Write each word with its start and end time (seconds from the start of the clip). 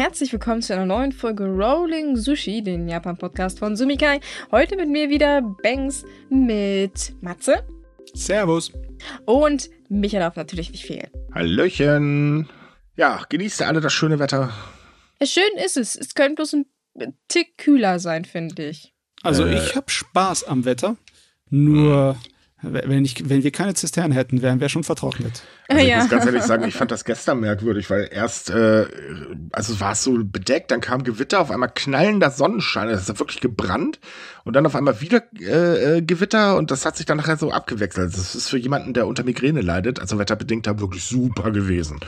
herzlich 0.00 0.32
willkommen 0.32 0.62
zu 0.62 0.72
einer 0.72 0.86
neuen 0.86 1.12
Folge 1.12 1.44
Rolling 1.44 2.16
Sushi, 2.16 2.62
den 2.62 2.88
Japan-Podcast 2.88 3.58
von 3.58 3.76
Sumikai. 3.76 4.20
Heute 4.50 4.76
mit 4.76 4.88
mir 4.88 5.10
wieder 5.10 5.42
Banks 5.62 6.06
mit 6.30 7.12
Matze. 7.20 7.66
Servus. 8.14 8.72
Und 9.26 9.68
Michael 9.90 10.20
darf 10.20 10.36
natürlich 10.36 10.70
nicht 10.70 10.86
fehlen. 10.86 11.10
Hallöchen. 11.34 12.48
Ja, 12.96 13.26
genießt 13.28 13.60
ihr 13.60 13.68
alle 13.68 13.82
das 13.82 13.92
schöne 13.92 14.18
Wetter. 14.18 14.54
Schön 15.22 15.52
ist 15.62 15.76
es. 15.76 15.96
Es 15.96 16.14
könnte 16.14 16.36
bloß 16.36 16.54
ein 16.54 16.66
Tick 17.28 17.58
kühler 17.58 17.98
sein, 17.98 18.24
finde 18.24 18.70
ich. 18.70 18.94
Also 19.22 19.44
äh, 19.44 19.54
ich 19.54 19.76
habe 19.76 19.90
Spaß 19.90 20.44
am 20.44 20.64
Wetter. 20.64 20.96
Nur 21.50 22.16
wenn, 22.62 23.04
ich, 23.04 23.28
wenn 23.28 23.42
wir 23.42 23.50
keine 23.50 23.74
Zisternen 23.74 24.12
hätten, 24.12 24.42
wären 24.42 24.60
wir 24.60 24.68
schon 24.68 24.84
vertrocknet. 24.84 25.42
Also 25.68 25.84
ich 25.84 25.96
muss 25.96 26.08
ganz 26.08 26.26
ehrlich 26.26 26.42
sagen, 26.42 26.64
ich 26.64 26.74
fand 26.74 26.90
das 26.90 27.04
gestern 27.04 27.40
merkwürdig, 27.40 27.88
weil 27.90 28.08
erst, 28.12 28.50
äh, 28.50 28.86
also 29.52 29.80
war 29.80 29.92
es 29.92 30.04
so 30.04 30.18
bedeckt, 30.22 30.70
dann 30.70 30.80
kam 30.80 31.04
Gewitter, 31.04 31.40
auf 31.40 31.50
einmal 31.50 31.70
knallender 31.74 32.30
Sonnenschein, 32.30 32.88
es 32.88 33.08
ist 33.08 33.18
wirklich 33.18 33.40
gebrannt 33.40 33.98
und 34.44 34.54
dann 34.54 34.66
auf 34.66 34.74
einmal 34.74 35.00
wieder 35.00 35.22
äh, 35.38 35.98
äh, 35.98 36.02
Gewitter 36.02 36.56
und 36.56 36.70
das 36.70 36.84
hat 36.84 36.96
sich 36.96 37.06
dann 37.06 37.16
nachher 37.16 37.36
so 37.36 37.50
abgewechselt. 37.50 38.12
Das 38.12 38.34
ist 38.34 38.48
für 38.48 38.58
jemanden, 38.58 38.92
der 38.92 39.06
unter 39.06 39.24
Migräne 39.24 39.60
leidet, 39.60 40.00
also 40.00 40.18
wetterbedingt, 40.18 40.66
da 40.66 40.78
wirklich 40.80 41.04
super 41.04 41.50
gewesen. 41.50 42.00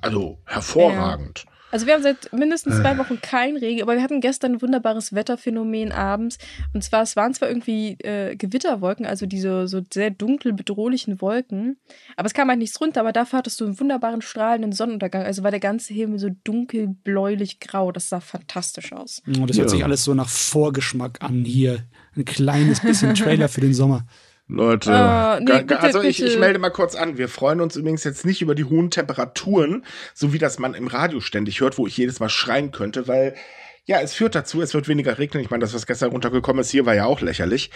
Also 0.00 0.38
hervorragend. 0.46 1.44
Ja. 1.44 1.52
Also 1.70 1.86
wir 1.86 1.94
haben 1.94 2.02
seit 2.02 2.32
mindestens 2.32 2.78
zwei 2.78 2.92
äh. 2.92 2.98
Wochen 2.98 3.20
kein 3.20 3.56
Regen, 3.56 3.82
aber 3.82 3.94
wir 3.94 4.02
hatten 4.02 4.20
gestern 4.20 4.52
ein 4.52 4.62
wunderbares 4.62 5.12
Wetterphänomen 5.12 5.92
abends. 5.92 6.38
Und 6.72 6.82
zwar, 6.82 7.02
es 7.02 7.16
waren 7.16 7.34
zwar 7.34 7.48
irgendwie 7.48 7.92
äh, 8.00 8.36
Gewitterwolken, 8.36 9.06
also 9.06 9.26
diese 9.26 9.68
so 9.68 9.82
sehr 9.92 10.10
dunkel 10.10 10.52
bedrohlichen 10.52 11.20
Wolken, 11.20 11.76
aber 12.16 12.26
es 12.26 12.34
kam 12.34 12.48
halt 12.48 12.58
nichts 12.58 12.80
runter, 12.80 13.00
aber 13.00 13.12
dafür 13.12 13.38
hattest 13.38 13.60
du 13.60 13.66
einen 13.66 13.78
wunderbaren 13.78 14.22
strahlenden 14.22 14.72
Sonnenuntergang. 14.72 15.24
Also 15.24 15.42
war 15.42 15.50
der 15.50 15.60
ganze 15.60 15.92
Himmel 15.92 16.18
so 16.18 16.30
dunkel, 16.44 16.88
bläulich, 16.88 17.60
grau. 17.60 17.92
Das 17.92 18.08
sah 18.08 18.20
fantastisch 18.20 18.92
aus. 18.92 19.22
Oh, 19.28 19.46
das 19.46 19.58
hört 19.58 19.68
ja. 19.68 19.76
sich 19.76 19.84
alles 19.84 20.04
so 20.04 20.14
nach 20.14 20.28
Vorgeschmack 20.28 21.22
an 21.22 21.44
hier. 21.44 21.84
Ein 22.16 22.24
kleines 22.24 22.80
bisschen 22.80 23.14
Trailer 23.14 23.48
für 23.48 23.60
den 23.60 23.74
Sommer. 23.74 24.06
Leute, 24.48 24.90
uh, 24.90 25.40
nee, 25.44 25.58
bitte, 25.60 25.80
also 25.80 26.00
ich, 26.00 26.22
ich, 26.22 26.38
melde 26.38 26.58
mal 26.58 26.70
kurz 26.70 26.94
an. 26.94 27.18
Wir 27.18 27.28
freuen 27.28 27.60
uns 27.60 27.76
übrigens 27.76 28.02
jetzt 28.04 28.24
nicht 28.24 28.40
über 28.40 28.54
die 28.54 28.64
hohen 28.64 28.90
Temperaturen, 28.90 29.84
so 30.14 30.32
wie 30.32 30.38
das 30.38 30.58
man 30.58 30.72
im 30.72 30.86
Radio 30.86 31.20
ständig 31.20 31.60
hört, 31.60 31.76
wo 31.76 31.86
ich 31.86 31.96
jedes 31.98 32.18
Mal 32.18 32.30
schreien 32.30 32.70
könnte, 32.70 33.06
weil 33.08 33.34
ja, 33.84 34.00
es 34.00 34.14
führt 34.14 34.34
dazu, 34.34 34.60
es 34.60 34.74
wird 34.74 34.86
weniger 34.86 35.18
regnen. 35.18 35.42
Ich 35.42 35.50
meine, 35.50 35.62
das, 35.62 35.72
was 35.72 35.86
gestern 35.86 36.10
runtergekommen 36.10 36.60
ist, 36.60 36.70
hier 36.70 36.84
war 36.84 36.94
ja 36.94 37.06
auch 37.06 37.22
lächerlich. 37.22 37.70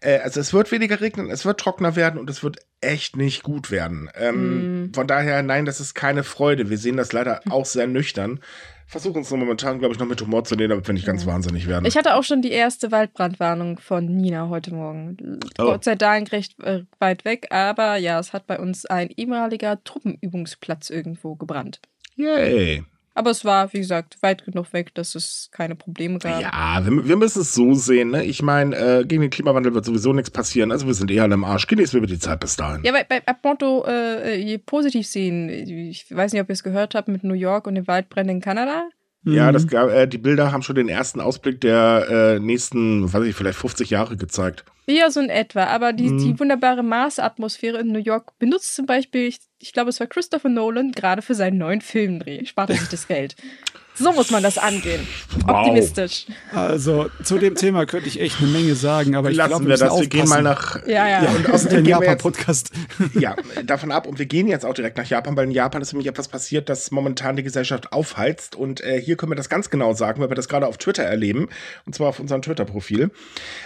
Äh, 0.00 0.18
also 0.18 0.40
es 0.40 0.54
wird 0.54 0.72
weniger 0.72 1.02
regnen, 1.02 1.30
es 1.30 1.44
wird 1.44 1.60
trockener 1.60 1.94
werden 1.94 2.18
und 2.18 2.30
es 2.30 2.42
wird 2.42 2.56
echt 2.80 3.16
nicht 3.16 3.42
gut 3.42 3.70
werden. 3.70 4.10
Ähm, 4.14 4.84
mm. 4.84 4.94
Von 4.94 5.06
daher, 5.06 5.42
nein, 5.42 5.66
das 5.66 5.80
ist 5.80 5.94
keine 5.94 6.24
Freude. 6.24 6.70
Wir 6.70 6.78
sehen 6.78 6.96
das 6.96 7.12
leider 7.12 7.42
auch 7.50 7.66
sehr 7.66 7.86
nüchtern 7.86 8.40
versuchen 8.88 9.20
es 9.20 9.30
momentan, 9.30 9.78
glaube 9.78 9.92
ich, 9.92 10.00
noch 10.00 10.06
mit 10.06 10.20
Humor 10.20 10.44
zu 10.44 10.56
nehmen, 10.56 10.70
damit 10.70 10.86
wir 10.86 10.94
nicht 10.94 11.06
ganz 11.06 11.24
ja. 11.24 11.32
wahnsinnig 11.32 11.68
werden. 11.68 11.84
Ich 11.84 11.96
hatte 11.96 12.14
auch 12.14 12.24
schon 12.24 12.42
die 12.42 12.50
erste 12.50 12.90
Waldbrandwarnung 12.90 13.78
von 13.78 14.06
Nina 14.06 14.48
heute 14.48 14.74
Morgen. 14.74 15.38
Oh. 15.58 15.64
Gott 15.64 15.84
sei 15.84 15.94
Dank 15.94 16.32
recht 16.32 16.58
äh, 16.60 16.84
weit 16.98 17.24
weg, 17.24 17.48
aber 17.50 17.96
ja, 17.96 18.18
es 18.18 18.32
hat 18.32 18.46
bei 18.46 18.58
uns 18.58 18.86
ein 18.86 19.10
ehemaliger 19.16 19.82
Truppenübungsplatz 19.84 20.88
irgendwo 20.90 21.36
gebrannt. 21.36 21.80
Yay. 22.16 22.82
Aber 23.18 23.32
es 23.32 23.44
war, 23.44 23.72
wie 23.72 23.78
gesagt, 23.78 24.16
weit 24.20 24.44
genug 24.44 24.72
weg, 24.72 24.94
dass 24.94 25.16
es 25.16 25.48
keine 25.50 25.74
Probleme 25.74 26.20
gab. 26.20 26.40
Ja, 26.40 26.80
wir, 26.84 27.08
wir 27.08 27.16
müssen 27.16 27.42
es 27.42 27.52
so 27.52 27.74
sehen. 27.74 28.12
Ne? 28.12 28.24
Ich 28.24 28.42
meine, 28.42 28.76
äh, 28.76 29.04
gegen 29.04 29.22
den 29.22 29.30
Klimawandel 29.30 29.74
wird 29.74 29.84
sowieso 29.84 30.12
nichts 30.12 30.30
passieren. 30.30 30.70
Also 30.70 30.86
wir 30.86 30.94
sind 30.94 31.10
eher 31.10 31.24
alle 31.24 31.34
im 31.34 31.42
Arsch. 31.42 31.66
Genießen 31.66 32.00
wir 32.00 32.06
die 32.06 32.20
Zeit 32.20 32.38
bis 32.38 32.54
dahin. 32.54 32.84
Ja, 32.84 32.92
bei, 32.92 33.02
bei 33.02 33.20
Motto 33.42 33.84
äh, 33.86 34.56
positiv 34.58 35.08
sehen. 35.08 35.48
Ich 35.48 36.14
weiß 36.14 36.32
nicht, 36.32 36.40
ob 36.40 36.48
ihr 36.48 36.52
es 36.52 36.62
gehört 36.62 36.94
habt 36.94 37.08
mit 37.08 37.24
New 37.24 37.34
York 37.34 37.66
und 37.66 37.74
den 37.74 37.88
Waldbränden 37.88 38.36
in 38.36 38.40
Kanada. 38.40 38.88
Ja, 39.34 39.52
das, 39.52 39.64
äh, 39.72 40.06
die 40.06 40.18
Bilder 40.18 40.52
haben 40.52 40.62
schon 40.62 40.76
den 40.76 40.88
ersten 40.88 41.20
Ausblick 41.20 41.60
der 41.60 42.06
äh, 42.10 42.40
nächsten, 42.40 43.12
weiß 43.12 43.24
ich, 43.24 43.34
vielleicht 43.34 43.58
50 43.58 43.90
Jahre 43.90 44.16
gezeigt. 44.16 44.64
Ja, 44.86 45.10
so 45.10 45.20
in 45.20 45.28
etwa. 45.28 45.64
Aber 45.64 45.92
die, 45.92 46.08
mhm. 46.08 46.18
die 46.18 46.40
wunderbare 46.40 46.82
Marsatmosphäre 46.82 47.78
in 47.78 47.88
New 47.88 47.98
York 47.98 48.38
benutzt 48.38 48.74
zum 48.74 48.86
Beispiel, 48.86 49.28
ich, 49.28 49.38
ich 49.58 49.72
glaube, 49.74 49.90
es 49.90 50.00
war 50.00 50.06
Christopher 50.06 50.48
Nolan, 50.48 50.92
gerade 50.92 51.20
für 51.20 51.34
seinen 51.34 51.58
neuen 51.58 51.82
Filmdreh. 51.82 52.46
Spart 52.46 52.70
er 52.70 52.76
sich 52.76 52.88
das 52.88 53.06
Geld. 53.06 53.36
So 53.98 54.12
muss 54.12 54.30
man 54.30 54.42
das 54.42 54.58
angehen. 54.58 55.06
Optimistisch. 55.46 56.26
Wow. 56.52 56.58
Also 56.58 57.10
zu 57.24 57.38
dem 57.38 57.54
Thema 57.54 57.84
könnte 57.86 58.08
ich 58.08 58.20
echt 58.20 58.40
eine 58.40 58.48
Menge 58.48 58.74
sagen, 58.74 59.16
aber 59.16 59.30
ich 59.30 59.36
glaube, 59.36 59.64
wir, 59.64 59.70
wir 59.70 59.76
das. 59.76 59.98
Wir 59.98 60.06
gehen 60.06 60.28
mal 60.28 60.42
nach 60.42 60.86
ja, 60.86 61.08
ja. 61.08 61.24
ja 61.24 61.30
und 61.30 61.50
aus 61.50 61.66
dem 61.66 61.84
Japan-Podcast. 61.84 62.70
Ja, 63.14 63.34
davon 63.64 63.90
ab 63.90 64.06
und 64.06 64.18
wir 64.18 64.26
gehen 64.26 64.46
jetzt 64.46 64.64
auch 64.64 64.74
direkt 64.74 64.96
nach 64.96 65.06
Japan, 65.06 65.36
weil 65.36 65.46
in 65.46 65.50
Japan 65.50 65.82
ist 65.82 65.92
nämlich 65.92 66.06
etwas 66.06 66.28
passiert, 66.28 66.68
das 66.68 66.90
momentan 66.90 67.36
die 67.36 67.42
Gesellschaft 67.42 67.92
aufheizt 67.92 68.54
und 68.54 68.80
äh, 68.80 69.00
hier 69.00 69.16
können 69.16 69.32
wir 69.32 69.36
das 69.36 69.48
ganz 69.48 69.70
genau 69.70 69.92
sagen, 69.94 70.20
weil 70.20 70.30
wir 70.30 70.36
das 70.36 70.48
gerade 70.48 70.66
auf 70.66 70.78
Twitter 70.78 71.02
erleben 71.02 71.48
und 71.86 71.94
zwar 71.94 72.08
auf 72.08 72.20
unserem 72.20 72.42
Twitter-Profil. 72.42 73.10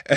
Äh, 0.05 0.17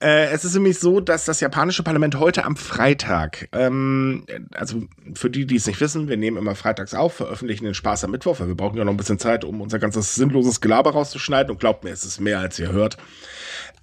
äh, 0.00 0.26
es 0.32 0.44
ist 0.44 0.54
nämlich 0.54 0.78
so, 0.78 1.00
dass 1.00 1.24
das 1.24 1.40
japanische 1.40 1.82
Parlament 1.82 2.18
heute 2.18 2.44
am 2.44 2.56
Freitag, 2.56 3.48
ähm, 3.52 4.24
also 4.54 4.82
für 5.14 5.30
die, 5.30 5.46
die 5.46 5.56
es 5.56 5.66
nicht 5.66 5.80
wissen, 5.80 6.08
wir 6.08 6.16
nehmen 6.16 6.36
immer 6.36 6.54
freitags 6.54 6.94
auf, 6.94 7.14
veröffentlichen 7.14 7.64
den 7.64 7.74
Spaß 7.74 8.04
am 8.04 8.12
Mittwoch, 8.12 8.40
weil 8.40 8.48
wir 8.48 8.54
brauchen 8.54 8.76
ja 8.76 8.84
noch 8.84 8.92
ein 8.92 8.99
bisschen 9.00 9.18
Zeit, 9.18 9.44
um 9.44 9.60
unser 9.60 9.78
ganzes 9.78 10.14
sinnloses 10.14 10.60
Gelaber 10.60 10.92
rauszuschneiden. 10.92 11.50
Und 11.50 11.58
glaubt 11.58 11.84
mir, 11.84 11.90
es 11.90 12.04
ist 12.04 12.20
mehr, 12.20 12.38
als 12.38 12.58
ihr 12.58 12.70
hört. 12.72 12.96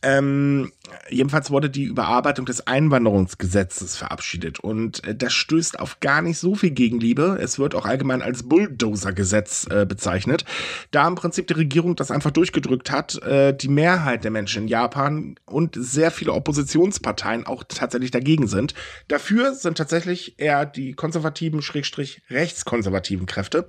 Ähm, 0.04 0.72
jedenfalls 1.10 1.50
wurde 1.50 1.72
die 1.72 1.86
Überarbeitung 1.86 2.46
des 2.46 2.68
Einwanderungsgesetzes 2.68 3.98
verabschiedet 3.98 4.60
und 4.60 5.04
äh, 5.06 5.16
das 5.16 5.34
stößt 5.34 5.80
auf 5.80 6.00
gar 6.02 6.22
nicht 6.22 6.38
so 6.38 6.54
viel 6.54 6.70
Gegenliebe. 6.70 7.40
Es 7.42 7.58
wird 7.58 7.74
auch 7.74 7.86
allgemein 7.86 8.22
als 8.22 8.44
Bulldozer-Gesetz 8.44 9.68
äh, 9.72 9.86
bezeichnet, 9.88 10.46
da 10.92 11.08
im 11.08 11.16
Prinzip 11.16 11.48
die 11.48 11.56
Regierung 11.56 11.96
das 11.96 12.12
einfach 12.12 12.30
durchgedrückt 12.30 12.92
hat. 12.92 13.22
Äh, 13.24 13.56
die 13.56 13.70
Mehrheit 13.70 14.24
der 14.24 14.32
Menschen 14.32 14.64
in 14.64 14.68
Japan 14.68 15.36
und 15.46 15.76
sehr 15.78 16.12
viele 16.12 16.34
Oppositionsparteien 16.34 17.48
auch 17.48 17.64
tatsächlich 17.68 18.12
dagegen 18.12 18.48
sind. 18.48 18.76
Dafür 19.08 19.56
sind 19.56 19.80
tatsächlich 19.80 20.40
eher 20.40 20.68
die 20.68 20.94
konservativen, 20.94 21.64
schrägstrich 21.64 22.22
rechtskonservativen 22.30 23.26
Kräfte. 23.26 23.68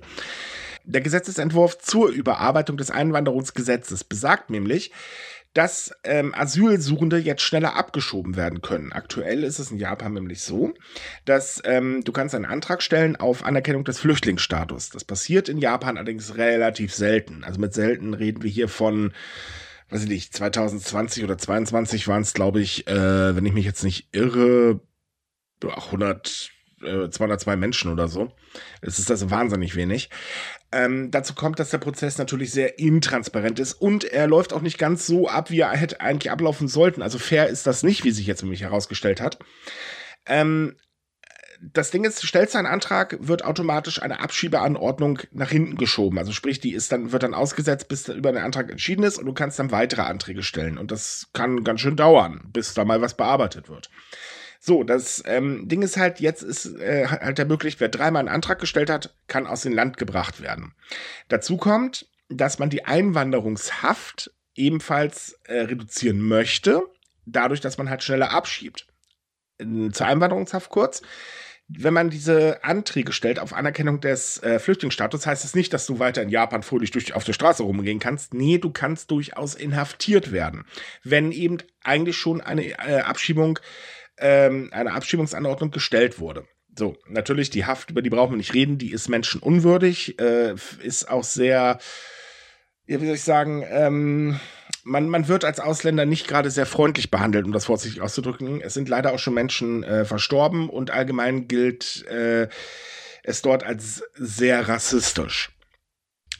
Der 0.89 1.01
Gesetzesentwurf 1.01 1.77
zur 1.77 2.09
Überarbeitung 2.09 2.75
des 2.75 2.89
Einwanderungsgesetzes 2.89 4.03
besagt 4.03 4.49
nämlich, 4.49 4.91
dass 5.53 5.91
ähm, 6.03 6.33
Asylsuchende 6.33 7.17
jetzt 7.17 7.43
schneller 7.43 7.75
abgeschoben 7.75 8.35
werden 8.35 8.61
können. 8.61 8.91
Aktuell 8.91 9.43
ist 9.43 9.59
es 9.59 9.69
in 9.69 9.77
Japan 9.77 10.13
nämlich 10.13 10.41
so, 10.41 10.73
dass 11.25 11.61
ähm, 11.63 12.01
du 12.03 12.11
kannst 12.11 12.33
einen 12.33 12.45
Antrag 12.45 12.81
stellen 12.81 13.15
auf 13.15 13.43
Anerkennung 13.43 13.83
des 13.83 13.99
Flüchtlingsstatus. 13.99 14.89
Das 14.89 15.03
passiert 15.03 15.47
in 15.47 15.59
Japan 15.59 15.97
allerdings 15.97 16.37
relativ 16.37 16.93
selten. 16.93 17.43
Also 17.43 17.59
mit 17.59 17.73
selten 17.73 18.15
reden 18.15 18.41
wir 18.41 18.49
hier 18.49 18.67
von 18.67 19.13
weiß 19.91 20.03
ich 20.03 20.09
nicht, 20.09 20.35
2020 20.35 21.23
oder 21.23 21.37
2022 21.37 22.07
waren 22.07 22.21
es, 22.21 22.33
glaube 22.33 22.61
ich, 22.61 22.87
äh, 22.87 23.35
wenn 23.35 23.45
ich 23.45 23.53
mich 23.53 23.65
jetzt 23.65 23.83
nicht 23.83 24.09
irre, 24.11 24.81
100 25.63 26.51
202 26.81 27.53
äh, 27.53 27.55
Menschen 27.57 27.91
oder 27.91 28.07
so. 28.07 28.31
Es 28.81 28.99
ist 28.99 29.11
also 29.11 29.29
wahnsinnig 29.31 29.75
wenig. 29.75 30.09
Ähm, 30.71 31.09
dazu 31.09 31.33
kommt, 31.33 31.59
dass 31.59 31.71
der 31.71 31.79
Prozess 31.79 32.19
natürlich 32.19 32.51
sehr 32.51 32.77
intransparent 32.77 33.59
ist 33.59 33.73
und 33.73 34.03
er 34.03 34.27
läuft 34.27 34.53
auch 34.53 34.61
nicht 34.61 34.77
ganz 34.77 35.07
so 35.07 35.27
ab, 35.27 35.49
wie 35.49 35.61
er 35.61 35.71
hätte 35.71 35.99
eigentlich 35.99 36.31
ablaufen 36.31 36.67
sollten. 36.67 37.01
Also 37.01 37.17
fair 37.17 37.47
ist 37.47 37.65
das 37.65 37.81
nicht, 37.81 38.03
wie 38.03 38.11
sich 38.11 38.27
jetzt 38.27 38.43
nämlich 38.43 38.61
herausgestellt 38.61 39.19
hat. 39.19 39.39
Ähm, 40.27 40.75
das 41.61 41.91
Ding 41.91 42.05
ist, 42.05 42.25
stellst 42.25 42.53
du 42.53 42.59
einen 42.59 42.67
Antrag, 42.67 43.17
wird 43.19 43.43
automatisch 43.43 44.01
eine 44.01 44.21
Abschiebeanordnung 44.21 45.19
nach 45.31 45.49
hinten 45.49 45.75
geschoben. 45.75 46.17
Also 46.17 46.31
sprich, 46.31 46.59
die 46.59 46.73
ist 46.73 46.91
dann, 46.91 47.11
wird 47.11 47.23
dann 47.23 47.33
ausgesetzt, 47.33 47.89
bis 47.89 48.07
über 48.07 48.31
den 48.31 48.41
Antrag 48.41 48.71
entschieden 48.71 49.03
ist 49.03 49.17
und 49.17 49.25
du 49.25 49.33
kannst 49.33 49.59
dann 49.59 49.71
weitere 49.71 50.03
Anträge 50.03 50.43
stellen. 50.43 50.77
Und 50.77 50.91
das 50.91 51.27
kann 51.33 51.63
ganz 51.63 51.81
schön 51.81 51.97
dauern, 51.97 52.41
bis 52.53 52.73
da 52.73 52.85
mal 52.85 53.01
was 53.01 53.17
bearbeitet 53.17 53.69
wird. 53.69 53.89
So, 54.59 54.83
das 54.83 55.23
ähm, 55.25 55.67
Ding 55.69 55.81
ist 55.81 55.95
halt, 55.95 56.19
jetzt 56.19 56.41
ist 56.41 56.65
äh, 56.79 57.07
halt 57.07 57.37
der 57.37 57.45
möglich, 57.45 57.79
wer 57.79 57.87
dreimal 57.87 58.19
einen 58.19 58.35
Antrag 58.35 58.59
gestellt 58.59 58.89
hat, 58.89 59.15
kann 59.27 59.47
aus 59.47 59.61
dem 59.61 59.73
Land 59.73 59.97
gebracht 59.97 60.41
werden. 60.41 60.73
Dazu 61.29 61.55
kommt, 61.55 62.07
dass 62.27 62.59
man 62.59 62.69
die 62.69 62.85
Einwanderungshaft 62.85 64.31
ebenfalls 64.55 65.39
äh, 65.45 65.61
reduzieren 65.61 66.19
möchte, 66.19 66.83
dadurch, 67.25 67.61
dass 67.61 67.77
man 67.77 67.89
halt 67.89 68.03
schneller 68.03 68.31
abschiebt. 68.31 68.85
Zur 69.57 70.07
Einwanderungshaft 70.07 70.69
kurz. 70.69 71.01
Wenn 71.71 71.93
man 71.93 72.09
diese 72.09 72.63
Anträge 72.63 73.13
stellt 73.13 73.37
auf 73.39 73.53
Anerkennung 73.53 74.01
des 74.01 74.41
äh, 74.41 74.57
Flüchtlingsstatus, 74.57 75.27
heißt 75.27 75.45
es 75.45 75.53
nicht, 75.53 75.71
dass 75.71 75.85
du 75.85 75.99
weiter 75.99 76.23
in 76.23 76.29
Japan 76.29 76.63
fröhlich 76.63 76.89
durch, 76.89 77.13
auf 77.13 77.25
der 77.25 77.33
Straße 77.33 77.61
rumgehen 77.61 77.99
kannst. 77.99 78.33
Nee, 78.33 78.57
du 78.57 78.71
kannst 78.71 79.11
durchaus 79.11 79.53
inhaftiert 79.53 80.31
werden. 80.31 80.65
Wenn 81.03 81.31
eben 81.31 81.59
eigentlich 81.83 82.17
schon 82.17 82.41
eine 82.41 82.65
äh, 82.65 83.01
Abschiebung 83.01 83.59
ähm, 84.19 84.69
eine 84.71 84.93
Abschiebungsanordnung 84.93 85.71
gestellt 85.71 86.19
wurde. 86.19 86.45
So, 86.77 86.95
natürlich, 87.07 87.49
die 87.49 87.65
Haft, 87.65 87.89
über 87.89 88.01
die 88.01 88.09
brauchen 88.09 88.33
wir 88.33 88.37
nicht 88.37 88.53
reden, 88.53 88.77
die 88.77 88.91
ist 88.91 89.09
menschenunwürdig, 89.09 90.19
äh, 90.19 90.55
ist 90.81 91.09
auch 91.09 91.23
sehr, 91.23 91.79
wie 92.85 93.05
soll 93.05 93.15
ich 93.15 93.23
sagen, 93.23 93.65
ähm, 93.67 94.39
man, 94.83 95.09
man 95.09 95.27
wird 95.27 95.45
als 95.45 95.59
Ausländer 95.59 96.05
nicht 96.05 96.27
gerade 96.27 96.49
sehr 96.51 96.65
freundlich 96.65 97.11
behandelt, 97.11 97.45
um 97.45 97.51
das 97.51 97.65
vorsichtig 97.65 98.01
auszudrücken. 98.01 98.61
Es 98.61 98.73
sind 98.73 98.89
leider 98.89 99.13
auch 99.13 99.19
schon 99.19 99.33
Menschen 99.33 99.83
äh, 99.83 100.05
verstorben 100.05 100.69
und 100.69 100.91
allgemein 100.91 101.47
gilt 101.47 102.05
äh, 102.07 102.47
es 103.23 103.41
dort 103.41 103.63
als 103.63 104.03
sehr 104.15 104.67
rassistisch. 104.67 105.51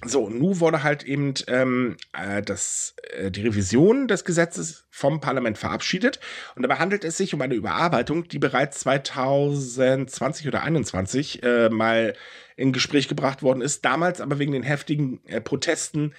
So, 0.06 0.30
nun 0.30 0.62
wurde 0.62 0.84
halt 0.84 1.04
eben 1.04 1.34
ähm, 1.48 1.98
äh, 2.13 2.42
das, 2.42 2.96
äh, 3.12 3.31
die 3.31 3.42
Revision 3.42 4.07
des 4.07 4.24
Gesetzes 4.24 4.86
vom 4.90 5.19
Parlament 5.19 5.57
verabschiedet. 5.57 6.19
Und 6.56 6.63
dabei 6.63 6.75
handelt 6.75 7.04
es 7.04 7.18
sich 7.18 7.34
um 7.34 7.42
eine 7.42 7.56
Überarbeitung, 7.56 8.28
die 8.28 8.40
bereits 8.40 8.80
2020 8.80 10.48
oder 10.48 10.60
2021 10.60 11.44
äh, 11.44 11.69
mal 11.69 12.13
in 12.56 12.72
Gespräch 12.72 13.10
gebracht 13.10 13.44
worden 13.44 13.62
ist, 13.62 13.84
damals 13.84 14.22
aber 14.22 14.40
wegen 14.40 14.54
den 14.54 14.63
heftigen 14.63 15.19
äh, 15.25 15.42
Protesten 15.42 16.13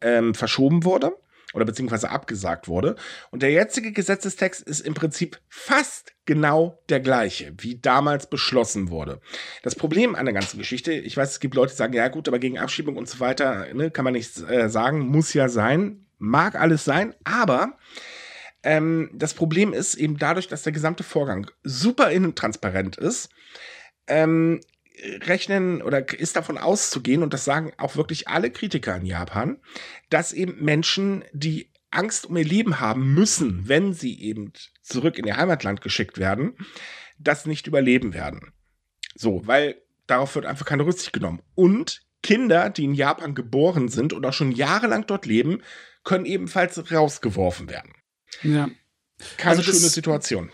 ähm, 0.00 0.34
verschoben 0.34 0.84
wurde 0.84 1.12
oder 1.52 1.64
beziehungsweise 1.64 2.10
abgesagt 2.10 2.68
wurde. 2.68 2.96
Und 3.30 3.42
der 3.42 3.50
jetzige 3.50 3.92
Gesetzestext 3.92 4.62
ist 4.62 4.80
im 4.80 4.94
Prinzip 4.94 5.38
fast 5.48 6.12
genau 6.24 6.78
der 6.88 7.00
gleiche, 7.00 7.52
wie 7.58 7.78
damals 7.78 8.28
beschlossen 8.28 8.90
wurde. 8.90 9.20
Das 9.62 9.74
Problem 9.74 10.14
an 10.14 10.24
der 10.24 10.34
ganzen 10.34 10.58
Geschichte, 10.58 10.92
ich 10.92 11.16
weiß, 11.16 11.30
es 11.32 11.40
gibt 11.40 11.54
Leute, 11.54 11.72
die 11.72 11.76
sagen, 11.76 11.94
ja 11.94 12.08
gut, 12.08 12.28
aber 12.28 12.38
gegen 12.38 12.58
Abschiebung 12.58 12.96
und 12.96 13.08
so 13.08 13.20
weiter 13.20 13.66
ne, 13.74 13.90
kann 13.90 14.04
man 14.04 14.14
nichts 14.14 14.42
äh, 14.42 14.68
sagen, 14.68 15.00
muss 15.00 15.34
ja 15.34 15.48
sein, 15.48 16.06
mag 16.18 16.54
alles 16.54 16.84
sein, 16.84 17.14
aber 17.24 17.76
ähm, 18.62 19.10
das 19.12 19.34
Problem 19.34 19.72
ist 19.72 19.96
eben 19.96 20.18
dadurch, 20.18 20.46
dass 20.46 20.62
der 20.62 20.72
gesamte 20.72 21.02
Vorgang 21.02 21.50
super 21.64 22.10
intransparent 22.10 22.96
ist, 22.96 23.28
ähm, 24.06 24.60
rechnen 25.26 25.82
oder 25.82 26.08
ist 26.18 26.36
davon 26.36 26.58
auszugehen, 26.58 27.22
und 27.22 27.32
das 27.32 27.44
sagen 27.44 27.72
auch 27.78 27.96
wirklich 27.96 28.28
alle 28.28 28.50
Kritiker 28.50 28.96
in 28.96 29.06
Japan, 29.06 29.58
dass 30.10 30.32
eben 30.32 30.62
Menschen, 30.62 31.24
die 31.32 31.70
Angst 31.90 32.26
um 32.26 32.36
ihr 32.36 32.44
Leben 32.44 32.80
haben 32.80 33.14
müssen, 33.14 33.68
wenn 33.68 33.92
sie 33.92 34.20
eben 34.20 34.52
zurück 34.82 35.18
in 35.18 35.26
ihr 35.26 35.36
Heimatland 35.36 35.80
geschickt 35.80 36.18
werden, 36.18 36.56
das 37.18 37.46
nicht 37.46 37.66
überleben 37.66 38.14
werden. 38.14 38.52
So, 39.14 39.46
weil 39.46 39.76
darauf 40.06 40.34
wird 40.34 40.46
einfach 40.46 40.66
keine 40.66 40.86
Rücksicht 40.86 41.12
genommen. 41.12 41.42
Und 41.54 42.02
Kinder, 42.22 42.70
die 42.70 42.84
in 42.84 42.94
Japan 42.94 43.34
geboren 43.34 43.88
sind 43.88 44.12
und 44.12 44.24
auch 44.24 44.32
schon 44.32 44.52
jahrelang 44.52 45.06
dort 45.06 45.26
leben, 45.26 45.62
können 46.04 46.24
ebenfalls 46.24 46.90
rausgeworfen 46.90 47.68
werden. 47.68 47.92
Ja. 48.42 48.70
Keine 49.36 49.58
also 49.58 49.62
schöne 49.62 49.88
Situation 49.88 50.50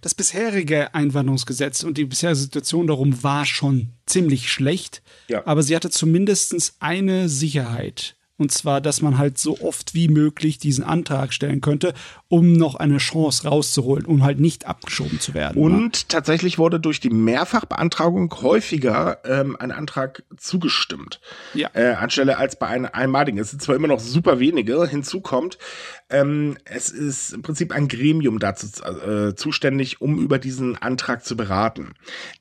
das 0.00 0.14
bisherige 0.14 0.94
Einwanderungsgesetz 0.94 1.82
und 1.82 1.98
die 1.98 2.04
bisherige 2.04 2.38
Situation 2.38 2.86
darum 2.86 3.22
war 3.22 3.44
schon 3.44 3.90
ziemlich 4.06 4.50
schlecht. 4.50 5.02
Ja. 5.28 5.46
Aber 5.46 5.62
sie 5.62 5.76
hatte 5.76 5.90
zumindest 5.90 6.74
eine 6.80 7.28
Sicherheit. 7.28 8.16
Und 8.40 8.50
zwar, 8.52 8.80
dass 8.80 9.02
man 9.02 9.18
halt 9.18 9.36
so 9.36 9.60
oft 9.60 9.92
wie 9.92 10.08
möglich 10.08 10.58
diesen 10.58 10.82
Antrag 10.82 11.34
stellen 11.34 11.60
könnte, 11.60 11.92
um 12.28 12.54
noch 12.54 12.74
eine 12.74 12.96
Chance 12.96 13.46
rauszuholen, 13.46 14.06
um 14.06 14.24
halt 14.24 14.40
nicht 14.40 14.64
abgeschoben 14.64 15.20
zu 15.20 15.34
werden. 15.34 15.62
Und 15.62 15.82
ne? 15.82 15.90
tatsächlich 16.08 16.56
wurde 16.56 16.80
durch 16.80 17.00
die 17.00 17.10
Mehrfachbeantragung 17.10 18.34
häufiger 18.40 19.18
ähm, 19.26 19.56
ein 19.60 19.72
Antrag 19.72 20.22
zugestimmt. 20.38 21.20
Ja. 21.52 21.68
Äh, 21.74 21.92
anstelle 21.92 22.38
als 22.38 22.56
bei 22.56 22.68
einem 22.68 22.88
einmaligen. 22.90 23.38
Es 23.38 23.50
sind 23.50 23.60
zwar 23.60 23.76
immer 23.76 23.88
noch 23.88 24.00
super 24.00 24.40
wenige, 24.40 24.86
hinzu 24.86 25.20
kommt, 25.20 25.58
ähm, 26.10 26.58
es 26.64 26.90
ist 26.90 27.32
im 27.32 27.42
Prinzip 27.42 27.72
ein 27.72 27.88
Gremium 27.88 28.38
dazu 28.38 28.66
äh, 28.84 29.34
zuständig, 29.34 30.00
um 30.00 30.18
über 30.18 30.38
diesen 30.38 30.76
Antrag 30.76 31.24
zu 31.24 31.36
beraten. 31.36 31.92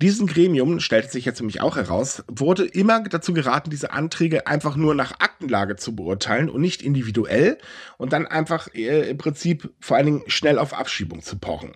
Diesen 0.02 0.28
Gremium, 0.28 0.80
stellt 0.80 1.12
sich 1.12 1.26
jetzt 1.26 1.40
nämlich 1.40 1.62
auch 1.62 1.76
heraus, 1.76 2.24
wurde 2.28 2.66
immer 2.66 3.02
dazu 3.02 3.34
geraten, 3.34 3.70
diese 3.70 3.92
Anträge 3.92 4.48
einfach 4.48 4.76
nur 4.76 4.96
nach 4.96 5.20
Aktenlage 5.20 5.76
zu 5.76 5.96
beurteilen 5.96 6.50
und 6.50 6.62
nicht 6.62 6.82
individuell 6.82 7.58
und 7.98 8.14
dann 8.14 8.28
einfach 8.28 8.68
äh, 8.74 9.10
im 9.10 9.18
Prinzip 9.18 9.72
vor 9.80 9.98
allen 9.98 10.06
Dingen 10.06 10.24
schnell 10.28 10.60
auf 10.60 10.74
Abschiebung 10.74 11.22
zu 11.22 11.38
pochen. 11.38 11.74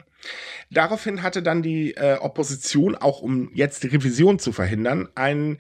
Daraufhin 0.72 1.22
hatte 1.22 1.44
dann 1.44 1.62
die 1.62 1.96
äh, 1.96 2.18
Opposition, 2.18 2.96
auch 2.96 3.22
um 3.22 3.52
jetzt 3.54 3.84
die 3.84 3.88
Revision 3.88 4.40
zu 4.40 4.52
verhindern, 4.52 5.10
ein, 5.16 5.58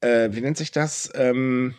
äh, 0.00 0.30
wie 0.32 0.40
nennt 0.40 0.56
sich 0.56 0.70
das, 0.70 1.10
ähm, 1.14 1.74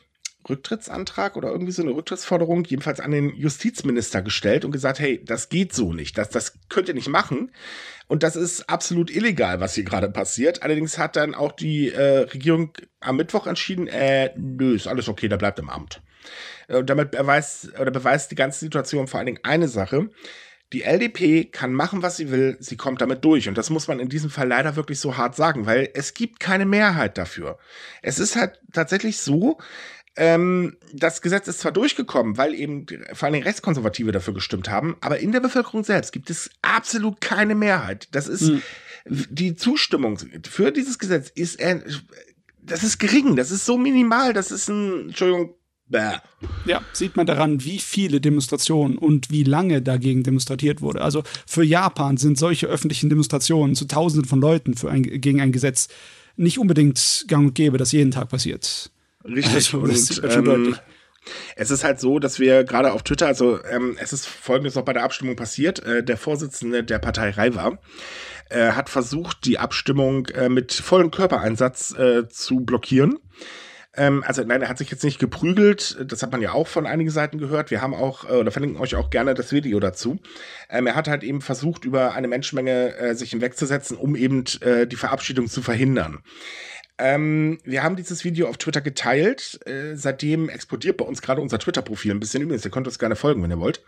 Rücktrittsantrag 0.49 1.35
oder 1.35 1.49
irgendwie 1.49 1.71
so 1.71 1.81
eine 1.81 1.91
Rücktrittsforderung, 1.91 2.65
jedenfalls 2.65 2.99
an 2.99 3.11
den 3.11 3.35
Justizminister 3.35 4.21
gestellt 4.21 4.65
und 4.65 4.71
gesagt, 4.71 4.99
hey, 4.99 5.23
das 5.23 5.49
geht 5.49 5.73
so 5.73 5.93
nicht, 5.93 6.17
das, 6.17 6.29
das 6.29 6.53
könnt 6.69 6.87
ihr 6.87 6.93
nicht 6.93 7.09
machen. 7.09 7.51
Und 8.07 8.23
das 8.23 8.35
ist 8.35 8.69
absolut 8.69 9.11
illegal, 9.11 9.59
was 9.59 9.75
hier 9.75 9.83
gerade 9.83 10.09
passiert. 10.09 10.63
Allerdings 10.63 10.97
hat 10.97 11.15
dann 11.17 11.35
auch 11.35 11.51
die 11.51 11.91
äh, 11.91 12.19
Regierung 12.19 12.71
am 13.01 13.17
Mittwoch 13.17 13.47
entschieden, 13.47 13.87
äh, 13.87 14.31
nö, 14.37 14.75
ist 14.75 14.87
alles 14.87 15.09
okay, 15.09 15.27
der 15.27 15.37
bleibt 15.37 15.59
im 15.59 15.69
Amt. 15.69 16.01
Äh, 16.67 16.77
und 16.77 16.89
damit 16.89 17.11
beweist 17.11 17.77
oder 17.79 17.91
beweist 17.91 18.31
die 18.31 18.35
ganze 18.35 18.59
Situation 18.59 19.07
vor 19.07 19.19
allen 19.19 19.27
Dingen 19.27 19.43
eine 19.43 19.67
Sache. 19.67 20.09
Die 20.73 20.83
LDP 20.83 21.45
kann 21.45 21.71
machen, 21.73 22.01
was 22.01 22.17
sie 22.17 22.29
will, 22.29 22.57
sie 22.59 22.75
kommt 22.75 22.99
damit 22.99 23.23
durch. 23.23 23.47
Und 23.47 23.57
das 23.57 23.69
muss 23.69 23.87
man 23.87 23.99
in 23.99 24.09
diesem 24.09 24.29
Fall 24.29 24.49
leider 24.49 24.75
wirklich 24.75 24.99
so 24.99 25.15
hart 25.15 25.35
sagen, 25.35 25.65
weil 25.65 25.89
es 25.93 26.13
gibt 26.13 26.41
keine 26.41 26.65
Mehrheit 26.65 27.17
dafür. 27.17 27.57
Es 28.01 28.19
ist 28.19 28.35
halt 28.35 28.59
tatsächlich 28.73 29.17
so, 29.17 29.57
ähm, 30.17 30.77
das 30.93 31.21
Gesetz 31.21 31.47
ist 31.47 31.59
zwar 31.59 31.71
durchgekommen, 31.71 32.37
weil 32.37 32.53
eben 32.53 32.85
vor 33.13 33.27
allem 33.27 33.41
Rechtskonservative 33.41 34.11
dafür 34.11 34.33
gestimmt 34.33 34.69
haben, 34.69 34.97
aber 35.01 35.19
in 35.19 35.31
der 35.31 35.39
Bevölkerung 35.39 35.83
selbst 35.83 36.11
gibt 36.11 36.29
es 36.29 36.49
absolut 36.61 37.21
keine 37.21 37.55
Mehrheit. 37.55 38.07
Das 38.11 38.27
ist 38.27 38.49
hm. 38.49 38.61
die 39.05 39.55
Zustimmung 39.55 40.19
für 40.49 40.71
dieses 40.71 40.99
Gesetz 40.99 41.29
ist 41.29 41.59
äh, 41.59 41.81
das 42.61 42.83
ist 42.83 42.97
gering, 42.97 43.35
das 43.35 43.51
ist 43.51 43.65
so 43.65 43.77
minimal, 43.77 44.33
das 44.33 44.51
ist 44.51 44.67
ein 44.67 45.07
Entschuldigung 45.07 45.53
Bäh. 45.89 46.17
Ja, 46.65 46.81
sieht 46.91 47.15
man 47.15 47.25
daran, 47.25 47.63
wie 47.63 47.79
viele 47.79 48.19
Demonstrationen 48.19 48.97
und 48.97 49.31
wie 49.31 49.43
lange 49.43 49.81
dagegen 49.81 50.23
demonstriert 50.23 50.81
wurde. 50.81 51.01
Also 51.01 51.23
für 51.45 51.63
Japan 51.63 52.17
sind 52.17 52.37
solche 52.37 52.67
öffentlichen 52.67 53.09
Demonstrationen 53.09 53.73
zu 53.73 53.85
Tausenden 53.85 54.27
von 54.27 54.41
Leuten 54.41 54.75
ein, 54.87 55.03
gegen 55.03 55.39
ein 55.39 55.53
Gesetz 55.53 55.87
nicht 56.35 56.59
unbedingt 56.59 57.25
gang 57.27 57.47
und 57.47 57.55
gäbe, 57.55 57.77
das 57.77 57.93
jeden 57.93 58.11
Tag 58.11 58.29
passiert. 58.29 58.91
Richtig. 59.27 59.73
Also, 59.73 59.79
und, 59.79 60.49
ähm, 60.49 60.75
es 61.55 61.71
ist 61.71 61.83
halt 61.83 61.99
so, 61.99 62.19
dass 62.19 62.39
wir 62.39 62.63
gerade 62.63 62.93
auf 62.93 63.03
Twitter, 63.03 63.27
also 63.27 63.59
ähm, 63.65 63.97
es 63.99 64.13
ist 64.13 64.25
folgendes 64.25 64.75
noch 64.75 64.85
bei 64.85 64.93
der 64.93 65.03
Abstimmung 65.03 65.35
passiert. 65.35 65.83
Äh, 65.85 66.03
der 66.03 66.17
Vorsitzende 66.17 66.83
der 66.83 66.99
Partei 66.99 67.31
Raiva 67.31 67.79
äh, 68.49 68.71
hat 68.71 68.89
versucht, 68.89 69.45
die 69.45 69.59
Abstimmung 69.59 70.27
äh, 70.27 70.49
mit 70.49 70.73
vollem 70.73 71.11
Körpereinsatz 71.11 71.93
äh, 71.97 72.27
zu 72.29 72.61
blockieren. 72.61 73.19
Ähm, 73.95 74.23
also 74.25 74.43
nein, 74.43 74.61
er 74.61 74.69
hat 74.69 74.77
sich 74.77 74.91
jetzt 74.91 75.03
nicht 75.03 75.19
geprügelt. 75.19 75.97
Das 76.05 76.21
hat 76.21 76.31
man 76.31 76.41
ja 76.41 76.53
auch 76.53 76.67
von 76.67 76.85
einigen 76.85 77.09
Seiten 77.09 77.39
gehört. 77.39 77.71
Wir 77.71 77.81
haben 77.81 77.93
auch, 77.93 78.29
äh, 78.29 78.33
oder 78.33 78.51
verlinken 78.51 78.79
euch 78.79 78.95
auch 78.95 79.09
gerne 79.09 79.33
das 79.33 79.51
Video 79.51 79.79
dazu. 79.79 80.19
Ähm, 80.69 80.87
er 80.87 80.95
hat 80.95 81.07
halt 81.07 81.23
eben 81.23 81.41
versucht, 81.41 81.83
über 81.83 82.13
eine 82.13 82.27
Menschenmenge 82.27 82.95
äh, 82.95 83.15
sich 83.15 83.31
hinwegzusetzen, 83.31 83.97
um 83.97 84.15
eben 84.15 84.43
die 84.43 84.95
Verabschiedung 84.95 85.47
zu 85.47 85.61
verhindern. 85.61 86.19
Ähm, 86.99 87.59
wir 87.63 87.83
haben 87.83 87.95
dieses 87.95 88.23
Video 88.23 88.47
auf 88.47 88.57
Twitter 88.57 88.81
geteilt. 88.81 89.59
Äh, 89.65 89.95
seitdem 89.95 90.49
explodiert 90.49 90.97
bei 90.97 91.05
uns 91.05 91.21
gerade 91.21 91.41
unser 91.41 91.59
Twitter-Profil 91.59 92.11
ein 92.11 92.19
bisschen. 92.19 92.41
Übrigens, 92.41 92.65
ihr 92.65 92.71
könnt 92.71 92.87
uns 92.87 92.99
gerne 92.99 93.15
folgen, 93.15 93.43
wenn 93.43 93.51
ihr 93.51 93.59
wollt. 93.59 93.83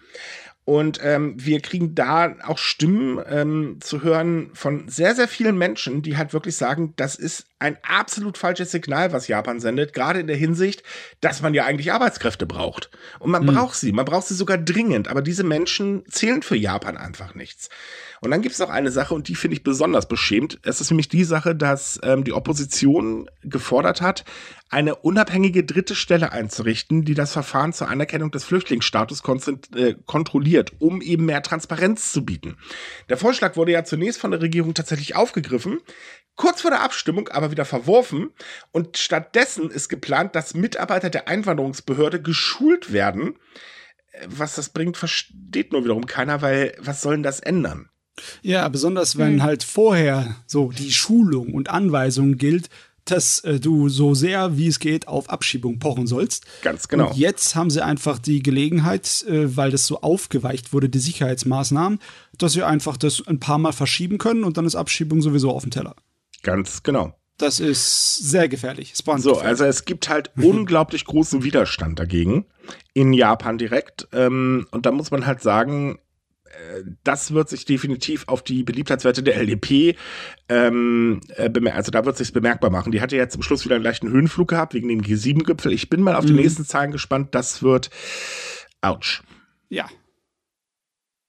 Und 0.66 1.00
ähm, 1.02 1.34
wir 1.36 1.62
kriegen 1.62 1.96
da 1.96 2.36
auch 2.46 2.60
Stimmen 2.60 3.20
ähm, 3.28 3.78
zu 3.80 4.04
hören 4.04 4.52
von 4.54 4.88
sehr, 4.88 5.16
sehr 5.16 5.28
vielen 5.28 5.58
Menschen, 5.58 6.04
die 6.04 6.16
halt 6.16 6.32
wirklich 6.32 6.58
sagen, 6.58 6.94
das 6.96 7.16
ist 7.16 7.48
ein 7.58 7.78
absolut 7.82 8.38
falsches 8.38 8.70
Signal, 8.70 9.12
was 9.12 9.28
Japan 9.28 9.60
sendet, 9.60 9.94
gerade 9.94 10.20
in 10.20 10.28
der 10.28 10.36
Hinsicht, 10.36 10.84
dass 11.22 11.42
man 11.42 11.56
ja 11.56 11.66
eigentlich 11.66 11.92
Arbeitskräfte 11.92 12.46
braucht. 12.46 12.92
Und 13.18 13.32
man 13.32 13.44
mhm. 13.44 13.56
braucht 13.56 13.76
sie, 13.78 13.92
man 13.92 14.06
braucht 14.06 14.28
sie 14.28 14.36
sogar 14.36 14.60
dringend, 14.60 15.08
aber 15.08 15.24
diese 15.24 15.44
Menschen 15.44 16.04
zählen 16.08 16.44
für 16.44 16.56
Japan 16.56 16.98
einfach 16.98 17.34
nichts. 17.34 17.70
Und 18.22 18.32
dann 18.32 18.42
gibt 18.42 18.54
es 18.54 18.60
noch 18.60 18.70
eine 18.70 18.92
Sache, 18.92 19.14
und 19.14 19.28
die 19.28 19.36
finde 19.36 19.56
ich 19.56 19.64
besonders 19.64 20.08
beschämt. 20.08 20.60
Es 20.64 20.82
ist 20.82 20.92
nämlich 20.92 21.10
die 21.10 21.24
Sache, 21.24 21.56
dass 21.56 22.00
ähm, 22.04 22.24
die 22.24 22.34
Opposition 22.34 23.30
gefordert 23.42 24.02
hat, 24.02 24.26
eine 24.70 24.96
unabhängige 24.96 25.64
dritte 25.64 25.96
Stelle 25.96 26.32
einzurichten, 26.32 27.04
die 27.04 27.16
das 27.16 27.34
Verfahren 27.34 27.74
zur 27.74 27.90
Anerkennung 27.90 28.32
des 28.32 28.44
Flüchtlingsstatus 28.44 29.24
äh, 29.76 29.96
kontrolliert, 30.06 30.74
um 30.80 31.02
eben 31.02 31.26
mehr 31.26 31.42
Transparenz 31.42 32.12
zu 32.12 32.24
bieten. 32.24 32.58
Der 33.10 33.18
Vorschlag 33.18 33.56
wurde 33.56 33.72
ja 33.72 33.84
zunächst 33.84 34.20
von 34.20 34.32
der 34.32 34.42
Regierung 34.42 34.74
tatsächlich 34.74 35.16
aufgegriffen, 35.16 35.80
kurz 36.36 36.62
vor 36.62 36.72
der 36.72 36.84
Abstimmung 36.84 37.28
aber 37.30 37.52
wieder 37.52 37.66
verworfen 37.66 38.30
und 38.72 38.98
stattdessen 38.98 39.72
ist 39.72 39.90
geplant, 39.90 40.36
dass 40.36 40.54
Mitarbeiter 40.54 41.10
der 41.10 41.28
Einwanderungsbehörde 41.28 42.22
geschult 42.22 42.94
werden. 42.94 43.36
Äh, 44.12 44.28
was 44.28 44.56
das 44.56 44.70
bringt, 44.70 44.98
versteht 44.98 45.72
nur 45.72 45.84
wiederum 45.84 46.06
keiner, 46.06 46.42
weil 46.42 46.76
was 46.80 47.02
soll 47.02 47.16
denn 47.16 47.24
das 47.24 47.40
ändern? 47.40 47.90
Ja, 48.42 48.68
besonders 48.70 49.18
wenn 49.18 49.34
hm. 49.34 49.44
halt 49.44 49.64
vorher 49.64 50.36
so 50.48 50.72
die 50.72 50.92
Schulung 50.92 51.54
und 51.54 51.70
Anweisung 51.70 52.38
gilt, 52.38 52.70
dass 53.06 53.40
äh, 53.42 53.60
du 53.60 53.90
so 53.90 54.14
sehr 54.14 54.58
wie 54.58 54.68
es 54.68 54.80
geht 54.80 55.08
auf 55.08 55.30
Abschiebung 55.30 55.80
pochen 55.80 56.08
sollst. 56.08 56.46
Ganz 56.62 56.88
genau. 56.88 57.10
Und 57.10 57.18
jetzt 57.18 57.56
haben 57.56 57.70
sie 57.70 57.84
einfach 57.84 58.20
die 58.20 58.44
Gelegenheit, 58.44 59.24
äh, 59.28 59.56
weil 59.56 59.72
das 59.72 59.88
so 59.88 60.02
aufgeweicht 60.02 60.74
wurde, 60.74 60.90
die 60.90 61.00
Sicherheitsmaßnahmen, 61.00 62.00
dass 62.38 62.54
sie 62.54 62.64
einfach 62.64 62.98
das 62.98 63.26
ein 63.28 63.40
paar 63.40 63.58
Mal 63.58 63.74
verschieben 63.74 64.18
können 64.18 64.44
und 64.44 64.58
dann 64.58 64.66
ist 64.66 64.76
Abschiebung 64.76 65.22
sowieso 65.22 65.52
auf 65.52 65.64
dem 65.64 65.72
Teller. 65.72 65.96
Ganz 66.44 66.84
genau. 66.84 67.16
Das 67.38 67.62
ist 67.62 68.18
sehr 68.18 68.50
gefährlich. 68.50 68.94
so, 68.96 69.14
gefährlich. 69.14 69.44
also 69.44 69.64
es 69.64 69.86
gibt 69.86 70.10
halt 70.10 70.30
unglaublich 70.36 71.06
großen 71.06 71.42
Widerstand 71.42 71.98
dagegen 71.98 72.46
in 72.94 73.14
Japan 73.14 73.58
direkt. 73.58 74.10
Ähm, 74.12 74.68
und 74.72 74.86
da 74.86 74.92
muss 74.92 75.10
man 75.10 75.26
halt 75.26 75.42
sagen, 75.42 76.00
das 77.04 77.34
wird 77.34 77.50
sich 77.50 77.66
definitiv 77.66 78.28
auf 78.28 78.44
die 78.44 78.64
Beliebtheitswerte 78.64 79.24
der 79.24 79.38
LDP, 79.38 79.96
ähm, 80.48 81.22
äh, 81.36 81.50
also 81.70 81.92
da 81.92 82.06
wird 82.06 82.18
sich 82.18 82.34
bemerkbar 82.34 82.70
machen. 82.70 82.92
Die 82.92 83.02
hatte 83.02 83.16
jetzt 83.16 83.34
zum 83.34 83.42
Schluss 83.42 83.66
wieder 83.66 83.76
einen 83.76 83.84
leichten 83.84 84.10
Höhenflug 84.10 84.50
gehabt 84.50 84.74
wegen 84.74 84.88
dem 84.88 85.02
G7-Gipfel. 85.02 85.74
Ich 85.74 85.90
bin 85.90 86.02
mal 86.02 86.16
auf 86.16 86.24
mhm. 86.24 86.30
die 86.30 86.34
nächsten 86.34 86.66
Zahlen 86.66 86.92
gespannt. 86.92 87.36
Das 87.36 87.62
wird, 87.62 87.90
ouch. 88.82 89.22
Ja. 89.70 89.88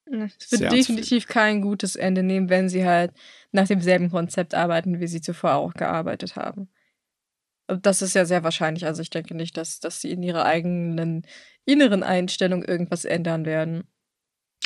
Es 0.05 0.51
wird 0.51 0.61
Sehr 0.61 0.69
definitiv 0.69 1.27
kein 1.27 1.61
gutes 1.61 1.95
Ende 1.95 2.23
nehmen, 2.23 2.49
wenn 2.49 2.67
sie 2.67 2.85
halt 2.85 3.13
nach 3.51 3.67
demselben 3.67 4.09
Konzept 4.09 4.53
arbeiten, 4.53 4.99
wie 4.99 5.07
sie 5.07 5.21
zuvor 5.21 5.55
auch 5.55 5.73
gearbeitet 5.73 6.35
haben. 6.35 6.69
Das 7.67 8.01
ist 8.01 8.15
ja 8.15 8.25
sehr 8.25 8.43
wahrscheinlich. 8.43 8.85
Also 8.85 9.01
ich 9.01 9.09
denke 9.09 9.35
nicht, 9.35 9.55
dass, 9.55 9.79
dass 9.79 10.01
sie 10.01 10.11
in 10.11 10.23
ihrer 10.23 10.45
eigenen 10.45 11.25
inneren 11.65 12.03
Einstellung 12.03 12.63
irgendwas 12.63 13.05
ändern 13.05 13.45
werden. 13.45 13.83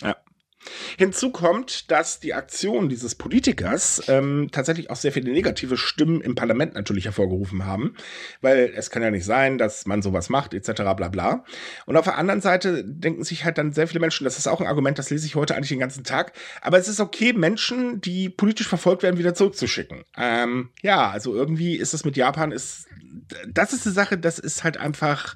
Ja. 0.02 0.16
Hinzu 0.98 1.32
kommt, 1.32 1.92
dass 1.92 2.20
die 2.20 2.34
Aktion 2.34 2.90
dieses 2.90 3.16
Politikers 3.16 4.02
ähm, 4.08 4.50
tatsächlich 4.52 4.90
auch 4.90 4.96
sehr 4.96 5.12
viele 5.12 5.32
negative 5.32 5.78
Stimmen 5.78 6.22
im 6.22 6.36
Parlament 6.36 6.74
natürlich 6.74 7.06
hervorgerufen 7.06 7.66
haben, 7.66 7.96
weil 8.42 8.72
es 8.76 8.90
kann 8.90 9.04
ja 9.04 9.12
nicht 9.12 9.26
sein, 9.26 9.58
dass 9.58 9.86
man 9.86 10.02
sowas 10.02 10.30
macht, 10.30 10.54
etc. 10.54 10.72
bla 10.96 11.10
bla. 11.10 11.46
Und 11.86 11.98
auf 11.98 12.06
der 12.06 12.18
anderen 12.18 12.42
Seite 12.42 12.84
denken 12.86 13.24
sich 13.24 13.46
halt 13.46 13.58
dann 13.58 13.74
sehr 13.74 13.88
viele 13.88 14.00
Menschen, 14.00 14.24
das 14.24 14.38
ist 14.38 14.48
auch 14.48 14.62
ein 14.62 14.68
Argument, 14.68 14.98
das 15.00 15.10
lese 15.10 15.26
ich 15.26 15.36
heute 15.36 15.56
eigentlich 15.56 15.70
den 15.70 15.80
ganzen 15.80 16.04
Tag, 16.04 16.34
aber 16.62 16.78
es 16.78 16.88
ist 16.88 17.00
okay, 17.00 17.34
Menschen, 17.34 18.02
die 18.02 18.30
politisch 18.30 18.68
verfolgt 18.68 19.04
werden, 19.04 19.18
wieder 19.18 19.34
zurückzuschicken. 19.34 20.04
Ähm, 20.18 20.70
ja, 20.82 21.10
also 21.10 21.36
irgendwie 21.36 21.76
ist 21.76 21.94
es 21.94 22.06
mit 22.06 22.18
Japan, 22.18 22.52
ist, 22.52 22.88
das 23.48 23.74
ist 23.74 23.86
eine 23.86 23.94
Sache, 23.94 24.18
das 24.18 24.40
ist 24.40 24.64
halt 24.64 24.78
einfach 24.78 25.36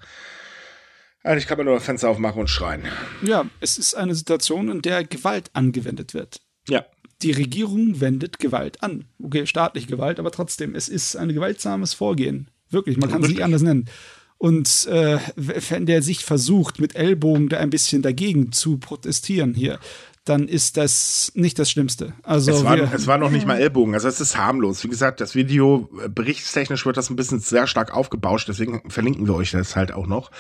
eigentlich 1.24 1.48
kann 1.48 1.58
man 1.58 1.66
nur 1.66 1.80
Fenster 1.80 2.10
aufmachen 2.10 2.40
und 2.40 2.50
schreien. 2.50 2.84
Ja, 3.22 3.46
es 3.60 3.78
ist 3.78 3.96
eine 3.96 4.16
Situation, 4.16 4.70
in 4.70 4.82
der 4.82 5.04
Gewalt 5.04 5.50
angewendet 5.54 6.14
wird. 6.14 6.42
Ja. 6.68 6.86
Die 7.22 7.32
Regierung 7.32 8.00
wendet 8.00 8.40
Gewalt 8.40 8.82
an. 8.82 9.06
Okay, 9.22 9.46
staatliche 9.46 9.88
Gewalt, 9.88 10.20
aber 10.20 10.32
trotzdem, 10.32 10.76
es 10.76 10.88
ist 10.88 11.16
ein 11.18 11.34
gewaltsames 11.34 11.94
Vorgehen. 11.94 12.50
Wirklich, 12.70 12.98
man 12.98 13.10
kann 13.10 13.24
es 13.24 13.30
nicht 13.30 13.44
anders 13.44 13.62
nennen. 13.62 13.90
Und 14.38 14.88
äh, 14.88 15.18
wenn 15.36 15.86
der 15.86 16.02
sich 16.02 16.24
versucht, 16.24 16.80
mit 16.80 16.96
Ellbogen 16.96 17.50
da 17.50 17.58
ein 17.58 17.70
bisschen 17.70 18.02
dagegen 18.02 18.54
zu 18.54 18.78
protestieren 18.78 19.54
hier, 19.54 19.80
dann 20.24 20.48
ist 20.48 20.78
das 20.78 21.32
nicht 21.36 21.60
das 21.60 21.72
Schlimmste. 21.72 22.14
Also 22.24 22.52
es, 22.52 22.64
war, 22.64 22.78
es 22.78 23.08
war 23.08 23.18
noch 23.18 23.32
nicht 23.32 23.48
mal 23.48 23.60
Ellbogen, 23.60 23.96
also 23.96 24.08
es 24.08 24.22
ist 24.22 24.38
harmlos. 24.38 24.84
Wie 24.84 24.88
gesagt, 24.88 25.20
das 25.22 25.36
Video 25.36 25.90
äh, 26.02 26.08
berichtstechnisch 26.08 26.86
wird 26.86 26.98
das 26.98 27.10
ein 27.10 27.16
bisschen 27.16 27.40
sehr 27.40 27.68
stark 27.68 27.94
aufgebauscht, 27.94 28.48
deswegen 28.48 28.90
verlinken 28.90 29.28
wir 29.28 29.36
euch 29.36 29.52
das 29.52 29.76
halt 29.76 29.92
auch 29.92 30.08
noch. 30.08 30.32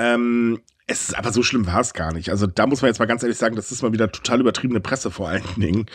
Ähm, 0.00 0.60
es 0.86 1.08
ist 1.08 1.14
aber 1.16 1.32
so 1.32 1.44
schlimm 1.44 1.66
war 1.66 1.80
es 1.80 1.94
gar 1.94 2.12
nicht. 2.12 2.30
Also 2.30 2.48
da 2.48 2.66
muss 2.66 2.82
man 2.82 2.88
jetzt 2.88 2.98
mal 2.98 3.06
ganz 3.06 3.22
ehrlich 3.22 3.38
sagen, 3.38 3.54
das 3.54 3.70
ist 3.70 3.82
mal 3.82 3.92
wieder 3.92 4.10
total 4.10 4.40
übertriebene 4.40 4.80
Presse 4.80 5.10
vor 5.12 5.28
allen 5.28 5.44
Dingen. 5.56 5.86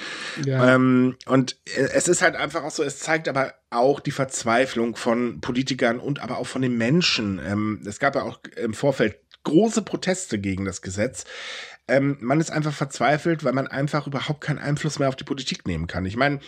Ja. 0.46 0.76
Ähm, 0.76 1.18
und 1.26 1.58
es 1.76 2.08
ist 2.08 2.22
halt 2.22 2.36
einfach 2.36 2.64
auch 2.64 2.72
so, 2.72 2.82
es 2.82 3.00
zeigt 3.00 3.28
aber 3.28 3.54
auch 3.72 4.00
die 4.00 4.12
Verzweiflung 4.12 4.96
von 4.96 5.42
Politikern 5.42 6.00
und 6.00 6.20
aber 6.20 6.38
auch 6.38 6.48
von 6.48 6.62
den 6.62 6.78
Menschen. 6.78 7.42
Ähm, 7.46 7.82
es 7.86 8.00
gab 8.00 8.16
ja 8.16 8.22
auch 8.22 8.40
im 8.56 8.74
Vorfeld 8.74 9.18
große 9.44 9.82
Proteste 9.82 10.40
gegen 10.40 10.64
das 10.64 10.82
Gesetz. 10.82 11.26
Ähm, 11.88 12.18
man 12.22 12.40
ist 12.40 12.52
einfach 12.52 12.74
verzweifelt, 12.74 13.44
weil 13.44 13.54
man 13.54 13.68
einfach 13.68 14.08
überhaupt 14.08 14.42
keinen 14.42 14.60
Einfluss 14.60 14.98
mehr 14.98 15.10
auf 15.10 15.18
die 15.18 15.24
Politik 15.26 15.68
nehmen 15.68 15.88
kann. 15.88 16.06
Ich 16.06 16.16
meine, 16.16 16.40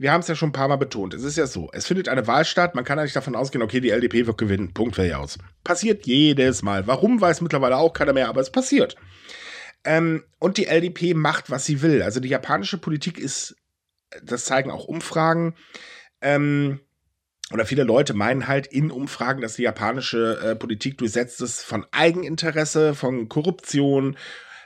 wir 0.00 0.12
haben 0.12 0.22
es 0.22 0.28
ja 0.28 0.34
schon 0.34 0.48
ein 0.48 0.52
paar 0.52 0.68
Mal 0.68 0.76
betont. 0.76 1.12
Es 1.12 1.24
ist 1.24 1.36
ja 1.36 1.46
so, 1.46 1.68
es 1.74 1.86
findet 1.86 2.08
eine 2.08 2.26
Wahl 2.26 2.46
statt, 2.46 2.74
man 2.74 2.84
kann 2.84 2.98
eigentlich 2.98 3.12
davon 3.12 3.36
ausgehen, 3.36 3.60
okay, 3.60 3.80
die 3.80 3.90
LDP 3.90 4.26
wird 4.26 4.38
gewinnen. 4.38 4.72
Punkt, 4.72 4.94
fertig 4.94 5.14
aus. 5.14 5.36
Passiert 5.62 6.06
jedes 6.06 6.62
Mal. 6.62 6.86
Warum 6.86 7.20
weiß 7.20 7.42
mittlerweile 7.42 7.76
auch 7.76 7.92
keiner 7.92 8.14
mehr, 8.14 8.30
aber 8.30 8.40
es 8.40 8.48
passiert. 8.48 8.96
Ähm, 9.84 10.24
und 10.38 10.56
die 10.56 10.68
LDP 10.68 11.12
macht, 11.12 11.50
was 11.50 11.66
sie 11.66 11.82
will. 11.82 12.00
Also 12.00 12.18
die 12.18 12.30
japanische 12.30 12.78
Politik 12.78 13.18
ist, 13.18 13.56
das 14.22 14.46
zeigen 14.46 14.70
auch 14.70 14.86
Umfragen, 14.86 15.54
ähm, 16.22 16.80
oder 17.52 17.66
viele 17.66 17.84
Leute 17.84 18.14
meinen 18.14 18.48
halt 18.48 18.68
in 18.68 18.90
Umfragen, 18.90 19.42
dass 19.42 19.56
die 19.56 19.64
japanische 19.64 20.40
äh, 20.42 20.56
Politik 20.56 20.96
durchsetzt 20.96 21.42
ist 21.42 21.60
von 21.60 21.84
Eigeninteresse, 21.90 22.94
von 22.94 23.28
Korruption, 23.28 24.16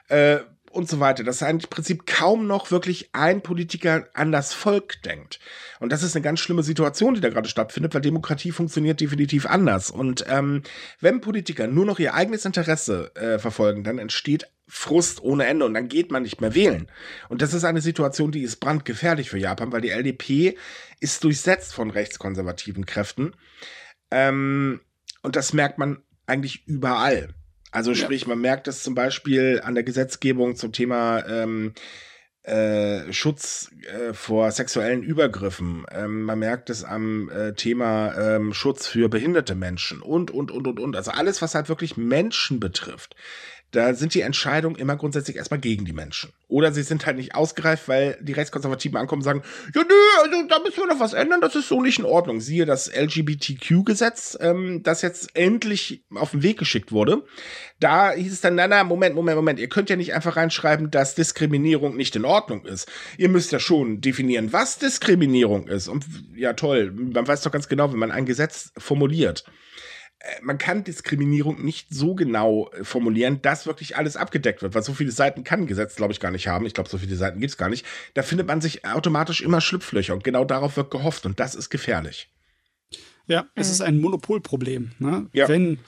äh, 0.07 0.38
und 0.75 0.88
so 0.88 1.00
weiter, 1.00 1.25
dass 1.25 1.43
im 1.43 1.59
Prinzip 1.59 2.07
kaum 2.07 2.47
noch 2.47 2.71
wirklich 2.71 3.11
ein 3.12 3.43
Politiker 3.43 4.09
an 4.14 4.33
das 4.33 4.52
Volk 4.52 5.02
denkt. 5.02 5.38
Und 5.81 5.93
das 5.93 6.02
ist 6.02 6.16
eine 6.16 6.23
ganz 6.23 6.40
schlimme 6.40 6.62
Situation, 6.62 7.14
die 7.14 7.21
da 7.21 7.28
gerade 7.28 7.49
stattfindet, 7.49 7.95
weil 7.95 8.00
Demokratie 8.00 8.50
funktioniert 8.50 9.00
definitiv 9.00 9.47
anders. 9.47 9.90
Und 9.90 10.25
ähm, 10.28 10.62
wenn 11.00 11.21
Politiker 11.21 11.66
nur 11.66 11.87
noch 11.87 11.99
ihr 11.99 12.14
eigenes 12.14 12.45
Interesse 12.45 13.14
äh, 13.14 13.38
verfolgen, 13.38 13.85
dann 13.85 13.99
entsteht 13.99 14.49
Frust 14.66 15.23
ohne 15.23 15.47
Ende 15.47 15.66
und 15.66 15.75
dann 15.75 15.88
geht 15.88 16.11
man 16.11 16.23
nicht 16.23 16.40
mehr 16.40 16.54
wählen. 16.54 16.88
Und 17.28 17.43
das 17.43 17.52
ist 17.52 17.64
eine 17.64 17.81
Situation, 17.81 18.33
die 18.33 18.43
ist 18.43 18.57
brandgefährlich 18.57 19.31
für 19.31 19.38
Japan, 19.38 19.73
weil 19.73 19.83
die 19.83 19.90
LDP 19.90 20.57
ist 21.00 21.23
durchsetzt 21.23 21.75
von 21.75 21.90
rechtskonservativen 21.90 22.87
Kräften. 22.87 23.35
Ähm, 24.11 24.81
und 25.23 25.37
das 25.37 25.52
merkt 25.52 25.78
man 25.78 26.02
eigentlich 26.26 26.66
überall. 26.66 27.35
Also 27.75 27.93
sprich, 27.95 28.23
ja. 28.23 28.28
man 28.28 28.40
merkt 28.40 28.69
es 28.69 28.85
zum 28.85 28.95
Beispiel 28.95 29.61
an 29.64 29.75
der 29.75 29.83
Gesetzgebung 29.83 30.54
zum 30.54 30.71
Thema 30.71 31.26
ähm, 31.26 31.75
äh, 32.45 33.12
Schutz 33.12 33.73
äh, 33.83 34.12
vor 34.12 34.52
sexuellen 34.52 35.02
Übergriffen. 35.02 35.85
Ähm, 35.90 36.23
man 36.23 36.38
merkt 36.38 36.71
es 36.71 36.85
am 36.85 37.28
äh, 37.31 37.54
Thema 37.54 38.14
ähm, 38.16 38.54
Schutz 38.54 38.87
für 38.87 39.09
behinderte 39.09 39.57
Menschen 39.57 40.02
und, 40.02 40.31
und, 40.31 40.52
und, 40.52 40.69
und, 40.69 40.78
und. 40.78 40.95
Also 40.95 41.11
alles, 41.11 41.43
was 41.43 41.57
halt 41.57 41.69
wirklich 41.69 41.97
Menschen 41.97 42.61
betrifft 42.61 43.16
da 43.75 43.93
sind 43.95 44.14
die 44.14 44.21
Entscheidungen 44.21 44.76
immer 44.76 44.97
grundsätzlich 44.97 45.37
erstmal 45.37 45.59
gegen 45.59 45.85
die 45.85 45.93
Menschen. 45.93 46.33
Oder 46.47 46.73
sie 46.73 46.83
sind 46.83 47.07
halt 47.07 47.16
nicht 47.16 47.35
ausgereift, 47.35 47.88
weil 47.88 48.16
die 48.21 48.33
Rechtskonservativen 48.33 48.97
ankommen 48.97 49.21
und 49.21 49.25
sagen, 49.25 49.43
ja, 49.75 49.83
nö, 49.83 49.95
also 50.23 50.47
da 50.49 50.61
müssen 50.61 50.76
wir 50.76 50.87
noch 50.87 51.00
was 51.00 51.12
ändern, 51.12 51.40
das 51.40 51.57
ist 51.57 51.69
so 51.69 51.83
nicht 51.83 51.99
in 51.99 52.04
Ordnung. 52.04 52.40
Siehe 52.40 52.66
das 52.66 52.88
LGBTQ-Gesetz, 52.95 54.38
ähm, 54.40 54.83
das 54.85 55.02
jetzt 55.02 55.35
endlich 55.37 56.04
auf 56.14 56.31
den 56.31 56.43
Weg 56.43 56.59
geschickt 56.59 56.93
wurde. 56.93 57.25
Da 57.81 58.12
hieß 58.12 58.33
es 58.33 58.40
dann, 58.40 58.54
na, 58.54 58.69
na, 58.69 58.85
Moment, 58.85 59.16
Moment, 59.16 59.37
Moment, 59.37 59.59
ihr 59.59 59.69
könnt 59.69 59.90
ja 59.90 59.97
nicht 59.97 60.14
einfach 60.14 60.37
reinschreiben, 60.37 60.93
dass 60.93 61.16
Diskriminierung 61.16 61.97
nicht 61.97 62.14
in 62.14 62.25
Ordnung 62.25 62.64
ist. 62.64 62.88
Ihr 63.19 63.28
müsst 63.28 63.50
ja 63.50 63.59
schon 63.59 64.00
definieren, 64.00 64.52
was 64.52 64.78
Diskriminierung 64.78 65.66
ist. 65.66 65.88
Und 65.88 66.04
ja, 66.37 66.52
toll, 66.52 66.93
man 66.93 67.26
weiß 67.26 67.43
doch 67.43 67.50
ganz 67.50 67.69
genau, 67.69 67.93
wenn 67.93 67.99
man 67.99 68.12
ein 68.12 68.26
Gesetz 68.26 68.73
formuliert 68.78 69.45
man 70.43 70.59
kann 70.59 70.85
Diskriminierung 70.85 71.64
nicht 71.64 71.88
so 71.90 72.14
genau 72.14 72.71
äh, 72.71 72.85
formulieren, 72.85 73.43
dass 73.43 73.66
wirklich 73.66 73.97
alles 73.97 74.16
abgedeckt 74.16 74.62
wird, 74.62 74.75
weil 74.75 74.83
so 74.83 74.95
viele 74.95 75.11
Seiten 75.11 75.45
kann 75.45 75.61
ein 75.61 75.66
Gesetz, 75.66 75.97
glaube 75.97 76.12
ich, 76.12 76.21
gar 76.21 76.31
nicht 76.31 76.49
haben. 76.49 76.66
Ich 76.66 76.75
glaube, 76.75 76.88
so 76.88 76.99
viele 76.99 77.16
Seiten 77.16 77.40
gibt 77.40 77.50
es 77.50 77.57
gar 77.57 77.69
nicht. 77.69 77.85
Da 78.14 78.23
findet 78.23 78.47
man 78.47 78.61
sich 78.61 78.85
automatisch 78.85 79.43
immer 79.43 79.61
Schlupflöcher 79.61 80.14
und 80.14 80.25
genau 80.25 80.45
darauf 80.45 80.76
wird 80.76 80.90
gehofft 80.90 81.26
und 81.26 81.40
das 81.40 81.54
ist 81.54 81.71
gefährlich. 81.71 82.28
Ja, 83.26 83.47
es 83.54 83.69
mhm. 83.69 83.73
ist 83.73 83.81
ein 83.81 84.00
Monopolproblem. 84.00 84.93
Ne? 84.99 85.26
Ja. 85.33 85.49
Wenn 85.49 85.78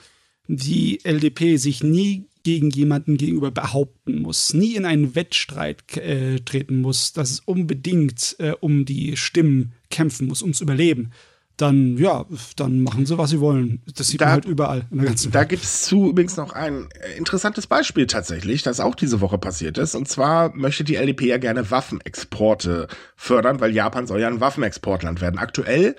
die 0.47 0.99
LDP 1.03 1.57
sich 1.57 1.83
nie 1.83 2.25
gegen 2.43 2.69
jemanden 2.69 3.17
gegenüber 3.17 3.51
behaupten 3.51 4.21
muss, 4.21 4.53
nie 4.53 4.75
in 4.75 4.85
einen 4.85 5.15
Wettstreit 5.15 5.97
äh, 5.97 6.39
treten 6.39 6.79
muss, 6.79 7.11
dass 7.11 7.31
es 7.31 7.39
unbedingt 7.41 8.37
äh, 8.39 8.53
um 8.59 8.85
die 8.85 9.17
Stimmen 9.17 9.73
kämpfen 9.89 10.27
muss, 10.27 10.41
ums 10.41 10.61
Überleben, 10.61 11.11
dann 11.57 11.97
ja, 11.97 12.25
dann 12.55 12.81
machen 12.81 13.05
sie, 13.05 13.17
was 13.17 13.31
sie 13.31 13.39
wollen. 13.39 13.81
Das 13.95 14.07
sieht 14.07 14.21
da, 14.21 14.25
man 14.25 14.33
halt 14.33 14.45
überall 14.45 14.85
in 14.91 14.99
der 14.99 15.07
ganzen 15.07 15.25
Welt. 15.25 15.35
Da 15.35 15.43
gibt 15.43 15.63
es 15.63 15.83
zu 15.83 16.09
übrigens 16.09 16.37
noch 16.37 16.53
ein 16.53 16.87
interessantes 17.17 17.67
Beispiel 17.67 18.05
tatsächlich, 18.05 18.61
das 18.63 18.79
auch 18.79 18.95
diese 18.95 19.21
Woche 19.21 19.37
passiert 19.37 19.77
ist. 19.77 19.95
Und 19.95 20.07
zwar 20.07 20.55
möchte 20.55 20.83
die 20.83 20.95
LDP 20.95 21.27
ja 21.27 21.37
gerne 21.37 21.69
Waffenexporte 21.71 22.87
fördern, 23.15 23.59
weil 23.59 23.73
Japan 23.73 24.05
soll 24.05 24.21
ja 24.21 24.27
ein 24.27 24.39
Waffenexportland 24.39 25.19
werden. 25.19 25.39
Aktuell 25.39 25.95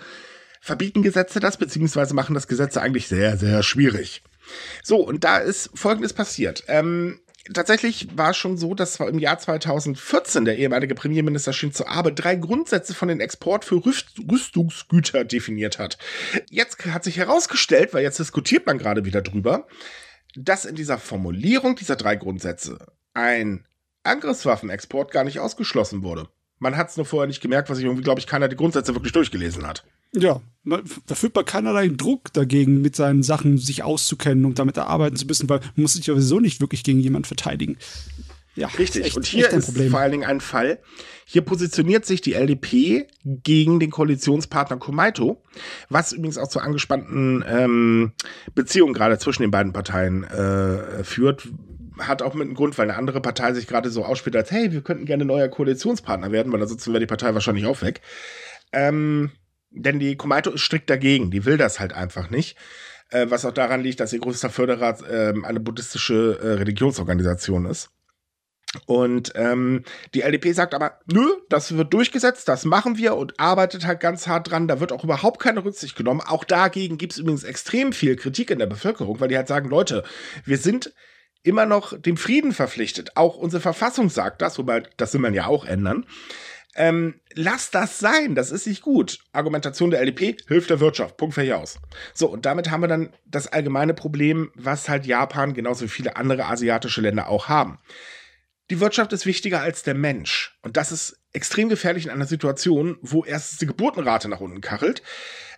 verbieten 0.60 1.02
Gesetze 1.02 1.40
das, 1.40 1.56
beziehungsweise 1.56 2.14
machen 2.14 2.34
das 2.34 2.46
Gesetze 2.46 2.80
eigentlich 2.80 3.08
sehr, 3.08 3.36
sehr 3.36 3.62
schwierig. 3.62 4.22
So, 4.82 4.96
und 4.96 5.24
da 5.24 5.38
ist 5.38 5.70
Folgendes 5.74 6.12
passiert. 6.12 6.64
Ähm, 6.68 7.20
tatsächlich 7.52 8.09
war 8.17 8.31
es 8.31 8.37
schon 8.37 8.57
so, 8.57 8.75
dass 8.75 9.00
im 9.00 9.19
Jahr 9.19 9.38
2014 9.38 10.45
der 10.45 10.59
ehemalige 10.59 10.95
Premierminister 10.95 11.52
Shinzo 11.52 11.85
Abe 11.87 12.12
drei 12.12 12.37
Grundsätze 12.37 12.95
von 12.95 13.09
den 13.09 13.21
Export 13.21 13.64
für 13.64 13.83
Rüstungsgüter 13.85 15.25
definiert 15.25 15.78
hat. 15.78 15.99
Jetzt 16.50 16.85
hat 16.87 17.05
sich 17.05 17.17
herausgestellt, 17.17 17.95
weil 17.95 18.02
jetzt 18.02 18.19
diskutiert 18.19 18.67
man 18.67 18.78
gerade 18.78 19.05
wieder 19.05 19.23
drüber, 19.23 19.67
dass 20.35 20.64
in 20.64 20.75
dieser 20.75 20.99
Formulierung 20.99 21.76
dieser 21.76 21.97
drei 21.97 22.17
Grundsätze 22.17 22.78
ein 23.14 23.67
Angriffswaffenexport 24.05 25.11
gar 25.11 25.25
nicht 25.25 25.40
ausgeschlossen 25.40 26.02
wurde. 26.02 26.28
Man 26.59 26.76
hat 26.76 26.90
es 26.90 26.97
nur 26.97 27.07
vorher 27.07 27.28
nicht 27.28 27.40
gemerkt, 27.40 27.71
was 27.71 27.78
ich 27.78 27.85
irgendwie, 27.85 28.02
glaube 28.02 28.21
ich, 28.21 28.26
keiner 28.26 28.49
die 28.49 28.57
Grundsätze 28.57 28.95
wirklich 28.95 29.12
durchgelesen 29.12 29.67
hat. 29.67 29.85
Ja, 30.14 30.40
da 30.64 31.14
fühlt 31.14 31.34
man 31.34 31.44
keinerlei 31.44 31.88
Druck 31.88 32.32
dagegen, 32.32 32.82
mit 32.82 32.96
seinen 32.96 33.22
Sachen 33.22 33.58
sich 33.58 33.82
auszukennen 33.82 34.44
und 34.44 34.58
damit 34.58 34.76
erarbeiten 34.76 35.16
zu 35.16 35.26
müssen, 35.26 35.48
weil 35.48 35.60
man 35.60 35.82
muss 35.82 35.94
sich 35.94 36.06
ja 36.06 36.14
sowieso 36.14 36.40
nicht 36.40 36.60
wirklich 36.60 36.84
gegen 36.84 37.00
jemanden 37.00 37.26
verteidigen. 37.26 37.78
Ja, 38.54 38.66
richtig. 38.78 39.04
Echt, 39.04 39.16
und 39.16 39.24
hier 39.24 39.48
ist 39.50 39.66
Problem. 39.66 39.90
vor 39.90 40.00
allen 40.00 40.10
Dingen 40.10 40.24
ein 40.24 40.40
Fall. 40.40 40.80
Hier 41.24 41.42
positioniert 41.42 42.04
sich 42.06 42.22
die 42.22 42.34
LDP 42.34 43.06
gegen 43.22 43.78
den 43.78 43.90
Koalitionspartner 43.90 44.78
Komaito, 44.78 45.42
was 45.88 46.12
übrigens 46.12 46.38
auch 46.38 46.48
zur 46.48 46.62
angespannten 46.62 47.44
ähm, 47.46 48.12
Beziehung 48.54 48.94
gerade 48.94 49.18
zwischen 49.18 49.42
den 49.42 49.52
beiden 49.52 49.72
Parteien 49.72 50.24
äh, 50.24 51.04
führt, 51.04 51.48
hat 51.98 52.22
auch 52.22 52.34
mit 52.34 52.46
einem 52.46 52.54
Grund, 52.54 52.76
weil 52.78 52.90
eine 52.90 52.98
andere 52.98 53.20
Partei 53.20 53.52
sich 53.52 53.68
gerade 53.68 53.90
so 53.90 54.04
ausspielt, 54.04 54.34
als 54.34 54.50
hey, 54.50 54.72
wir 54.72 54.80
könnten 54.80 55.04
gerne 55.04 55.24
neuer 55.24 55.48
Koalitionspartner 55.48 56.32
werden, 56.32 56.52
weil 56.52 56.62
ansonsten 56.62 56.92
wäre 56.92 57.00
die 57.00 57.06
Partei 57.06 57.34
wahrscheinlich 57.34 57.66
auch 57.66 57.82
weg. 57.82 58.00
Ähm, 58.72 59.30
denn 59.70 59.98
die 59.98 60.16
Komaito 60.16 60.50
ist 60.50 60.62
strikt 60.62 60.90
dagegen, 60.90 61.30
die 61.30 61.44
will 61.44 61.56
das 61.56 61.80
halt 61.80 61.92
einfach 61.92 62.30
nicht. 62.30 62.56
Äh, 63.10 63.26
was 63.30 63.44
auch 63.44 63.52
daran 63.52 63.82
liegt, 63.82 64.00
dass 64.00 64.12
ihr 64.12 64.20
größter 64.20 64.50
Förderer 64.50 64.98
äh, 65.08 65.34
eine 65.44 65.60
buddhistische 65.60 66.38
äh, 66.42 66.52
Religionsorganisation 66.54 67.64
ist. 67.64 67.90
Und 68.84 69.32
ähm, 69.34 69.82
die 70.12 70.20
LDP 70.20 70.52
sagt 70.52 70.75
aber, 70.75 70.98
nö, 71.10 71.26
das 71.48 71.75
wird 71.76 71.94
durchgesetzt, 71.94 72.48
das 72.48 72.66
machen 72.66 72.98
wir 72.98 73.16
und 73.16 73.40
arbeitet 73.40 73.87
halt 73.87 74.00
ganz 74.00 74.26
hart 74.26 74.50
dran. 74.50 74.68
Da 74.68 74.78
wird 74.78 74.92
auch 74.92 75.04
überhaupt 75.04 75.40
keine 75.40 75.64
Rücksicht 75.64 75.96
genommen. 75.96 76.20
Auch 76.20 76.44
dagegen 76.44 76.98
gibt 76.98 77.14
es 77.14 77.18
übrigens 77.18 77.44
extrem 77.44 77.94
viel 77.94 78.16
Kritik 78.16 78.50
in 78.50 78.58
der 78.58 78.66
Bevölkerung, 78.66 79.20
weil 79.20 79.28
die 79.28 79.38
halt 79.38 79.48
sagen, 79.48 79.70
Leute, 79.70 80.04
wir 80.44 80.58
sind 80.58 80.92
immer 81.42 81.64
noch 81.64 81.98
dem 81.98 82.18
Frieden 82.18 82.52
verpflichtet. 82.52 83.16
Auch 83.16 83.37
unsere 83.37 83.62
Verfassung 83.62 84.10
sagt 84.10 84.42
das, 84.42 84.58
wobei 84.58 84.82
das 84.98 85.14
will 85.14 85.20
man 85.20 85.32
ja 85.32 85.46
auch 85.46 85.64
ändern. 85.64 86.04
Ähm, 86.78 87.20
lass 87.35 87.73
das 87.73 87.99
sein, 87.99 88.37
das 88.37 88.52
ist 88.52 88.68
nicht 88.68 88.82
gut. 88.82 89.18
Argumentation 89.32 89.90
der 89.90 90.00
LDP 90.00 90.37
hilft 90.47 90.70
der 90.70 90.78
Wirtschaft. 90.78 91.16
Punkt 91.16 91.35
fertig 91.35 91.52
aus. 91.52 91.80
So, 92.14 92.28
und 92.28 92.47
damit 92.47 92.70
haben 92.70 92.82
wir 92.82 92.88
dann 92.88 93.12
das 93.26 93.49
allgemeine 93.49 93.94
Problem, 93.94 94.52
was 94.54 94.88
halt 94.88 95.04
Japan 95.04 95.54
genauso 95.54 95.87
wie 95.87 95.88
viele 95.88 96.14
andere 96.14 96.47
asiatische 96.47 97.00
Länder 97.00 97.28
auch 97.28 97.49
haben. 97.49 97.80
Die 98.70 98.78
Wirtschaft 98.78 99.12
ist 99.12 99.26
wichtiger 99.26 99.61
als 99.61 99.82
der 99.82 99.94
Mensch. 99.94 100.56
Und 100.62 100.76
das 100.76 100.92
ist 100.92 101.17
extrem 101.32 101.68
gefährlich 101.68 102.06
in 102.06 102.11
einer 102.11 102.26
Situation, 102.26 102.97
wo 103.00 103.25
erstens 103.25 103.58
die 103.58 103.66
Geburtenrate 103.66 104.28
nach 104.28 104.40
unten 104.40 104.61
kachelt, 104.61 105.02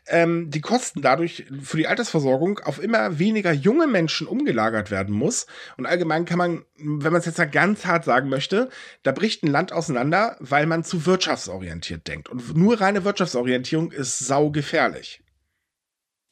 ähm, 0.06 0.50
die 0.50 0.60
Kosten 0.60 1.02
dadurch 1.02 1.46
für 1.62 1.76
die 1.76 1.86
Altersversorgung 1.86 2.58
auf 2.60 2.82
immer 2.82 3.18
weniger 3.18 3.52
junge 3.52 3.86
Menschen 3.86 4.26
umgelagert 4.26 4.90
werden 4.90 5.14
muss. 5.14 5.46
Und 5.76 5.86
allgemein 5.86 6.24
kann 6.24 6.38
man, 6.38 6.64
wenn 6.76 7.12
man 7.12 7.20
es 7.20 7.26
jetzt 7.26 7.38
mal 7.38 7.44
ganz 7.44 7.84
hart 7.84 8.04
sagen 8.04 8.28
möchte, 8.28 8.70
da 9.02 9.12
bricht 9.12 9.42
ein 9.42 9.50
Land 9.50 9.72
auseinander, 9.72 10.36
weil 10.40 10.66
man 10.66 10.84
zu 10.84 11.06
wirtschaftsorientiert 11.06 12.06
denkt. 12.08 12.28
Und 12.28 12.56
nur 12.56 12.80
reine 12.80 13.04
Wirtschaftsorientierung 13.04 13.92
ist 13.92 14.18
saugefährlich. 14.18 15.22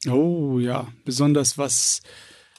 Oh 0.08 0.58
ja, 0.58 0.88
besonders 1.04 1.58
was 1.58 2.02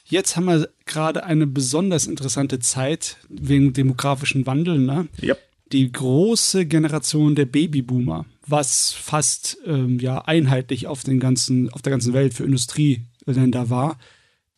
Jetzt 0.10 0.36
haben 0.36 0.46
wir 0.46 0.68
gerade 0.88 1.24
eine 1.24 1.46
besonders 1.46 2.08
interessante 2.08 2.58
Zeit 2.58 3.18
wegen 3.30 3.74
demografischen 3.74 4.48
Wandel. 4.48 4.80
Ne? 4.80 5.08
Yep. 5.22 5.40
Die 5.72 5.92
große 5.92 6.66
Generation 6.66 7.36
der 7.36 7.46
Babyboomer, 7.46 8.26
was 8.48 8.92
fast 8.92 9.58
ähm, 9.66 10.00
ja 10.00 10.22
einheitlich 10.26 10.88
auf 10.88 11.04
den 11.04 11.20
ganzen, 11.20 11.70
auf 11.70 11.82
der 11.82 11.92
ganzen 11.92 12.14
Welt 12.14 12.34
für 12.34 12.44
Industrieländer 12.44 13.70
war, 13.70 14.00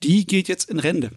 die 0.03 0.25
geht 0.25 0.48
jetzt 0.48 0.70
in 0.70 0.80
Rente. 0.80 1.12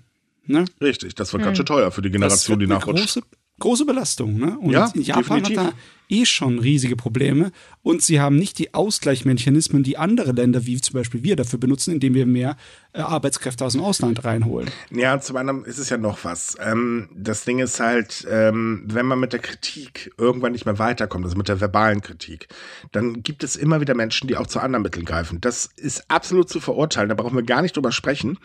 Ne? 0.46 0.64
Richtig, 0.80 1.14
das 1.14 1.32
wird 1.32 1.42
hm. 1.42 1.46
ganz 1.46 1.56
schön 1.56 1.66
teuer 1.66 1.90
für 1.90 2.02
die 2.02 2.10
Generation, 2.10 2.58
die 2.58 2.66
nachrutscht. 2.66 3.14
Große, 3.14 3.22
große 3.61 3.84
Belastung. 3.84 4.37
Ne? 4.37 4.58
Und 4.58 4.73
ja, 4.73 4.90
Japan 4.94 5.42
definitiv. 5.42 5.58
hat 5.58 5.66
da 5.68 5.73
eh 6.08 6.26
schon 6.26 6.58
riesige 6.58 6.96
Probleme 6.96 7.50
und 7.82 8.02
sie 8.02 8.20
haben 8.20 8.37
nicht 8.37 8.58
die 8.58 8.75
Ausgleichsmechanismen, 8.75 9.82
die 9.82 9.96
andere 9.96 10.32
Länder, 10.32 10.66
wie 10.66 10.80
zum 10.80 10.94
Beispiel 10.94 11.23
wir, 11.23 11.37
dafür 11.37 11.58
benutzen, 11.58 11.94
indem 11.94 12.14
wir 12.14 12.26
mehr 12.26 12.56
äh, 12.92 13.00
Arbeitskräfte 13.00 13.64
aus 13.64 13.73
dem 13.73 13.82
Ausland 13.82 14.25
reinholen. 14.25 14.70
Ja, 14.90 15.20
zum 15.20 15.37
anderen 15.37 15.64
ist 15.64 15.78
es 15.78 15.88
ja 15.88 15.96
noch 15.96 16.25
was. 16.25 16.56
Ähm, 16.61 17.08
das 17.14 17.44
Ding 17.44 17.58
ist 17.58 17.80
halt, 17.80 18.26
ähm, 18.30 18.84
wenn 18.87 19.06
man 19.06 19.18
mit 19.18 19.32
der 19.32 19.40
Kritik 19.40 20.12
irgendwann 20.18 20.52
nicht 20.52 20.66
mehr 20.66 20.78
weiterkommt, 20.78 21.25
also 21.25 21.37
mit 21.37 21.49
der 21.49 21.61
verbalen 21.61 22.00
Kritik, 22.02 22.49
dann 22.92 23.23
gibt 23.23 23.42
es 23.44 23.56
immer 23.56 23.80
wieder 23.80 23.94
Menschen, 23.94 24.28
die 24.28 24.37
auch 24.37 24.46
zu 24.46 24.61
anderen 24.61 24.82
Mitteln 24.82 25.06
greifen. 25.06 25.40
Das 25.40 25.70
ist 25.76 26.11
absolut 26.11 26.49
zu 26.49 26.61
verurteilen, 26.61 27.08
da 27.08 27.14
brauchen 27.14 27.37
wir 27.37 27.44
gar 27.44 27.62
nicht 27.62 27.76
drüber 27.76 27.92
sprechen. 27.92 28.38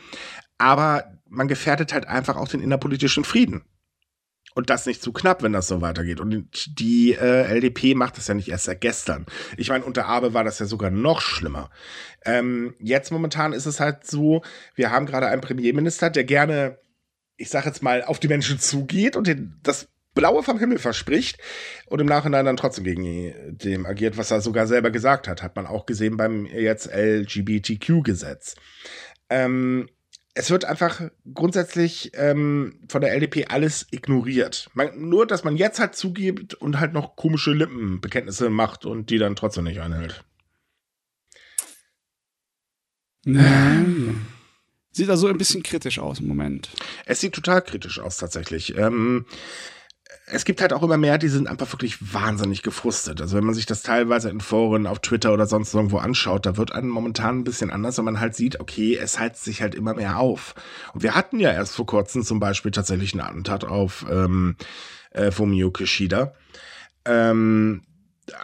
Aber 0.58 1.06
man 1.28 1.48
gefährdet 1.48 1.94
halt 1.94 2.08
einfach 2.08 2.36
auch 2.36 2.48
den 2.48 2.62
innerpolitischen 2.62 3.24
Frieden. 3.24 3.63
Und 4.56 4.70
das 4.70 4.86
nicht 4.86 5.01
zu 5.01 5.13
knapp, 5.13 5.44
wenn 5.44 5.53
das 5.53 5.68
so 5.68 5.82
weitergeht. 5.82 6.20
Und 6.20 6.46
die 6.79 7.13
äh, 7.13 7.44
LDP 7.44 7.96
macht 7.96 8.18
das 8.18 8.27
ja 8.27 8.34
nicht 8.34 8.50
erst 8.50 8.65
seit 8.65 8.82
gestern. 8.82 9.25
Ich 9.58 9.70
meine, 9.70 9.86
unter 9.86 10.08
Abe 10.08 10.34
war 10.34 10.44
das 10.44 10.60
ja 10.60 10.65
sogar 10.65 10.91
noch 10.91 11.22
schlimmer. 11.22 11.70
Ähm, 12.25 12.76
jetzt 12.80 13.12
momentan 13.12 13.54
ist 13.54 13.65
es 13.65 13.80
halt 13.80 14.06
so, 14.06 14.41
wir 14.76 14.91
haben 14.91 15.06
gerade 15.06 15.28
einen 15.28 15.41
Premierminister, 15.41 16.10
der 16.10 16.24
gerne, 16.24 16.80
ich 17.38 17.50
sag 17.50 17.65
jetzt 17.65 17.84
mal, 17.84 18.04
auf 18.04 18.19
die 18.19 18.28
Menschen 18.28 18.60
zugeht 18.60 19.15
und 19.15 19.28
den, 19.28 19.60
das 19.63 19.88
Blaue 20.15 20.43
vom 20.43 20.60
Himmel 20.60 20.80
verspricht 20.80 21.38
und 21.88 22.02
im 22.02 22.08
Nachhinein 22.08 22.45
dann 22.45 22.58
trotzdem 22.58 22.84
gegen 22.84 23.58
dem 23.58 23.86
agiert, 23.86 24.17
was 24.17 24.32
er 24.32 24.41
sogar 24.41 24.67
selber 24.67 24.91
gesagt 24.91 25.28
hat. 25.28 25.43
Hat 25.43 25.56
man 25.56 25.67
auch 25.67 25.86
gesehen 25.86 26.17
beim 26.17 26.45
jetzt 26.45 26.89
LGBTQ-Gesetz. 26.91 28.56
Ähm, 29.30 29.88
es 30.39 30.49
wird 30.52 30.63
einfach 30.63 31.02
grundsätzlich 31.34 32.12
ähm, 32.13 32.80
von 32.88 33.02
der 33.02 33.13
LDP 33.13 33.47
alles 33.49 33.88
ignoriert. 33.91 34.69
Man, 34.73 35.10
nur, 35.10 35.28
dass 35.28 35.43
man 35.43 35.58
jetzt 35.58 35.82
halt 35.82 35.95
zugibt 35.95 36.54
und 36.54 36.80
halt 36.80 36.93
noch 36.93 37.17
komische 37.17 37.52
Lippenbekenntnisse 37.52 38.49
macht 38.49 38.86
und 38.86 39.10
die 39.10 39.17
dann 39.17 39.36
trotzdem 39.36 39.65
nicht 39.65 39.82
einhält. 39.82 40.23
Ja. 43.25 43.84
Sieht 44.91 45.10
also 45.10 45.28
ein 45.28 45.38
bisschen 45.38 45.62
kritisch 45.62 45.99
aus 45.99 46.21
im 46.21 46.30
Moment. 46.30 46.69
Es 47.06 47.19
sieht 47.19 47.34
total 47.34 47.62
kritisch 47.62 47.99
aus, 47.99 48.15
tatsächlich. 48.15 48.78
Ähm, 48.78 49.25
es 50.32 50.46
gibt 50.46 50.62
halt 50.62 50.74
auch 50.74 50.84
immer 50.84 50.98
mehr, 50.98 51.18
die 51.18 51.28
sind 51.28 51.48
einfach 51.48 51.72
wirklich 51.74 52.13
wahnsinnig 52.13 52.62
gefrustet. 52.62 53.22
Also 53.22 53.36
wenn 53.36 53.44
man 53.44 53.56
sich 53.56 53.65
das 53.65 53.82
teilweise 53.82 54.30
in 54.30 54.42
Foren 54.42 54.86
auf 54.86 55.00
Twitter 55.00 55.34
oder 55.34 55.48
sonst 55.48 55.74
irgendwo 55.74 55.98
anschaut, 55.98 56.46
da 56.46 56.58
wird 56.58 56.72
einem 56.72 56.89
momentan 56.89 57.39
ein 57.39 57.44
bisschen 57.44 57.72
anders, 57.72 57.98
wenn 57.98 58.06
man 58.06 58.20
halt 58.20 58.36
sieht, 58.36 58.60
okay, 58.60 58.96
es 58.96 59.20
heizt 59.20 59.44
sich 59.44 59.62
halt 59.62 59.76
immer 59.76 59.94
mehr 59.94 60.20
auf. 60.20 60.56
Und 60.94 61.04
wir 61.04 61.15
hatten 61.15 61.39
ja 61.39 61.52
erst 61.52 61.76
vor 61.76 61.86
kurzem 61.86 62.24
zum 62.24 62.39
Beispiel 62.39 62.72
tatsächlich 62.72 63.13
einen 63.13 63.22
Attentat 63.22 63.65
auf 63.65 64.06
ähm, 64.10 64.56
äh, 65.12 65.32
Fumio 65.32 65.72
Kishida. 65.72 66.34
Ähm, 67.06 67.82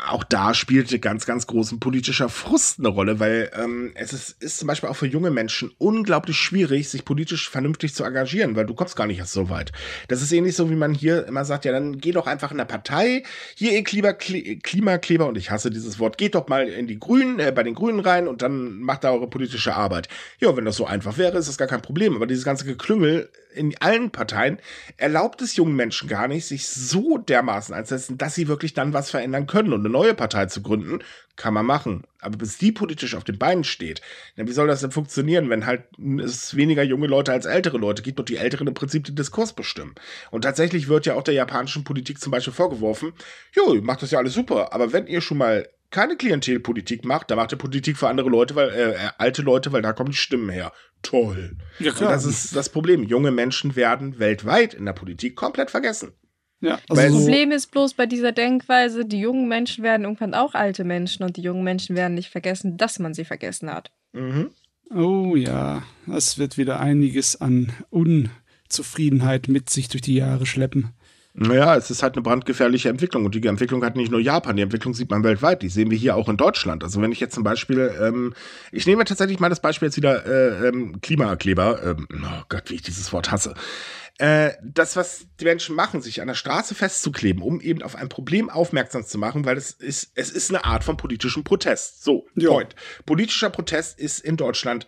auch 0.07 0.23
da 0.23 0.53
spielte 0.53 0.99
ganz, 0.99 1.25
ganz 1.25 1.47
großen 1.47 1.79
politischer 1.79 2.29
Frust 2.29 2.79
eine 2.79 2.89
Rolle, 2.89 3.19
weil 3.19 3.51
ähm, 3.55 3.91
es 3.95 4.13
ist, 4.13 4.41
ist 4.41 4.57
zum 4.59 4.67
Beispiel 4.67 4.89
auch 4.89 4.95
für 4.95 5.07
junge 5.07 5.31
Menschen 5.31 5.71
unglaublich 5.77 6.37
schwierig, 6.37 6.89
sich 6.89 7.05
politisch 7.05 7.49
vernünftig 7.49 7.93
zu 7.93 8.03
engagieren, 8.03 8.55
weil 8.55 8.65
du 8.65 8.73
kommst 8.73 8.95
gar 8.95 9.07
nicht 9.07 9.19
erst 9.19 9.33
so 9.33 9.49
weit. 9.49 9.71
Das 10.07 10.21
ist 10.21 10.31
ähnlich 10.31 10.55
so, 10.55 10.69
wie 10.69 10.75
man 10.75 10.93
hier 10.93 11.25
immer 11.27 11.45
sagt, 11.45 11.65
ja, 11.65 11.71
dann 11.71 11.99
geh 11.99 12.11
doch 12.11 12.27
einfach 12.27 12.51
in 12.51 12.57
der 12.57 12.65
Partei, 12.65 13.23
hier 13.55 13.71
ihr 13.73 13.83
Klima, 13.83 14.13
Klimakleber, 14.13 15.27
und 15.27 15.37
ich 15.37 15.51
hasse 15.51 15.69
dieses 15.69 15.99
Wort, 15.99 16.17
geht 16.17 16.35
doch 16.35 16.47
mal 16.47 16.67
in 16.67 16.87
die 16.87 16.99
Grünen, 16.99 17.39
äh, 17.39 17.51
bei 17.53 17.63
den 17.63 17.75
Grünen 17.75 17.99
rein 17.99 18.27
und 18.27 18.41
dann 18.41 18.79
macht 18.79 19.03
da 19.03 19.11
eure 19.11 19.29
politische 19.29 19.75
Arbeit. 19.75 20.07
Ja, 20.39 20.55
wenn 20.55 20.65
das 20.65 20.75
so 20.75 20.85
einfach 20.85 21.17
wäre, 21.17 21.37
ist 21.37 21.49
das 21.49 21.57
gar 21.57 21.67
kein 21.67 21.81
Problem, 21.81 22.15
aber 22.15 22.27
dieses 22.27 22.45
ganze 22.45 22.65
Geklüngel 22.65 23.29
in 23.55 23.75
allen 23.79 24.11
Parteien 24.11 24.59
erlaubt 24.97 25.41
es 25.41 25.55
jungen 25.55 25.75
Menschen 25.75 26.09
gar 26.09 26.27
nicht, 26.27 26.45
sich 26.45 26.67
so 26.67 27.17
dermaßen 27.17 27.73
einzusetzen, 27.73 28.17
dass 28.17 28.35
sie 28.35 28.47
wirklich 28.47 28.73
dann 28.73 28.93
was 28.93 29.09
verändern 29.09 29.47
können. 29.47 29.73
Und 29.75 29.85
eine 29.85 29.89
neue 29.89 30.13
Partei 30.13 30.45
zu 30.47 30.61
gründen, 30.61 30.99
kann 31.35 31.53
man 31.53 31.65
machen. 31.65 32.03
Aber 32.19 32.37
bis 32.37 32.57
die 32.57 32.71
politisch 32.71 33.15
auf 33.15 33.23
den 33.23 33.37
Beinen 33.37 33.63
steht, 33.63 34.01
wie 34.35 34.51
soll 34.51 34.67
das 34.67 34.81
denn 34.81 34.91
funktionieren, 34.91 35.49
wenn 35.49 35.65
halt 35.65 35.83
es 36.23 36.55
weniger 36.55 36.83
junge 36.83 37.07
Leute 37.07 37.31
als 37.31 37.45
ältere 37.45 37.77
Leute 37.77 38.01
gibt 38.01 38.19
und 38.19 38.29
die 38.29 38.37
Älteren 38.37 38.67
im 38.67 38.73
Prinzip 38.73 39.03
den 39.03 39.15
Diskurs 39.15 39.53
bestimmen? 39.53 39.95
Und 40.31 40.41
tatsächlich 40.41 40.87
wird 40.87 41.05
ja 41.05 41.15
auch 41.15 41.23
der 41.23 41.33
japanischen 41.33 41.83
Politik 41.83 42.19
zum 42.19 42.31
Beispiel 42.31 42.53
vorgeworfen, 42.53 43.13
jo, 43.53 43.75
macht 43.81 44.01
das 44.01 44.11
ja 44.11 44.19
alles 44.19 44.33
super, 44.33 44.73
aber 44.73 44.93
wenn 44.93 45.07
ihr 45.07 45.21
schon 45.21 45.37
mal 45.37 45.67
keine 45.91 46.17
Klientelpolitik 46.17 47.05
macht, 47.05 47.31
da 47.31 47.35
macht 47.35 47.51
ihr 47.53 47.57
Politik 47.57 47.97
für 47.97 48.09
andere 48.09 48.29
Leute, 48.29 48.55
weil 48.55 48.69
äh, 48.69 48.91
äh, 48.91 49.09
alte 49.17 49.41
Leute, 49.41 49.71
weil 49.71 49.81
da 49.81 49.93
kommen 49.93 50.11
die 50.11 50.17
Stimmen 50.17 50.49
her. 50.49 50.73
Toll. 51.03 51.55
Ja, 51.79 51.91
klar. 51.91 52.09
Und 52.09 52.15
das 52.15 52.25
ist 52.25 52.55
das 52.55 52.69
Problem. 52.69 53.03
Junge 53.03 53.31
Menschen 53.31 53.75
werden 53.75 54.19
weltweit 54.19 54.73
in 54.73 54.85
der 54.85 54.93
Politik 54.93 55.35
komplett 55.35 55.71
vergessen. 55.71 56.13
Ja, 56.65 56.79
also 56.89 57.01
das 57.01 57.11
Problem 57.11 57.51
ist 57.51 57.71
bloß 57.71 57.93
bei 57.93 58.07
dieser 58.07 58.31
Denkweise, 58.31 59.05
die 59.05 59.19
jungen 59.19 59.47
Menschen 59.47 59.83
werden 59.83 60.03
irgendwann 60.03 60.33
auch 60.33 60.55
alte 60.55 60.83
Menschen 60.83 61.23
und 61.23 61.37
die 61.37 61.41
jungen 61.41 61.63
Menschen 61.63 61.95
werden 61.95 62.15
nicht 62.15 62.29
vergessen, 62.29 62.77
dass 62.77 62.97
man 62.97 63.13
sie 63.13 63.25
vergessen 63.25 63.69
hat. 63.69 63.91
Mhm. 64.13 64.49
Oh 64.93 65.35
ja, 65.35 65.83
das 66.07 66.39
wird 66.39 66.57
wieder 66.57 66.79
einiges 66.79 67.39
an 67.39 67.71
Unzufriedenheit 67.89 69.47
mit 69.47 69.69
sich 69.69 69.89
durch 69.89 70.01
die 70.01 70.15
Jahre 70.15 70.45
schleppen. 70.45 70.93
Naja, 71.37 71.75
es 71.75 71.91
ist 71.91 72.01
halt 72.01 72.15
eine 72.15 72.21
brandgefährliche 72.21 72.87
Entwicklung 72.87 73.25
und 73.25 73.35
die 73.35 73.45
Entwicklung 73.45 73.83
hat 73.83 73.97
nicht 73.97 74.09
nur 74.09 74.21
Japan, 74.21 74.55
die 74.55 74.61
Entwicklung 74.61 74.93
sieht 74.93 75.11
man 75.11 75.23
weltweit, 75.25 75.61
die 75.63 75.67
sehen 75.67 75.91
wir 75.91 75.97
hier 75.97 76.15
auch 76.15 76.29
in 76.29 76.37
Deutschland. 76.37 76.81
Also 76.81 77.01
wenn 77.01 77.11
ich 77.11 77.19
jetzt 77.19 77.35
zum 77.35 77.43
Beispiel, 77.43 77.93
ähm, 78.01 78.33
ich 78.71 78.87
nehme 78.87 79.03
tatsächlich 79.03 79.41
mal 79.41 79.49
das 79.49 79.59
Beispiel 79.59 79.87
jetzt 79.89 79.97
wieder 79.97 80.25
äh, 80.25 80.69
ähm, 80.69 81.01
Klimakleber, 81.01 81.83
ähm, 81.83 82.07
oh 82.23 82.43
Gott, 82.47 82.69
wie 82.69 82.75
ich 82.75 82.83
dieses 82.83 83.11
Wort 83.11 83.33
hasse. 83.33 83.53
Äh, 84.17 84.53
das, 84.63 84.95
was 84.95 85.27
die 85.41 85.45
Menschen 85.45 85.75
machen, 85.75 86.01
sich 86.01 86.21
an 86.21 86.27
der 86.27 86.35
Straße 86.35 86.73
festzukleben, 86.73 87.41
um 87.41 87.59
eben 87.59 87.81
auf 87.81 87.95
ein 87.95 88.07
Problem 88.07 88.49
aufmerksam 88.49 89.05
zu 89.05 89.17
machen, 89.17 89.45
weil 89.45 89.57
es 89.57 89.71
ist, 89.71 90.11
es 90.15 90.31
ist 90.31 90.51
eine 90.51 90.63
Art 90.63 90.85
von 90.85 90.95
politischem 90.95 91.43
Protest. 91.43 92.03
So, 92.03 92.25
ja. 92.35 92.49
Point. 92.49 92.75
Politischer 93.05 93.49
Protest 93.49 93.99
ist 93.99 94.19
in 94.19 94.37
Deutschland 94.37 94.87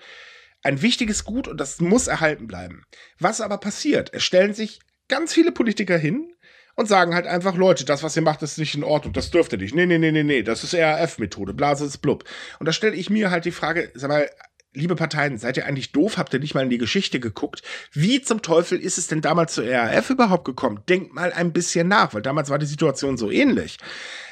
ein 0.64 0.82
wichtiges 0.82 1.26
Gut 1.26 1.48
und 1.48 1.60
das 1.60 1.82
muss 1.82 2.08
erhalten 2.08 2.48
bleiben. 2.48 2.86
Was 3.20 3.42
aber 3.42 3.58
passiert? 3.58 4.14
Es 4.14 4.24
stellen 4.24 4.54
sich 4.54 4.80
ganz 5.10 5.34
viele 5.34 5.52
Politiker 5.52 5.98
hin 5.98 6.34
und 6.76 6.88
sagen 6.88 7.14
halt 7.14 7.26
einfach, 7.28 7.56
Leute, 7.56 7.86
das, 7.86 8.04
was 8.04 8.16
ihr 8.16 8.22
macht, 8.22 8.44
ist 8.44 8.58
nicht 8.58 8.76
in 8.76 8.84
Ordnung, 8.84 9.12
das 9.12 9.32
dürft 9.32 9.52
ihr 9.52 9.58
nicht. 9.58 9.76
Nee, 9.76 9.88
nee, 9.88 9.98
nee, 9.98 10.12
nee, 10.12 10.24
nee, 10.24 10.44
das 10.44 10.64
ist 10.64 10.76
RAF-Methode, 10.76 11.54
Blase 11.54 11.86
ist 11.86 11.98
blub. 11.98 12.24
Und 12.60 12.68
da 12.68 12.72
stelle 12.72 12.96
ich 12.96 13.10
mir 13.10 13.32
halt 13.32 13.46
die 13.46 13.52
Frage, 13.52 13.92
sag 13.96 14.10
mal, 14.10 14.30
liebe 14.74 14.96
Parteien, 14.96 15.38
seid 15.38 15.58
ihr 15.58 15.66
eigentlich 15.66 15.92
doof? 15.92 16.18
Habt 16.18 16.34
ihr 16.34 16.40
nicht 16.40 16.54
mal 16.54 16.64
in 16.64 16.70
die 16.70 16.78
Geschichte 16.78 17.20
geguckt? 17.20 17.62
Wie 17.94 18.22
zum 18.22 18.42
Teufel 18.42 18.80
ist 18.80 18.98
es 18.98 19.08
denn 19.08 19.22
damals 19.22 19.54
zur 19.54 19.66
RAF 19.66 20.10
überhaupt 20.10 20.46
gekommen? 20.46 20.82
Denkt 20.88 21.14
mal 21.14 21.34
ein 21.34 21.54
bisschen 21.54 21.88
nach, 21.88 22.14
weil 22.14 22.22
damals 22.22 22.50
war 22.50 22.60
die 22.60 22.66
Situation 22.66 23.18
so 23.18 23.32
ähnlich. 23.32 23.78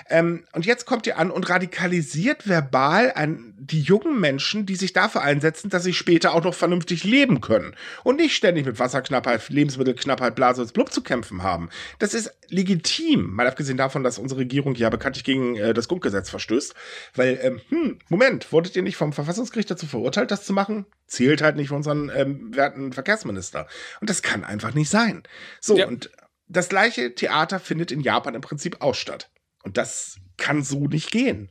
Ähm, 0.08 0.46
und 0.54 0.66
jetzt 0.66 0.86
kommt 0.86 1.08
ihr 1.08 1.18
an 1.18 1.32
und 1.32 1.50
radikalisiert 1.50 2.48
verbal 2.48 3.12
an 3.16 3.56
die 3.58 3.82
jungen 3.82 4.20
Menschen, 4.20 4.68
die 4.68 4.76
sich 4.76 4.94
dafür 4.94 5.24
einsetzen, 5.24 5.70
dass 5.70 5.84
sie 5.84 5.94
später 5.94 6.34
auch 6.34 6.44
noch 6.44 6.54
vernünftig 6.54 7.04
leben 7.04 7.42
können 7.42 7.76
und 8.04 8.18
nicht 8.18 8.36
ständig 8.36 8.66
mit 8.66 8.78
Wasserknappheit, 8.78 9.50
Lebensmittelknappheit, 9.50 10.36
Blase 10.36 10.62
und 10.62 10.74
Blub 10.74 10.92
zu 10.92 11.02
kämpfen 11.02 11.42
haben. 11.42 11.70
Das 11.98 12.14
ist 12.14 12.32
legitim, 12.50 13.34
mal 13.34 13.48
abgesehen 13.48 13.78
davon, 13.78 14.04
dass 14.04 14.20
unsere 14.20 14.42
Regierung 14.42 14.76
ja 14.76 14.90
bekanntlich 14.90 15.24
gegen 15.24 15.56
äh, 15.56 15.74
das 15.74 15.88
Grundgesetz 15.88 16.30
verstößt. 16.30 16.76
Weil, 17.16 17.40
ähm, 17.42 17.62
hm, 17.70 18.00
Moment, 18.10 18.52
wurdet 18.52 18.76
ihr 18.76 18.84
nicht 18.84 18.98
vom 18.98 19.12
Verfassungsgericht 19.12 19.72
dazu 19.72 19.88
verurteilt, 19.88 20.30
das 20.30 20.46
zu 20.46 20.54
machen? 20.54 20.86
Zählt 21.08 21.42
halt 21.42 21.56
nicht 21.56 21.70
für 21.70 21.76
unseren 21.76 22.12
ähm, 22.16 22.56
werten 22.56 22.94
Verkehrsminister. 22.94 23.68
Und 24.02 24.10
das 24.10 24.22
kann 24.22 24.44
einfach 24.44 24.76
nicht 24.76 24.90
sein. 24.90 25.24
So, 25.60 25.78
ja. 25.78 25.88
und 25.88 26.12
das 26.48 26.70
gleiche 26.70 27.16
Theater 27.16 27.60
findet 27.60 27.92
in 27.92 28.02
Japan 28.02 28.36
im 28.36 28.42
Prinzip 28.42 28.78
auch 28.82 28.94
statt. 28.94 29.32
Und 29.66 29.78
das 29.78 30.18
kann 30.38 30.64
so 30.64 30.88
nicht 30.88 31.12
gehen. 31.12 31.50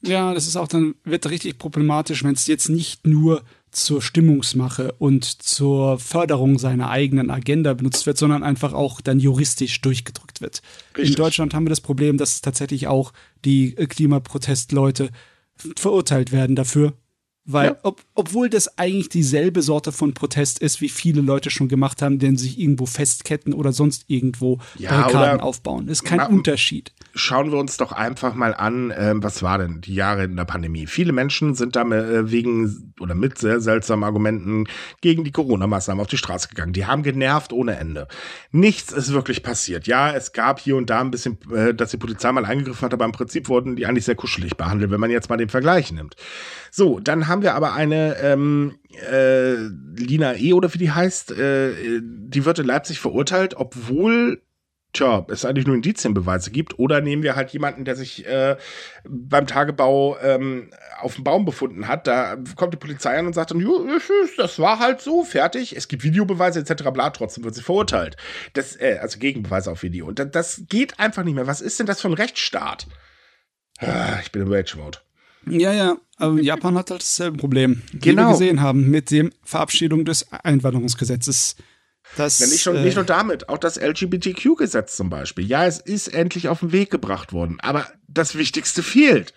Ja, 0.00 0.32
das 0.32 0.46
ist 0.46 0.56
auch 0.56 0.68
dann, 0.68 0.94
wird 1.02 1.28
richtig 1.28 1.58
problematisch, 1.58 2.22
wenn 2.22 2.34
es 2.34 2.46
jetzt 2.46 2.68
nicht 2.68 3.04
nur 3.06 3.42
zur 3.72 4.00
Stimmungsmache 4.00 4.92
und 4.92 5.24
zur 5.24 5.98
Förderung 5.98 6.58
seiner 6.58 6.88
eigenen 6.88 7.30
Agenda 7.30 7.74
benutzt 7.74 8.06
wird, 8.06 8.16
sondern 8.16 8.44
einfach 8.44 8.72
auch 8.72 9.00
dann 9.00 9.18
juristisch 9.18 9.80
durchgedrückt 9.80 10.40
wird. 10.40 10.62
Richtig. 10.96 11.10
In 11.10 11.16
Deutschland 11.16 11.52
haben 11.52 11.66
wir 11.66 11.70
das 11.70 11.80
Problem, 11.80 12.16
dass 12.16 12.40
tatsächlich 12.40 12.86
auch 12.86 13.12
die 13.44 13.74
Klimaprotestleute 13.74 15.10
verurteilt 15.76 16.30
werden 16.30 16.54
dafür, 16.54 16.94
weil, 17.50 17.70
ja. 17.70 17.76
ob, 17.82 18.02
obwohl 18.14 18.50
das 18.50 18.78
eigentlich 18.78 19.08
dieselbe 19.08 19.62
Sorte 19.62 19.90
von 19.90 20.12
Protest 20.12 20.58
ist, 20.58 20.82
wie 20.82 20.90
viele 20.90 21.22
Leute 21.22 21.50
schon 21.50 21.68
gemacht 21.68 22.02
haben, 22.02 22.18
denn 22.18 22.36
sich 22.36 22.60
irgendwo 22.60 22.84
festketten 22.84 23.54
oder 23.54 23.72
sonst 23.72 24.04
irgendwo 24.06 24.58
ja, 24.76 24.90
Barrikaden 24.90 25.40
aufbauen. 25.40 25.88
Ist 25.88 26.04
kein 26.04 26.20
Unterschied 26.20 26.92
schauen 27.18 27.50
wir 27.50 27.58
uns 27.58 27.76
doch 27.76 27.92
einfach 27.92 28.34
mal 28.34 28.54
an, 28.54 28.90
äh, 28.90 29.14
was 29.16 29.42
war 29.42 29.58
denn 29.58 29.80
die 29.80 29.94
Jahre 29.94 30.24
in 30.24 30.36
der 30.36 30.44
Pandemie? 30.44 30.86
Viele 30.86 31.12
Menschen 31.12 31.54
sind 31.54 31.76
da 31.76 31.82
äh, 31.82 32.30
wegen 32.30 32.94
oder 33.00 33.14
mit 33.14 33.38
sehr 33.38 33.60
seltsamen 33.60 34.04
Argumenten 34.04 34.66
gegen 35.00 35.24
die 35.24 35.32
Corona-Maßnahmen 35.32 36.00
auf 36.00 36.06
die 36.06 36.16
Straße 36.16 36.48
gegangen. 36.48 36.72
Die 36.72 36.86
haben 36.86 37.02
genervt 37.02 37.52
ohne 37.52 37.76
Ende. 37.76 38.08
Nichts 38.50 38.92
ist 38.92 39.12
wirklich 39.12 39.42
passiert. 39.42 39.86
Ja, 39.86 40.12
es 40.12 40.32
gab 40.32 40.60
hier 40.60 40.76
und 40.76 40.90
da 40.90 41.00
ein 41.00 41.10
bisschen, 41.10 41.38
äh, 41.52 41.74
dass 41.74 41.90
die 41.90 41.96
Polizei 41.96 42.32
mal 42.32 42.44
eingegriffen 42.44 42.86
hat, 42.86 42.94
aber 42.94 43.04
im 43.04 43.12
Prinzip 43.12 43.48
wurden 43.48 43.76
die 43.76 43.86
eigentlich 43.86 44.04
sehr 44.04 44.14
kuschelig 44.14 44.56
behandelt, 44.56 44.90
wenn 44.90 45.00
man 45.00 45.10
jetzt 45.10 45.28
mal 45.28 45.36
den 45.36 45.48
Vergleich 45.48 45.92
nimmt. 45.92 46.16
So, 46.70 47.00
dann 47.00 47.28
haben 47.28 47.37
wir 47.42 47.54
aber 47.54 47.74
eine 47.74 48.16
ähm, 48.20 48.78
äh, 49.10 49.54
Lina 49.54 50.34
E. 50.36 50.52
oder 50.52 50.72
wie 50.74 50.78
die 50.78 50.90
heißt, 50.90 51.32
äh, 51.32 52.00
die 52.02 52.44
wird 52.44 52.58
in 52.58 52.66
Leipzig 52.66 53.00
verurteilt, 53.00 53.54
obwohl 53.56 54.42
tja, 54.92 55.26
es 55.28 55.44
eigentlich 55.44 55.66
nur 55.66 55.76
Indizienbeweise 55.76 56.50
gibt. 56.50 56.78
Oder 56.78 57.00
nehmen 57.00 57.22
wir 57.22 57.36
halt 57.36 57.50
jemanden, 57.50 57.84
der 57.84 57.96
sich 57.96 58.26
äh, 58.26 58.56
beim 59.04 59.46
Tagebau 59.46 60.18
ähm, 60.20 60.70
auf 61.00 61.14
dem 61.14 61.24
Baum 61.24 61.44
befunden 61.44 61.88
hat. 61.88 62.06
Da 62.06 62.36
kommt 62.56 62.72
die 62.72 62.78
Polizei 62.78 63.18
an 63.18 63.26
und 63.26 63.34
sagt 63.34 63.50
dann, 63.50 63.64
das 64.36 64.58
war 64.58 64.78
halt 64.78 65.00
so, 65.00 65.24
fertig. 65.24 65.76
Es 65.76 65.88
gibt 65.88 66.04
Videobeweise 66.04 66.60
etc. 66.60 66.90
bla, 66.92 67.10
trotzdem 67.10 67.44
wird 67.44 67.54
sie 67.54 67.62
verurteilt. 67.62 68.16
Das, 68.54 68.76
äh, 68.76 68.98
also 69.00 69.18
Gegenbeweise 69.18 69.70
auf 69.70 69.82
Video. 69.82 70.06
Und 70.06 70.18
das, 70.18 70.30
das 70.30 70.62
geht 70.68 70.98
einfach 70.98 71.24
nicht 71.24 71.34
mehr. 71.34 71.46
Was 71.46 71.60
ist 71.60 71.78
denn 71.78 71.86
das 71.86 72.00
für 72.00 72.08
ein 72.08 72.14
Rechtsstaat? 72.14 72.86
Ah, 73.80 74.18
ich 74.22 74.32
bin 74.32 74.42
im 74.42 74.52
Rage-Mode. 74.52 74.98
Ja, 75.46 75.72
ja, 75.72 75.96
aber 76.18 76.40
Japan 76.40 76.76
hat 76.76 76.90
halt 76.90 77.02
dasselbe 77.02 77.38
Problem, 77.38 77.82
genau. 77.92 77.92
wie 77.92 78.04
wir 78.04 78.14
genau. 78.14 78.30
gesehen 78.32 78.60
haben, 78.60 78.90
mit 78.90 79.10
dem 79.10 79.30
Verabschiedung 79.44 80.04
des 80.04 80.32
Einwanderungsgesetzes. 80.32 81.56
Das, 82.16 82.38
ja, 82.38 82.46
nicht, 82.46 82.62
schon, 82.62 82.76
äh, 82.76 82.82
nicht 82.82 82.96
nur 82.96 83.04
damit, 83.04 83.48
auch 83.48 83.58
das 83.58 83.76
LGBTQ-Gesetz 83.76 84.96
zum 84.96 85.10
Beispiel. 85.10 85.46
Ja, 85.46 85.66
es 85.66 85.78
ist 85.78 86.08
endlich 86.08 86.48
auf 86.48 86.60
den 86.60 86.72
Weg 86.72 86.90
gebracht 86.90 87.32
worden, 87.32 87.58
aber 87.60 87.86
das 88.08 88.36
Wichtigste 88.36 88.82
fehlt. 88.82 89.34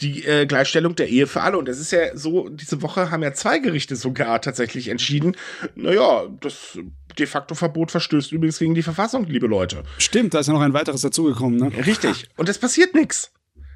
Die 0.00 0.24
äh, 0.24 0.46
Gleichstellung 0.46 0.96
der 0.96 1.10
Ehe 1.10 1.26
für 1.26 1.42
alle. 1.42 1.58
Und 1.58 1.68
es 1.68 1.78
ist 1.78 1.92
ja 1.92 2.16
so, 2.16 2.48
diese 2.48 2.80
Woche 2.80 3.10
haben 3.10 3.22
ja 3.22 3.34
zwei 3.34 3.58
Gerichte 3.58 3.96
sogar 3.96 4.40
tatsächlich 4.40 4.88
entschieden, 4.88 5.36
naja, 5.74 6.26
das 6.40 6.78
de 7.18 7.26
facto 7.26 7.54
Verbot 7.54 7.90
verstößt 7.90 8.32
übrigens 8.32 8.58
gegen 8.58 8.74
die 8.74 8.82
Verfassung, 8.82 9.26
liebe 9.26 9.46
Leute. 9.46 9.82
Stimmt, 9.98 10.32
da 10.32 10.40
ist 10.40 10.46
ja 10.46 10.54
noch 10.54 10.62
ein 10.62 10.72
weiteres 10.72 11.02
dazugekommen, 11.02 11.58
ne? 11.58 11.86
Richtig. 11.86 12.28
Und 12.36 12.48
es 12.48 12.56
passiert 12.56 12.94
nichts. 12.94 13.30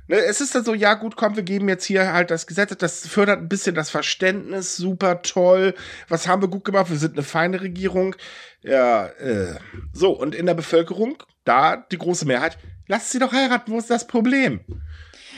Ne, 0.06 0.16
es 0.16 0.40
ist 0.40 0.54
dann 0.54 0.64
so, 0.64 0.74
ja 0.74 0.94
gut, 0.94 1.16
komm, 1.16 1.36
wir 1.36 1.42
geben 1.42 1.68
jetzt 1.68 1.84
hier 1.84 2.12
halt 2.12 2.30
das 2.30 2.46
Gesetz, 2.46 2.76
das 2.76 3.06
fördert 3.06 3.38
ein 3.38 3.48
bisschen 3.48 3.74
das 3.74 3.88
Verständnis, 3.88 4.76
super 4.76 5.22
toll. 5.22 5.74
Was 6.08 6.28
haben 6.28 6.42
wir 6.42 6.48
gut 6.48 6.64
gemacht? 6.64 6.90
Wir 6.90 6.98
sind 6.98 7.14
eine 7.14 7.22
feine 7.22 7.62
Regierung. 7.62 8.14
Ja, 8.62 9.06
äh. 9.06 9.54
So, 9.92 10.12
und 10.12 10.34
in 10.34 10.46
der 10.46 10.54
Bevölkerung, 10.54 11.22
da 11.44 11.76
die 11.76 11.98
große 11.98 12.26
Mehrheit, 12.26 12.58
lasst 12.86 13.10
sie 13.10 13.18
doch 13.18 13.32
heiraten, 13.32 13.72
wo 13.72 13.78
ist 13.78 13.90
das 13.90 14.06
Problem? 14.06 14.60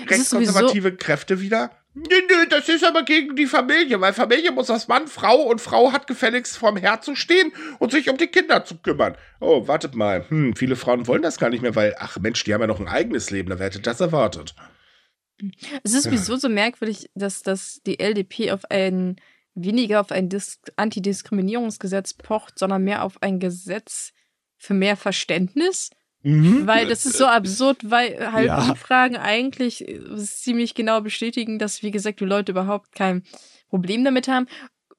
Rechtskonservative 0.09 0.97
Kräfte 0.97 1.41
wieder, 1.41 1.71
Nö, 1.97 2.03
nö, 2.29 2.47
das 2.51 2.69
ist 2.69 2.85
aber 2.85 3.05
gegen 3.05 3.37
die 3.37 3.47
Familie, 3.47 3.99
weil 4.03 4.13
Familie 4.13 4.53
muss 4.53 4.69
aus 4.69 4.87
Mann, 4.87 5.09
Frau 5.09 5.41
und 5.45 5.63
Frau 5.63 5.93
hat 5.93 6.07
gefälligst 6.07 6.59
vorm 6.59 6.77
Herd 6.77 7.03
zu 7.03 7.17
stehen 7.17 7.55
und 7.79 7.91
sich 7.91 8.11
um 8.11 8.19
die 8.19 8.27
Kinder 8.27 8.67
zu 8.67 8.77
kümmern. 8.77 9.17
Oh, 9.41 9.67
wartet 9.67 9.95
mal. 9.95 10.29
Hm, 10.29 10.55
viele 10.55 10.77
Frauen 10.77 11.07
wollen 11.07 11.23
das 11.23 11.39
gar 11.39 11.49
nicht 11.49 11.63
mehr, 11.63 11.75
weil, 11.75 11.97
ach 11.99 12.19
Mensch, 12.19 12.45
die 12.45 12.53
haben 12.53 12.61
ja 12.61 12.67
noch 12.67 12.81
ein 12.81 12.89
eigenes 12.89 13.31
Leben, 13.31 13.49
da 13.49 13.57
hätte 13.57 13.81
das 13.81 14.03
erwartet. 14.03 14.55
Es 15.85 15.95
ist 15.95 16.03
sowieso 16.03 16.37
so 16.37 16.51
merkwürdig, 16.51 17.09
dass, 17.15 17.43
dass 17.43 17.81
die 17.87 17.99
LDP 17.99 18.51
auf 18.51 18.71
ein 18.71 19.17
weniger 19.55 20.03
auf 20.03 20.13
ein 20.13 20.29
Dis 20.29 20.61
Antidiskriminierungsgesetz 20.77 22.13
pocht, 22.13 22.59
sondern 22.59 22.85
mehr 22.85 23.05
auf 23.05 23.23
ein 23.23 23.41
Gesetz 23.41 24.13
für 24.59 24.75
mehr 24.75 24.99
Verständnis. 24.99 25.89
Mhm. 26.27 26.67
Weil 26.67 26.89
das 26.89 27.07
ist 27.07 27.19
so 27.19 27.27
absurd, 27.27 27.89
weil 27.89 28.33
halt 28.33 28.49
ja. 28.49 28.71
Umfragen 28.71 29.17
eigentlich 29.17 29.87
ziemlich 30.17 30.75
genau 30.75 31.01
bestätigen, 31.01 31.61
dass, 31.61 31.85
wie 31.85 31.93
gesagt, 31.93 32.19
die 32.19 32.25
Leute 32.25 32.51
überhaupt 32.51 32.91
kein 32.93 33.23
Problem 33.69 34.05
damit 34.05 34.27
haben. 34.27 34.49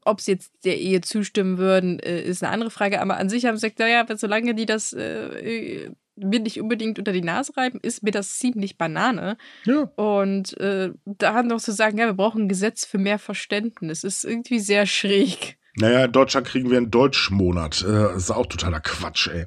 Ob 0.06 0.22
sie 0.22 0.32
jetzt 0.32 0.54
der 0.63 0.80
Ehe 0.80 1.02
zustimmen 1.02 1.58
würden, 1.58 2.00
äh, 2.00 2.22
ist 2.22 2.44
eine 2.44 2.54
andere 2.54 2.72
Frage. 2.72 3.02
Aber 3.02 3.18
an 3.18 3.28
sich 3.28 3.46
haben 3.46 3.58
sie 3.58 3.68
gesagt, 3.68 3.80
naja, 3.80 4.06
solange 4.16 4.56
die 4.56 4.66
das 4.66 4.94
äh, 4.94 5.90
mir 6.16 6.40
nicht 6.40 6.62
unbedingt 6.62 6.98
unter 6.98 7.12
die 7.12 7.22
Nase 7.22 7.58
reiben, 7.58 7.82
ist 7.82 8.04
mir 8.04 8.12
das 8.12 8.38
ziemlich 8.38 8.78
Banane. 8.78 9.38
Ja. 9.66 9.82
Und 9.98 10.58
äh, 10.62 10.92
da 11.04 11.44
noch 11.44 11.60
zu 11.60 11.74
sagen, 11.74 11.98
ja, 11.98 12.06
wir 12.06 12.13
brauchen 12.13 12.44
ein 12.44 12.50
Gesetz 12.50 12.86
für 12.86 13.00
mehr 13.00 13.20
Verständnis, 13.20 14.06
ist 14.06 14.24
irgendwie 14.24 14.60
sehr 14.60 14.86
schräg. 14.86 15.58
Naja, 15.76 16.06
in 16.06 16.12
Deutschland 16.13 16.48
kriegen 16.48 16.70
wir 16.70 16.78
einen 16.78 16.90
Deutschmonat. 16.90 17.82
Äh, 17.82 17.92
das 17.92 18.24
ist 18.24 18.32
auch 18.32 18.46
totaler 18.46 18.80
Quatsch, 18.80 19.28
ey. 19.28 19.46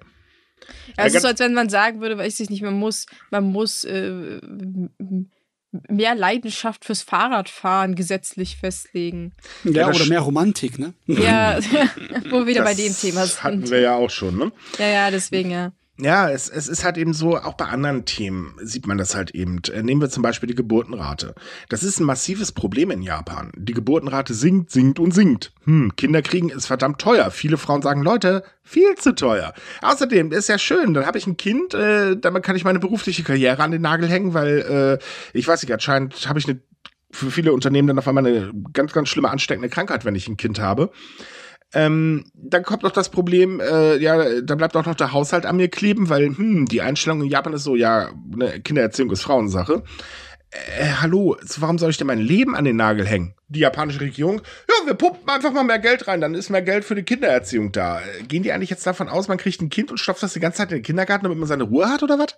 Ja, 0.97 1.07
es 1.07 1.15
ist 1.15 1.23
so, 1.23 1.29
als 1.29 1.41
wenn 1.41 1.55
man 1.55 1.69
sagen 1.69 2.01
würde, 2.01 2.19
weiß 2.19 2.41
ich 2.41 2.51
nicht, 2.51 2.63
man 2.63 2.75
muss, 2.75 3.07
man 3.31 3.45
muss 3.45 3.85
äh, 3.85 4.41
mehr 5.89 6.15
Leidenschaft 6.15 6.85
fürs 6.85 7.03
Fahrradfahren 7.03 7.95
gesetzlich 7.95 8.57
festlegen. 8.57 9.33
Ja, 9.65 9.89
oder 9.89 10.07
mehr 10.07 10.21
Romantik, 10.21 10.79
ne? 10.79 10.95
Ja, 11.07 11.59
wo 12.31 12.41
wir 12.41 12.47
wieder 12.47 12.65
das 12.65 12.77
bei 12.77 12.83
dem 12.83 12.97
Thema 12.97 13.27
sind. 13.27 13.43
Hatten 13.43 13.71
wir 13.71 13.81
ja 13.81 13.95
auch 13.95 14.11
schon, 14.11 14.37
ne? 14.37 14.53
Ja, 14.79 14.89
ja, 14.89 15.11
deswegen, 15.11 15.51
ja. 15.51 15.73
Ja, 16.03 16.31
es, 16.31 16.49
es 16.49 16.69
ist 16.69 16.85
halt 16.85 16.97
eben 16.97 17.13
so, 17.13 17.37
auch 17.37 17.55
bei 17.55 17.67
anderen 17.67 18.05
Themen 18.05 18.55
sieht 18.63 18.87
man 18.87 18.99
das 18.99 19.15
halt 19.15 19.33
eben. 19.33 19.61
Äh, 19.73 19.83
nehmen 19.83 20.01
wir 20.01 20.09
zum 20.09 20.23
Beispiel 20.23 20.47
die 20.47 20.55
Geburtenrate. 20.55 21.35
Das 21.69 21.83
ist 21.83 22.01
ein 22.01 22.05
massives 22.05 22.53
Problem 22.53 22.91
in 22.91 23.03
Japan. 23.03 23.53
Die 23.57 23.75
Geburtenrate 23.75 24.33
sinkt, 24.35 24.71
sinkt 24.71 24.99
und 24.99 25.13
sinkt. 25.13 25.53
Hm, 25.65 25.93
Kinder 25.97 26.23
kriegen 26.23 26.49
ist 26.49 26.67
verdammt 26.67 27.01
teuer. 27.01 27.31
Viele 27.31 27.59
Frauen 27.59 27.83
sagen, 27.83 28.03
Leute, 28.03 28.45
viel 28.63 28.95
zu 28.97 29.15
teuer. 29.15 29.53
Außerdem 29.83 30.33
ist 30.33 30.49
ja 30.49 30.59
schön, 30.59 30.95
dann 30.95 31.07
habe 31.07 31.19
ich 31.19 31.27
ein 31.27 31.37
Kind, 31.37 31.75
äh, 31.75 32.17
damit 32.17 32.43
kann 32.43 32.57
ich 32.57 32.65
meine 32.65 32.79
berufliche 32.79 33.23
Karriere 33.23 33.63
an 33.63 33.71
den 33.71 33.83
Nagel 33.83 34.09
hängen, 34.09 34.33
weil 34.35 34.99
äh, 35.03 35.39
ich 35.39 35.47
weiß 35.47 35.63
nicht, 35.63 35.73
anscheinend 35.73 36.29
habe 36.29 36.39
ich 36.39 36.49
eine 36.49 36.61
für 37.13 37.31
viele 37.31 37.53
Unternehmen 37.53 37.89
dann 37.89 37.99
auf 37.99 38.07
einmal 38.07 38.25
eine 38.25 38.53
ganz, 38.73 38.93
ganz 38.93 39.09
schlimme 39.09 39.31
ansteckende 39.31 39.69
Krankheit, 39.69 40.05
wenn 40.05 40.15
ich 40.15 40.29
ein 40.29 40.37
Kind 40.37 40.61
habe. 40.61 40.93
Ähm, 41.73 42.25
dann 42.35 42.65
kommt 42.65 42.83
noch 42.83 42.91
das 42.91 43.11
Problem, 43.11 43.61
äh, 43.61 43.97
ja, 43.99 44.41
da 44.41 44.57
bleibt 44.57 44.77
auch 44.77 44.87
noch 44.87 44.97
der 44.97 45.13
Haushalt 45.13 45.47
an 45.47 45.57
mir 45.57 45.69
kleben, 45.69 46.09
weil 46.09 46.27
hm, 46.27 46.67
die 46.67 46.83
Einstellung 46.83 47.23
in 47.23 47.29
Japan 47.29 47.53
ist 47.53 47.63
so, 47.63 47.77
ja, 47.77 48.11
ne, 48.35 48.61
Kindererziehung 48.61 49.11
ist 49.13 49.23
Frauensache. 49.23 49.85
Äh, 50.51 50.87
hallo, 51.01 51.37
warum 51.59 51.79
soll 51.79 51.91
ich 51.91 51.97
denn 51.97 52.09
mein 52.09 52.19
Leben 52.19 52.57
an 52.57 52.65
den 52.65 52.75
Nagel 52.75 53.07
hängen? 53.07 53.35
Die 53.47 53.61
japanische 53.61 54.01
Regierung, 54.01 54.43
ja, 54.69 54.87
wir 54.87 54.95
pumpen 54.95 55.29
einfach 55.29 55.53
mal 55.53 55.63
mehr 55.63 55.79
Geld 55.79 56.09
rein, 56.09 56.21
dann 56.21 56.35
ist 56.35 56.51
mehr 56.51 56.63
Geld 56.63 56.85
für 56.85 56.97
die 56.97 57.05
Kindererziehung 57.05 57.71
da. 57.71 58.01
Äh, 58.01 58.25
gehen 58.25 58.43
die 58.43 58.51
eigentlich 58.51 58.71
jetzt 58.71 58.85
davon 58.85 59.09
aus, 59.09 59.29
man 59.29 59.39
kriegt 59.39 59.63
ein 59.63 59.71
Kind 59.71 59.93
und 59.93 59.99
stopft 59.99 60.25
das 60.25 60.33
die 60.33 60.41
ganze 60.41 60.59
Zeit 60.59 60.73
in 60.73 60.79
den 60.79 60.83
Kindergarten, 60.83 61.23
damit 61.23 61.39
man 61.39 61.47
seine 61.47 61.65
Ruhe 61.65 61.89
hat 61.89 62.03
oder 62.03 62.19
was? 62.19 62.37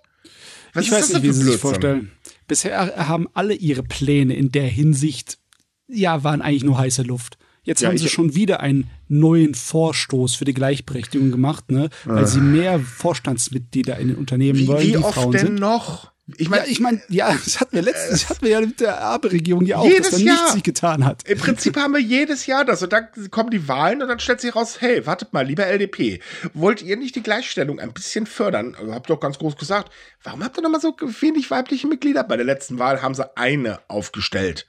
Was 0.73 0.85
ich 0.85 0.91
weiß 0.91 1.13
nicht, 1.13 1.23
wie 1.23 1.31
Sie 1.31 1.43
sich 1.43 1.57
vorstellen. 1.57 2.11
Bisher 2.47 3.07
haben 3.07 3.27
alle 3.33 3.55
ihre 3.55 3.81
Pläne 3.81 4.35
in 4.35 4.51
der 4.51 4.67
Hinsicht, 4.67 5.39
ja, 5.87 6.23
waren 6.23 6.43
eigentlich 6.43 6.63
nur 6.63 6.77
heiße 6.77 7.01
Luft. 7.01 7.37
Jetzt 7.63 7.81
ja, 7.81 7.89
haben 7.89 7.97
sie 7.97 8.09
schon 8.09 8.35
wieder 8.35 8.59
einen 8.59 8.89
neuen 9.07 9.55
Vorstoß 9.55 10.35
für 10.35 10.45
die 10.45 10.53
Gleichberechtigung 10.53 11.31
gemacht, 11.31 11.71
ne? 11.71 11.89
Weil 12.05 12.23
äh. 12.23 12.27
sie 12.27 12.41
mehr 12.41 12.79
Vorstandsmitglieder 12.79 13.97
in 13.97 14.09
den 14.09 14.17
Unternehmen 14.17 14.59
wie, 14.59 14.67
wollen, 14.67 14.81
wie 14.81 14.91
die 14.91 14.97
oft 14.97 15.15
Frauen 15.15 15.31
denn 15.31 15.47
sind. 15.47 15.59
noch? 15.59 16.13
Ich 16.37 16.49
meine, 16.49 16.63
ja, 16.63 16.71
ich 16.71 16.79
meine, 16.79 17.01
ja, 17.09 17.37
das 17.43 17.59
hatten 17.59 17.75
wir 17.75 17.81
letztens, 17.81 18.21
das 18.21 18.29
hatten 18.29 18.43
wir 18.43 18.51
ja 18.51 18.61
mit 18.61 18.79
der 18.79 19.03
Ampelregierung 19.03 19.65
ja 19.65 19.77
auch, 19.77 19.85
jedes 19.85 20.11
dass 20.11 20.19
da 20.19 20.25
Jahr. 20.25 20.35
nichts 20.35 20.53
sich 20.53 20.63
getan 20.63 21.05
hat. 21.05 21.27
Im 21.27 21.37
Prinzip 21.37 21.75
haben 21.75 21.93
wir 21.93 21.99
jedes 21.99 22.45
Jahr 22.45 22.63
das 22.63 22.81
und 22.81 22.93
dann 22.93 23.09
kommen 23.29 23.49
die 23.49 23.67
Wahlen 23.67 24.01
und 24.01 24.07
dann 24.07 24.19
stellt 24.19 24.39
sich 24.39 24.55
raus, 24.55 24.77
hey, 24.79 25.05
wartet 25.05 25.33
mal, 25.33 25.45
lieber 25.45 25.67
LDP, 25.67 26.21
wollt 26.53 26.81
ihr 26.81 26.95
nicht 26.95 27.15
die 27.15 27.23
Gleichstellung 27.23 27.79
ein 27.79 27.91
bisschen 27.91 28.25
fördern? 28.25 28.75
Also, 28.79 28.93
habt 28.93 29.09
doch 29.09 29.19
ganz 29.19 29.37
groß 29.37 29.57
gesagt, 29.57 29.91
warum 30.23 30.45
habt 30.45 30.57
ihr 30.57 30.61
noch 30.61 30.69
mal 30.69 30.79
so 30.79 30.95
wenig 31.19 31.51
weibliche 31.51 31.87
Mitglieder? 31.87 32.23
Bei 32.23 32.37
der 32.37 32.45
letzten 32.45 32.79
Wahl 32.79 33.01
haben 33.01 33.15
sie 33.15 33.35
eine 33.35 33.79
aufgestellt. 33.89 34.65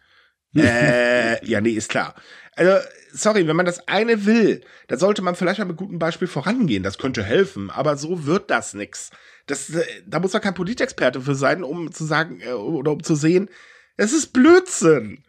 Äh, 0.56 1.44
ja, 1.46 1.60
nee, 1.60 1.70
ist 1.70 1.90
klar. 1.90 2.14
Also, 2.56 2.86
sorry, 3.12 3.46
wenn 3.46 3.56
man 3.56 3.66
das 3.66 3.88
eine 3.88 4.26
will, 4.26 4.62
dann 4.88 4.98
sollte 4.98 5.22
man 5.22 5.34
vielleicht 5.34 5.58
mal 5.58 5.64
mit 5.64 5.76
gutem 5.76 5.98
Beispiel 5.98 6.28
vorangehen. 6.28 6.82
Das 6.82 6.98
könnte 6.98 7.22
helfen, 7.22 7.70
aber 7.70 7.96
so 7.96 8.26
wird 8.26 8.50
das 8.50 8.74
nix. 8.74 9.10
Das, 9.46 9.70
äh, 9.70 9.84
da 10.06 10.20
muss 10.20 10.32
man 10.32 10.42
kein 10.42 10.54
Politexperte 10.54 11.20
für 11.20 11.34
sein, 11.34 11.62
um 11.62 11.92
zu 11.92 12.04
sagen 12.04 12.40
äh, 12.40 12.52
oder 12.52 12.92
um 12.92 13.02
zu 13.02 13.14
sehen, 13.14 13.48
es 13.96 14.12
ist 14.12 14.32
Blödsinn. 14.32 15.24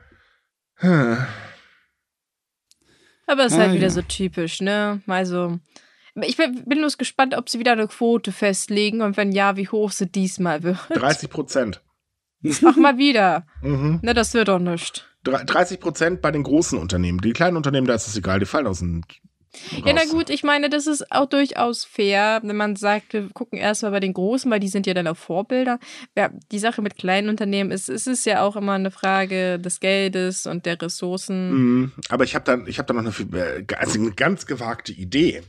Hm. 0.75 1.17
Aber 3.27 3.45
es 3.45 3.53
ist 3.53 3.59
ah, 3.59 3.63
halt 3.63 3.73
wieder 3.73 3.87
ja. 3.87 3.89
so 3.89 4.01
typisch, 4.01 4.61
ne? 4.61 5.01
Also, 5.07 5.59
ich 6.21 6.37
bin, 6.37 6.63
bin 6.65 6.79
bloß 6.79 6.97
gespannt, 6.97 7.35
ob 7.35 7.49
sie 7.49 7.59
wieder 7.59 7.73
eine 7.73 7.87
Quote 7.87 8.31
festlegen 8.31 9.01
und 9.01 9.17
wenn 9.17 9.31
ja, 9.31 9.57
wie 9.57 9.67
hoch 9.67 9.91
sie 9.91 10.07
diesmal 10.07 10.63
wird. 10.63 10.77
30 10.89 11.29
Prozent. 11.29 11.81
Mach 12.61 12.77
mal 12.77 12.97
wieder. 12.97 13.45
Mhm. 13.61 13.99
Ne, 14.03 14.13
das 14.13 14.33
wird 14.35 14.47
doch 14.47 14.59
nicht. 14.59 15.09
30 15.23 15.79
Prozent 15.79 16.21
bei 16.21 16.29
den 16.29 16.43
großen 16.43 16.77
Unternehmen. 16.77 17.19
Die 17.19 17.33
kleinen 17.33 17.57
Unternehmen, 17.57 17.87
da 17.87 17.95
ist 17.95 18.07
es 18.07 18.15
egal, 18.15 18.39
die 18.39 18.45
fallen 18.45 18.67
aus 18.67 18.77
dem 18.77 19.01
ja, 19.85 19.93
na 19.93 20.05
gut, 20.05 20.29
ich 20.29 20.43
meine, 20.43 20.69
das 20.69 20.87
ist 20.87 21.11
auch 21.11 21.27
durchaus 21.27 21.85
fair, 21.85 22.41
wenn 22.43 22.55
man 22.55 22.75
sagt, 22.75 23.13
wir 23.13 23.29
gucken 23.33 23.57
erstmal 23.57 23.91
bei 23.91 23.99
den 23.99 24.13
Großen, 24.13 24.49
weil 24.51 24.59
die 24.59 24.67
sind 24.67 24.87
ja 24.87 24.93
dann 24.93 25.07
auch 25.07 25.17
Vorbilder. 25.17 25.79
Ja, 26.15 26.29
die 26.51 26.59
Sache 26.59 26.81
mit 26.81 26.97
kleinen 26.97 27.29
Unternehmen 27.29 27.71
ist, 27.71 27.89
es 27.89 28.07
ist 28.07 28.25
ja 28.25 28.41
auch 28.41 28.55
immer 28.55 28.73
eine 28.73 28.91
Frage 28.91 29.59
des 29.59 29.79
Geldes 29.79 30.45
und 30.45 30.65
der 30.65 30.81
Ressourcen. 30.81 31.53
Mhm, 31.53 31.91
aber 32.09 32.23
ich 32.23 32.35
habe 32.35 32.45
da, 32.45 32.71
hab 32.71 32.87
da 32.87 32.93
noch 32.93 33.05
eine, 33.05 33.39
äh, 33.39 33.65
also 33.77 33.99
eine 33.99 34.11
ganz 34.11 34.45
gewagte 34.45 34.91
Idee. 34.91 35.41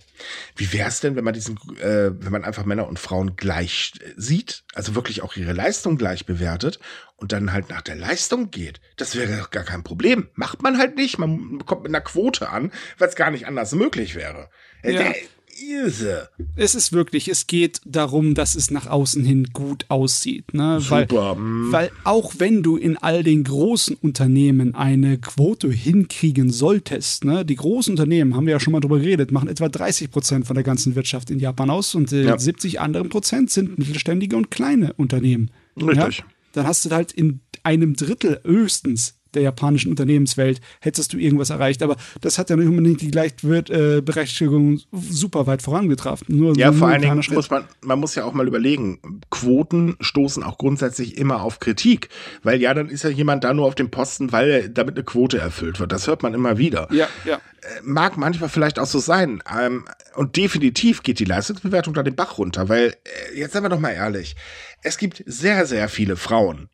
Wie 0.56 0.72
wäre 0.72 0.88
es 0.88 1.00
denn, 1.00 1.16
wenn 1.16 1.24
man 1.24 1.34
diesen, 1.34 1.56
äh, 1.80 2.10
wenn 2.12 2.32
man 2.32 2.44
einfach 2.44 2.64
Männer 2.64 2.86
und 2.86 2.98
Frauen 2.98 3.36
gleich 3.36 3.92
äh, 4.00 4.12
sieht, 4.16 4.64
also 4.74 4.94
wirklich 4.94 5.22
auch 5.22 5.36
ihre 5.36 5.52
Leistung 5.52 5.98
gleich 5.98 6.26
bewertet 6.26 6.78
und 7.16 7.32
dann 7.32 7.52
halt 7.52 7.70
nach 7.70 7.82
der 7.82 7.96
Leistung 7.96 8.50
geht? 8.50 8.80
Das 8.96 9.16
wäre 9.16 9.36
doch 9.36 9.50
gar 9.50 9.64
kein 9.64 9.82
Problem. 9.82 10.28
Macht 10.34 10.62
man 10.62 10.78
halt 10.78 10.96
nicht. 10.96 11.18
Man 11.18 11.64
kommt 11.66 11.82
mit 11.82 11.90
einer 11.90 12.02
Quote 12.02 12.48
an, 12.48 12.72
weil 12.98 13.08
es 13.08 13.16
gar 13.16 13.30
nicht 13.30 13.46
anders 13.46 13.72
möglich 13.72 14.14
wäre. 14.14 14.50
Äh, 14.82 14.94
ja. 14.94 15.12
Irse. 15.60 16.28
Es 16.54 16.74
ist 16.74 16.92
wirklich, 16.92 17.28
es 17.28 17.46
geht 17.46 17.80
darum, 17.84 18.34
dass 18.34 18.54
es 18.54 18.70
nach 18.70 18.86
außen 18.86 19.24
hin 19.24 19.48
gut 19.52 19.86
aussieht. 19.88 20.54
Ne? 20.54 20.80
Super. 20.80 21.36
Weil, 21.36 21.36
mm. 21.36 21.72
weil 21.72 21.90
auch 22.04 22.34
wenn 22.38 22.62
du 22.62 22.76
in 22.76 22.96
all 22.96 23.22
den 23.22 23.44
großen 23.44 23.96
Unternehmen 23.96 24.74
eine 24.74 25.18
Quote 25.18 25.70
hinkriegen 25.70 26.50
solltest, 26.50 27.24
ne? 27.24 27.44
die 27.44 27.56
großen 27.56 27.92
Unternehmen, 27.92 28.36
haben 28.36 28.46
wir 28.46 28.52
ja 28.52 28.60
schon 28.60 28.72
mal 28.72 28.80
drüber 28.80 28.98
geredet, 28.98 29.32
machen 29.32 29.48
etwa 29.48 29.68
30 29.68 30.10
Prozent 30.10 30.46
von 30.46 30.54
der 30.54 30.64
ganzen 30.64 30.94
Wirtschaft 30.94 31.30
in 31.30 31.38
Japan 31.38 31.70
aus 31.70 31.94
und 31.94 32.12
äh, 32.12 32.24
ja. 32.24 32.38
70 32.38 32.80
anderen 32.80 33.08
Prozent 33.08 33.50
sind 33.50 33.78
mittelständige 33.78 34.36
und 34.36 34.50
kleine 34.50 34.92
Unternehmen. 34.94 35.50
Richtig. 35.76 36.18
Ja? 36.18 36.24
Dann 36.52 36.66
hast 36.66 36.84
du 36.84 36.90
halt 36.90 37.12
in 37.12 37.40
einem 37.62 37.94
Drittel 37.96 38.40
höchstens 38.44 39.15
der 39.34 39.42
japanischen 39.42 39.90
Unternehmenswelt 39.90 40.60
hättest 40.80 41.12
du 41.12 41.18
irgendwas 41.18 41.50
erreicht. 41.50 41.82
Aber 41.82 41.96
das 42.20 42.38
hat 42.38 42.50
ja 42.50 42.56
nicht 42.56 42.68
unbedingt 42.68 43.00
die 43.00 43.10
Gleichberechtigung 43.10 44.80
super 44.92 45.46
weit 45.46 45.62
vorangetragen. 45.62 46.24
Nur 46.28 46.56
ja, 46.56 46.72
vor 46.72 46.88
allen 46.88 47.02
Dingen 47.02 47.22
muss 47.30 47.50
man, 47.50 47.64
man 47.82 47.98
muss 47.98 48.14
ja 48.14 48.24
auch 48.24 48.32
mal 48.32 48.46
überlegen, 48.46 49.22
Quoten 49.30 49.96
stoßen 50.00 50.42
auch 50.42 50.58
grundsätzlich 50.58 51.18
immer 51.18 51.42
auf 51.42 51.60
Kritik. 51.60 52.08
Weil 52.42 52.60
ja, 52.60 52.74
dann 52.74 52.88
ist 52.88 53.04
ja 53.04 53.10
jemand 53.10 53.44
da 53.44 53.52
nur 53.52 53.66
auf 53.66 53.74
dem 53.74 53.90
Posten, 53.90 54.32
weil 54.32 54.68
damit 54.68 54.96
eine 54.96 55.04
Quote 55.04 55.38
erfüllt 55.38 55.80
wird. 55.80 55.92
Das 55.92 56.06
hört 56.06 56.22
man 56.22 56.34
immer 56.34 56.58
wieder. 56.58 56.88
Ja, 56.92 57.08
ja. 57.24 57.34
Äh, 57.34 57.80
mag 57.82 58.16
manchmal 58.16 58.48
vielleicht 58.48 58.78
auch 58.78 58.86
so 58.86 58.98
sein. 58.98 59.42
Ähm, 59.58 59.84
und 60.14 60.36
definitiv 60.36 61.02
geht 61.02 61.18
die 61.18 61.24
Leistungsbewertung 61.24 61.94
da 61.94 62.02
den 62.02 62.14
Bach 62.14 62.38
runter, 62.38 62.68
weil, 62.68 62.94
äh, 63.04 63.38
jetzt 63.38 63.52
seien 63.52 63.64
wir 63.64 63.68
doch 63.68 63.80
mal 63.80 63.90
ehrlich, 63.90 64.36
es 64.82 64.98
gibt 64.98 65.22
sehr, 65.26 65.66
sehr 65.66 65.88
viele 65.88 66.16
Frauen, 66.16 66.68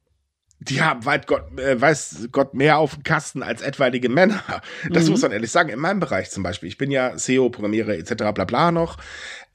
die 0.68 0.82
haben 0.82 1.04
weit 1.04 1.26
Gott, 1.26 1.58
äh, 1.58 1.80
weiß 1.80 2.28
Gott 2.30 2.54
mehr 2.54 2.78
auf 2.78 2.94
dem 2.94 3.02
Kasten 3.02 3.42
als 3.42 3.62
etwaige 3.62 4.08
Männer. 4.08 4.42
Das 4.90 5.04
mhm. 5.04 5.12
muss 5.12 5.22
man 5.22 5.32
ehrlich 5.32 5.50
sagen. 5.50 5.70
In 5.70 5.78
meinem 5.78 6.00
Bereich 6.00 6.30
zum 6.30 6.42
Beispiel, 6.42 6.68
ich 6.68 6.78
bin 6.78 6.90
ja 6.90 7.16
SEO, 7.18 7.50
Programmierer 7.50 7.94
etc. 7.94 8.14
bla 8.34 8.44
bla 8.44 8.70
noch. 8.70 8.98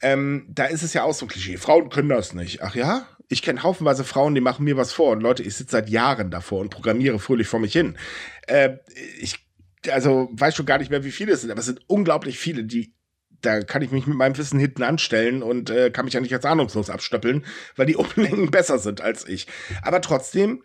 Ähm, 0.00 0.46
da 0.48 0.66
ist 0.66 0.82
es 0.82 0.94
ja 0.94 1.04
auch 1.04 1.14
so 1.14 1.26
ein 1.26 1.28
Klischee. 1.28 1.56
Frauen 1.56 1.88
können 1.88 2.08
das 2.08 2.34
nicht. 2.34 2.62
Ach 2.62 2.74
ja? 2.74 3.06
Ich 3.28 3.42
kenne 3.42 3.62
haufenweise 3.62 4.04
Frauen, 4.04 4.34
die 4.34 4.40
machen 4.40 4.64
mir 4.64 4.76
was 4.76 4.92
vor. 4.92 5.12
Und 5.12 5.20
Leute, 5.20 5.42
ich 5.42 5.54
sitze 5.56 5.72
seit 5.72 5.88
Jahren 5.88 6.30
davor 6.30 6.60
und 6.60 6.70
programmiere 6.70 7.18
fröhlich 7.18 7.48
vor 7.48 7.60
mich 7.60 7.72
hin. 7.72 7.96
Äh, 8.46 8.76
ich, 9.18 9.38
also 9.90 10.28
weiß 10.32 10.54
schon 10.54 10.66
gar 10.66 10.78
nicht 10.78 10.90
mehr, 10.90 11.04
wie 11.04 11.10
viele 11.10 11.32
es 11.32 11.40
sind, 11.40 11.50
aber 11.50 11.60
es 11.60 11.66
sind 11.66 11.80
unglaublich 11.86 12.38
viele, 12.38 12.64
die 12.64 12.94
da 13.40 13.62
kann 13.62 13.82
ich 13.82 13.92
mich 13.92 14.06
mit 14.06 14.16
meinem 14.16 14.36
Wissen 14.36 14.58
hinten 14.58 14.82
anstellen 14.82 15.44
und 15.44 15.70
äh, 15.70 15.90
kann 15.90 16.04
mich 16.04 16.14
ja 16.14 16.20
nicht 16.20 16.34
als 16.34 16.44
ahnungslos 16.44 16.90
abstöppeln, 16.90 17.44
weil 17.76 17.86
die 17.86 17.96
Umlängen 17.96 18.50
besser 18.50 18.78
sind 18.78 19.00
als 19.00 19.26
ich. 19.28 19.46
Aber 19.82 20.00
trotzdem 20.00 20.62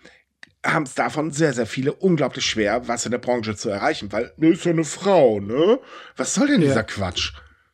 haben 0.65 0.83
es 0.83 0.95
davon 0.95 1.31
sehr, 1.31 1.53
sehr 1.53 1.65
viele 1.65 1.93
unglaublich 1.93 2.45
schwer, 2.45 2.87
was 2.87 3.05
in 3.05 3.11
der 3.11 3.17
Branche 3.17 3.55
zu 3.55 3.69
erreichen, 3.69 4.11
weil, 4.11 4.31
ne, 4.37 4.49
ist 4.49 4.65
ja 4.65 4.71
eine 4.71 4.85
Frau, 4.85 5.39
ne? 5.39 5.79
Was 6.15 6.33
soll 6.33 6.47
denn 6.47 6.61
ja. 6.61 6.67
dieser 6.67 6.83
Quatsch? 6.83 7.33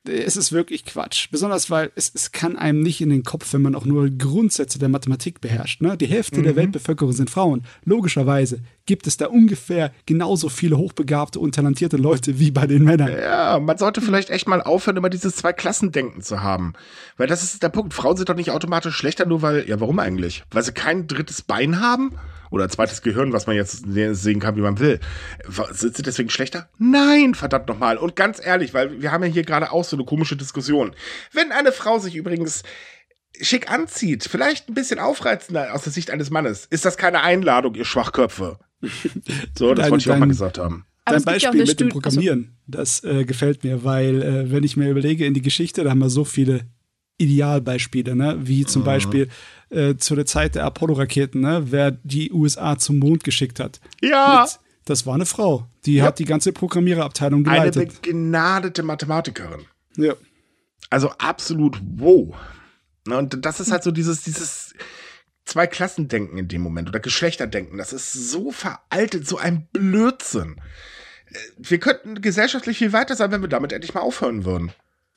es 0.10 0.38
ist 0.38 0.52
wirklich 0.52 0.86
Quatsch. 0.86 1.30
Besonders, 1.32 1.70
weil 1.70 1.92
es, 1.96 2.12
es 2.14 2.32
kann 2.32 2.58
einem 2.58 2.82
nicht 2.82 3.02
in 3.02 3.10
den 3.10 3.24
Kopf, 3.24 3.54
wenn 3.54 3.62
man 3.62 3.76
auch 3.76 3.86
nur 3.86 4.10
Grundsätze 4.10 4.80
der 4.80 4.90
Mathematik 4.90 5.42
beherrscht. 5.42 5.82
Ne? 5.82 5.98
Die 5.98 6.08
Hälfte 6.08 6.40
mhm. 6.40 6.44
der 6.44 6.56
Weltbevölkerung 6.56 7.14
sind 7.14 7.30
Frauen. 7.30 7.64
Logischerweise 7.84 8.62
gibt 8.86 9.08
es 9.08 9.18
da 9.18 9.28
ungefähr 9.28 9.92
genauso 10.06 10.50
viele 10.50 10.78
hochbegabte 10.78 11.40
und 11.40 11.56
talentierte 11.56 11.98
Leute 11.98 12.40
wie 12.40 12.52
bei 12.52 12.66
den 12.66 12.84
Männern. 12.84 13.12
Ja, 13.12 13.60
man 13.60 13.78
sollte 13.78 14.02
vielleicht 14.02 14.30
echt 14.30 14.48
mal 14.48 14.62
aufhören, 14.62 14.98
immer 14.98 15.10
dieses 15.10 15.36
Zwei-Klassen-Denken 15.36 16.22
zu 16.22 16.42
haben. 16.42 16.74
Weil 17.18 17.28
das 17.28 17.44
ist 17.44 17.62
der 17.62 17.70
Punkt. 17.70 17.94
Frauen 17.94 18.18
sind 18.18 18.30
doch 18.30 18.36
nicht 18.36 18.52
automatisch 18.52 18.96
schlechter, 18.96 19.26
nur 19.26 19.42
weil, 19.42 19.68
ja, 19.68 19.80
warum 19.80 20.00
eigentlich? 20.00 20.44
Weil 20.52 20.64
sie 20.64 20.72
kein 20.72 21.08
drittes 21.08 21.42
Bein 21.42 21.80
haben? 21.80 22.14
Oder 22.50 22.70
zweites 22.70 23.02
Gehirn, 23.02 23.34
was 23.34 23.48
man 23.48 23.56
jetzt 23.56 23.84
sehen 23.88 24.40
kann, 24.40 24.56
wie 24.56 24.62
man 24.62 24.80
will. 24.80 25.00
Sind 25.72 25.96
sie 25.96 26.04
deswegen 26.04 26.30
schlechter? 26.30 26.70
Nein, 26.78 27.36
verdammt 27.36 27.68
nochmal. 27.68 27.98
Und 27.98 28.16
ganz 28.16 28.44
ehrlich, 28.44 28.74
weil 28.74 29.02
wir 29.02 29.12
haben 29.12 29.24
ja 29.24 29.30
hier 29.30 29.44
gerade 29.44 29.72
auch 29.72 29.84
so 29.84 29.96
eine 29.96 30.06
komische 30.06 30.36
Diskussion. 30.36 30.96
Wenn 31.34 31.52
eine 31.52 31.72
Frau 31.72 32.00
sich 32.00 32.16
übrigens 32.16 32.64
schick 33.42 33.72
anzieht, 33.72 34.28
vielleicht 34.30 34.70
ein 34.70 34.74
bisschen 34.74 35.00
aufreizender 35.00 35.74
aus 35.74 35.84
der 35.84 35.94
Sicht 35.94 36.12
eines 36.12 36.30
Mannes, 36.30 36.66
ist 36.66 36.86
das 36.86 36.98
keine 36.98 37.22
Einladung, 37.22 37.76
ihr 37.76 37.86
Schwachköpfe. 37.86 38.60
so, 39.58 39.74
das 39.74 39.84
dein, 39.84 39.92
wollte 39.92 40.04
ich 40.04 40.12
auch 40.12 40.18
mal 40.18 40.28
gesagt 40.28 40.58
haben. 40.58 40.86
Dein 41.06 41.24
Beispiel 41.24 41.66
mit 41.66 41.80
dem 41.80 41.90
Programmieren, 41.90 42.58
das 42.68 43.04
äh, 43.04 43.26
gefällt 43.26 43.64
mir, 43.64 43.84
weil 43.84 44.22
äh, 44.22 44.52
wenn 44.52 44.64
ich 44.64 44.78
mir 44.78 44.90
überlege 44.90 45.26
in 45.26 45.34
die 45.34 45.42
Geschichte, 45.42 45.84
da 45.84 45.90
haben 45.90 46.00
wir 46.00 46.10
so 46.10 46.24
viele 46.24 46.66
Idealbeispiele, 47.20 48.16
ne? 48.16 48.38
wie 48.40 48.66
zum 48.66 48.82
mhm. 48.82 48.86
Beispiel 48.86 49.30
äh, 49.70 49.96
zu 49.96 50.16
der 50.16 50.26
Zeit 50.26 50.56
der 50.56 50.66
Apollo-Raketen, 50.66 51.42
ne? 51.42 51.68
wer 51.70 51.92
die 51.92 52.32
USA 52.32 52.78
zum 52.80 52.98
Mond 52.98 53.24
geschickt 53.24 53.60
hat. 53.60 53.80
Ja. 54.02 54.46
Mit, 54.48 54.60
das 54.86 55.06
war 55.06 55.14
eine 55.14 55.28
Frau. 55.28 55.68
Die 55.86 55.96
ja. 55.96 56.06
hat 56.06 56.18
die 56.18 56.26
ganze 56.26 56.52
Programmiererabteilung 56.52 57.44
geleitet. 57.44 57.78
Eine 57.78 57.92
begnadete 57.92 58.82
Mathematikerin. 58.82 59.66
Ja. 59.98 60.14
Also 60.90 61.12
absolut 61.20 61.80
wow. 61.84 62.36
Ne, 63.08 63.18
und 63.18 63.46
das 63.46 63.60
ist 63.60 63.72
halt 63.72 63.84
so 63.84 63.92
dieses, 63.92 64.24
dieses 64.24 64.74
Zwei-Klassendenken 65.46 66.38
in 66.38 66.48
dem 66.48 66.62
Moment 66.62 66.90
oder 66.90 67.00
Geschlechterdenken. 67.00 67.78
Das 67.78 67.92
ist 67.92 68.14
so 68.14 68.52
veraltet, 68.52 69.28
so 69.28 69.38
ein 69.38 69.68
Blödsinn. 69.72 70.62
Äh, 71.28 71.38
wir 71.58 71.80
könnten 71.80 72.22
gesellschaftlich 72.22 72.78
viel 72.78 72.94
weiter 72.94 73.16
sein, 73.16 73.32
wenn 73.32 73.42
wir 73.42 73.50
damit 73.50 73.74
endlich 73.74 73.94
mal 73.94 74.02
aufhören 74.02 74.46
würden. 74.46 74.72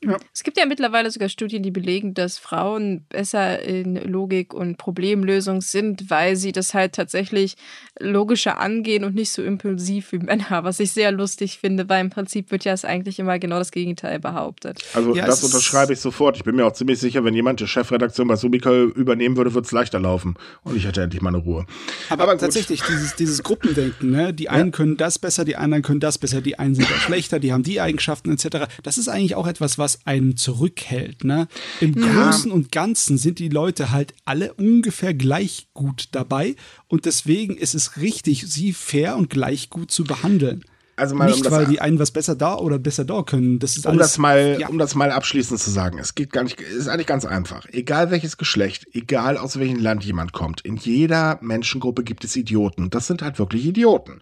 Ja. 0.05 0.17
Es 0.35 0.43
gibt 0.43 0.57
ja 0.57 0.67
mittlerweile 0.67 1.11
sogar 1.11 1.29
Studien, 1.29 1.63
die 1.63 1.71
belegen, 1.71 2.15
dass 2.15 2.39
Frauen 2.39 3.05
besser 3.09 3.63
in 3.63 3.95
Logik 3.95 4.53
und 4.53 4.77
Problemlösung 4.77 5.61
sind, 5.61 6.11
weil 6.11 6.35
sie 6.35 6.51
das 6.51 6.75
halt 6.75 6.95
tatsächlich 6.95 7.57
logischer 8.01 8.59
angehen 8.59 9.05
und 9.05 9.15
nicht 9.15 9.31
so 9.31 9.43
impulsiv 9.43 10.11
wie 10.11 10.19
Männer, 10.19 10.65
was 10.65 10.81
ich 10.81 10.93
sehr 10.93 11.13
lustig 11.13 11.59
finde, 11.59 11.89
weil 11.89 12.01
im 12.01 12.11
Prinzip 12.11 12.51
wird 12.51 12.65
ja 12.65 12.73
es 12.73 12.85
eigentlich 12.85 13.19
immer 13.21 13.39
genau 13.39 13.59
das 13.59 13.71
Gegenteil 13.71 14.19
behauptet. 14.19 14.85
Also 14.95 15.15
ja, 15.15 15.25
das 15.25 15.45
unterschreibe 15.45 15.93
ich 15.93 16.01
sofort. 16.01 16.37
Ich 16.37 16.45
bin 16.45 16.57
mir 16.57 16.67
auch 16.67 16.73
ziemlich 16.73 16.99
sicher, 16.99 17.25
wenn 17.25 17.35
jemand 17.35 17.61
die 17.61 17.69
Chefredaktion 17.69 18.27
bei 18.27 18.37
Subica 18.37 18.73
übernehmen 18.73 19.37
würde, 19.37 19.55
würde 19.55 19.67
es 19.67 19.73
leichter 19.73 20.01
laufen. 20.01 20.35
Und 20.65 20.77
ich 20.77 20.85
hätte 20.85 21.03
endlich 21.03 21.23
meine 21.23 21.39
Ruhe. 21.39 21.65
Aber, 22.09 22.25
Aber 22.25 22.39
tatsächlich, 22.39 22.83
dieses, 22.83 23.15
dieses 23.15 23.43
Gruppendenken, 23.43 24.11
ne? 24.11 24.35
die 24.35 24.49
einen 24.49 24.67
ja. 24.67 24.77
können 24.77 24.97
das 24.97 25.19
besser, 25.19 25.45
die 25.45 25.57
anderen 25.57 25.83
können 25.83 26.01
das 26.01 26.19
besser, 26.19 26.41
die 26.41 26.59
einen 26.59 26.75
sind 26.75 26.87
auch 26.87 26.97
schlechter, 27.01 27.39
die 27.39 27.53
haben 27.53 27.63
die 27.63 27.81
Eigenschaften 27.81 28.33
etc. 28.33 28.67
Das 28.83 28.99
ist 28.99 29.09
eigentlich 29.09 29.37
auch 29.37 29.47
etwas, 29.47 29.79
was 29.79 29.92
was 29.93 30.07
einen 30.07 30.37
zurückhält. 30.37 31.25
Ne? 31.25 31.49
Im 31.81 31.99
ja. 31.99 32.07
Großen 32.07 32.51
und 32.51 32.73
Ganzen 32.73 33.19
sind 33.19 33.39
die 33.39 33.49
Leute 33.49 33.91
halt 33.91 34.15
alle 34.25 34.55
ungefähr 34.55 35.15
gleich 35.15 35.69
gut 35.75 36.09
dabei 36.13 36.57
und 36.89 37.05
deswegen 37.05 37.57
ist 37.57 37.75
es 37.75 37.99
richtig, 37.99 38.47
sie 38.47 38.73
fair 38.73 39.17
und 39.17 39.31
gleich 39.31 39.71
gut 39.71 39.91
zu 39.91 40.05
behandeln. 40.05 40.65
Also 40.95 41.15
mal, 41.15 41.31
Nicht, 41.31 41.47
um 41.47 41.53
weil 41.53 41.67
die 41.67 41.81
einen 41.81 41.99
was 41.99 42.11
besser 42.11 42.37
da 42.37 42.55
oder 42.55 42.79
besser 42.79 43.07
da 43.07 43.23
können. 43.23 43.59
Das 43.59 43.79
ist 43.79 43.87
um 43.87 43.93
alles, 43.93 44.09
das 44.09 44.19
mal, 44.19 44.59
ja. 44.61 44.69
um 44.69 44.77
das 44.79 44.95
mal 44.95 45.11
abschließend 45.11 45.59
zu 45.59 45.71
sagen. 45.71 45.99
Es 45.99 46.15
geht 46.15 46.33
gar 46.33 46.45
nicht, 46.45 46.61
es 46.61 46.75
ist 46.75 46.89
eigentlich 46.89 47.07
ganz 47.07 47.25
einfach. 47.25 47.67
Egal 47.73 48.11
welches 48.11 48.37
Geschlecht, 48.37 48.87
egal 48.93 49.39
aus 49.39 49.59
welchem 49.59 49.81
Land 49.81 50.05
jemand 50.05 50.33
kommt, 50.33 50.61
in 50.61 50.77
jeder 50.77 51.39
Menschengruppe 51.41 52.05
gibt 52.05 52.25
es 52.25 52.37
Idioten. 52.37 52.91
Das 52.91 53.07
sind 53.07 53.23
halt 53.23 53.39
wirklich 53.39 53.65
Idioten. 53.65 54.21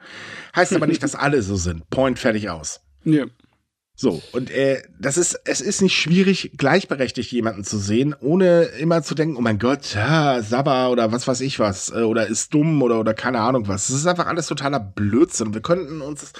Heißt 0.54 0.72
aber 0.72 0.86
nicht, 0.86 1.02
dass 1.02 1.16
alle 1.16 1.42
so 1.42 1.56
sind. 1.56 1.90
Point 1.90 2.20
fertig 2.20 2.50
aus. 2.50 2.80
Ja. 3.04 3.26
So, 4.02 4.22
und 4.32 4.50
äh, 4.50 4.82
das 4.98 5.18
ist, 5.18 5.38
es 5.44 5.60
ist 5.60 5.82
nicht 5.82 5.94
schwierig, 5.94 6.52
gleichberechtigt 6.56 7.30
jemanden 7.32 7.64
zu 7.64 7.76
sehen, 7.76 8.16
ohne 8.18 8.62
immer 8.62 9.02
zu 9.02 9.14
denken, 9.14 9.36
oh 9.36 9.42
mein 9.42 9.58
Gott, 9.58 9.94
ja, 9.94 10.40
Sabba 10.40 10.88
oder 10.88 11.12
was 11.12 11.28
weiß 11.28 11.42
ich 11.42 11.58
was, 11.58 11.90
äh, 11.90 12.00
oder 12.00 12.26
ist 12.26 12.54
dumm 12.54 12.80
oder, 12.80 12.98
oder 12.98 13.12
keine 13.12 13.40
Ahnung 13.40 13.68
was. 13.68 13.88
Das 13.88 13.96
ist 13.98 14.06
einfach 14.06 14.26
alles 14.26 14.46
totaler 14.46 14.80
Blödsinn. 14.80 15.52
Wir 15.52 15.60
könnten 15.60 16.00
uns 16.00 16.32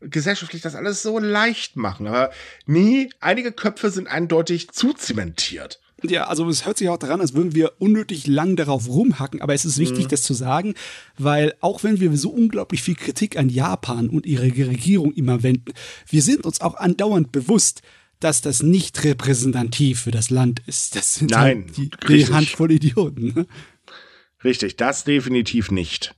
gesellschaftlich 0.00 0.62
das 0.62 0.74
alles 0.74 1.02
so 1.02 1.18
leicht 1.18 1.76
machen, 1.76 2.06
aber 2.06 2.30
nie, 2.64 3.10
einige 3.20 3.52
Köpfe 3.52 3.90
sind 3.90 4.08
eindeutig 4.08 4.70
zu 4.70 4.94
zementiert. 4.94 5.81
Ja, 6.04 6.24
also 6.24 6.48
es 6.48 6.66
hört 6.66 6.78
sich 6.78 6.88
auch 6.88 6.98
daran, 6.98 7.20
als 7.20 7.34
würden 7.34 7.54
wir 7.54 7.72
unnötig 7.78 8.26
lang 8.26 8.56
darauf 8.56 8.88
rumhacken, 8.88 9.40
aber 9.40 9.54
es 9.54 9.64
ist 9.64 9.78
wichtig, 9.78 10.06
mhm. 10.06 10.08
das 10.08 10.22
zu 10.22 10.34
sagen, 10.34 10.74
weil 11.18 11.54
auch 11.60 11.82
wenn 11.84 12.00
wir 12.00 12.16
so 12.16 12.30
unglaublich 12.30 12.82
viel 12.82 12.94
Kritik 12.94 13.36
an 13.36 13.48
Japan 13.48 14.08
und 14.08 14.26
ihre 14.26 14.44
Regierung 14.44 15.12
immer 15.12 15.42
wenden, 15.42 15.72
wir 16.08 16.22
sind 16.22 16.44
uns 16.44 16.60
auch 16.60 16.74
andauernd 16.74 17.32
bewusst, 17.32 17.82
dass 18.20 18.40
das 18.40 18.62
nicht 18.62 19.02
repräsentativ 19.04 20.02
für 20.02 20.10
das 20.10 20.30
Land 20.30 20.62
ist. 20.66 20.96
Das 20.96 21.16
sind 21.16 21.32
Nein, 21.32 21.64
halt 21.66 21.76
die, 21.76 21.90
die 22.08 22.26
Handvoll 22.32 22.70
Idioten. 22.70 23.32
Ne? 23.34 23.46
Richtig, 24.44 24.76
das 24.76 25.04
definitiv 25.04 25.70
nicht. 25.70 26.14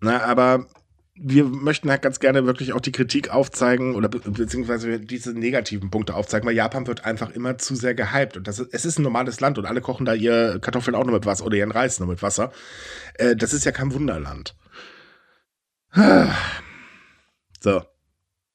Na, 0.00 0.22
aber 0.22 0.66
wir 1.14 1.44
möchten 1.44 1.90
halt 1.90 2.02
ganz 2.02 2.20
gerne 2.20 2.46
wirklich 2.46 2.72
auch 2.72 2.80
die 2.80 2.92
Kritik 2.92 3.30
aufzeigen 3.30 3.94
oder 3.94 4.08
be 4.08 4.18
beziehungsweise 4.18 4.98
diese 4.98 5.32
negativen 5.32 5.90
Punkte 5.90 6.14
aufzeigen, 6.14 6.46
weil 6.46 6.54
Japan 6.54 6.86
wird 6.86 7.04
einfach 7.04 7.30
immer 7.30 7.58
zu 7.58 7.74
sehr 7.74 7.94
gehypt. 7.94 8.36
Und 8.36 8.48
das 8.48 8.58
ist, 8.58 8.72
es 8.72 8.84
ist 8.84 8.98
ein 8.98 9.02
normales 9.02 9.40
Land 9.40 9.58
und 9.58 9.66
alle 9.66 9.82
kochen 9.82 10.06
da 10.06 10.14
ihr 10.14 10.58
Kartoffeln 10.60 10.94
auch 10.94 11.04
nur 11.04 11.14
mit 11.14 11.26
Wasser 11.26 11.44
oder 11.44 11.56
ihren 11.56 11.70
Reis 11.70 12.00
nur 12.00 12.08
mit 12.08 12.22
Wasser. 12.22 12.52
Äh, 13.14 13.36
das 13.36 13.52
ist 13.52 13.64
ja 13.64 13.72
kein 13.72 13.92
Wunderland. 13.92 14.56
So. 17.60 17.80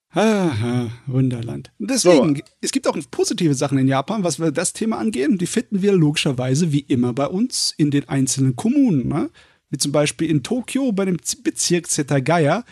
Aha, 0.10 0.92
Wunderland. 1.06 1.72
Deswegen, 1.80 2.36
so. 2.36 2.42
es 2.60 2.74
gibt 2.74 2.88
auch 2.90 2.98
positive 3.10 3.54
Sachen 3.54 3.78
in 3.78 3.88
Japan, 3.88 4.26
was 4.26 4.38
wir 4.38 4.52
das 4.52 4.74
Thema 4.74 4.98
angehen. 4.98 5.38
Die 5.38 5.48
finden 5.48 5.82
wir 5.82 5.94
logischerweise 5.94 6.74
wie 6.74 6.82
immer 6.82 7.14
bei 7.14 7.28
uns 7.28 7.74
in 7.78 7.90
den 7.90 8.10
einzelnen 8.10 8.58
Kommunen. 8.58 9.08
Ne? 9.08 9.30
Wie 9.70 9.78
zum 9.78 9.92
Beispiel 9.92 10.30
in 10.30 10.44
Tokio 10.44 10.92
bei 10.92 11.06
dem 11.06 11.18
Bezirk 11.44 11.88
Setagaya, 11.88 12.64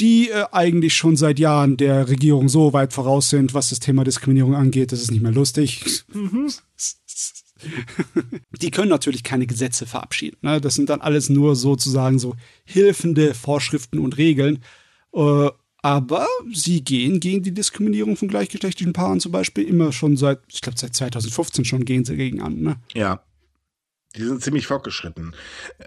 die 0.00 0.30
äh, 0.30 0.44
eigentlich 0.52 0.94
schon 0.94 1.16
seit 1.16 1.38
Jahren 1.38 1.76
der 1.76 2.08
Regierung 2.08 2.48
so 2.48 2.72
weit 2.72 2.92
voraus 2.92 3.30
sind, 3.30 3.54
was 3.54 3.70
das 3.70 3.80
Thema 3.80 4.04
Diskriminierung 4.04 4.54
angeht, 4.54 4.92
das 4.92 5.00
ist 5.00 5.10
nicht 5.10 5.22
mehr 5.22 5.32
lustig. 5.32 5.84
Mhm. 6.12 6.50
die 8.60 8.70
können 8.70 8.88
natürlich 8.88 9.22
keine 9.22 9.46
Gesetze 9.46 9.86
verabschieden. 9.86 10.38
Ne? 10.42 10.60
Das 10.60 10.74
sind 10.74 10.90
dann 10.90 11.00
alles 11.00 11.28
nur 11.28 11.54
sozusagen 11.56 12.18
so 12.18 12.34
hilfende 12.64 13.34
Vorschriften 13.34 13.98
und 13.98 14.18
Regeln. 14.18 14.62
Äh, 15.14 15.50
aber 15.84 16.26
sie 16.52 16.84
gehen 16.84 17.18
gegen 17.18 17.42
die 17.42 17.52
Diskriminierung 17.52 18.16
von 18.16 18.28
gleichgeschlechtlichen 18.28 18.92
Paaren 18.92 19.20
zum 19.20 19.32
Beispiel 19.32 19.64
immer 19.64 19.92
schon 19.92 20.16
seit, 20.16 20.38
ich 20.48 20.60
glaube, 20.60 20.78
seit 20.78 20.94
2015 20.94 21.64
schon 21.64 21.84
gehen 21.84 22.04
sie 22.04 22.16
gegen 22.16 22.40
an. 22.40 22.60
Ne? 22.60 22.76
Ja, 22.94 23.22
die 24.16 24.24
sind 24.24 24.42
ziemlich 24.42 24.66
fortgeschritten. 24.66 25.34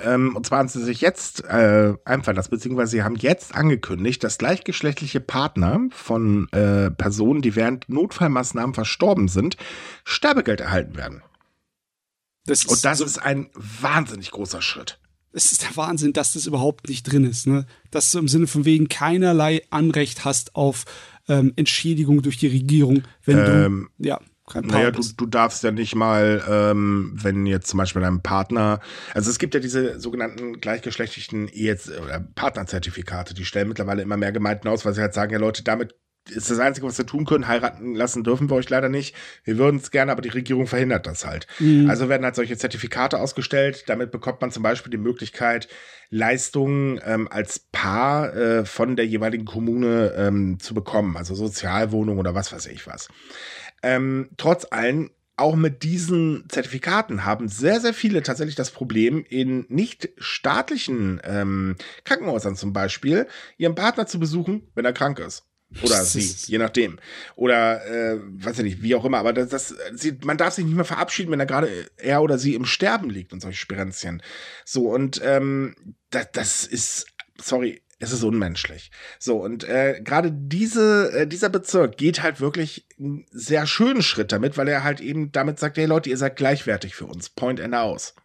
Ähm, 0.03 0.35
und 0.35 0.45
zwar 0.45 0.59
haben 0.59 0.67
sie 0.67 0.83
sich 0.83 1.01
jetzt 1.01 1.43
äh, 1.43 1.93
einfach 2.05 2.33
das, 2.33 2.49
beziehungsweise 2.49 2.91
sie 2.91 3.03
haben 3.03 3.15
jetzt 3.15 3.53
angekündigt, 3.53 4.23
dass 4.23 4.37
gleichgeschlechtliche 4.37 5.19
Partner 5.19 5.81
von 5.91 6.49
äh, 6.51 6.91
Personen, 6.91 7.41
die 7.41 7.55
während 7.55 7.87
Notfallmaßnahmen 7.89 8.73
verstorben 8.73 9.27
sind, 9.27 9.57
Sterbegeld 10.03 10.61
erhalten 10.61 10.95
werden. 10.95 11.21
Das 12.45 12.65
und 12.65 12.83
das 12.85 12.99
so 12.99 13.05
ist 13.05 13.17
ein 13.17 13.49
wahnsinnig 13.53 14.31
großer 14.31 14.61
Schritt. 14.61 14.99
Es 15.31 15.51
ist 15.51 15.63
der 15.63 15.75
Wahnsinn, 15.75 16.13
dass 16.13 16.33
das 16.33 16.45
überhaupt 16.45 16.87
nicht 16.87 17.03
drin 17.03 17.25
ist. 17.25 17.45
Ne? 17.45 17.65
Dass 17.91 18.11
du 18.11 18.19
im 18.19 18.27
Sinne 18.27 18.47
von 18.47 18.63
wegen 18.63 18.87
keinerlei 18.87 19.63
Anrecht 19.69 20.23
hast 20.23 20.55
auf 20.55 20.85
ähm, 21.27 21.53
Entschädigung 21.57 22.21
durch 22.21 22.37
die 22.37 22.47
Regierung, 22.47 23.03
wenn 23.25 23.37
ähm, 23.39 23.89
du 23.97 24.07
ja 24.07 24.19
naja, 24.53 24.91
du, 24.91 25.01
du 25.17 25.25
darfst 25.25 25.63
ja 25.63 25.71
nicht 25.71 25.95
mal, 25.95 26.43
ähm, 26.47 27.11
wenn 27.15 27.45
jetzt 27.45 27.67
zum 27.67 27.77
Beispiel 27.79 28.01
dein 28.01 28.21
Partner, 28.21 28.79
also 29.13 29.31
es 29.31 29.39
gibt 29.39 29.53
ja 29.55 29.59
diese 29.59 29.99
sogenannten 29.99 30.59
gleichgeschlechtlichen 30.61 31.47
Ehe 31.47 31.77
oder 32.03 32.19
Partnerzertifikate, 32.35 33.33
die 33.33 33.45
stellen 33.45 33.67
mittlerweile 33.67 34.03
immer 34.03 34.17
mehr 34.17 34.31
Gemeinden 34.31 34.67
aus, 34.67 34.85
weil 34.85 34.93
sie 34.93 35.01
halt 35.01 35.13
sagen, 35.13 35.33
ja 35.33 35.39
Leute, 35.39 35.63
damit 35.63 35.95
ist 36.29 36.49
das 36.49 36.59
Einzige, 36.59 36.87
was 36.87 36.97
wir 36.97 37.05
tun 37.05 37.25
können. 37.25 37.47
Heiraten 37.47 37.93
lassen 37.93 38.23
dürfen 38.23 38.49
wir 38.49 38.55
euch 38.55 38.69
leider 38.69 38.89
nicht. 38.89 39.15
Wir 39.43 39.57
würden 39.57 39.77
es 39.77 39.91
gerne, 39.91 40.11
aber 40.11 40.21
die 40.21 40.29
Regierung 40.29 40.65
verhindert 40.65 41.05
das 41.05 41.25
halt. 41.25 41.45
Mhm. 41.59 41.89
Also 41.89 42.09
werden 42.09 42.23
halt 42.23 42.35
solche 42.35 42.57
Zertifikate 42.57 43.19
ausgestellt. 43.19 43.83
Damit 43.87 44.11
bekommt 44.11 44.41
man 44.41 44.51
zum 44.51 44.63
Beispiel 44.63 44.89
die 44.89 44.97
Möglichkeit, 44.97 45.67
Leistungen 46.09 46.99
ähm, 47.05 47.27
als 47.29 47.59
Paar 47.71 48.35
äh, 48.35 48.65
von 48.65 48.95
der 48.95 49.05
jeweiligen 49.05 49.45
Kommune 49.45 50.13
ähm, 50.17 50.59
zu 50.59 50.73
bekommen. 50.73 51.15
Also 51.15 51.35
Sozialwohnung 51.35 52.17
oder 52.17 52.33
was 52.33 52.51
weiß 52.51 52.67
ich 52.67 52.87
was. 52.87 53.07
Ähm, 53.85 54.29
trotz 54.37 54.65
allem, 54.71 55.11
auch 55.37 55.55
mit 55.55 55.83
diesen 55.83 56.45
Zertifikaten 56.49 57.23
haben 57.23 57.49
sehr, 57.49 57.79
sehr 57.79 57.93
viele 57.93 58.23
tatsächlich 58.23 58.55
das 58.55 58.71
Problem, 58.71 59.23
in 59.29 59.65
nicht 59.69 60.09
staatlichen 60.17 61.21
ähm, 61.23 61.75
Krankenhäusern 62.03 62.55
zum 62.55 62.73
Beispiel, 62.73 63.27
ihren 63.57 63.75
Partner 63.75 64.07
zu 64.07 64.19
besuchen, 64.19 64.71
wenn 64.73 64.85
er 64.85 64.93
krank 64.93 65.19
ist. 65.19 65.43
Oder 65.83 66.03
sie, 66.03 66.21
je 66.47 66.57
nachdem. 66.57 66.97
Oder, 67.35 67.85
äh, 67.85 68.19
weiß 68.23 68.57
ich 68.59 68.63
nicht, 68.63 68.81
wie 68.81 68.95
auch 68.95 69.05
immer. 69.05 69.19
Aber 69.19 69.33
das, 69.33 69.49
das, 69.49 69.75
sie, 69.93 70.17
man 70.23 70.37
darf 70.37 70.55
sich 70.55 70.65
nicht 70.65 70.75
mehr 70.75 70.83
verabschieden, 70.83 71.31
wenn 71.31 71.39
er 71.39 71.45
gerade 71.45 71.69
er 71.97 72.23
oder 72.23 72.39
sie 72.39 72.55
im 72.55 72.65
Sterben 72.65 73.11
liegt 73.11 73.33
und 73.33 73.41
solche 73.41 73.59
Spirenzchen. 73.59 74.23
So, 74.63 74.89
und 74.89 75.21
ähm, 75.23 75.75
das, 76.09 76.31
das 76.31 76.65
ist, 76.65 77.05
sorry, 77.39 77.83
es 77.99 78.11
ist 78.11 78.23
unmenschlich. 78.23 78.91
So, 79.19 79.37
und 79.37 79.63
äh, 79.63 80.01
gerade 80.03 80.31
diese, 80.31 81.11
äh, 81.13 81.27
dieser 81.27 81.49
Bezirk 81.49 81.97
geht 81.97 82.21
halt 82.21 82.41
wirklich 82.41 82.85
einen 82.99 83.25
sehr 83.31 83.65
schönen 83.67 84.01
Schritt 84.01 84.31
damit, 84.31 84.57
weil 84.57 84.67
er 84.67 84.83
halt 84.83 84.99
eben 84.99 85.31
damit 85.31 85.59
sagt, 85.59 85.77
hey 85.77 85.85
Leute, 85.85 86.09
ihr 86.09 86.17
seid 86.17 86.35
gleichwertig 86.35 86.95
für 86.95 87.05
uns. 87.05 87.29
Point 87.29 87.61
and 87.61 87.73
aus. 87.73 88.15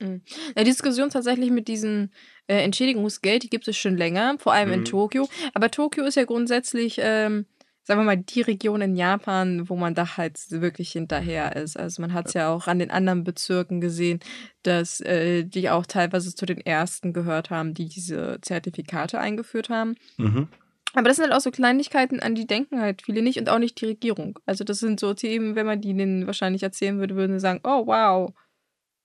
Mhm. 0.00 0.22
Ja, 0.56 0.62
die 0.62 0.70
Diskussion 0.70 1.10
tatsächlich 1.10 1.50
mit 1.50 1.68
diesem 1.68 2.10
äh, 2.46 2.62
Entschädigungsgeld, 2.62 3.42
die 3.42 3.50
gibt 3.50 3.66
es 3.66 3.76
schon 3.76 3.96
länger, 3.96 4.36
vor 4.38 4.52
allem 4.52 4.68
mhm. 4.68 4.74
in 4.74 4.84
Tokio. 4.84 5.28
Aber 5.54 5.70
Tokio 5.70 6.04
ist 6.04 6.16
ja 6.16 6.24
grundsätzlich 6.24 6.98
ähm, 7.00 7.46
sagen 7.84 8.00
wir 8.00 8.04
mal, 8.04 8.16
die 8.16 8.40
Region 8.40 8.80
in 8.80 8.96
Japan, 8.96 9.68
wo 9.68 9.76
man 9.76 9.94
da 9.94 10.16
halt 10.16 10.38
wirklich 10.50 10.92
hinterher 10.92 11.54
ist. 11.54 11.78
Also 11.78 12.00
man 12.00 12.14
hat 12.14 12.26
es 12.26 12.32
ja 12.32 12.48
auch 12.48 12.66
an 12.66 12.78
den 12.78 12.90
anderen 12.90 13.24
Bezirken 13.24 13.80
gesehen, 13.80 14.20
dass 14.62 15.00
äh, 15.00 15.44
die 15.44 15.68
auch 15.70 15.86
teilweise 15.86 16.34
zu 16.34 16.46
den 16.46 16.60
ersten 16.60 17.12
gehört 17.12 17.50
haben, 17.50 17.74
die 17.74 17.88
diese 17.88 18.38
Zertifikate 18.40 19.20
eingeführt 19.20 19.68
haben. 19.68 19.96
Mhm. 20.16 20.48
Aber 20.94 21.08
das 21.08 21.16
sind 21.16 21.24
halt 21.24 21.34
auch 21.34 21.40
so 21.40 21.50
Kleinigkeiten, 21.50 22.20
an 22.20 22.34
die 22.34 22.46
denken 22.46 22.80
halt 22.80 23.02
viele 23.02 23.20
nicht 23.20 23.38
und 23.38 23.50
auch 23.50 23.58
nicht 23.58 23.80
die 23.80 23.86
Regierung. 23.86 24.38
Also 24.46 24.64
das 24.64 24.78
sind 24.78 25.00
so 25.00 25.12
Themen, 25.12 25.56
wenn 25.56 25.66
man 25.66 25.80
die 25.80 25.94
denen 25.94 26.26
wahrscheinlich 26.26 26.62
erzählen 26.62 26.98
würde, 26.98 27.16
würden 27.16 27.32
sie 27.32 27.40
sagen, 27.40 27.60
oh 27.64 27.86
wow, 27.86 28.32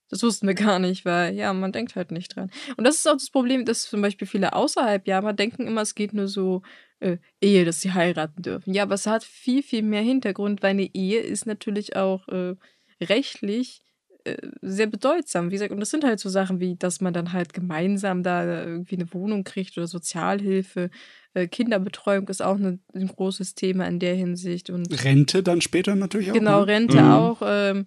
das 0.09 0.23
wussten 0.23 0.47
wir 0.47 0.53
gar 0.55 0.79
nicht, 0.79 1.05
weil 1.05 1.35
ja, 1.35 1.53
man 1.53 1.71
denkt 1.71 1.95
halt 1.95 2.11
nicht 2.11 2.35
dran. 2.35 2.51
Und 2.77 2.85
das 2.85 2.97
ist 2.97 3.07
auch 3.07 3.13
das 3.13 3.29
Problem, 3.29 3.65
dass 3.65 3.89
zum 3.89 4.01
Beispiel 4.01 4.27
viele 4.27 4.53
außerhalb 4.53 5.07
Japan 5.07 5.35
denken 5.35 5.67
immer, 5.67 5.81
es 5.81 5.95
geht 5.95 6.13
nur 6.13 6.27
so 6.27 6.61
äh, 6.99 7.17
Ehe, 7.41 7.65
dass 7.65 7.81
sie 7.81 7.93
heiraten 7.93 8.41
dürfen. 8.41 8.73
Ja, 8.73 8.83
aber 8.83 8.95
es 8.95 9.07
hat 9.07 9.23
viel, 9.23 9.63
viel 9.63 9.83
mehr 9.83 10.01
Hintergrund, 10.01 10.61
weil 10.61 10.71
eine 10.71 10.93
Ehe 10.93 11.19
ist 11.21 11.45
natürlich 11.45 11.95
auch 11.95 12.27
äh, 12.27 12.55
rechtlich 13.01 13.81
äh, 14.25 14.35
sehr 14.61 14.87
bedeutsam. 14.87 15.47
Wie 15.47 15.53
gesagt, 15.53 15.71
und 15.71 15.79
das 15.79 15.91
sind 15.91 16.03
halt 16.03 16.19
so 16.19 16.29
Sachen 16.29 16.59
wie, 16.59 16.75
dass 16.75 16.99
man 16.99 17.13
dann 17.13 17.31
halt 17.31 17.53
gemeinsam 17.53 18.23
da 18.23 18.63
irgendwie 18.65 18.95
eine 18.95 19.13
Wohnung 19.13 19.43
kriegt 19.43 19.77
oder 19.77 19.87
Sozialhilfe. 19.87 20.89
Äh, 21.33 21.47
Kinderbetreuung 21.47 22.27
ist 22.27 22.41
auch 22.41 22.55
eine, 22.55 22.79
ein 22.93 23.07
großes 23.07 23.55
Thema 23.55 23.87
in 23.87 23.99
der 23.99 24.15
Hinsicht. 24.15 24.69
Und 24.69 25.03
Rente 25.05 25.41
dann 25.41 25.61
später 25.61 25.95
natürlich 25.95 26.31
auch. 26.31 26.35
Genau, 26.35 26.61
ne? 26.61 26.67
Rente 26.67 27.01
mhm. 27.01 27.11
auch. 27.11 27.41
Ähm, 27.45 27.85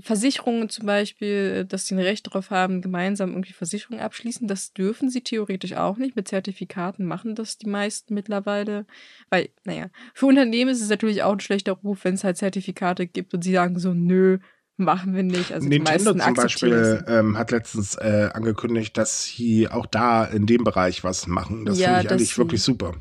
Versicherungen 0.00 0.68
zum 0.68 0.86
Beispiel, 0.86 1.64
dass 1.64 1.86
sie 1.86 1.94
ein 1.94 2.00
Recht 2.00 2.26
darauf 2.26 2.50
haben, 2.50 2.82
gemeinsam 2.82 3.30
irgendwie 3.30 3.52
Versicherungen 3.52 4.02
abschließen, 4.02 4.46
das 4.48 4.72
dürfen 4.72 5.10
sie 5.10 5.22
theoretisch 5.22 5.74
auch 5.74 5.96
nicht. 5.96 6.16
Mit 6.16 6.28
Zertifikaten 6.28 7.06
machen 7.06 7.34
das 7.34 7.58
die 7.58 7.68
meisten 7.68 8.14
mittlerweile. 8.14 8.86
Weil, 9.30 9.48
naja, 9.64 9.86
für 10.14 10.26
Unternehmen 10.26 10.70
ist 10.70 10.82
es 10.82 10.90
natürlich 10.90 11.22
auch 11.22 11.32
ein 11.32 11.40
schlechter 11.40 11.72
Ruf, 11.72 12.04
wenn 12.04 12.14
es 12.14 12.24
halt 12.24 12.36
Zertifikate 12.36 13.06
gibt 13.06 13.34
und 13.34 13.42
sie 13.42 13.52
sagen 13.52 13.78
so, 13.78 13.94
nö, 13.94 14.38
machen 14.76 15.14
wir 15.14 15.22
nicht. 15.22 15.52
Also 15.52 15.68
Nintendo 15.68 16.14
zum 16.14 16.34
Beispiel 16.34 17.04
ähm, 17.08 17.38
hat 17.38 17.50
letztens 17.50 17.94
äh, 17.96 18.30
angekündigt, 18.32 18.96
dass 18.96 19.24
sie 19.24 19.68
auch 19.68 19.86
da 19.86 20.24
in 20.24 20.46
dem 20.46 20.64
Bereich 20.64 21.04
was 21.04 21.26
machen. 21.26 21.64
Das 21.64 21.78
ja, 21.78 21.86
finde 21.86 22.00
ich 22.02 22.10
eigentlich 22.10 22.38
wirklich 22.38 22.62
super 22.62 22.94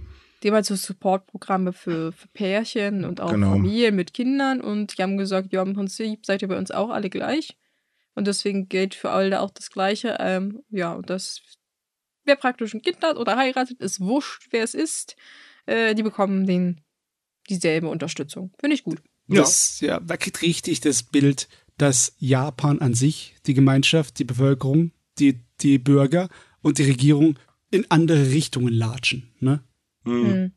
die 0.45 0.49
haben 0.49 0.57
halt 0.57 0.67
so 0.67 0.75
Supportprogramme 0.75 1.73
für, 1.73 2.11
für 2.11 2.27
Pärchen 2.27 3.03
und 3.03 3.19
auch 3.19 3.31
genau. 3.31 3.53
Familien 3.53 3.95
mit 3.95 4.13
Kindern 4.13 4.61
und 4.61 4.95
die 4.95 5.01
haben 5.01 5.17
gesagt, 5.17 5.51
ja, 5.51 5.63
im 5.63 5.73
Prinzip 5.73 6.23
seid 6.23 6.43
ihr 6.43 6.47
bei 6.47 6.57
uns 6.59 6.69
auch 6.69 6.91
alle 6.91 7.09
gleich. 7.09 7.57
Und 8.13 8.27
deswegen 8.27 8.69
gilt 8.69 8.93
für 8.93 9.09
alle 9.09 9.41
auch 9.41 9.49
das 9.49 9.71
Gleiche. 9.71 10.17
Ähm, 10.19 10.61
ja, 10.69 10.93
und 10.93 11.09
das 11.09 11.41
wer 12.25 12.35
praktisch 12.35 12.75
ein 12.75 12.83
Kind 12.83 13.01
hat 13.01 13.17
oder 13.17 13.37
heiratet, 13.37 13.79
ist 13.79 14.01
wurscht, 14.01 14.49
wer 14.51 14.63
es 14.63 14.75
ist. 14.75 15.15
Äh, 15.65 15.95
die 15.95 16.03
bekommen 16.03 16.45
den, 16.45 16.81
dieselbe 17.49 17.87
Unterstützung. 17.87 18.53
Finde 18.59 18.75
ich 18.75 18.83
gut. 18.83 19.01
Das, 19.27 19.79
ja. 19.81 19.93
ja, 19.93 19.99
da 19.99 20.15
kriegt 20.15 20.43
richtig 20.43 20.79
das 20.79 21.01
Bild, 21.01 21.47
dass 21.79 22.13
Japan 22.19 22.81
an 22.81 22.93
sich, 22.93 23.33
die 23.47 23.55
Gemeinschaft, 23.55 24.19
die 24.19 24.25
Bevölkerung, 24.25 24.91
die, 25.17 25.39
die 25.61 25.79
Bürger 25.79 26.29
und 26.61 26.77
die 26.77 26.83
Regierung 26.83 27.39
in 27.71 27.89
andere 27.89 28.29
Richtungen 28.29 28.71
latschen. 28.71 29.31
Ne? 29.39 29.63
Mhm. 30.05 30.51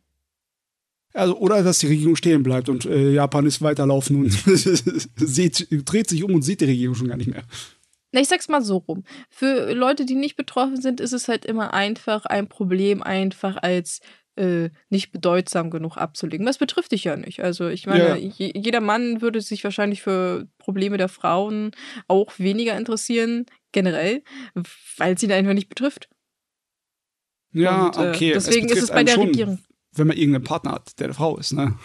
Also, 1.15 1.37
oder 1.39 1.63
dass 1.63 1.79
die 1.79 1.87
Regierung 1.87 2.17
stehen 2.17 2.43
bleibt 2.43 2.69
und 2.69 2.85
äh, 2.85 3.13
Japan 3.13 3.47
ist 3.47 3.63
weiterlaufen 3.63 4.17
und 4.17 4.31
sieht, 5.17 5.69
dreht 5.71 6.09
sich 6.09 6.23
um 6.23 6.35
und 6.35 6.43
sieht 6.43 6.61
die 6.61 6.67
Regierung 6.67 6.95
schon 6.95 7.09
gar 7.09 7.17
nicht 7.17 7.31
mehr. 7.31 7.43
Na, 8.13 8.21
ich 8.21 8.29
sag's 8.29 8.49
mal 8.49 8.63
so 8.63 8.79
rum. 8.79 9.05
Für 9.29 9.73
Leute, 9.75 10.07
die 10.07 10.15
nicht 10.15 10.37
betroffen 10.37 10.81
sind, 10.81 11.01
ist 11.01 11.13
es 11.13 11.29
halt 11.29 11.45
immer 11.45 11.75
einfach, 11.75 12.25
ein 12.25 12.49
Problem 12.49 13.03
einfach 13.03 13.57
als 13.61 14.01
äh, 14.37 14.71
nicht 14.89 15.13
bedeutsam 15.13 15.71
genug 15.71 15.97
abzulegen. 15.97 16.47
Das 16.47 16.59
betrifft 16.59 16.93
dich 16.93 17.05
ja 17.05 17.17
nicht. 17.17 17.41
Also 17.43 17.69
ich 17.69 17.87
meine, 17.87 18.19
ja. 18.19 18.33
jeder 18.55 18.81
Mann 18.81 19.21
würde 19.21 19.41
sich 19.41 19.65
wahrscheinlich 19.65 20.01
für 20.01 20.47
Probleme 20.59 20.97
der 20.97 21.09
Frauen 21.09 21.73
auch 22.07 22.39
weniger 22.39 22.77
interessieren, 22.79 23.47
generell, 23.73 24.23
weil 24.97 25.15
es 25.15 25.23
ihn 25.23 25.33
einfach 25.33 25.55
nicht 25.55 25.69
betrifft. 25.69 26.09
Ja, 27.53 27.87
Und, 27.87 27.97
äh, 27.97 28.11
okay. 28.11 28.33
Deswegen 28.35 28.67
es 28.67 28.77
ist 28.79 28.83
es 28.85 28.91
bei 28.91 29.05
der 29.05 29.15
schon, 29.15 29.29
Regierung. 29.29 29.59
Wenn 29.93 30.07
man 30.07 30.17
irgendeinen 30.17 30.45
Partner 30.45 30.73
hat, 30.73 30.99
der 30.99 31.07
eine 31.07 31.15
Frau 31.15 31.37
ist, 31.39 31.53
ne? 31.53 31.77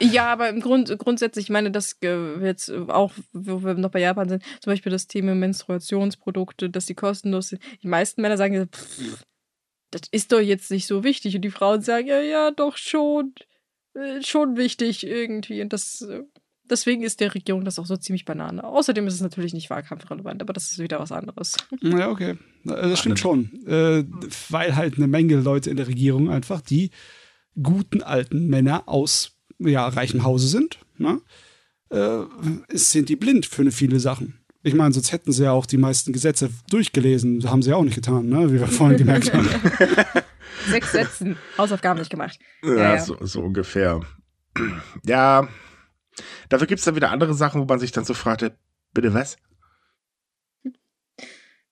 Ja, 0.00 0.32
aber 0.32 0.48
im 0.48 0.60
Grund, 0.60 0.96
grundsätzlich, 0.98 1.46
ich 1.46 1.50
meine, 1.50 1.70
das 1.70 1.98
jetzt 2.02 2.70
auch, 2.70 3.12
wo 3.32 3.62
wir 3.62 3.74
noch 3.74 3.90
bei 3.90 4.00
Japan 4.00 4.28
sind, 4.28 4.42
zum 4.60 4.72
Beispiel 4.72 4.90
das 4.90 5.06
Thema 5.06 5.36
Menstruationsprodukte, 5.36 6.68
dass 6.68 6.86
die 6.86 6.94
kostenlos 6.94 7.50
sind. 7.50 7.62
Die 7.82 7.86
meisten 7.88 8.20
Männer 8.20 8.36
sagen, 8.36 8.68
pff, 8.68 9.24
das 9.90 10.02
ist 10.10 10.32
doch 10.32 10.40
jetzt 10.40 10.72
nicht 10.72 10.86
so 10.86 11.04
wichtig. 11.04 11.36
Und 11.36 11.42
die 11.42 11.50
Frauen 11.50 11.80
sagen, 11.80 12.08
ja, 12.08 12.20
ja, 12.20 12.50
doch 12.50 12.76
schon, 12.76 13.34
äh, 13.94 14.20
schon 14.22 14.56
wichtig 14.56 15.06
irgendwie. 15.06 15.62
Und 15.62 15.72
das, 15.72 16.00
äh, 16.02 16.24
deswegen 16.68 17.02
ist 17.02 17.20
der 17.20 17.34
Regierung 17.34 17.64
das 17.64 17.78
auch 17.78 17.86
so 17.86 17.96
ziemlich 17.96 18.24
Banane. 18.24 18.64
Außerdem 18.64 19.06
ist 19.06 19.14
es 19.14 19.20
natürlich 19.20 19.54
nicht 19.54 19.70
wahlkampfrelevant, 19.70 20.42
aber 20.42 20.52
das 20.52 20.70
ist 20.70 20.78
wieder 20.78 21.00
was 21.00 21.12
anderes. 21.12 21.54
Ja, 21.80 22.10
okay. 22.10 22.36
Das 22.64 23.00
stimmt 23.00 23.18
schon. 23.18 23.64
Äh, 23.66 24.04
weil 24.50 24.76
halt 24.76 24.96
eine 24.96 25.06
Menge 25.06 25.36
Leute 25.36 25.70
in 25.70 25.76
der 25.76 25.86
Regierung 25.86 26.30
einfach 26.30 26.60
die 26.60 26.90
guten 27.62 28.02
alten 28.02 28.48
Männer 28.48 28.88
aus 28.88 29.38
ja, 29.58 29.86
reichem 29.86 30.24
Hause 30.24 30.48
sind, 30.48 30.78
ne? 30.98 31.20
äh, 31.90 32.24
sind 32.70 33.08
die 33.08 33.16
blind 33.16 33.46
für 33.46 33.70
viele 33.70 34.00
Sachen. 34.00 34.40
Ich 34.62 34.74
meine, 34.74 34.94
sonst 34.94 35.12
hätten 35.12 35.30
sie 35.30 35.44
ja 35.44 35.52
auch 35.52 35.66
die 35.66 35.76
meisten 35.76 36.12
Gesetze 36.12 36.50
durchgelesen. 36.70 37.40
Das 37.40 37.50
haben 37.50 37.62
sie 37.62 37.70
ja 37.70 37.76
auch 37.76 37.84
nicht 37.84 37.96
getan, 37.96 38.28
ne? 38.28 38.50
wie 38.50 38.60
wir 38.60 38.66
vorhin 38.66 38.96
gemerkt 38.96 39.32
haben. 39.32 39.48
Sechs 40.70 40.92
Sätzen, 40.92 41.36
Hausaufgaben 41.58 41.98
nicht 41.98 42.10
gemacht. 42.10 42.38
Ja, 42.62 42.74
ja, 42.74 42.94
ja. 42.94 43.00
So, 43.00 43.18
so, 43.20 43.42
ungefähr. 43.42 44.00
Ja, 45.04 45.48
dafür 46.48 46.66
gibt 46.66 46.78
es 46.80 46.84
dann 46.84 46.96
wieder 46.96 47.10
andere 47.10 47.34
Sachen, 47.34 47.60
wo 47.60 47.64
man 47.64 47.78
sich 47.78 47.92
dann 47.92 48.04
so 48.04 48.14
fragte, 48.14 48.56
bitte 48.92 49.14
was? 49.14 49.36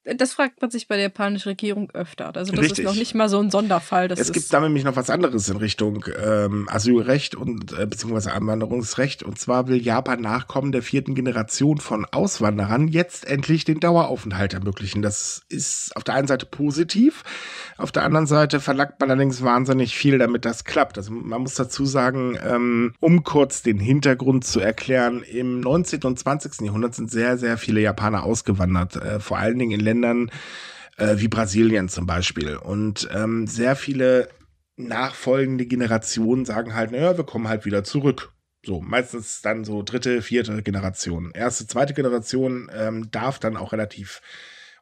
Das 0.05 0.33
fragt 0.33 0.61
man 0.61 0.71
sich 0.71 0.89
bei 0.89 0.97
der 0.97 1.05
japanischen 1.05 1.51
Regierung 1.51 1.91
öfter. 1.93 2.35
Also 2.35 2.53
das 2.53 2.61
Richtig. 2.65 2.81
ist 2.81 2.85
noch 2.85 2.97
nicht 2.97 3.15
mal 3.15 3.29
so 3.29 3.39
ein 3.39 3.51
Sonderfall. 3.51 4.11
Es 4.11 4.33
gibt 4.33 4.53
da 4.53 4.61
nämlich 4.61 4.83
noch 4.83 4.97
was 4.97 5.11
anderes 5.11 5.49
in 5.49 5.59
Richtung 5.59 6.05
ähm, 6.21 6.69
Asylrecht 6.69 7.37
und 7.37 7.73
äh, 7.79 7.87
beziehungsweise 7.87 8.33
Einwanderungsrecht. 8.33 9.23
Und 9.23 9.39
zwar 9.39 9.69
will 9.69 9.81
Japan 9.81 10.21
Nachkommen 10.21 10.73
der 10.73 10.83
vierten 10.83 11.15
Generation 11.15 11.79
von 11.79 12.05
Auswanderern 12.05 12.89
jetzt 12.89 13.27
endlich 13.27 13.65
den 13.65 13.79
Daueraufenthalt 13.79 14.55
ermöglichen. 14.55 15.03
Das 15.03 15.43
ist 15.49 15.97
auf 15.97 16.03
der 16.03 16.15
einen 16.15 16.27
Seite 16.27 16.47
positiv, 16.47 17.23
auf 17.83 17.91
der 17.91 18.05
anderen 18.05 18.27
Seite 18.27 18.61
verlangt 18.61 19.01
man 19.01 19.11
allerdings 19.11 19.43
wahnsinnig 19.43 19.97
viel, 19.97 20.19
damit 20.19 20.45
das 20.45 20.65
klappt. 20.65 20.99
Also 20.99 21.13
man 21.13 21.43
muss 21.43 21.55
dazu 21.55 21.85
sagen, 21.85 22.39
ähm, 22.43 22.95
um 23.01 23.25
kurz 23.25 23.63
den 23.63 23.79
Hintergrund 23.79 24.45
zu 24.45 24.61
erklären, 24.61 25.23
im 25.23 25.61
19. 25.61 26.03
und 26.05 26.19
20. 26.19 26.61
Jahrhundert 26.63 26.95
sind 26.95 27.11
sehr, 27.11 27.39
sehr 27.39 27.59
viele 27.59 27.81
Japaner 27.81 28.23
ausgewandert, 28.23 28.97
äh, 28.97 29.21
vor 29.21 29.39
allen 29.39 29.59
Dingen 29.59 29.73
in 29.73 29.81
Ländern, 29.93 30.31
äh, 30.97 31.17
wie 31.19 31.29
Brasilien 31.29 31.89
zum 31.89 32.07
Beispiel. 32.07 32.57
Und 32.57 33.09
ähm, 33.13 33.47
sehr 33.47 33.77
viele 33.77 34.29
nachfolgende 34.77 35.67
Generationen 35.67 36.45
sagen 36.45 36.75
halt, 36.75 36.93
naja, 36.93 37.17
wir 37.17 37.25
kommen 37.25 37.49
halt 37.49 37.65
wieder 37.65 37.85
zurück. 37.85 38.33
So, 38.65 38.81
meistens 38.81 39.43
dann 39.43 39.65
so 39.65 39.83
dritte, 39.83 40.23
vierte 40.23 40.63
Generation. 40.63 41.33
Erste, 41.35 41.67
zweite 41.67 41.95
Generation 41.95 42.71
ähm, 42.75 43.11
darf 43.11 43.39
dann 43.39 43.57
auch 43.57 43.73
relativ 43.73 44.23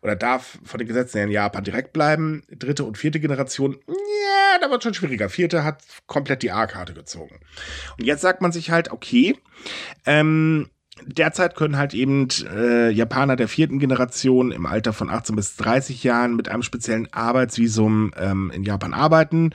oder 0.02 0.16
darf 0.16 0.58
von 0.64 0.78
den 0.78 0.88
Gesetzen 0.88 1.18
her 1.18 1.26
in 1.26 1.32
Japan 1.32 1.64
direkt 1.64 1.92
bleiben. 1.92 2.42
Dritte 2.50 2.84
und 2.84 2.96
vierte 2.96 3.20
Generation, 3.20 3.78
ja, 3.86 4.58
da 4.61 4.70
wird 4.70 4.82
schon 4.82 4.94
schwieriger. 4.94 5.28
Vierte 5.28 5.64
hat 5.64 5.82
komplett 6.06 6.42
die 6.42 6.52
A-Karte 6.52 6.94
gezogen. 6.94 7.40
Und 7.98 8.04
jetzt 8.04 8.22
sagt 8.22 8.40
man 8.40 8.52
sich 8.52 8.70
halt, 8.70 8.90
okay, 8.90 9.36
ähm, 10.06 10.70
Derzeit 11.07 11.55
können 11.55 11.76
halt 11.76 11.94
eben 11.94 12.28
äh, 12.55 12.90
Japaner 12.90 13.36
der 13.36 13.48
vierten 13.48 13.78
Generation 13.78 14.53
im 14.53 14.66
Alter 14.66 14.92
von 14.92 15.11
18 15.11 15.36
bis 15.36 15.57
30 15.57 16.05
Jahren 16.05 16.36
mit 16.36 16.48
einem 16.48 16.62
speziellen 16.62 17.09
Arbeitsvisum 17.12 18.12
ähm, 18.18 18.51
in 18.55 18.62
Japan 18.64 18.94
arbeiten 18.94 19.51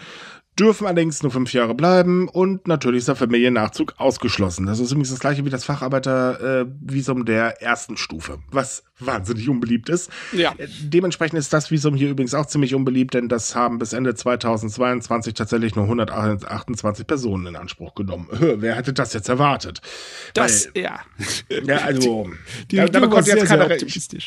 dürfen 0.60 0.88
allerdings 0.88 1.22
nur 1.22 1.32
fünf 1.32 1.53
Jahre 1.53 1.76
bleiben 1.76 2.30
und 2.30 2.68
natürlich 2.68 2.99
ist 2.99 3.08
der 3.08 3.16
Familiennachzug 3.16 3.95
ausgeschlossen. 3.97 4.66
Das 4.66 4.80
ist 4.80 4.91
übrigens 4.91 5.10
das 5.10 5.20
gleiche 5.20 5.45
wie 5.45 5.49
das 5.49 5.66
Facharbeitervisum 5.66 7.22
äh, 7.22 7.26
der 7.26 7.62
ersten 7.62 7.97
Stufe, 7.97 8.39
was 8.51 8.84
wahnsinnig 8.99 9.49
unbeliebt 9.49 9.89
ist. 9.89 10.10
Ja. 10.32 10.53
Äh, 10.58 10.68
dementsprechend 10.82 11.38
ist 11.38 11.51
das 11.51 11.72
Visum 11.72 11.95
hier 11.95 12.10
übrigens 12.10 12.34
auch 12.34 12.45
ziemlich 12.45 12.74
unbeliebt, 12.74 13.14
denn 13.14 13.28
das 13.28 13.56
haben 13.56 13.80
bis 13.80 13.91
Ende 13.91 14.16
2022 14.16 15.34
tatsächlich 15.34 15.76
nur 15.76 15.86
128 15.86 17.06
Personen 17.06 17.47
in 17.47 17.56
Anspruch 17.58 17.93
genommen. 17.95 18.28
Wer 18.32 18.76
hätte 18.76 18.93
das 18.93 19.12
jetzt 19.14 19.28
erwartet? 19.28 19.82
Das, 20.34 20.70
Weil, 20.74 20.84
ja. 20.84 20.99
Ja, 21.66 21.78
also, 21.78 22.30
die, 22.72 22.78
die 22.78 22.91
damit 22.91 23.10
konnte 23.10 23.32
jetzt 23.32 23.45
keiner, 23.45 23.68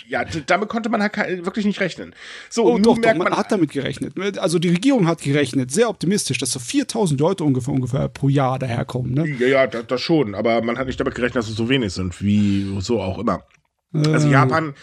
ja, 0.08 0.24
damit 0.46 0.68
konnte 0.68 0.88
man 0.88 1.02
halt 1.02 1.16
wirklich 1.44 1.64
nicht 1.64 1.80
rechnen. 1.80 2.14
So, 2.50 2.64
oh, 2.64 2.78
doch, 2.78 2.98
doch, 2.98 3.06
man, 3.06 3.18
man 3.18 3.36
hat 3.36 3.52
damit 3.52 3.70
gerechnet. 3.70 4.38
Also 4.38 4.58
die 4.58 4.68
Regierung 4.68 5.06
hat 5.06 5.22
gerechnet, 5.22 5.70
sehr 5.70 5.88
optimistisch 5.88 6.17
optimistisch, 6.18 6.38
dass 6.38 6.50
so 6.50 6.58
4000 6.58 7.20
Leute 7.20 7.44
ungefähr, 7.44 7.74
ungefähr 7.74 8.08
pro 8.08 8.28
Jahr 8.28 8.58
daherkommen. 8.58 9.14
Ne? 9.14 9.28
Ja, 9.38 9.46
ja, 9.46 9.66
das, 9.66 9.86
das, 9.86 10.00
schon. 10.00 10.34
Aber 10.34 10.62
man 10.62 10.78
hat 10.78 10.86
nicht 10.86 10.98
damit 10.98 11.14
gerechnet, 11.14 11.36
dass 11.36 11.48
es 11.48 11.56
so 11.56 11.68
wenig 11.68 11.92
sind, 11.92 12.20
wie 12.22 12.80
so 12.80 13.00
auch 13.00 13.18
immer. 13.18 13.44
Äh. 13.94 14.08
Also 14.08 14.28
Japan, 14.28 14.74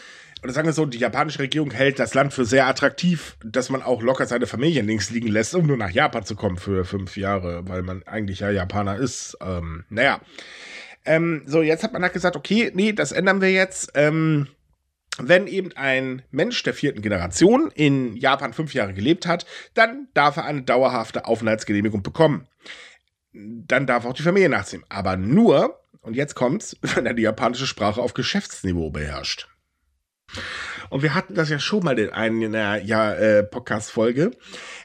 oder 0.44 0.54
sagen 0.54 0.68
wir 0.68 0.74
so, 0.74 0.86
die 0.86 0.98
japanische 0.98 1.40
Regierung 1.40 1.72
hält 1.72 2.00
das 2.00 2.14
Land 2.14 2.34
für 2.34 2.46
sehr 2.46 2.68
attraktiv, 2.68 3.38
dass 3.44 3.70
man 3.70 3.82
auch 3.82 4.02
locker 4.02 4.26
seine 4.26 4.48
Familie 4.48 4.82
links 4.82 5.10
liegen 5.10 5.28
lässt, 5.28 5.56
um 5.56 5.66
nur 5.68 5.78
nach 5.78 5.92
Japan 5.92 6.24
zu 6.24 6.36
kommen 6.36 6.58
für 6.58 6.86
fünf 6.86 7.18
Jahre, 7.18 7.68
weil 7.68 7.82
man 7.82 8.04
eigentlich 8.04 8.40
ja 8.40 8.50
Japaner 8.50 8.96
ist. 8.96 9.38
Ähm, 9.42 9.84
naja. 9.90 10.22
Ähm, 11.08 11.44
so, 11.46 11.62
jetzt 11.62 11.84
hat 11.84 11.94
man 11.94 12.02
halt 12.02 12.14
gesagt, 12.14 12.36
okay, 12.36 12.72
nee, 12.74 12.94
das 12.94 13.12
ändern 13.12 13.42
wir 13.42 13.52
jetzt. 13.52 13.92
Ähm, 13.94 14.48
wenn 15.18 15.48
eben 15.48 15.72
ein 15.76 16.24
Mensch 16.32 16.62
der 16.64 16.74
vierten 16.74 17.02
Generation 17.02 17.72
in 17.74 18.16
Japan 18.16 18.54
fünf 18.54 18.74
Jahre 18.74 18.94
gelebt 18.94 19.26
hat, 19.26 19.46
dann 19.74 20.08
darf 20.14 20.38
er 20.38 20.46
eine 20.46 20.64
dauerhafte 20.64 21.26
Aufenthaltsgenehmigung 21.26 22.04
bekommen. 22.04 22.48
Dann 23.34 23.88
darf 23.88 24.06
auch 24.06 24.14
die 24.14 24.24
Familie 24.24 24.50
nachziehen. 24.50 24.84
Aber 24.90 25.18
nur, 25.18 25.80
und 26.02 26.16
jetzt 26.16 26.36
kommt's, 26.36 26.78
wenn 26.82 27.06
er 27.06 27.14
die 27.14 27.24
japanische 27.24 27.68
Sprache 27.68 28.02
auf 28.02 28.14
Geschäftsniveau 28.14 28.90
beherrscht. 28.90 29.48
Und 30.90 31.04
wir 31.04 31.14
hatten 31.14 31.36
das 31.36 31.50
ja 31.50 31.60
schon 31.60 31.84
mal 31.84 31.98
in 32.00 32.10
einer 32.10 32.82
ja, 32.82 33.14
äh, 33.14 33.44
Podcast-Folge. 33.44 34.32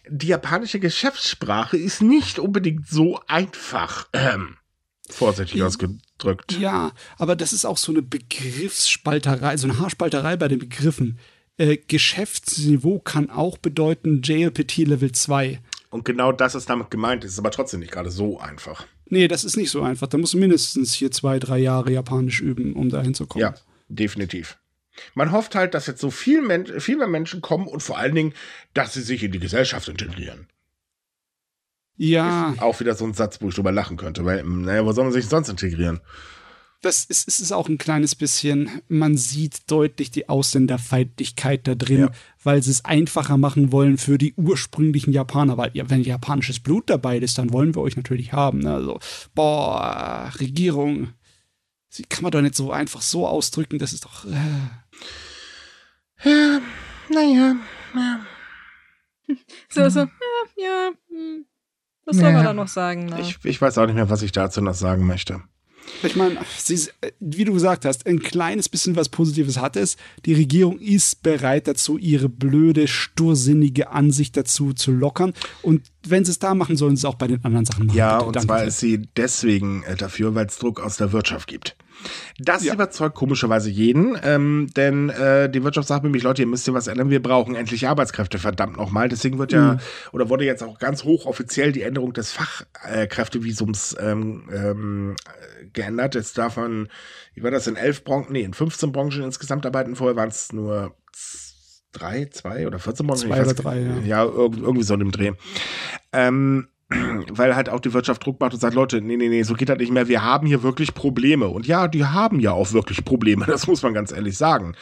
Die 0.09 0.29
japanische 0.29 0.81
Geschäftssprache 0.81 1.77
ist 1.77 2.03
nicht 2.03 2.39
unbedingt 2.39 2.87
so 2.89 3.21
einfach. 3.27 4.09
Ähm, 4.13 4.57
vorsichtig 5.11 5.63
ausgedrückt 5.63 6.10
drückt. 6.23 6.59
Ja, 6.59 6.93
aber 7.19 7.37
das 7.37 7.53
ist 7.53 7.65
auch 7.65 7.79
so 7.79 7.93
eine 7.93 8.03
Begriffsspalterei, 8.03 9.57
so 9.57 9.69
eine 9.69 9.79
Haarspalterei 9.79 10.37
bei 10.37 10.49
den 10.49 10.59
Begriffen. 10.59 11.19
Äh, 11.57 11.77
Geschäftsniveau 11.77 13.01
kann 13.01 13.31
auch 13.31 13.59
bedeuten 13.59 14.23
JLPT 14.23 14.79
Level 14.79 15.13
2. 15.13 15.61
Und 15.91 16.05
genau 16.05 16.33
das 16.33 16.55
ist 16.55 16.71
damit 16.71 16.91
gemeint, 16.91 17.25
ist 17.25 17.39
aber 17.39 17.51
trotzdem 17.51 17.81
nicht 17.81 17.93
gerade 17.93 18.11
so 18.11 18.39
einfach. 18.39 18.87
Nee, 19.07 19.27
das 19.27 19.45
ist 19.45 19.57
nicht 19.57 19.71
so 19.71 19.83
einfach. 19.83 20.07
Da 20.07 20.19
muss 20.19 20.35
mindestens 20.35 20.95
hier 20.95 21.11
zwei, 21.11 21.39
drei 21.41 21.59
Jahre 21.59 21.91
Japanisch 21.93 22.41
üben, 22.41 22.75
um 22.75 22.89
da 22.91 23.03
hinzukommen. 23.03 23.43
Ja, 23.43 23.55
definitiv. 23.89 24.57
Man 25.15 25.33
hofft 25.33 25.55
halt, 25.55 25.75
dass 25.75 25.87
jetzt 25.87 26.01
so 26.01 26.11
viel, 26.11 26.43
Men 26.43 26.81
viel 26.81 26.97
mehr 26.97 27.09
Menschen 27.09 27.41
kommen 27.41 27.67
und 27.67 27.83
vor 27.83 27.99
allen 27.99 28.15
Dingen, 28.15 28.35
dass 28.73 28.95
sie 28.95 29.03
sich 29.03 29.23
in 29.23 29.33
die 29.33 29.39
Gesellschaft 29.39 29.89
integrieren. 29.89 30.47
Ja. 31.97 32.53
Ist 32.53 32.63
auch 32.63 32.81
wieder 32.81 32.95
so 32.95 33.05
ein 33.05 33.15
Satz, 33.15 33.41
wo 33.41 33.49
ich 33.49 33.55
drüber 33.55 33.73
lachen 33.73 33.97
könnte, 33.97 34.25
weil, 34.25 34.43
naja, 34.43 34.85
wo 34.85 34.93
soll 34.93 35.05
man 35.05 35.13
sich 35.13 35.27
sonst 35.27 35.49
integrieren? 35.49 36.01
Das 36.83 37.05
ist, 37.05 37.29
ist, 37.29 37.41
ist 37.41 37.53
auch 37.53 37.69
ein 37.69 37.77
kleines 37.77 38.15
bisschen, 38.15 38.81
man 38.89 39.19
sieht 39.19 39.71
deutlich 39.71 40.11
die 40.11 40.31
Ausländerfeindlichkeit 40.31 41.69
da 41.69 41.75
drin, 41.75 42.01
ja. 42.01 42.11
weil 42.43 42.63
sie 42.63 42.71
es 42.71 42.87
einfacher 42.87 43.37
machen 43.37 43.71
wollen 43.71 43.99
für 43.99 44.17
die 44.17 44.33
ursprünglichen 44.35 45.13
Japaner, 45.13 45.59
weil 45.59 45.73
ja, 45.75 45.91
wenn 45.91 46.03
japanisches 46.03 46.59
Blut 46.61 46.89
dabei 46.89 47.19
ist, 47.19 47.37
dann 47.37 47.53
wollen 47.53 47.75
wir 47.75 47.83
euch 47.83 47.97
natürlich 47.97 48.33
haben. 48.33 48.61
Ne? 48.61 48.73
Also, 48.73 48.99
boah, 49.35 50.33
Regierung, 50.41 51.13
sie 51.91 52.05
kann 52.05 52.23
man 52.23 52.33
doch 52.33 52.41
nicht 52.41 52.55
so 52.55 52.73
einfach 52.73 53.03
so 53.03 53.27
ausdrücken, 53.27 53.79
das 53.79 53.93
ist 53.93 54.07
doch. 54.07 54.25
Äh. 54.25 54.71
Ja, 56.25 56.61
naja, 57.11 57.57
ja. 57.95 58.27
So, 59.69 59.89
so, 59.91 60.01
ja, 60.01 60.09
ja, 60.57 60.91
hm. 61.09 61.45
Was 62.11 62.17
soll 62.17 62.33
man 62.33 62.45
da 62.45 62.53
noch 62.53 62.69
sagen? 62.69 63.07
Na? 63.11 63.21
Ich, 63.21 63.39
ich 63.45 63.61
weiß 63.61 63.79
auch 63.79 63.87
nicht 63.87 63.95
mehr, 63.95 64.11
was 64.11 64.23
ich 64.23 64.33
dazu 64.33 64.61
noch 64.61 64.75
sagen 64.75 65.07
möchte. 65.07 65.41
Ich 66.03 66.17
meine, 66.17 66.39
wie 67.21 67.45
du 67.45 67.53
gesagt 67.53 67.85
hast, 67.85 68.07
ein 68.07 68.21
kleines 68.21 68.69
bisschen 68.69 68.97
was 68.97 69.09
Positives 69.09 69.59
hat 69.59 69.77
es. 69.77 69.97
Die 70.25 70.35
Regierung 70.35 70.79
ist 70.79 71.23
bereit 71.23 71.69
dazu, 71.69 71.99
ihre 71.99 72.29
blöde, 72.29 72.89
stursinnige 72.89 73.91
Ansicht 73.91 74.37
dazu 74.37 74.73
zu 74.73 74.93
lockern. 74.93 75.35
Und 75.63 75.83
wenn 76.07 76.25
sie 76.25 76.31
es 76.31 76.39
da 76.39 76.55
machen, 76.55 76.77
sollen 76.77 76.97
sie 76.97 77.01
es 77.01 77.05
auch 77.05 77.17
bei 77.17 77.27
den 77.27 77.45
anderen 77.45 77.67
Sachen 77.67 77.87
machen. 77.87 77.97
Ja, 77.97 78.19
Bitte. 78.19 78.39
und 78.39 78.41
zwar 78.43 78.65
ist 78.65 78.79
sie 78.79 79.09
deswegen 79.17 79.83
äh, 79.85 79.97
dafür, 79.97 80.35
weil 80.35 80.47
es 80.47 80.59
Druck 80.59 80.81
aus 80.81 80.97
der 80.97 81.13
Wirtschaft 81.13 81.49
gibt. 81.49 81.77
Das 82.39 82.65
ja. 82.65 82.75
überzeugt 82.75 83.15
komischerweise 83.15 83.71
jeden, 83.71 84.19
ähm, 84.23 84.69
denn 84.77 85.11
äh, 85.11 85.51
die 85.51 85.63
Wirtschaft 85.63 85.89
sagt 85.89 86.05
nämlich, 86.05 86.23
Leute, 86.23 86.43
ihr 86.43 86.49
müsst 86.49 86.65
hier 86.65 86.75
was 86.75 86.87
ändern, 86.87 87.11
wir 87.11 87.23
brauchen 87.23 87.55
endlich 87.55 87.89
Arbeitskräfte, 87.89 88.39
verdammt 88.39 88.77
nochmal. 88.77 89.09
Deswegen 89.09 89.39
wird 89.39 89.53
ja, 89.53 89.75
mhm. 89.75 89.81
oder 90.13 90.29
wurde 90.29 90.45
jetzt 90.45 90.63
auch 90.63 90.79
ganz 90.79 91.05
hochoffiziell 91.05 91.73
die 91.73 91.83
Änderung 91.83 92.13
des 92.13 92.33
Fachkräftevisums 92.33 93.97
ähm, 94.01 94.49
ähm, 94.53 95.17
geändert. 95.73 96.15
Jetzt 96.15 96.39
davon, 96.39 96.89
wie 97.35 97.43
war 97.43 97.51
das, 97.51 97.67
in 97.67 97.77
elf 97.77 98.05
Branchen, 98.05 98.33
nee, 98.33 98.43
in 98.43 98.55
15 98.55 98.93
Branchen 98.93 99.23
insgesamt 99.23 99.67
arbeiten, 99.67 99.97
vorher 99.97 100.17
waren 100.17 100.29
es 100.29 100.53
nur 100.53 100.95
drei, 101.93 102.27
zwei 102.27 102.67
oder 102.67 102.79
14 102.79 103.07
Branchen. 103.07 103.29
Zwei 103.29 103.43
oder 103.43 103.55
drei, 103.55 103.81
ja. 103.81 103.99
Ja, 104.01 104.25
irgendwie 104.25 104.83
so 104.83 104.95
in 104.95 105.01
dem 105.01 105.11
Dreh. 105.13 105.33
Ähm, 106.13 106.69
weil 107.31 107.55
halt 107.55 107.69
auch 107.69 107.81
die 107.81 107.93
Wirtschaft 107.93 108.25
Druck 108.25 108.41
macht 108.41 108.55
und 108.55 108.61
sagt, 108.61 108.75
Leute, 108.75 109.01
nee, 109.01 109.17
nee, 109.17 109.29
nee, 109.29 109.43
so 109.43 109.55
geht 109.55 109.69
das 109.69 109.79
nicht 109.79 109.93
mehr. 109.93 110.09
Wir 110.09 110.23
haben 110.23 110.47
hier 110.47 110.63
wirklich 110.63 110.95
Probleme. 110.95 111.49
Und 111.49 111.67
ja, 111.67 111.89
die 111.89 112.05
haben 112.05 112.41
ja 112.41 112.53
auch 112.53 112.73
wirklich 112.73 113.05
Probleme, 113.05 113.47
das 113.49 113.67
muss 113.67 113.83
man 113.83 113.95
ganz 113.95 114.13
ehrlich 114.13 114.37
sagen. 114.37 114.75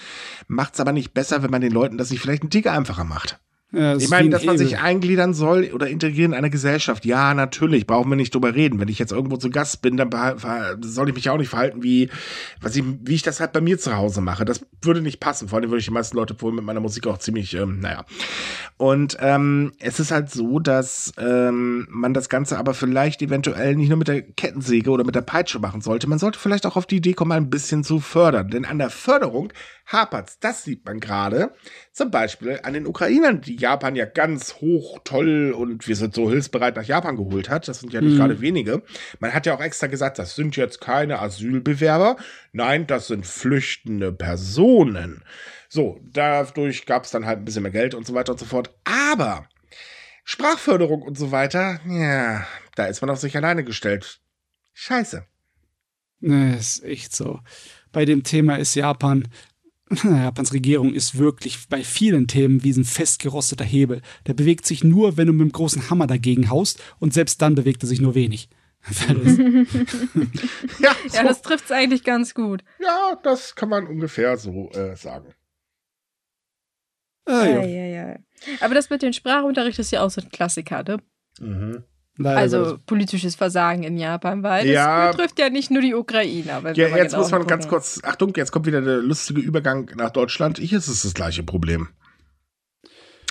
Macht's 0.46 0.80
aber 0.80 0.92
nicht 0.92 1.14
besser, 1.14 1.42
wenn 1.42 1.50
man 1.50 1.60
den 1.60 1.72
Leuten 1.72 1.98
das 1.98 2.10
nicht 2.10 2.20
vielleicht 2.20 2.42
einen 2.42 2.50
Tick 2.50 2.66
einfacher 2.66 3.04
macht. 3.04 3.38
Ja, 3.70 3.96
ich 3.96 4.08
meine, 4.08 4.30
dass 4.30 4.44
man 4.44 4.56
sich 4.56 4.78
eingliedern 4.78 5.34
soll 5.34 5.70
oder 5.74 5.88
integrieren 5.88 6.32
in 6.32 6.38
eine 6.38 6.48
Gesellschaft. 6.48 7.04
Ja, 7.04 7.34
natürlich, 7.34 7.86
brauchen 7.86 8.10
wir 8.10 8.16
nicht 8.16 8.34
drüber 8.34 8.54
reden. 8.54 8.80
Wenn 8.80 8.88
ich 8.88 8.98
jetzt 8.98 9.12
irgendwo 9.12 9.36
zu 9.36 9.50
Gast 9.50 9.82
bin, 9.82 9.98
dann 9.98 10.10
soll 10.80 11.10
ich 11.10 11.14
mich 11.14 11.28
auch 11.28 11.36
nicht 11.36 11.50
verhalten, 11.50 11.82
wie, 11.82 12.08
was 12.62 12.76
ich, 12.76 12.84
wie 13.02 13.14
ich 13.14 13.22
das 13.22 13.40
halt 13.40 13.52
bei 13.52 13.60
mir 13.60 13.78
zu 13.78 13.94
Hause 13.94 14.22
mache. 14.22 14.46
Das 14.46 14.64
würde 14.80 15.02
nicht 15.02 15.20
passen. 15.20 15.48
Vor 15.48 15.58
allem 15.58 15.68
würde 15.68 15.80
ich 15.80 15.84
die 15.84 15.90
meisten 15.90 16.16
Leute 16.16 16.40
wohl 16.40 16.52
mit 16.52 16.64
meiner 16.64 16.80
Musik 16.80 17.06
auch 17.06 17.18
ziemlich, 17.18 17.52
ähm, 17.54 17.80
naja. 17.80 18.06
Und 18.78 19.18
ähm, 19.20 19.72
es 19.80 20.00
ist 20.00 20.12
halt 20.12 20.30
so, 20.30 20.60
dass 20.60 21.12
ähm, 21.18 21.86
man 21.90 22.14
das 22.14 22.30
Ganze 22.30 22.58
aber 22.58 22.72
vielleicht 22.72 23.20
eventuell 23.20 23.76
nicht 23.76 23.90
nur 23.90 23.98
mit 23.98 24.08
der 24.08 24.22
Kettensäge 24.22 24.90
oder 24.90 25.04
mit 25.04 25.14
der 25.14 25.20
Peitsche 25.20 25.58
machen 25.58 25.82
sollte. 25.82 26.08
Man 26.08 26.18
sollte 26.18 26.38
vielleicht 26.38 26.64
auch 26.64 26.76
auf 26.76 26.86
die 26.86 26.96
Idee 26.96 27.12
kommen, 27.12 27.32
ein 27.32 27.50
bisschen 27.50 27.84
zu 27.84 28.00
fördern. 28.00 28.48
Denn 28.48 28.64
an 28.64 28.78
der 28.78 28.88
Förderung 28.88 29.52
hapert's. 29.88 30.38
Das 30.38 30.64
sieht 30.64 30.84
man 30.84 31.00
gerade. 31.00 31.54
Zum 31.92 32.10
Beispiel 32.10 32.60
an 32.62 32.74
den 32.74 32.86
Ukrainern, 32.86 33.40
die 33.40 33.56
Japan 33.56 33.96
ja 33.96 34.04
ganz 34.04 34.56
hoch, 34.56 35.00
toll 35.04 35.52
und 35.56 35.88
wir 35.88 35.96
sind 35.96 36.14
so 36.14 36.30
hilfsbereit 36.30 36.76
nach 36.76 36.84
Japan 36.84 37.16
geholt 37.16 37.48
hat. 37.48 37.66
Das 37.66 37.80
sind 37.80 37.92
ja 37.92 38.00
nicht 38.00 38.12
mhm. 38.14 38.18
gerade 38.18 38.40
wenige. 38.40 38.82
Man 39.18 39.34
hat 39.34 39.46
ja 39.46 39.54
auch 39.54 39.60
extra 39.60 39.86
gesagt, 39.86 40.18
das 40.18 40.36
sind 40.36 40.56
jetzt 40.56 40.80
keine 40.80 41.20
Asylbewerber. 41.20 42.16
Nein, 42.52 42.86
das 42.86 43.08
sind 43.08 43.26
flüchtende 43.26 44.12
Personen. 44.12 45.24
So, 45.68 46.00
dadurch 46.02 46.86
gab 46.86 47.04
es 47.04 47.10
dann 47.10 47.26
halt 47.26 47.38
ein 47.38 47.44
bisschen 47.44 47.62
mehr 47.62 47.72
Geld 47.72 47.94
und 47.94 48.06
so 48.06 48.14
weiter 48.14 48.32
und 48.32 48.38
so 48.38 48.46
fort. 48.46 48.74
Aber 48.84 49.48
Sprachförderung 50.24 51.02
und 51.02 51.16
so 51.16 51.32
weiter, 51.32 51.80
ja, 51.88 52.46
da 52.74 52.86
ist 52.86 53.00
man 53.00 53.10
auf 53.10 53.18
sich 53.18 53.36
alleine 53.36 53.64
gestellt. 53.64 54.20
Scheiße. 54.74 55.24
Ne, 56.20 56.56
ist 56.56 56.84
echt 56.84 57.14
so. 57.14 57.40
Bei 57.92 58.04
dem 58.04 58.22
Thema 58.22 58.56
ist 58.56 58.74
Japan 58.74 59.28
Japans 60.04 60.52
Regierung 60.52 60.92
ist 60.92 61.18
wirklich 61.18 61.68
bei 61.68 61.82
vielen 61.82 62.26
Themen 62.26 62.62
wie 62.62 62.72
ein 62.72 62.84
festgerosteter 62.84 63.64
Hebel. 63.64 64.02
Der 64.26 64.34
bewegt 64.34 64.66
sich 64.66 64.84
nur, 64.84 65.16
wenn 65.16 65.26
du 65.26 65.32
mit 65.32 65.48
dem 65.48 65.52
großen 65.52 65.90
Hammer 65.90 66.06
dagegen 66.06 66.50
haust 66.50 66.82
und 66.98 67.14
selbst 67.14 67.40
dann 67.42 67.54
bewegt 67.54 67.82
er 67.82 67.86
sich 67.86 68.00
nur 68.00 68.14
wenig. 68.14 68.48
ja, 70.78 70.94
so. 71.06 71.16
ja, 71.16 71.24
das 71.24 71.42
trifft 71.42 71.66
es 71.66 71.72
eigentlich 71.72 72.04
ganz 72.04 72.34
gut. 72.34 72.62
Ja, 72.80 73.18
das 73.22 73.54
kann 73.54 73.68
man 73.68 73.86
ungefähr 73.86 74.36
so 74.36 74.70
äh, 74.70 74.96
sagen. 74.96 75.34
Ah, 77.24 77.44
ja. 77.44 77.64
Ja, 77.64 77.84
ja, 77.84 78.16
Aber 78.60 78.74
das 78.74 78.88
mit 78.88 79.02
dem 79.02 79.12
Sprachunterricht 79.12 79.78
ist 79.78 79.90
ja 79.90 80.02
auch 80.02 80.10
so 80.10 80.22
ein 80.22 80.30
Klassiker, 80.30 80.82
ne? 80.82 80.98
Mhm. 81.40 81.84
Leider 82.20 82.40
also 82.40 82.78
politisches 82.84 83.36
Versagen 83.36 83.84
in 83.84 83.96
Japan, 83.96 84.42
weil 84.42 84.66
ja, 84.66 85.06
das 85.06 85.16
betrifft 85.16 85.38
ja 85.38 85.50
nicht 85.50 85.70
nur 85.70 85.80
die 85.80 85.94
Ukraine. 85.94 86.60
Ja, 86.74 86.88
jetzt 86.88 87.12
genau 87.12 87.22
muss 87.22 87.30
man 87.30 87.46
ganz 87.46 87.68
kurz, 87.68 88.00
Achtung, 88.02 88.32
jetzt 88.36 88.50
kommt 88.50 88.66
wieder 88.66 88.80
der 88.82 88.96
lustige 88.96 89.40
Übergang 89.40 89.92
nach 89.96 90.10
Deutschland. 90.10 90.58
Hier 90.58 90.78
ist 90.78 90.88
es 90.88 91.02
das 91.02 91.14
gleiche 91.14 91.44
Problem. 91.44 91.88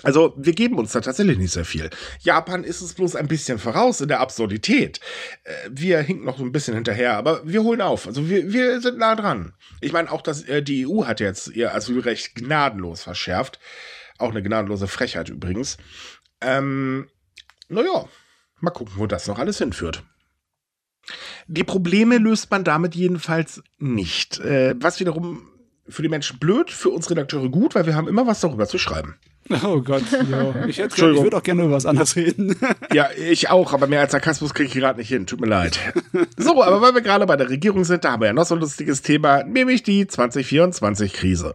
Also, 0.03 0.33
wir 0.37 0.53
geben 0.53 0.77
uns 0.77 0.91
da 0.91 1.01
tatsächlich 1.01 1.37
nicht 1.37 1.51
sehr 1.51 1.65
viel. 1.65 1.89
Japan 2.19 2.63
ist 2.63 2.81
es 2.81 2.93
bloß 2.93 3.15
ein 3.15 3.27
bisschen 3.27 3.57
voraus 3.57 3.99
in 3.99 4.07
der 4.07 4.19
Absurdität. 4.19 4.99
Äh, 5.43 5.51
wir 5.71 5.99
hinken 5.99 6.23
noch 6.23 6.37
so 6.37 6.45
ein 6.45 6.51
bisschen 6.51 6.75
hinterher, 6.75 7.17
aber 7.17 7.41
wir 7.45 7.63
holen 7.63 7.81
auf. 7.81 8.07
Also, 8.07 8.29
wir, 8.29 8.53
wir 8.53 8.79
sind 8.79 8.99
nah 8.99 9.15
dran. 9.15 9.53
Ich 9.81 9.91
meine, 9.91 10.11
auch 10.11 10.21
dass 10.21 10.43
äh, 10.43 10.61
die 10.61 10.87
EU 10.87 11.05
hat 11.05 11.19
jetzt 11.19 11.49
ihr 11.49 11.73
Asylrecht 11.73 12.35
gnadenlos 12.35 13.01
verschärft. 13.01 13.59
Auch 14.19 14.29
eine 14.29 14.43
gnadenlose 14.43 14.87
Frechheit 14.87 15.29
übrigens. 15.29 15.77
Ähm, 16.41 17.09
naja, 17.67 18.07
Mal 18.59 18.71
gucken, 18.71 18.95
wo 18.97 19.07
das 19.07 19.27
noch 19.27 19.39
alles 19.39 19.57
hinführt. 19.57 20.03
Die 21.47 21.63
Probleme 21.63 22.17
löst 22.17 22.51
man 22.51 22.63
damit 22.63 22.95
jedenfalls 22.95 23.63
nicht. 23.77 24.39
Äh, 24.39 24.75
was 24.79 24.99
wiederum 24.99 25.47
für 25.87 26.01
die 26.01 26.09
Menschen 26.09 26.39
blöd, 26.39 26.69
für 26.69 26.89
uns 26.89 27.09
Redakteure 27.09 27.49
gut, 27.49 27.75
weil 27.75 27.85
wir 27.85 27.95
haben 27.95 28.07
immer 28.07 28.27
was 28.27 28.41
darüber 28.41 28.67
zu 28.67 28.77
schreiben. 28.77 29.15
Oh 29.63 29.81
Gott, 29.81 30.03
ja. 30.29 30.65
ich, 30.65 30.79
ich 30.79 30.97
würde 30.97 31.37
auch 31.37 31.43
gerne 31.43 31.63
über 31.63 31.75
was 31.75 31.85
anderes 31.85 32.17
reden. 32.17 32.57
ja, 32.93 33.07
ich 33.15 33.49
auch, 33.49 33.71
aber 33.71 33.87
mehr 33.87 34.01
als 34.01 34.11
Sarkasmus 34.11 34.53
kriege 34.53 34.67
ich 34.67 34.73
gerade 34.75 34.99
nicht 34.99 35.07
hin. 35.07 35.25
Tut 35.25 35.39
mir 35.39 35.47
leid. 35.47 35.79
so, 36.35 36.61
aber 36.61 36.81
weil 36.81 36.93
wir 36.95 37.01
gerade 37.01 37.25
bei 37.25 37.37
der 37.37 37.49
Regierung 37.49 37.85
sind, 37.85 38.03
da 38.03 38.11
haben 38.11 38.21
wir 38.21 38.27
ja 38.27 38.33
noch 38.33 38.45
so 38.45 38.55
ein 38.55 38.61
lustiges 38.61 39.01
Thema, 39.01 39.43
nämlich 39.43 39.83
die 39.83 40.05
2024-Krise. 40.05 41.53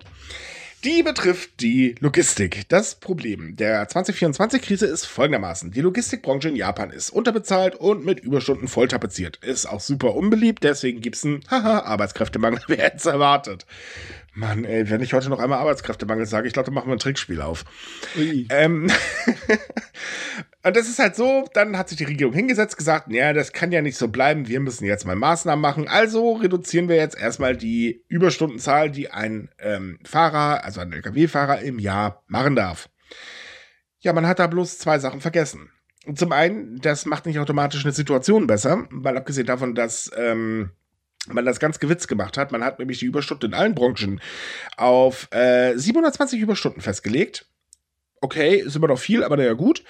Die 0.84 1.04
betrifft 1.04 1.60
die 1.60 1.94
Logistik. 2.00 2.68
Das 2.68 2.96
Problem 2.96 3.54
der 3.54 3.88
2024-Krise 3.88 4.86
ist 4.86 5.06
folgendermaßen. 5.06 5.70
Die 5.70 5.80
Logistikbranche 5.80 6.48
in 6.48 6.56
Japan 6.56 6.90
ist 6.90 7.10
unterbezahlt 7.10 7.76
und 7.76 8.04
mit 8.04 8.18
Überstunden 8.18 8.66
voll 8.66 8.88
tapeziert. 8.88 9.36
Ist 9.44 9.66
auch 9.66 9.78
super 9.78 10.16
unbeliebt, 10.16 10.64
deswegen 10.64 11.00
gibt's 11.00 11.24
einen 11.24 11.42
Haha 11.48 11.84
Arbeitskräftemangel, 11.84 12.62
wer 12.66 12.78
hätte 12.78 13.10
erwartet. 13.10 13.64
Mann, 14.34 14.64
ey, 14.64 14.88
wenn 14.88 15.02
ich 15.02 15.12
heute 15.12 15.28
noch 15.28 15.40
einmal 15.40 15.58
Arbeitskräftemangel 15.58 16.24
sage, 16.24 16.46
ich 16.46 16.54
glaube, 16.54 16.66
dann 16.66 16.74
machen 16.74 16.88
wir 16.88 16.94
ein 16.94 16.98
Trickspiel 16.98 17.42
auf. 17.42 17.64
Ähm, 18.16 18.90
und 20.62 20.76
das 20.76 20.88
ist 20.88 20.98
halt 20.98 21.16
so, 21.16 21.44
dann 21.52 21.76
hat 21.76 21.90
sich 21.90 21.98
die 21.98 22.04
Regierung 22.04 22.32
hingesetzt, 22.32 22.78
gesagt, 22.78 23.12
ja, 23.12 23.34
das 23.34 23.52
kann 23.52 23.72
ja 23.72 23.82
nicht 23.82 23.98
so 23.98 24.08
bleiben, 24.08 24.48
wir 24.48 24.60
müssen 24.60 24.86
jetzt 24.86 25.04
mal 25.04 25.16
Maßnahmen 25.16 25.60
machen. 25.60 25.86
Also 25.86 26.32
reduzieren 26.32 26.88
wir 26.88 26.96
jetzt 26.96 27.18
erstmal 27.20 27.56
die 27.56 28.04
Überstundenzahl, 28.08 28.90
die 28.90 29.10
ein 29.10 29.50
ähm, 29.58 29.98
Fahrer, 30.02 30.64
also 30.64 30.80
ein 30.80 30.92
Lkw-Fahrer 30.92 31.60
im 31.60 31.78
Jahr 31.78 32.22
machen 32.26 32.56
darf. 32.56 32.88
Ja, 33.98 34.14
man 34.14 34.26
hat 34.26 34.38
da 34.38 34.46
bloß 34.46 34.78
zwei 34.78 34.98
Sachen 34.98 35.20
vergessen. 35.20 35.70
Zum 36.14 36.32
einen, 36.32 36.78
das 36.78 37.04
macht 37.04 37.26
nicht 37.26 37.38
automatisch 37.38 37.84
eine 37.84 37.92
Situation 37.92 38.46
besser, 38.46 38.88
weil 38.90 39.16
abgesehen 39.16 39.46
davon, 39.46 39.74
dass 39.74 40.10
ähm, 40.16 40.70
man 41.28 41.44
das 41.44 41.60
ganz 41.60 41.78
gewitzt 41.78 42.08
gemacht 42.08 42.36
hat. 42.36 42.52
Man 42.52 42.64
hat 42.64 42.78
nämlich 42.78 42.98
die 42.98 43.06
Überstunden 43.06 43.50
in 43.50 43.54
allen 43.54 43.74
Branchen 43.74 44.20
auf 44.76 45.28
äh, 45.32 45.76
720 45.76 46.40
Überstunden 46.40 46.80
festgelegt. 46.80 47.46
Okay, 48.20 48.56
ist 48.56 48.76
immer 48.76 48.88
noch 48.88 48.98
viel, 48.98 49.24
aber 49.24 49.36
naja, 49.36 49.52
gut. 49.54 49.82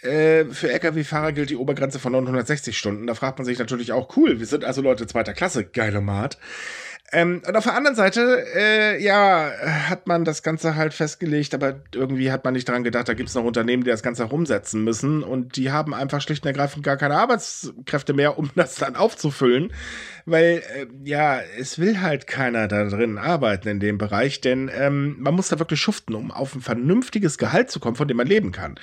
Äh, 0.00 0.46
für 0.46 0.70
Lkw-Fahrer 0.70 1.32
gilt 1.32 1.50
die 1.50 1.56
Obergrenze 1.56 1.98
von 1.98 2.12
960 2.12 2.76
Stunden. 2.76 3.06
Da 3.06 3.14
fragt 3.14 3.38
man 3.38 3.44
sich 3.44 3.58
natürlich 3.58 3.92
auch, 3.92 4.16
cool, 4.16 4.38
wir 4.38 4.46
sind 4.46 4.64
also 4.64 4.80
Leute 4.80 5.06
zweiter 5.06 5.34
Klasse, 5.34 5.64
geilomat. 5.64 6.38
Ähm, 7.12 7.40
und 7.46 7.56
auf 7.56 7.64
der 7.64 7.74
anderen 7.74 7.94
Seite, 7.94 8.44
äh, 8.54 9.02
ja, 9.02 9.52
hat 9.88 10.08
man 10.08 10.24
das 10.24 10.42
Ganze 10.42 10.74
halt 10.74 10.92
festgelegt, 10.92 11.54
aber 11.54 11.80
irgendwie 11.94 12.32
hat 12.32 12.44
man 12.44 12.54
nicht 12.54 12.68
daran 12.68 12.82
gedacht, 12.82 13.08
da 13.08 13.14
gibt 13.14 13.28
es 13.28 13.34
noch 13.36 13.44
Unternehmen, 13.44 13.84
die 13.84 13.90
das 13.90 14.02
Ganze 14.02 14.24
herumsetzen 14.24 14.82
müssen 14.82 15.22
und 15.22 15.56
die 15.56 15.70
haben 15.70 15.94
einfach 15.94 16.20
schlicht 16.20 16.42
und 16.44 16.48
ergreifend 16.48 16.82
gar 16.82 16.96
keine 16.96 17.16
Arbeitskräfte 17.16 18.12
mehr, 18.12 18.38
um 18.38 18.50
das 18.56 18.74
dann 18.74 18.96
aufzufüllen, 18.96 19.72
weil, 20.24 20.62
äh, 20.74 20.86
ja, 21.04 21.40
es 21.58 21.78
will 21.78 22.00
halt 22.00 22.26
keiner 22.26 22.66
da 22.66 22.84
drin 22.88 23.18
arbeiten 23.18 23.68
in 23.68 23.80
dem 23.80 23.98
Bereich, 23.98 24.40
denn 24.40 24.68
ähm, 24.74 25.16
man 25.20 25.34
muss 25.34 25.48
da 25.48 25.60
wirklich 25.60 25.80
schuften, 25.80 26.14
um 26.14 26.32
auf 26.32 26.56
ein 26.56 26.60
vernünftiges 26.60 27.38
Gehalt 27.38 27.70
zu 27.70 27.78
kommen, 27.78 27.96
von 27.96 28.08
dem 28.08 28.16
man 28.16 28.26
leben 28.26 28.50
kann. 28.50 28.80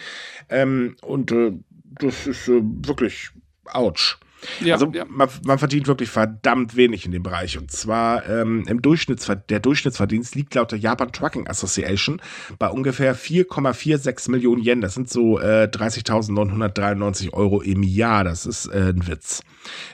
Ähm, 0.49 0.95
und 1.01 1.31
äh, 1.33 1.51
das 1.99 2.25
ist 2.25 2.47
äh, 2.47 2.61
wirklich 2.61 3.31
ouch. 3.65 4.17
Ja, 4.61 4.75
also 4.75 4.91
ja. 4.93 5.05
Man, 5.07 5.29
man, 5.45 5.59
verdient 5.59 5.87
wirklich 5.87 6.09
verdammt 6.09 6.75
wenig 6.75 7.05
in 7.05 7.11
dem 7.11 7.23
Bereich. 7.23 7.57
Und 7.57 7.71
zwar 7.71 8.27
ähm, 8.27 8.65
im 8.67 8.81
Durchschnittsver 8.81 9.35
der 9.35 9.59
Durchschnittsverdienst 9.59 10.35
liegt 10.35 10.55
laut 10.55 10.71
der 10.71 10.79
Japan 10.79 11.11
Trucking 11.11 11.47
Association 11.47 12.21
bei 12.59 12.69
ungefähr 12.69 13.15
4,46 13.15 14.31
Millionen 14.31 14.63
Yen. 14.63 14.81
Das 14.81 14.93
sind 14.93 15.09
so 15.09 15.39
äh, 15.39 15.69
30.993 15.71 17.33
Euro 17.33 17.61
im 17.61 17.83
Jahr. 17.83 18.23
Das 18.23 18.45
ist 18.45 18.67
äh, 18.67 18.89
ein 18.89 19.07
Witz. 19.07 19.43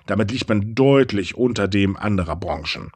Damit 0.05 0.31
liegt 0.31 0.49
man 0.49 0.75
deutlich 0.75 1.35
unter 1.35 1.67
dem 1.67 1.95
anderer 1.97 2.35
Branchen. 2.35 2.91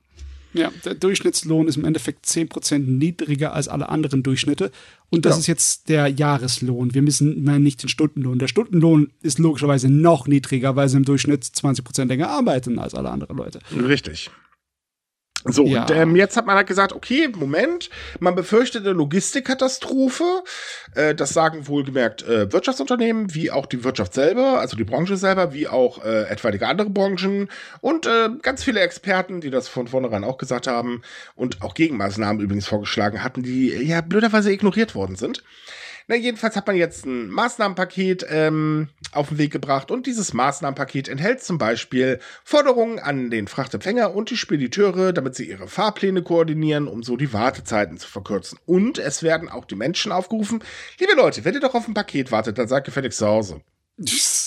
Ja, 0.54 0.72
der 0.86 0.94
Durchschnittslohn 0.94 1.68
ist 1.68 1.78
im 1.78 1.86
Endeffekt 1.86 2.26
10% 2.26 2.80
niedriger 2.80 3.54
als 3.54 3.68
alle 3.68 3.90
anderen 3.90 4.24
Durchschnitte. 4.24 4.72
Und 5.10 5.26
das 5.26 5.36
ja. 5.36 5.40
ist 5.40 5.48
jetzt 5.48 5.90
der 5.90 6.08
Jahreslohn. 6.08 6.94
Wir 6.94 7.02
müssen 7.02 7.44
nicht 7.62 7.82
den 7.82 7.90
Stundenlohn. 7.90 8.40
Der 8.40 8.48
Stundenlohn 8.48 9.12
ist 9.22 9.40
logischerweise 9.40 9.90
noch 9.90 10.28
niedriger, 10.28 10.76
weil 10.76 10.90
sie 10.90 10.98
im 10.98 11.06
Durchschnitt 11.06 11.44
20% 11.44 12.06
länger 12.06 12.30
arbeiten 12.30 12.80
als 12.80 12.94
alle 12.94 13.10
anderen 13.10 13.38
Leute. 13.38 13.60
Richtig. 13.76 14.30
So, 15.46 15.66
ja. 15.66 15.82
und 15.82 15.92
ähm, 15.92 16.16
jetzt 16.16 16.38
hat 16.38 16.46
man 16.46 16.56
halt 16.56 16.68
gesagt, 16.68 16.94
okay, 16.94 17.30
Moment, 17.36 17.90
man 18.20 18.36
befürchtet 18.36 18.86
eine 18.86 18.94
Logistikkatastrophe. 18.94 20.44
Äh, 20.96 21.16
das 21.16 21.32
sagen 21.32 21.68
wohlgemerkt 21.68 22.24
äh, 22.24 22.52
Wirtschaftsunternehmen, 22.52 23.34
wie 23.34 23.52
auch 23.52 23.66
die 23.66 23.84
Wirtschaft 23.84 24.14
selber, 24.14 24.60
also 24.60 24.78
die 24.78 24.84
Branche 24.84 25.18
selber, 25.18 25.54
wie 25.54 25.68
auch 25.68 26.04
äh, 26.04 26.24
etwaige 26.30 26.66
andere 26.68 26.90
Branchen 26.90 27.50
und 27.82 28.06
äh, 28.06 28.30
ganz 28.42 28.64
viele 28.64 28.80
Experten, 28.80 29.42
die 29.42 29.50
das 29.50 29.68
von 29.68 29.88
vornherein 29.88 30.24
auch 30.24 30.38
gesagt 30.38 30.68
haben 30.68 31.02
und 31.36 31.62
auch 31.62 31.74
Gegenmaßnahmen 31.74 32.42
übrigens 32.42 32.68
vorgeschlagen 32.68 33.24
hatten, 33.24 33.44
die 33.44 33.70
ja 33.70 34.02
blöderweise 34.02 34.52
ignoriert 34.52 34.96
worden 34.96 35.16
sind. 35.16 35.44
Na, 36.08 36.16
jedenfalls 36.16 36.56
hat 36.56 36.68
man 36.68 36.76
jetzt 36.76 37.06
ein 37.06 37.30
Maßnahmenpaket 37.30 38.26
ähm, 38.30 38.90
auf 39.12 39.30
den 39.30 39.38
Weg 39.38 39.52
gebracht 39.52 39.92
und 39.92 40.06
dieses 40.06 40.34
Maßnahmenpaket 40.34 41.08
enthält 41.08 41.44
zum 41.44 41.58
Beispiel 41.58 42.20
Forderungen 42.44 43.00
an 43.00 43.30
den 43.30 43.48
Frachtempfänger 43.48 44.14
und 44.14 44.30
die 44.30 44.38
Spediteure, 44.38 45.14
damit 45.14 45.36
sie 45.36 45.50
ihre 45.50 45.68
Fahrpläne 45.68 46.22
koordinieren, 46.22 46.88
um 46.88 47.04
so 47.04 47.16
die 47.16 47.32
Wartezeiten 47.32 47.98
zu 47.98 48.08
verkürzen. 48.08 48.60
Und 48.66 48.98
es 48.98 49.24
werden 49.24 49.50
auch 49.50 49.66
die 49.66 49.76
Menschen 49.76 50.12
aufgerufen, 50.12 50.64
liebe 51.00 51.14
Leute, 51.14 51.46
wenn 51.46 51.54
ihr 51.54 51.62
doch 51.62 51.76
auf 51.76 51.88
ein 51.88 51.94
Paket 51.94 52.32
wartet, 52.32 52.58
dann 52.58 52.68
seid 52.68 52.86
gefälligst 52.86 53.20
zu 53.20 53.28
Hause. 53.28 53.62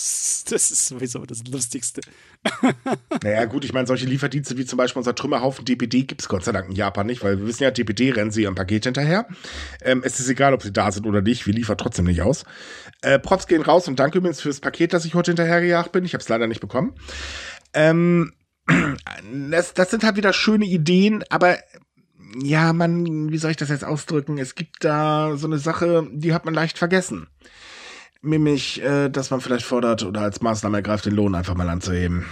Das 0.51 0.71
ist 0.71 0.87
sowieso 0.87 1.25
das 1.27 1.43
Lustigste. 1.51 2.01
naja, 3.23 3.45
gut, 3.47 3.65
ich 3.65 3.73
meine, 3.73 3.87
solche 3.87 4.07
Lieferdienste 4.07 4.57
wie 4.57 4.65
zum 4.65 4.77
Beispiel 4.77 5.01
unser 5.01 5.15
Trümmerhaufen 5.15 5.65
DPD 5.65 6.05
gibt 6.05 6.21
es 6.21 6.29
Gott 6.29 6.45
sei 6.45 6.53
Dank 6.53 6.69
in 6.69 6.77
Japan 6.77 7.07
nicht, 7.07 7.25
weil 7.25 7.39
wir 7.39 7.47
wissen 7.47 7.65
ja, 7.65 7.71
DPD 7.71 8.13
rennen 8.13 8.31
sie 8.31 8.43
ihrem 8.43 8.55
Paket 8.55 8.85
hinterher. 8.85 9.27
Ähm, 9.83 10.03
es 10.05 10.21
ist 10.21 10.29
egal, 10.29 10.55
ob 10.55 10.63
sie 10.63 10.73
da 10.73 10.93
sind 10.93 11.07
oder 11.07 11.21
nicht, 11.21 11.47
wir 11.47 11.55
liefern 11.55 11.79
trotzdem 11.79 12.05
nicht 12.05 12.23
aus. 12.23 12.45
Äh, 13.03 13.19
Props 13.19 13.47
gehen 13.47 13.63
raus 13.63 13.89
und 13.89 13.99
danke 13.99 14.19
übrigens 14.19 14.41
fürs 14.41 14.61
Paket, 14.61 14.93
das 14.93 15.05
ich 15.05 15.15
heute 15.15 15.33
hinterhergejagt 15.33 15.93
bin. 15.93 16.05
Ich 16.05 16.15
habe 16.15 16.23
es 16.23 16.29
leider 16.29 16.47
nicht 16.47 16.61
bekommen. 16.61 16.95
Ähm, 17.75 18.33
das, 19.51 19.75
das 19.75 19.91
sind 19.91 20.05
halt 20.05 20.17
wieder 20.17 20.33
schöne 20.33 20.67
Ideen, 20.67 21.25
aber 21.29 21.59
ja, 22.43 22.73
man, 22.73 23.31
wie 23.31 23.39
soll 23.39 23.53
ich 23.53 23.57
das 23.57 23.69
jetzt 23.69 23.85
ausdrücken? 23.85 24.39
Es 24.39 24.55
gibt 24.55 24.85
da 24.85 25.37
so 25.37 25.47
eine 25.47 25.59
Sache, 25.59 26.07
die 26.13 26.35
hat 26.35 26.45
man 26.45 26.55
leicht 26.55 26.79
vergessen 26.79 27.29
nämlich, 28.23 28.83
äh, 28.83 29.09
dass 29.09 29.31
man 29.31 29.41
vielleicht 29.41 29.65
fordert 29.65 30.03
oder 30.03 30.23
als 30.23 30.41
Maßnahme 30.41 30.79
ergreift, 30.79 31.07
den 31.07 31.15
Lohn 31.15 31.35
einfach 31.35 31.55
mal 31.55 31.69
anzuheben. 31.69 32.25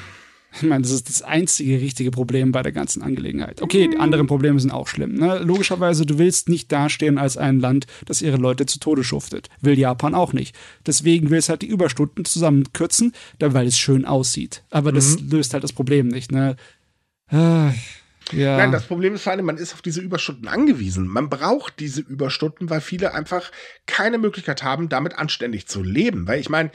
Ich 0.56 0.62
meine, 0.62 0.82
das 0.82 0.92
ist 0.92 1.08
das 1.08 1.22
einzige 1.22 1.80
richtige 1.80 2.12
Problem 2.12 2.52
bei 2.52 2.62
der 2.62 2.70
ganzen 2.70 3.02
Angelegenheit. 3.02 3.60
Okay, 3.60 3.88
die 3.88 3.98
anderen 3.98 4.28
Probleme 4.28 4.60
sind 4.60 4.70
auch 4.70 4.86
schlimm. 4.86 5.14
Ne? 5.14 5.38
Logischerweise, 5.38 6.06
du 6.06 6.18
willst 6.18 6.48
nicht 6.48 6.70
dastehen 6.70 7.18
als 7.18 7.36
ein 7.36 7.58
Land, 7.58 7.86
das 8.04 8.22
ihre 8.22 8.36
Leute 8.36 8.64
zu 8.64 8.78
Tode 8.78 9.02
schuftet. 9.02 9.48
Will 9.60 9.76
Japan 9.78 10.14
auch 10.14 10.32
nicht. 10.32 10.54
Deswegen 10.86 11.30
will 11.30 11.38
es 11.38 11.48
halt 11.48 11.62
die 11.62 11.66
Überstunden 11.66 12.24
zusammenkürzen, 12.24 13.12
weil 13.40 13.66
es 13.66 13.78
schön 13.78 14.04
aussieht. 14.04 14.62
Aber 14.70 14.92
das 14.92 15.18
mhm. 15.20 15.30
löst 15.30 15.54
halt 15.54 15.64
das 15.64 15.72
Problem 15.72 16.06
nicht. 16.06 16.30
Ne? 16.30 16.56
Ah. 17.28 17.72
Ja. 18.32 18.56
Nein, 18.56 18.72
das 18.72 18.86
Problem 18.86 19.14
ist 19.14 19.22
vor 19.22 19.32
allem, 19.32 19.44
man 19.44 19.58
ist 19.58 19.74
auf 19.74 19.82
diese 19.82 20.00
Überstunden 20.00 20.48
angewiesen. 20.48 21.06
Man 21.06 21.28
braucht 21.28 21.78
diese 21.78 22.00
Überstunden, 22.00 22.70
weil 22.70 22.80
viele 22.80 23.14
einfach 23.14 23.50
keine 23.86 24.18
Möglichkeit 24.18 24.62
haben, 24.62 24.88
damit 24.88 25.18
anständig 25.18 25.66
zu 25.66 25.82
leben. 25.82 26.26
Weil 26.26 26.40
ich 26.40 26.48
meine, 26.48 26.70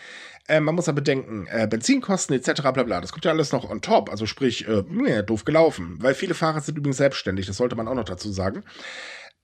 äh, 0.47 0.59
man 0.59 0.75
muss 0.75 0.87
ja 0.87 0.93
bedenken, 0.93 1.47
äh, 1.49 1.67
Benzinkosten 1.67 2.35
etc. 2.35 2.61
bla 2.61 2.83
bla, 2.83 3.01
das 3.01 3.11
kommt 3.11 3.25
ja 3.25 3.31
alles 3.31 3.51
noch 3.51 3.69
on 3.69 3.81
top. 3.81 4.09
Also 4.09 4.25
sprich, 4.25 4.67
äh, 4.67 5.23
doof 5.23 5.45
gelaufen. 5.45 5.97
Weil 5.99 6.13
viele 6.13 6.33
Fahrer 6.33 6.61
sind 6.61 6.77
übrigens 6.77 6.97
selbstständig, 6.97 7.45
das 7.45 7.57
sollte 7.57 7.75
man 7.75 7.87
auch 7.87 7.95
noch 7.95 8.05
dazu 8.05 8.31
sagen. 8.31 8.63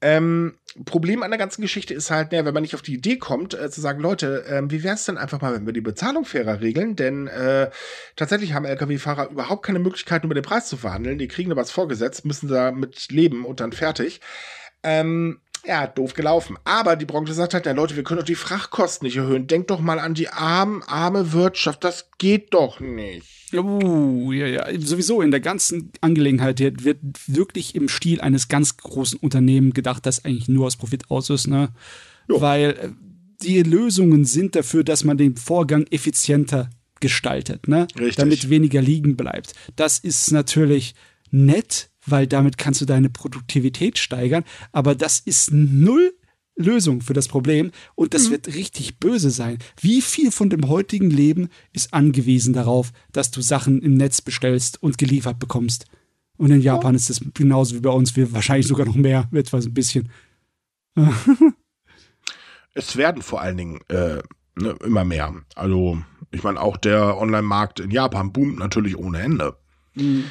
Ähm, 0.06 0.60
Problem 0.86 1.24
an 1.24 1.32
der 1.32 1.40
ganzen 1.40 1.64
Geschichte 1.64 1.96
ist 1.96 2.12
halt, 2.12 2.32
ne, 2.32 2.46
wenn 2.46 2.54
man 2.54 2.62
nicht 2.62 2.76
auf 2.76 2.84
die 2.84 2.94
Idee 2.94 3.18
kommt, 3.18 3.56
äh, 3.56 3.72
zu 3.72 3.82
sagen, 3.82 4.00
Leute, 4.00 4.46
äh, 4.46 4.62
wie 4.70 4.84
wäre 4.84 4.94
es 4.94 5.06
denn 5.06 5.18
einfach 5.18 5.42
mal, 5.42 5.56
wenn 5.56 5.66
wir 5.66 5.74
die 5.74 5.82
Bezahlung 5.82 6.26
fairer 6.26 6.62
regeln? 6.62 6.96
Denn 6.96 7.26
äh, 7.26 7.72
tatsächlich 8.16 8.54
haben 8.54 8.66
Lkw-Fahrer 8.66 9.32
überhaupt 9.32 9.66
keine 9.66 9.80
Möglichkeit, 9.80 10.24
über 10.24 10.36
den 10.36 10.44
Preis 10.44 10.68
zu 10.68 10.78
verhandeln. 10.78 11.18
Die 11.18 11.28
kriegen 11.28 11.50
da 11.50 11.56
was 11.56 11.72
vorgesetzt, 11.72 12.24
müssen 12.24 12.50
damit 12.50 13.12
leben 13.12 13.46
und 13.46 13.62
dann 13.62 13.72
fertig. 13.72 14.22
Ähm, 14.84 15.42
ja, 15.68 15.88
doof 15.88 16.14
gelaufen. 16.14 16.58
Aber 16.64 16.96
die 16.96 17.06
Branche 17.06 17.34
sagt 17.34 17.54
halt, 17.54 17.66
na 17.66 17.72
Leute, 17.72 17.96
wir 17.96 18.04
können 18.04 18.20
doch 18.20 18.26
die 18.26 18.36
Frachtkosten 18.36 19.06
nicht 19.06 19.18
erhöhen. 19.18 19.48
Denkt 19.48 19.70
doch 19.72 19.80
mal 19.80 20.00
an 20.00 20.14
die 20.14 20.30
arm, 20.30 20.84
arme 20.88 21.34
Wirtschaft. 21.34 21.84
Das 21.84 22.10
geht 22.18 22.54
doch 22.54 22.80
nicht. 22.80 23.28
Uh, 23.54 24.32
ja, 24.32 24.48
ja. 24.48 24.80
Sowieso 24.80 25.22
in 25.22 25.32
der 25.32 25.40
ganzen 25.40 25.92
Angelegenheit 26.02 26.60
wird 26.60 27.00
wirklich 27.28 27.76
im 27.76 27.88
Stil 27.90 28.22
eines 28.22 28.48
ganz 28.48 28.78
großen 28.78 29.20
Unternehmens 29.20 29.74
gedacht, 29.74 30.06
das 30.06 30.26
eigentlich 30.26 30.50
nur 30.50 30.68
aus 30.68 30.78
Profit 30.78 31.10
aus 31.10 31.30
ist, 31.30 31.48
ne? 31.48 31.70
Jo. 32.28 32.42
Weil 32.42 32.72
äh, 32.72 32.90
die 33.42 33.62
Lösungen 33.64 34.26
sind 34.26 34.56
dafür, 34.56 34.84
dass 34.84 35.04
man 35.04 35.18
den 35.18 35.36
Vorgang 35.36 35.86
effizienter 35.92 36.70
gestaltet, 37.00 37.68
ne? 37.68 37.88
Richtig. 37.98 38.16
Damit 38.16 38.50
weniger 38.50 38.82
liegen 38.82 39.16
bleibt. 39.16 39.54
Das 39.76 40.00
ist 40.00 40.32
natürlich 40.32 40.96
nett, 41.32 41.90
weil 42.06 42.28
damit 42.28 42.58
kannst 42.58 42.82
du 42.82 42.86
deine 42.86 43.10
Produktivität 43.10 43.98
steigern, 43.98 44.44
aber 44.72 44.96
das 44.96 45.20
ist 45.20 45.52
null 45.52 46.14
Lösung 46.58 47.02
für 47.02 47.14
das 47.14 47.28
Problem 47.28 47.72
und 47.96 48.14
das 48.14 48.28
mhm. 48.28 48.32
wird 48.32 48.48
richtig 48.56 49.00
böse 49.00 49.30
sein. 49.30 49.58
Wie 49.80 50.02
viel 50.02 50.32
von 50.32 50.50
dem 50.50 50.70
heutigen 50.70 51.10
Leben 51.10 51.50
ist 51.74 51.94
angewiesen 51.94 52.54
darauf, 52.54 52.92
dass 53.12 53.32
du 53.32 53.42
Sachen 53.42 53.82
im 53.82 53.96
Netz 53.96 54.22
bestellst 54.22 54.82
und 54.82 54.98
geliefert 54.98 55.40
bekommst? 55.40 55.86
Und 56.38 56.52
in 56.52 56.62
Japan 56.62 56.94
ja. 56.94 56.98
ist 56.98 57.10
das 57.10 57.22
genauso 57.34 57.76
wie 57.76 57.82
bei 57.82 57.90
uns, 57.90 58.16
wir 58.16 58.32
wahrscheinlich 58.34 58.68
sogar 58.68 58.86
noch 58.86 58.96
mehr, 58.96 59.30
etwas 59.34 59.66
ein 59.66 59.74
bisschen. 59.74 60.10
es 62.74 62.96
werden 62.96 63.22
vor 63.22 63.42
allen 63.42 63.58
Dingen 63.58 63.80
äh, 63.90 64.22
ne, 64.56 64.76
immer 64.84 65.06
mehr. 65.06 65.34
Also, 65.56 66.02
ich 66.32 66.44
meine, 66.44 66.62
auch 66.62 66.78
der 66.78 67.18
Online-Markt 67.18 67.80
in 67.80 67.92
Japan 67.92 68.34
boomt 68.34 68.60
natürlich 68.60 68.98
ohne 68.98 69.20
Ende. 69.20 69.58
Mhm. 69.96 70.26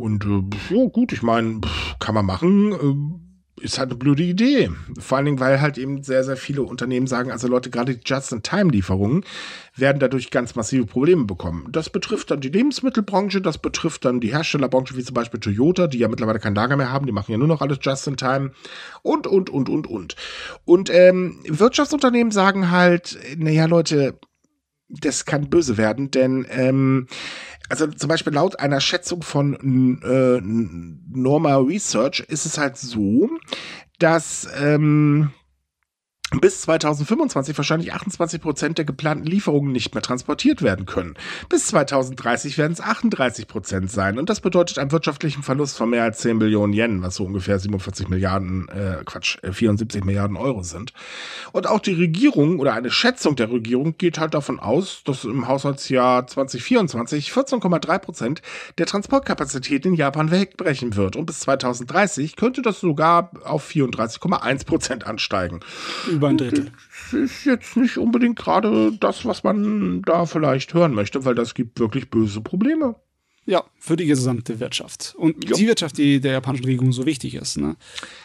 Und 0.00 0.24
äh, 0.24 0.88
gut, 0.88 1.12
ich 1.12 1.22
meine, 1.22 1.60
kann 1.98 2.14
man 2.14 2.26
machen. 2.26 2.72
Äh, 2.72 3.30
ist 3.60 3.78
halt 3.78 3.90
eine 3.90 3.98
blöde 3.98 4.22
Idee. 4.22 4.70
Vor 4.98 5.18
allen 5.18 5.26
Dingen, 5.26 5.40
weil 5.40 5.60
halt 5.60 5.78
eben 5.78 6.02
sehr, 6.02 6.24
sehr 6.24 6.36
viele 6.36 6.62
Unternehmen 6.62 7.06
sagen, 7.06 7.30
also 7.30 7.46
Leute, 7.46 7.70
gerade 7.70 7.94
die 7.94 8.00
Just-in-Time-Lieferungen 8.04 9.24
werden 9.76 9.98
dadurch 9.98 10.30
ganz 10.30 10.54
massive 10.54 10.86
Probleme 10.86 11.24
bekommen. 11.24 11.68
Das 11.70 11.90
betrifft 11.90 12.30
dann 12.30 12.40
die 12.40 12.48
Lebensmittelbranche, 12.48 13.40
das 13.40 13.58
betrifft 13.58 14.04
dann 14.04 14.20
die 14.20 14.32
Herstellerbranche, 14.32 14.96
wie 14.96 15.04
zum 15.04 15.14
Beispiel 15.14 15.40
Toyota, 15.40 15.86
die 15.86 15.98
ja 15.98 16.08
mittlerweile 16.08 16.38
kein 16.38 16.54
Lager 16.54 16.76
mehr 16.76 16.90
haben, 16.90 17.06
die 17.06 17.12
machen 17.12 17.32
ja 17.32 17.38
nur 17.38 17.48
noch 17.48 17.60
alles 17.60 17.78
Just-in-Time 17.82 18.52
und, 19.02 19.26
und, 19.26 19.50
und, 19.50 19.68
und, 19.68 19.86
und. 19.86 20.16
Und 20.64 20.90
ähm, 20.90 21.40
Wirtschaftsunternehmen 21.46 22.32
sagen 22.32 22.70
halt, 22.70 23.18
naja, 23.36 23.66
Leute, 23.66 24.18
das 24.90 25.24
kann 25.24 25.48
böse 25.50 25.76
werden, 25.76 26.10
denn 26.10 26.46
ähm, 26.50 27.06
also 27.68 27.86
zum 27.86 28.08
Beispiel 28.08 28.32
laut 28.32 28.58
einer 28.58 28.80
Schätzung 28.80 29.22
von 29.22 29.54
äh, 30.02 30.40
Norma 30.42 31.56
Research 31.56 32.20
ist 32.20 32.44
es 32.44 32.58
halt 32.58 32.76
so, 32.76 33.30
dass 33.98 34.48
ähm, 34.60 35.30
bis 36.38 36.62
2025 36.62 37.56
wahrscheinlich 37.58 37.92
28 37.92 38.40
Prozent 38.40 38.78
der 38.78 38.84
geplanten 38.84 39.26
Lieferungen 39.26 39.72
nicht 39.72 39.94
mehr 39.94 40.02
transportiert 40.02 40.62
werden 40.62 40.86
können. 40.86 41.14
Bis 41.48 41.66
2030 41.66 42.56
werden 42.56 42.72
es 42.72 42.80
38 42.80 43.48
Prozent 43.48 43.90
sein. 43.90 44.18
Und 44.18 44.30
das 44.30 44.40
bedeutet 44.40 44.78
einen 44.78 44.92
wirtschaftlichen 44.92 45.42
Verlust 45.42 45.76
von 45.76 45.90
mehr 45.90 46.04
als 46.04 46.18
10 46.18 46.38
Billionen 46.38 46.72
Yen, 46.72 47.02
was 47.02 47.16
so 47.16 47.24
ungefähr 47.24 47.58
47 47.58 48.08
Milliarden, 48.08 48.68
äh, 48.68 49.02
Quatsch, 49.04 49.38
74 49.42 50.02
äh, 50.02 50.04
Milliarden 50.04 50.36
Euro 50.36 50.62
sind. 50.62 50.92
Und 51.50 51.66
auch 51.66 51.80
die 51.80 51.94
Regierung 51.94 52.60
oder 52.60 52.74
eine 52.74 52.92
Schätzung 52.92 53.34
der 53.34 53.50
Regierung 53.50 53.96
geht 53.98 54.20
halt 54.20 54.34
davon 54.34 54.60
aus, 54.60 55.02
dass 55.04 55.24
im 55.24 55.48
Haushaltsjahr 55.48 56.28
2024 56.28 57.30
14,3 57.32 57.98
Prozent 57.98 58.42
der 58.78 58.86
Transportkapazität 58.86 59.84
in 59.84 59.94
Japan 59.94 60.30
wegbrechen 60.30 60.94
wird. 60.94 61.16
Und 61.16 61.26
bis 61.26 61.40
2030 61.40 62.36
könnte 62.36 62.62
das 62.62 62.78
sogar 62.78 63.32
auf 63.44 63.68
34,1 63.68 64.64
Prozent 64.64 65.06
ansteigen 65.06 65.60
über 66.20 66.28
ein 66.28 66.36
Drittel. 66.36 66.70
Das 67.10 67.12
ist 67.14 67.44
jetzt 67.46 67.76
nicht 67.76 67.96
unbedingt 67.96 68.38
gerade 68.38 68.92
das, 68.92 69.24
was 69.24 69.42
man 69.42 70.02
da 70.02 70.26
vielleicht 70.26 70.74
hören 70.74 70.94
möchte, 70.94 71.24
weil 71.24 71.34
das 71.34 71.54
gibt 71.54 71.80
wirklich 71.80 72.10
böse 72.10 72.40
Probleme. 72.42 72.96
Ja, 73.46 73.64
für 73.78 73.96
die 73.96 74.06
gesamte 74.06 74.60
Wirtschaft. 74.60 75.14
Und 75.16 75.48
ja. 75.48 75.56
die 75.56 75.66
Wirtschaft, 75.66 75.96
die 75.98 76.20
der 76.20 76.32
japanischen 76.32 76.66
Regierung 76.66 76.92
so 76.92 77.06
wichtig 77.06 77.34
ist. 77.34 77.56
Ne? 77.56 77.76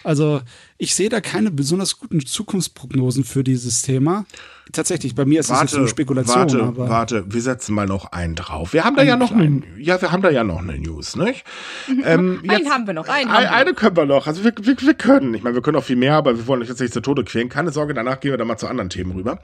Also, 0.03 0.41
ich 0.77 0.93
sehe 0.93 1.09
da 1.09 1.21
keine 1.21 1.51
besonders 1.51 1.97
guten 1.97 2.23
Zukunftsprognosen 2.25 3.23
für 3.23 3.43
dieses 3.43 3.81
Thema. 3.81 4.25
Tatsächlich, 4.71 5.15
bei 5.15 5.25
mir 5.25 5.39
ist 5.39 5.49
warte, 5.49 5.63
das 5.63 5.71
jetzt 5.71 5.79
eine 5.79 5.87
Spekulation. 5.87 6.35
Warte, 6.37 6.63
aber 6.63 6.89
warte, 6.89 7.23
wir 7.27 7.41
setzen 7.41 7.75
mal 7.75 7.85
noch 7.85 8.11
einen 8.11 8.35
drauf. 8.35 8.73
Wir 8.73 8.83
haben 8.83 8.95
da 8.95 9.03
ja 9.03 9.15
noch 9.15 9.31
eine, 9.31 9.61
ja, 9.77 10.01
wir 10.01 10.11
haben 10.11 10.21
da 10.21 10.29
ja 10.29 10.43
noch 10.43 10.59
eine 10.59 10.77
News, 10.77 11.15
nicht? 11.15 11.43
ähm, 12.03 12.41
einen 12.47 12.69
haben 12.69 12.87
wir 12.87 12.93
noch, 12.93 13.07
einen 13.07 13.29
ein, 13.29 13.47
Eine 13.47 13.71
noch. 13.71 13.79
können 13.79 13.97
wir 13.97 14.05
noch. 14.05 14.27
Also 14.27 14.43
wir, 14.43 14.53
wir, 14.59 14.75
wir 14.79 14.93
können. 14.93 15.33
Ich 15.33 15.43
meine, 15.43 15.55
wir 15.55 15.61
können 15.61 15.77
auch 15.77 15.83
viel 15.83 15.95
mehr, 15.95 16.15
aber 16.15 16.35
wir 16.37 16.47
wollen 16.47 16.61
euch 16.61 16.69
jetzt 16.69 16.81
nicht 16.81 16.93
zu 16.93 17.01
Tode 17.01 17.23
quälen. 17.23 17.49
Keine 17.49 17.71
Sorge, 17.71 17.93
danach 17.93 18.19
gehen 18.19 18.31
wir 18.31 18.37
dann 18.37 18.47
mal 18.47 18.57
zu 18.57 18.67
anderen 18.67 18.89
Themen 18.89 19.11
rüber. 19.11 19.39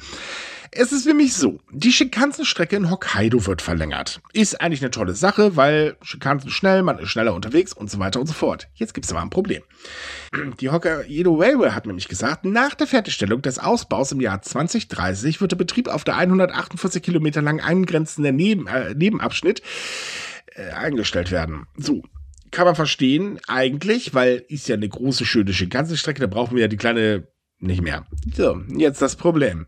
Es 0.73 0.93
ist 0.93 1.05
nämlich 1.05 1.33
so, 1.33 1.59
die 1.73 1.91
Shinkansen-Strecke 1.91 2.77
in 2.77 2.89
Hokkaido 2.89 3.45
wird 3.45 3.61
verlängert. 3.61 4.21
Ist 4.31 4.61
eigentlich 4.61 4.81
eine 4.81 4.89
tolle 4.89 5.15
Sache, 5.15 5.57
weil 5.57 5.97
Shinkansen 6.01 6.49
schnell, 6.49 6.81
man 6.81 6.97
ist 6.97 7.09
schneller 7.09 7.33
unterwegs 7.33 7.73
und 7.73 7.91
so 7.91 7.99
weiter 7.99 8.21
und 8.21 8.27
so 8.27 8.31
fort. 8.31 8.69
Jetzt 8.75 8.93
gibt 8.93 9.05
es 9.05 9.11
aber 9.11 9.21
ein 9.21 9.29
Problem. 9.29 9.63
Die 10.61 10.69
Hokkaido 10.69 11.35
Railway 11.35 11.71
hat 11.71 11.87
nämlich 11.87 12.07
gesagt, 12.07 12.45
nach 12.45 12.73
der 12.73 12.87
Fertigstellung 12.87 13.41
des 13.41 13.59
Ausbaus 13.59 14.13
im 14.13 14.21
Jahr 14.21 14.41
2030 14.41 15.41
wird 15.41 15.51
der 15.51 15.57
Betrieb 15.57 15.89
auf 15.89 16.05
der 16.05 16.15
148 16.15 17.03
Kilometer 17.03 17.41
lang 17.41 17.59
eingrenzenden 17.59 18.37
Neben, 18.37 18.67
äh, 18.67 18.93
Nebenabschnitt 18.93 19.61
äh, 20.55 20.71
eingestellt 20.71 21.31
werden. 21.31 21.67
So, 21.75 22.01
kann 22.51 22.63
man 22.63 22.75
verstehen, 22.75 23.41
eigentlich, 23.45 24.13
weil 24.13 24.45
ist 24.47 24.69
ja 24.69 24.75
eine 24.75 24.87
große, 24.87 25.25
schöne 25.25 25.51
Shinkansen-Strecke, 25.51 26.21
da 26.21 26.27
brauchen 26.27 26.55
wir 26.55 26.61
ja 26.61 26.67
die 26.69 26.77
kleine 26.77 27.27
nicht 27.61 27.81
mehr. 27.81 28.05
So, 28.35 28.61
jetzt 28.75 29.01
das 29.01 29.15
Problem. 29.15 29.67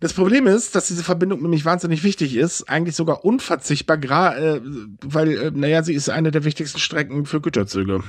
Das 0.00 0.12
Problem 0.12 0.46
ist, 0.46 0.74
dass 0.74 0.86
diese 0.86 1.04
Verbindung 1.04 1.42
nämlich 1.42 1.64
wahnsinnig 1.64 2.04
wichtig 2.04 2.36
ist, 2.36 2.68
eigentlich 2.68 2.96
sogar 2.96 3.24
unverzichtbar, 3.24 3.98
äh, 4.38 4.60
weil, 5.02 5.30
äh, 5.30 5.50
naja, 5.52 5.82
sie 5.82 5.94
ist 5.94 6.08
eine 6.08 6.30
der 6.30 6.44
wichtigsten 6.44 6.78
Strecken 6.78 7.26
für 7.26 7.40
Güterzüge. 7.40 8.02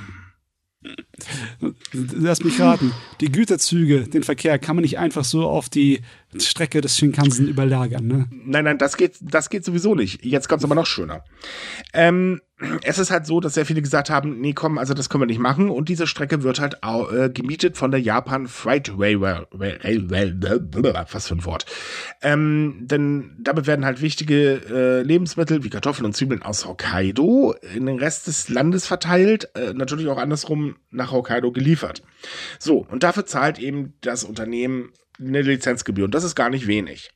Lass 1.92 2.44
mich 2.44 2.60
raten. 2.60 2.92
Die 3.20 3.32
Güterzüge, 3.32 4.02
den 4.02 4.22
Verkehr 4.22 4.58
kann 4.58 4.76
man 4.76 4.82
nicht 4.82 4.98
einfach 4.98 5.24
so 5.24 5.44
auf 5.48 5.68
die 5.68 6.00
Strecke 6.36 6.80
des 6.80 6.98
Shinkansen 6.98 7.48
überlagern, 7.48 8.06
ne? 8.06 8.28
Nein, 8.30 8.64
nein, 8.64 8.78
das 8.78 8.96
geht, 8.96 9.16
das 9.20 9.48
geht 9.48 9.64
sowieso 9.64 9.94
nicht. 9.94 10.24
Jetzt 10.24 10.48
kommt 10.48 10.60
es 10.60 10.64
aber 10.64 10.74
noch 10.74 10.86
schöner. 10.86 11.24
Ähm, 11.94 12.40
es 12.82 12.98
ist 12.98 13.10
halt 13.10 13.26
so, 13.26 13.40
dass 13.40 13.54
sehr 13.54 13.66
viele 13.66 13.82
gesagt 13.82 14.10
haben, 14.10 14.40
nee, 14.40 14.52
komm, 14.52 14.78
also 14.78 14.94
das 14.94 15.08
können 15.08 15.22
wir 15.22 15.26
nicht 15.26 15.40
machen. 15.40 15.70
Und 15.70 15.88
diese 15.88 16.06
Strecke 16.06 16.42
wird 16.42 16.60
halt 16.60 16.82
auch, 16.82 17.12
äh, 17.12 17.30
gemietet 17.30 17.76
von 17.76 17.90
der 17.90 18.00
Japan 18.00 18.46
Freight 18.46 18.92
Railway. 18.96 19.44
Was 21.12 21.28
für 21.28 21.34
ein 21.34 21.44
Wort. 21.44 21.66
Ähm, 22.22 22.78
denn 22.80 23.36
damit 23.38 23.66
werden 23.66 23.84
halt 23.84 24.00
wichtige 24.00 24.60
äh, 24.70 25.02
Lebensmittel 25.02 25.64
wie 25.64 25.70
Kartoffeln 25.70 26.06
und 26.06 26.14
Zwiebeln 26.14 26.42
aus 26.42 26.66
Hokkaido 26.66 27.54
in 27.74 27.86
den 27.86 27.98
Rest 27.98 28.26
des 28.26 28.48
Landes 28.48 28.86
verteilt, 28.86 29.50
äh, 29.54 29.72
natürlich 29.72 30.08
auch 30.08 30.18
andersrum 30.18 30.76
nach 30.90 31.12
Hokkaido 31.12 31.52
geliefert. 31.52 32.02
So, 32.58 32.86
und 32.90 33.02
dafür 33.02 33.26
zahlt 33.26 33.58
eben 33.58 33.94
das 34.00 34.24
Unternehmen 34.24 34.92
eine 35.18 35.42
Lizenzgebühr. 35.42 36.06
Und 36.06 36.14
das 36.14 36.24
ist 36.24 36.34
gar 36.34 36.50
nicht 36.50 36.66
wenig. 36.66 37.10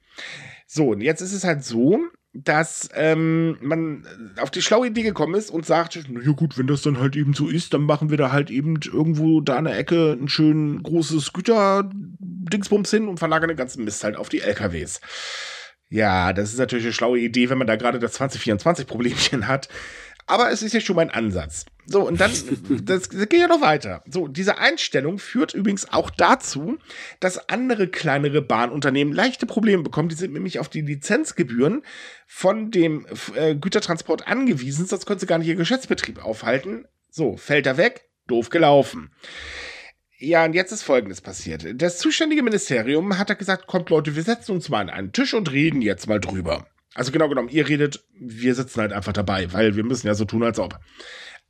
So, 0.67 0.91
und 0.91 1.01
jetzt 1.01 1.21
ist 1.21 1.33
es 1.33 1.45
halt 1.45 1.65
so, 1.65 1.99
dass 2.35 2.89
ähm, 2.95 3.57
man 3.61 4.07
auf 4.41 4.51
die 4.51 4.63
schlaue 4.63 4.89
Idee 4.89 5.03
gekommen 5.03 5.35
ist 5.35 5.51
und 5.51 5.65
sagt, 5.67 5.97
ja 5.97 6.33
gut, 6.33 6.59
wenn 6.59 6.67
das 6.67 6.83
dann 6.83 6.99
halt 6.99 7.17
eben 7.17 7.35
so 7.35 7.49
ist, 7.49 7.73
dann 7.75 7.83
machen 7.83 8.11
wir 8.11 8.19
da 8.19 8.33
halt 8.33 8.51
eben 8.51 8.79
irgendwo 8.85 9.41
da 9.41 9.57
an 9.57 9.65
der 9.65 9.79
Ecke 9.79 10.13
ein 10.13 10.29
schön 10.29 10.83
großes 10.83 11.33
Güterdingsbums 11.33 12.91
hin 12.91 13.09
und 13.09 13.19
verlagern 13.19 13.49
den 13.49 13.57
ganzen 13.57 13.85
Mist 13.85 14.05
halt 14.05 14.17
auf 14.17 14.29
die 14.29 14.41
LKWs. 14.41 15.01
Ja, 15.91 16.35
das 16.35 16.51
ist 16.53 16.59
natürlich 16.59 16.85
eine 16.85 16.93
schlaue 16.93 17.19
Idee, 17.19 17.49
wenn 17.49 17.57
man 17.57 17.67
da 17.67 17.77
gerade 17.77 17.99
das 17.99 18.21
2024-Problemchen 18.21 19.49
hat. 19.49 19.69
Aber 20.29 20.51
es 20.51 20.63
ist 20.63 20.75
ja 20.75 20.81
schon 20.81 20.97
mal 20.97 21.03
ein 21.03 21.11
Ansatz. 21.11 21.65
So, 21.87 22.07
und 22.07 22.21
dann, 22.21 22.31
das, 22.85 23.09
das 23.09 23.29
geht 23.29 23.41
ja 23.41 23.49
noch 23.49 23.63
weiter. 23.63 24.05
So, 24.07 24.29
diese 24.29 24.59
Einstellung 24.59 25.19
führt 25.19 25.55
übrigens 25.55 25.91
auch 25.91 26.11
dazu, 26.11 26.79
dass 27.19 27.49
andere 27.49 27.89
kleinere 27.89 28.43
Bahnunternehmen 28.43 29.15
leichte 29.15 29.47
Probleme 29.47 29.83
bekommen. 29.83 30.11
Die 30.11 30.15
sind 30.15 30.35
nämlich 30.35 30.59
auf 30.61 30.69
die 30.69 30.83
Lizenzgebühren 30.83 31.83
von 32.27 32.71
dem 32.71 33.07
äh, 33.35 33.55
Gütertransport 33.55 34.29
angewiesen, 34.29 34.87
sonst 34.87 35.07
können 35.07 35.19
sie 35.19 35.27
gar 35.27 35.39
nicht 35.39 35.49
ihr 35.49 35.57
Geschäftsbetrieb 35.57 36.23
aufhalten. 36.23 36.85
So, 37.11 37.39
fällt 37.39 37.67
er 37.67 37.79
weg, 37.79 38.11
doof 38.27 38.51
gelaufen. 38.51 39.11
Ja, 40.19 40.45
und 40.45 40.53
jetzt 40.53 40.73
ist 40.73 40.83
Folgendes 40.83 41.21
passiert. 41.21 41.65
Das 41.81 41.99
zuständige 41.99 42.43
Ministerium 42.43 43.19
hat 43.19 43.31
da 43.31 43.35
gesagt, 43.35 43.67
kommt 43.67 43.89
Leute, 43.89 44.15
wir 44.15 44.23
setzen 44.25 44.53
uns 44.53 44.69
mal 44.69 44.81
an 44.81 44.91
einen 44.91 45.13
Tisch 45.13 45.33
und 45.33 45.51
reden 45.53 45.81
jetzt 45.81 46.07
mal 46.09 46.21
drüber. 46.21 46.67
Also 46.95 47.13
genau 47.13 47.29
genommen, 47.29 47.49
ihr 47.49 47.69
redet, 47.69 48.05
wir 48.19 48.55
sitzen 48.55 48.81
halt 48.81 48.93
einfach 48.93 49.13
dabei, 49.13 49.53
weil 49.53 49.77
wir 49.77 49.85
müssen 49.85 50.07
ja 50.07 50.15
so 50.15 50.25
tun, 50.25 50.43
als 50.43 50.59
ob. 50.59 50.79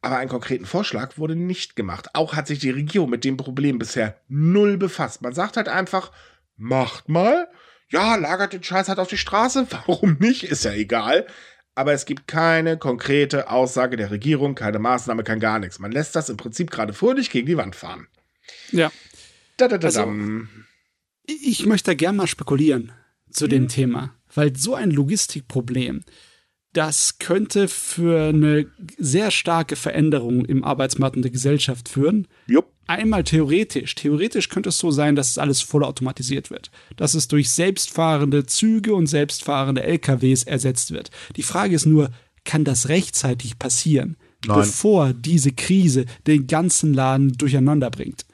Aber 0.00 0.18
einen 0.18 0.30
konkreten 0.30 0.66
Vorschlag 0.66 1.18
wurde 1.18 1.34
nicht 1.34 1.74
gemacht. 1.74 2.10
Auch 2.14 2.34
hat 2.34 2.46
sich 2.46 2.58
die 2.58 2.70
Regierung 2.70 3.10
mit 3.10 3.24
dem 3.24 3.36
Problem 3.36 3.78
bisher 3.78 4.20
null 4.28 4.76
befasst. 4.76 5.22
Man 5.22 5.34
sagt 5.34 5.56
halt 5.56 5.68
einfach, 5.68 6.12
macht 6.56 7.08
mal. 7.08 7.48
Ja, 7.90 8.16
lagert 8.16 8.52
den 8.52 8.62
Scheiß 8.62 8.88
halt 8.88 8.98
auf 8.98 9.08
die 9.08 9.16
Straße. 9.16 9.66
Warum 9.70 10.18
nicht? 10.20 10.44
Ist 10.44 10.64
ja 10.64 10.72
egal. 10.72 11.26
Aber 11.74 11.92
es 11.92 12.04
gibt 12.04 12.28
keine 12.28 12.76
konkrete 12.76 13.50
Aussage 13.50 13.96
der 13.96 14.10
Regierung, 14.10 14.54
keine 14.54 14.78
Maßnahme, 14.78 15.24
kein 15.24 15.40
gar 15.40 15.58
nichts. 15.58 15.78
Man 15.78 15.92
lässt 15.92 16.14
das 16.14 16.28
im 16.28 16.36
Prinzip 16.36 16.70
gerade 16.70 16.92
fröhlich 16.92 17.30
gegen 17.30 17.46
die 17.46 17.56
Wand 17.56 17.76
fahren. 17.76 18.08
Ja. 18.72 18.90
Da, 19.56 19.68
da, 19.68 19.78
da, 19.78 19.86
also, 19.86 20.12
ich 21.24 21.66
möchte 21.66 21.90
da 21.90 21.94
gerne 21.94 22.18
mal 22.18 22.26
spekulieren 22.26 22.92
zu 23.30 23.44
hm? 23.44 23.50
dem 23.50 23.68
Thema 23.68 24.14
weil 24.34 24.56
so 24.56 24.74
ein 24.74 24.90
Logistikproblem, 24.90 26.04
das 26.72 27.18
könnte 27.18 27.66
für 27.66 28.28
eine 28.28 28.66
sehr 28.98 29.30
starke 29.30 29.74
Veränderung 29.74 30.44
im 30.44 30.64
Arbeitsmarkt 30.64 31.16
und 31.16 31.22
der 31.22 31.32
Gesellschaft 31.32 31.88
führen. 31.88 32.28
Jupp. 32.46 32.72
Einmal 32.86 33.24
theoretisch. 33.24 33.94
Theoretisch 33.96 34.48
könnte 34.48 34.70
es 34.70 34.78
so 34.78 34.90
sein, 34.90 35.16
dass 35.16 35.30
es 35.30 35.38
alles 35.38 35.60
vollautomatisiert 35.60 36.50
wird. 36.50 36.70
Dass 36.96 37.14
es 37.14 37.28
durch 37.28 37.50
selbstfahrende 37.50 38.46
Züge 38.46 38.94
und 38.94 39.06
selbstfahrende 39.06 39.82
LKWs 39.82 40.44
ersetzt 40.44 40.92
wird. 40.92 41.10
Die 41.36 41.42
Frage 41.42 41.74
ist 41.74 41.84
nur, 41.84 42.10
kann 42.44 42.64
das 42.64 42.88
rechtzeitig 42.88 43.58
passieren, 43.58 44.16
Nein. 44.46 44.60
bevor 44.60 45.12
diese 45.12 45.52
Krise 45.52 46.06
den 46.26 46.46
ganzen 46.46 46.94
Laden 46.94 47.32
durcheinander 47.32 47.90
bringt? 47.90 48.24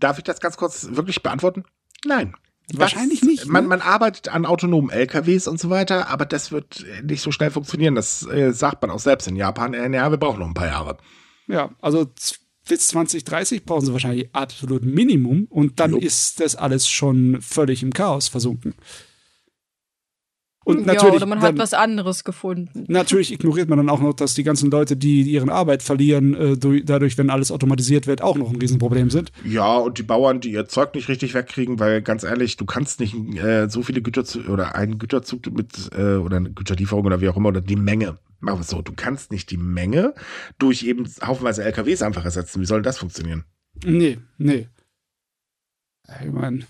Darf 0.00 0.18
ich 0.18 0.24
das 0.24 0.40
ganz 0.40 0.56
kurz 0.56 0.88
wirklich 0.90 1.22
beantworten? 1.22 1.64
Nein. 2.04 2.34
Wahrscheinlich 2.72 3.20
das, 3.20 3.28
nicht. 3.28 3.46
Ne? 3.46 3.52
Man, 3.52 3.66
man 3.66 3.80
arbeitet 3.80 4.28
an 4.28 4.46
autonomen 4.46 4.90
LKWs 4.90 5.48
und 5.48 5.60
so 5.60 5.70
weiter, 5.70 6.08
aber 6.08 6.24
das 6.24 6.50
wird 6.50 6.84
nicht 7.02 7.20
so 7.20 7.30
schnell 7.30 7.50
funktionieren. 7.50 7.94
Das 7.94 8.26
äh, 8.26 8.52
sagt 8.52 8.80
man 8.82 8.90
auch 8.90 8.98
selbst 8.98 9.28
in 9.28 9.36
Japan. 9.36 9.74
Äh, 9.74 9.94
ja, 9.94 10.10
wir 10.10 10.18
brauchen 10.18 10.40
noch 10.40 10.46
ein 10.46 10.54
paar 10.54 10.68
Jahre. 10.68 10.96
Ja, 11.46 11.70
also 11.80 12.06
bis 12.66 12.88
2030 12.88 13.64
brauchen 13.64 13.84
sie 13.84 13.92
wahrscheinlich 13.92 14.34
absolut 14.34 14.84
Minimum 14.84 15.46
und 15.50 15.78
dann 15.80 15.92
jo. 15.92 15.98
ist 15.98 16.40
das 16.40 16.56
alles 16.56 16.88
schon 16.88 17.42
völlig 17.42 17.82
im 17.82 17.92
Chaos 17.92 18.28
versunken. 18.28 18.74
Und 20.64 20.86
natürlich, 20.86 21.14
ja, 21.14 21.16
oder 21.16 21.26
man 21.26 21.42
hat 21.42 21.58
was 21.58 21.74
anderes 21.74 22.24
gefunden. 22.24 22.84
Natürlich 22.88 23.32
ignoriert 23.32 23.68
man 23.68 23.78
dann 23.78 23.90
auch 23.90 24.00
noch, 24.00 24.14
dass 24.14 24.34
die 24.34 24.42
ganzen 24.42 24.70
Leute, 24.70 24.96
die 24.96 25.22
ihren 25.22 25.50
Arbeit 25.50 25.82
verlieren, 25.82 26.34
äh, 26.34 26.56
durch, 26.56 26.84
dadurch, 26.84 27.18
wenn 27.18 27.30
alles 27.30 27.52
automatisiert 27.52 28.06
wird, 28.06 28.22
auch 28.22 28.36
noch 28.36 28.50
ein 28.50 28.56
Riesenproblem 28.56 29.10
sind. 29.10 29.30
Ja, 29.44 29.76
und 29.76 29.98
die 29.98 30.02
Bauern, 30.02 30.40
die 30.40 30.52
ihr 30.52 30.66
Zeug 30.66 30.94
nicht 30.94 31.08
richtig 31.08 31.34
wegkriegen, 31.34 31.78
weil 31.78 32.00
ganz 32.02 32.24
ehrlich, 32.24 32.56
du 32.56 32.64
kannst 32.64 33.00
nicht 33.00 33.14
äh, 33.14 33.68
so 33.68 33.82
viele 33.82 34.00
Güterzüge 34.00 34.50
oder 34.50 34.74
einen 34.74 34.98
Güterzug 34.98 35.52
mit 35.52 35.90
äh, 35.96 36.16
oder 36.16 36.38
eine 36.38 36.50
Güterlieferung 36.50 37.04
oder 37.04 37.20
wie 37.20 37.28
auch 37.28 37.36
immer 37.36 37.50
oder 37.50 37.60
die 37.60 37.76
Menge. 37.76 38.18
Machen 38.40 38.58
wir 38.58 38.62
es 38.62 38.68
so, 38.68 38.82
du 38.82 38.92
kannst 38.94 39.32
nicht 39.32 39.50
die 39.50 39.56
Menge 39.56 40.14
durch 40.58 40.82
eben 40.82 41.08
haufenweise 41.24 41.64
LKWs 41.64 42.02
einfach 42.02 42.24
ersetzen. 42.24 42.60
Wie 42.60 42.66
soll 42.66 42.82
das 42.82 42.98
funktionieren? 42.98 43.44
Nee, 43.84 44.18
nee. 44.38 44.68
Ich 46.22 46.32
meine, 46.32 46.60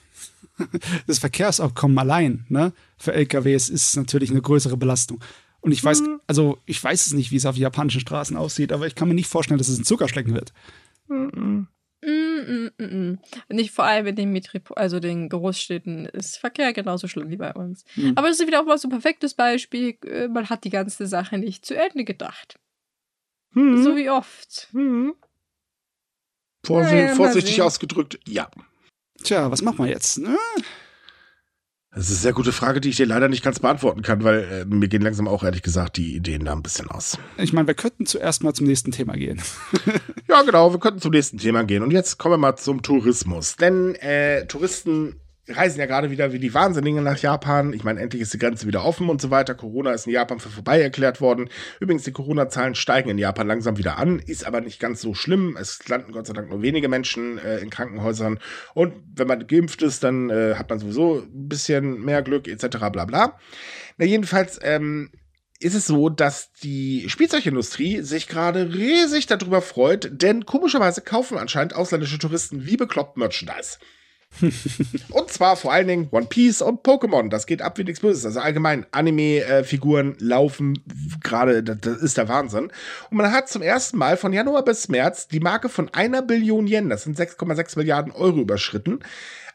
das 1.07 1.19
Verkehrsabkommen 1.19 1.99
allein 1.99 2.47
ne, 2.49 2.73
für 2.97 3.13
LKWs 3.13 3.69
ist 3.69 3.97
natürlich 3.97 4.31
eine 4.31 4.43
größere 4.43 4.77
Belastung. 4.77 5.21
Und 5.61 5.73
ich 5.73 5.83
weiß, 5.83 6.03
mhm. 6.03 6.21
also 6.27 6.59
ich 6.67 6.83
weiß 6.83 7.07
es 7.07 7.13
nicht, 7.15 7.31
wie 7.31 7.37
es 7.37 7.47
auf 7.47 7.57
japanischen 7.57 8.01
Straßen 8.01 8.37
aussieht, 8.37 8.73
aber 8.73 8.87
ich 8.87 8.95
kann 8.95 9.09
mir 9.09 9.15
nicht 9.15 9.29
vorstellen, 9.29 9.59
dass 9.59 9.69
es 9.69 9.79
ein 9.79 9.85
Zuckerschlecken 9.85 10.35
wird. 10.35 10.53
Mhm. 11.09 11.69
Mm, 12.05 12.71
mm, 12.79 12.85
mm, 12.85 13.19
nicht 13.49 13.71
vor 13.71 13.87
allem 13.87 14.07
in 14.07 14.17
den 14.17 14.31
Metrop 14.31 14.77
also 14.77 15.01
den 15.01 15.31
Großstädten 15.31 16.05
ist 16.05 16.37
Verkehr 16.37 16.75
genauso 16.75 17.09
schlimm 17.09 17.31
wie 17.31 17.39
bei 17.39 17.55
uns. 17.55 17.85
Mhm. 17.97 18.13
Aber 18.15 18.29
das 18.29 18.41
ist 18.41 18.47
wieder 18.47 18.61
auch 18.61 18.67
mal 18.67 18.77
so 18.77 18.89
ein 18.89 18.91
perfektes 18.91 19.33
Beispiel. 19.33 19.97
Äh, 20.05 20.29
man 20.29 20.51
hat 20.51 20.65
die 20.65 20.71
ganze 20.71 21.07
Sache 21.07 21.39
nicht 21.39 21.65
zu 21.65 21.75
Ende 21.75 22.05
gedacht. 22.05 22.59
Mhm. 23.53 23.83
So 23.83 23.97
wie 23.97 24.11
oft. 24.11 24.69
Mhm. 24.73 25.15
Vorsicht, 26.65 26.95
naja, 26.95 27.15
vorsichtig 27.15 27.63
ausgedrückt, 27.63 28.19
ja. 28.27 28.51
Tja, 29.25 29.51
was 29.51 29.63
machen 29.63 29.79
wir 29.79 29.91
jetzt? 29.91 30.19
Ne? 30.19 30.37
Das 31.91 32.05
ist 32.05 32.11
eine 32.11 32.19
sehr 32.19 32.33
gute 32.35 32.53
Frage, 32.53 32.81
die 32.83 32.91
ich 32.91 32.97
dir 32.97 33.07
leider 33.07 33.29
nicht 33.29 33.43
ganz 33.43 33.59
beantworten 33.59 34.03
kann, 34.03 34.23
weil 34.23 34.43
äh, 34.43 34.65
mir 34.67 34.89
gehen 34.89 35.01
langsam 35.01 35.27
auch 35.29 35.45
ehrlich 35.45 35.63
gesagt 35.63 35.97
die 35.97 36.15
Ideen 36.15 36.45
da 36.45 36.53
ein 36.53 36.63
bisschen 36.63 36.91
aus. 36.91 37.19
Ich 37.39 37.55
meine, 37.55 37.67
wir 37.67 37.75
könnten 37.75 38.05
zuerst 38.05 38.43
mal 38.43 38.53
zum 38.53 38.67
nächsten 38.67 38.93
Thema 38.93 39.15
gehen. 39.15 39.41
ja, 40.29 40.43
genau, 40.43 40.73
wir 40.73 40.79
könnten 40.79 41.01
zum 41.01 41.13
nächsten 41.13 41.39
Thema 41.39 41.65
gehen. 41.65 41.83
Und 41.83 41.91
jetzt 41.91 42.19
kommen 42.19 42.35
wir 42.35 42.39
mal 42.39 42.57
zum 42.57 42.83
Tourismus. 42.83 43.57
Denn 43.57 43.95
äh, 43.95 44.45
Touristen 44.47 45.21
reisen 45.49 45.79
ja 45.79 45.87
gerade 45.87 46.11
wieder 46.11 46.33
wie 46.33 46.39
die 46.39 46.55
Wahnsinnigen 46.55 47.03
nach 47.03 47.19
Japan. 47.19 47.73
Ich 47.73 47.85
meine, 47.85 48.01
endlich 48.01 48.23
ist 48.23 48.33
die 48.33 48.39
Grenze 48.39 48.67
wieder 48.67 48.85
offen 48.85 49.09
und 49.09 49.21
so 49.21 49.31
weiter. 49.31 49.55
Corona 49.55 49.93
ist 49.93 50.07
in 50.07 50.13
Japan 50.13 50.41
für 50.41 50.49
vorbei 50.49 50.81
erklärt 50.81 51.21
worden. 51.21 51.49
Übrigens, 51.81 52.05
die 52.05 52.13
Corona-Zahlen 52.13 52.75
steigen 52.75 53.11
in 53.11 53.19
Japan 53.19 53.47
langsam 53.47 53.77
wieder 53.77 53.99
an, 53.99 54.19
ist 54.19 54.47
aber 54.47 54.61
nicht 54.61 54.81
ganz 54.81 55.01
so 55.01 55.15
schlimm. 55.15 55.57
Es 55.61 55.87
landen 55.89 56.13
Gott 56.13 56.27
sei 56.27 56.33
Dank 56.33 56.49
nur 56.49 56.63
wenige 56.63 56.89
Menschen 56.89 57.39
äh, 57.39 57.59
in 57.59 57.71
Krankenhäusern. 57.71 58.39
Und 58.75 58.95
wenn 59.15 59.29
man 59.29 59.47
geimpft 59.47 59.83
ist, 59.83 60.03
dann 60.03 60.31
äh, 60.31 60.55
hat 60.55 60.71
man 60.71 60.79
sowieso 60.79 61.21
ein 61.21 61.49
bisschen 61.49 62.03
mehr 62.03 62.23
Glück, 62.23 62.49
etc. 62.49 62.79
bla 62.91 63.05
bla. 63.05 63.39
Na, 63.99 64.07
jedenfalls, 64.07 64.59
ähm, 64.63 65.11
ist 65.61 65.75
es 65.75 65.87
so, 65.87 66.09
dass 66.09 66.53
die 66.53 67.09
Spielzeugindustrie 67.09 68.03
sich 68.03 68.29
gerade 68.29 68.75
riesig 68.75 69.27
darüber 69.27 69.63
freut, 69.63 70.11
denn 70.11 70.45
komischerweise 70.45 71.01
kaufen 71.01 71.39
anscheinend 71.39 71.75
ausländische 71.75 72.19
Touristen 72.19 72.67
wie 72.67 72.77
bekloppt 72.77 73.17
Merchandise. 73.17 73.79
und 75.11 75.31
zwar 75.31 75.57
vor 75.57 75.73
allen 75.73 75.89
Dingen 75.89 76.09
One 76.11 76.27
Piece 76.27 76.63
und 76.63 76.83
Pokémon. 76.83 77.29
Das 77.29 77.47
geht 77.47 77.63
ab 77.63 77.79
wie 77.79 77.85
nichts 77.85 78.01
Böses. 78.01 78.25
Also 78.25 78.41
allgemein 78.41 78.87
Anime-Figuren 78.91 80.17
laufen 80.19 80.83
gerade, 81.23 81.63
das 81.63 81.99
ist 81.99 82.17
der 82.17 82.29
Wahnsinn. 82.29 82.71
Und 83.11 83.17
man 83.17 83.33
hat 83.33 83.49
zum 83.49 83.63
ersten 83.63 83.99
Mal 83.99 84.17
von 84.17 84.33
Januar 84.33 84.65
bis 84.65 84.89
März 84.89 85.29
die 85.29 85.41
Marke 85.41 85.69
von 85.69 85.89
einer 85.93 86.23
Billion 86.23 86.67
Yen, 86.67 86.91
das 86.91 87.05
sind 87.05 87.19
6,6 87.19 87.79
Milliarden 87.79 88.13
Euro 88.13 88.41
überschritten. 88.41 89.01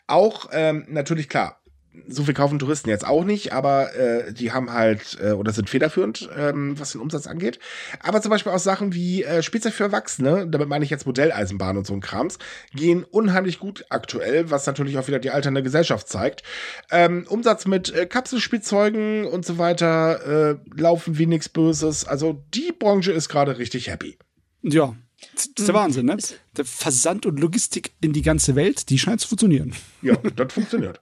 Auch 0.08 0.50
ähm, 0.54 0.86
natürlich 0.88 1.30
klar, 1.30 1.59
so 2.08 2.24
viel 2.24 2.34
kaufen 2.34 2.60
Touristen 2.60 2.90
jetzt 2.90 3.06
auch 3.06 3.24
nicht, 3.24 3.54
aber 3.54 3.96
äh, 3.96 4.34
die 4.34 4.52
haben 4.52 4.72
halt 4.72 5.18
äh, 5.22 5.32
oder 5.32 5.52
sind 5.52 5.70
federführend, 5.70 6.30
ähm, 6.38 6.80
was 6.80 6.92
den 6.92 7.02
Umsatz 7.02 7.28
angeht. 7.28 7.60
Aber 8.02 8.22
zum 8.22 8.30
Beispiel 8.30 8.52
auch 8.52 8.60
Sachen 8.60 8.94
wie 8.94 9.24
äh, 9.24 9.42
Spielzeug 9.42 9.74
für 9.74 9.84
Erwachsene, 9.84 10.48
damit 10.48 10.70
meine 10.70 10.86
ich 10.86 10.92
jetzt 10.92 11.06
Modelleisenbahn 11.06 11.78
und 11.78 11.88
so 11.88 11.94
ein 11.94 12.02
Krams, 12.02 12.38
gehen 12.74 13.04
unheimlich 13.04 13.60
gut 13.60 13.86
aktuell, 13.90 14.52
was 14.52 14.66
natürlich 14.66 14.98
auch 14.98 15.08
wieder 15.08 15.20
die 15.20 15.32
alternde 15.32 15.64
Gesellschaft 15.64 16.08
zeigt. 16.08 16.44
Ähm, 16.92 17.26
Umsatz 17.28 17.66
mit 17.66 17.94
äh, 17.94 18.06
Kapselspielzeugen 18.06 19.26
und 19.26 19.46
so 19.46 19.58
weiter 19.58 20.52
äh, 20.52 20.58
laufen 20.76 21.18
wie 21.18 21.26
nichts 21.26 21.50
Böses. 21.50 22.06
Also 22.06 22.44
die 22.54 22.72
Branche 22.72 23.12
ist 23.12 23.30
gerade 23.30 23.58
richtig 23.58 23.90
happy. 23.90 24.18
Ja, 24.62 24.96
das 25.34 25.48
ist 25.48 25.68
der 25.68 25.76
Wahnsinn, 25.76 26.06
ne? 26.06 26.18
Der 26.56 26.66
Versand 26.66 27.26
und 27.26 27.40
Logistik 27.40 27.92
in 28.02 28.14
die 28.14 28.22
ganze 28.22 28.56
Welt, 28.56 28.90
die 28.90 29.00
scheint 29.00 29.22
zu 29.22 29.28
funktionieren. 29.28 29.74
Ja, 30.02 30.16
das 30.36 30.54
funktioniert. 30.54 31.02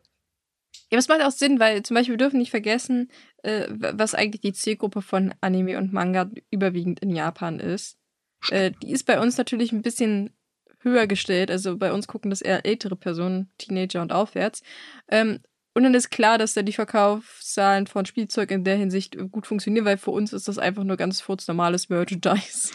Ja, 0.92 0.98
das 0.98 1.08
macht 1.10 1.22
auch 1.22 1.32
Sinn, 1.32 1.60
weil 1.60 1.84
zum 1.84 1.96
Beispiel 1.96 2.14
wir 2.14 2.18
dürfen 2.18 2.40
nicht 2.40 2.52
vergessen, 2.52 3.10
äh, 3.44 3.68
was 3.70 4.16
eigentlich 4.16 4.42
die 4.42 4.54
Zielgruppe 4.54 5.02
von 5.02 5.34
Anime 5.42 5.78
und 5.78 5.92
Manga 5.92 6.30
überwiegend 6.50 7.00
in 7.02 7.14
Japan 7.16 7.60
ist. 7.60 7.98
Äh, 8.50 8.72
die 8.82 8.92
ist 8.92 9.04
bei 9.06 9.20
uns 9.20 9.38
natürlich 9.38 9.72
ein 9.72 9.82
bisschen 9.82 10.34
höher 10.80 11.08
gestellt. 11.08 11.52
Also 11.52 11.78
bei 11.78 11.92
uns 11.92 12.08
gucken 12.08 12.30
das 12.30 12.42
eher 12.42 12.66
ältere 12.66 12.96
Personen, 12.96 13.52
Teenager 13.58 14.02
und 14.02 14.12
aufwärts. 14.12 14.62
Ähm, 15.10 15.40
und 15.74 15.84
dann 15.84 15.94
ist 15.94 16.10
klar, 16.10 16.38
dass 16.40 16.56
da 16.56 16.64
die 16.64 16.74
Verkaufszahlen 16.74 17.86
von 17.86 18.06
Spielzeug 18.06 18.50
in 18.50 18.64
der 18.64 18.78
Hinsicht 18.78 19.16
gut 19.32 19.46
funktionieren, 19.46 19.86
weil 19.86 19.98
für 19.98 20.10
uns 20.10 20.34
ist 20.34 20.48
das 20.48 20.58
einfach 20.58 20.84
nur 20.84 20.98
ganz 20.98 21.24
normales 21.48 21.90
Merchandise. 21.90 22.72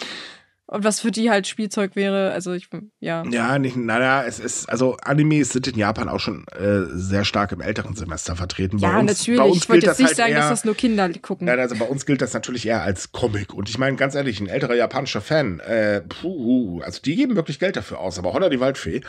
Und 0.72 0.84
was 0.84 1.00
für 1.00 1.10
die 1.10 1.28
halt 1.28 1.46
Spielzeug 1.46 1.96
wäre, 1.96 2.32
also 2.32 2.54
ich, 2.54 2.70
ja. 2.98 3.24
Ja, 3.30 3.58
nicht, 3.58 3.76
naja, 3.76 4.24
es 4.26 4.38
ist, 4.38 4.70
also 4.70 4.96
Animes 5.02 5.50
sind 5.50 5.66
in 5.66 5.76
Japan 5.76 6.08
auch 6.08 6.18
schon 6.18 6.46
äh, 6.48 6.86
sehr 6.94 7.26
stark 7.26 7.52
im 7.52 7.60
älteren 7.60 7.94
Semester 7.94 8.36
vertreten. 8.36 8.78
Bei 8.80 8.88
ja, 8.88 8.98
uns, 8.98 9.18
natürlich. 9.18 9.38
Bei 9.38 9.44
uns 9.44 9.56
ich 9.58 9.68
wollte 9.68 9.86
jetzt 9.86 9.98
nicht 9.98 10.06
halt 10.06 10.16
sagen, 10.16 10.32
eher, 10.32 10.38
dass 10.38 10.48
das 10.48 10.64
nur 10.64 10.74
Kinder 10.74 11.10
gucken. 11.20 11.46
Ja, 11.46 11.56
also 11.56 11.76
bei 11.76 11.84
uns 11.84 12.06
gilt 12.06 12.22
das 12.22 12.32
natürlich 12.32 12.66
eher 12.66 12.82
als 12.82 13.12
Comic. 13.12 13.52
Und 13.52 13.68
ich 13.68 13.76
meine, 13.76 13.98
ganz 13.98 14.14
ehrlich, 14.14 14.40
ein 14.40 14.46
älterer 14.46 14.74
japanischer 14.74 15.20
Fan, 15.20 15.60
äh, 15.60 16.00
puh, 16.00 16.80
also 16.80 17.02
die 17.02 17.16
geben 17.16 17.36
wirklich 17.36 17.58
Geld 17.58 17.76
dafür 17.76 17.98
aus, 17.98 18.18
aber 18.18 18.32
Holla 18.32 18.48
die 18.48 18.60
Waldfee. 18.60 19.02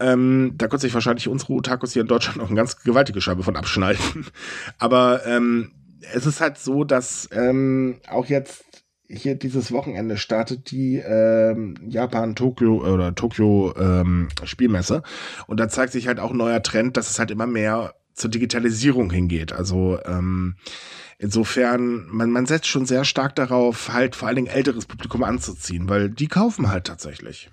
Ähm, 0.00 0.54
da 0.56 0.66
könnte 0.66 0.86
sich 0.86 0.94
wahrscheinlich 0.94 1.28
unsere 1.28 1.52
Otakus 1.52 1.92
hier 1.92 2.02
in 2.02 2.08
Deutschland 2.08 2.38
noch 2.38 2.46
eine 2.46 2.56
ganz 2.56 2.82
gewaltige 2.82 3.20
Scheibe 3.20 3.42
von 3.42 3.56
abschneiden. 3.56 4.28
aber 4.78 5.26
ähm, 5.26 5.72
es 6.14 6.26
ist 6.26 6.40
halt 6.40 6.58
so, 6.58 6.84
dass 6.84 7.28
ähm, 7.32 8.00
auch 8.08 8.26
jetzt 8.26 8.65
hier 9.08 9.34
dieses 9.34 9.72
Wochenende 9.72 10.16
startet 10.16 10.70
die 10.70 10.96
ähm, 10.96 11.74
Japan 11.86 12.34
Tokyo 12.34 12.84
oder 12.84 13.14
Tokyo 13.14 13.74
ähm, 13.78 14.28
Spielmesse 14.44 15.02
und 15.46 15.60
da 15.60 15.68
zeigt 15.68 15.92
sich 15.92 16.08
halt 16.08 16.20
auch 16.20 16.30
ein 16.30 16.36
neuer 16.36 16.62
Trend, 16.62 16.96
dass 16.96 17.10
es 17.10 17.18
halt 17.18 17.30
immer 17.30 17.46
mehr 17.46 17.94
zur 18.14 18.30
Digitalisierung 18.30 19.10
hingeht. 19.10 19.52
Also 19.52 19.98
ähm, 20.04 20.56
insofern, 21.18 22.06
man, 22.08 22.30
man 22.30 22.46
setzt 22.46 22.66
schon 22.66 22.86
sehr 22.86 23.04
stark 23.04 23.36
darauf, 23.36 23.92
halt 23.92 24.16
vor 24.16 24.28
allen 24.28 24.36
Dingen 24.36 24.48
älteres 24.48 24.86
Publikum 24.86 25.22
anzuziehen, 25.22 25.88
weil 25.88 26.10
die 26.10 26.28
kaufen 26.28 26.70
halt 26.70 26.86
tatsächlich. 26.86 27.50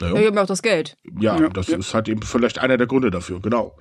Ja, 0.00 0.14
die 0.14 0.26
haben 0.26 0.38
auch 0.38 0.46
das 0.46 0.62
Geld. 0.62 0.96
Ja, 1.20 1.38
ja 1.38 1.48
das 1.48 1.68
ja. 1.68 1.78
ist 1.78 1.94
halt 1.94 2.08
eben 2.08 2.22
vielleicht 2.22 2.58
einer 2.58 2.76
der 2.76 2.86
Gründe 2.86 3.10
dafür, 3.10 3.40
genau. 3.40 3.76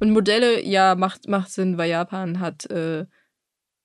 Und 0.00 0.10
Modelle, 0.10 0.64
ja, 0.64 0.94
macht, 0.94 1.28
macht 1.28 1.50
Sinn, 1.50 1.78
weil 1.78 1.90
Japan 1.90 2.40
hat 2.40 2.66
äh, 2.70 3.06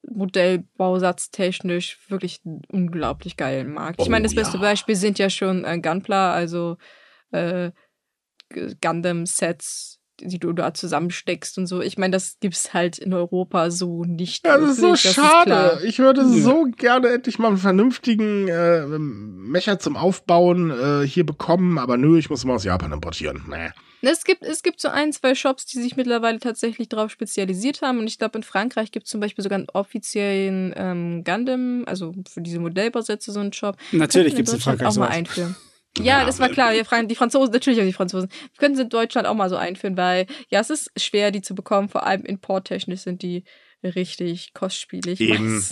Modellbausatztechnisch 0.08 1.98
wirklich 2.08 2.40
einen 2.44 2.62
unglaublich 2.68 3.36
geilen 3.36 3.72
Markt. 3.72 4.00
ich 4.00 4.08
meine, 4.08 4.24
das 4.24 4.32
oh, 4.32 4.36
beste 4.36 4.56
ja. 4.56 4.62
Beispiel 4.62 4.96
sind 4.96 5.18
ja 5.18 5.30
schon 5.30 5.64
äh, 5.64 5.78
Gunpla, 5.78 6.32
also 6.32 6.76
äh, 7.32 7.70
Gundam-Sets, 8.80 9.99
die 10.22 10.38
du 10.38 10.52
da 10.52 10.74
zusammensteckst 10.74 11.58
und 11.58 11.66
so. 11.66 11.80
Ich 11.80 11.98
meine, 11.98 12.12
das 12.12 12.38
gibt's 12.40 12.72
halt 12.74 12.98
in 12.98 13.12
Europa 13.12 13.70
so 13.70 14.04
nicht. 14.04 14.46
Ja, 14.46 14.58
das 14.58 14.70
ist 14.70 14.80
so 14.80 14.90
das 14.90 15.00
schade. 15.00 15.78
Ist 15.78 15.84
ich 15.84 15.98
würde 15.98 16.22
ja. 16.22 16.42
so 16.42 16.66
gerne 16.76 17.08
endlich 17.08 17.38
mal 17.38 17.48
einen 17.48 17.56
vernünftigen 17.56 18.48
äh, 18.48 18.86
Mecher 18.98 19.78
zum 19.78 19.96
Aufbauen 19.96 20.70
äh, 20.70 21.06
hier 21.06 21.24
bekommen, 21.24 21.78
aber 21.78 21.96
nö, 21.96 22.18
ich 22.18 22.30
muss 22.30 22.44
mal 22.44 22.54
aus 22.54 22.64
Japan 22.64 22.92
importieren. 22.92 23.44
Nee. 23.48 23.70
Es 24.02 24.24
gibt, 24.24 24.42
es 24.42 24.62
gibt 24.62 24.80
so 24.80 24.88
ein, 24.88 25.12
zwei 25.12 25.34
Shops, 25.34 25.66
die 25.66 25.80
sich 25.80 25.96
mittlerweile 25.96 26.38
tatsächlich 26.38 26.88
darauf 26.88 27.10
spezialisiert 27.10 27.82
haben. 27.82 27.98
Und 27.98 28.06
ich 28.06 28.18
glaube, 28.18 28.38
in 28.38 28.42
Frankreich 28.42 28.92
gibt 28.92 29.04
es 29.04 29.10
zum 29.10 29.20
Beispiel 29.20 29.42
sogar 29.42 29.58
einen 29.58 29.68
offiziellen 29.72 30.72
ähm, 30.74 31.22
Gundam, 31.24 31.84
also 31.86 32.14
für 32.28 32.40
diese 32.40 32.60
Modellbausätze 32.60 33.30
so 33.32 33.40
einen 33.40 33.52
Shop. 33.52 33.76
Natürlich 33.92 34.34
gibt 34.34 34.48
es 34.48 34.54
in 34.54 34.60
Frankreich 34.60 34.88
auch 34.88 34.96
mal 34.96 35.08
einführen. 35.08 35.54
Ja, 36.04 36.24
das 36.24 36.38
war 36.38 36.48
klar. 36.48 36.72
Die 36.72 37.14
Franzosen, 37.14 37.52
natürlich 37.52 37.80
auch 37.80 37.84
die 37.84 37.92
Franzosen. 37.92 38.28
Wir 38.30 38.58
können 38.58 38.76
sie 38.76 38.82
in 38.82 38.88
Deutschland 38.88 39.26
auch 39.26 39.34
mal 39.34 39.48
so 39.48 39.56
einführen, 39.56 39.96
weil 39.96 40.26
ja, 40.48 40.60
es 40.60 40.70
ist 40.70 40.90
schwer, 40.96 41.30
die 41.30 41.42
zu 41.42 41.54
bekommen. 41.54 41.88
Vor 41.88 42.06
allem 42.06 42.24
importtechnisch 42.24 43.00
sind 43.00 43.22
die 43.22 43.44
richtig 43.82 44.52
kostspielig. 44.52 45.20
Eben. 45.20 45.64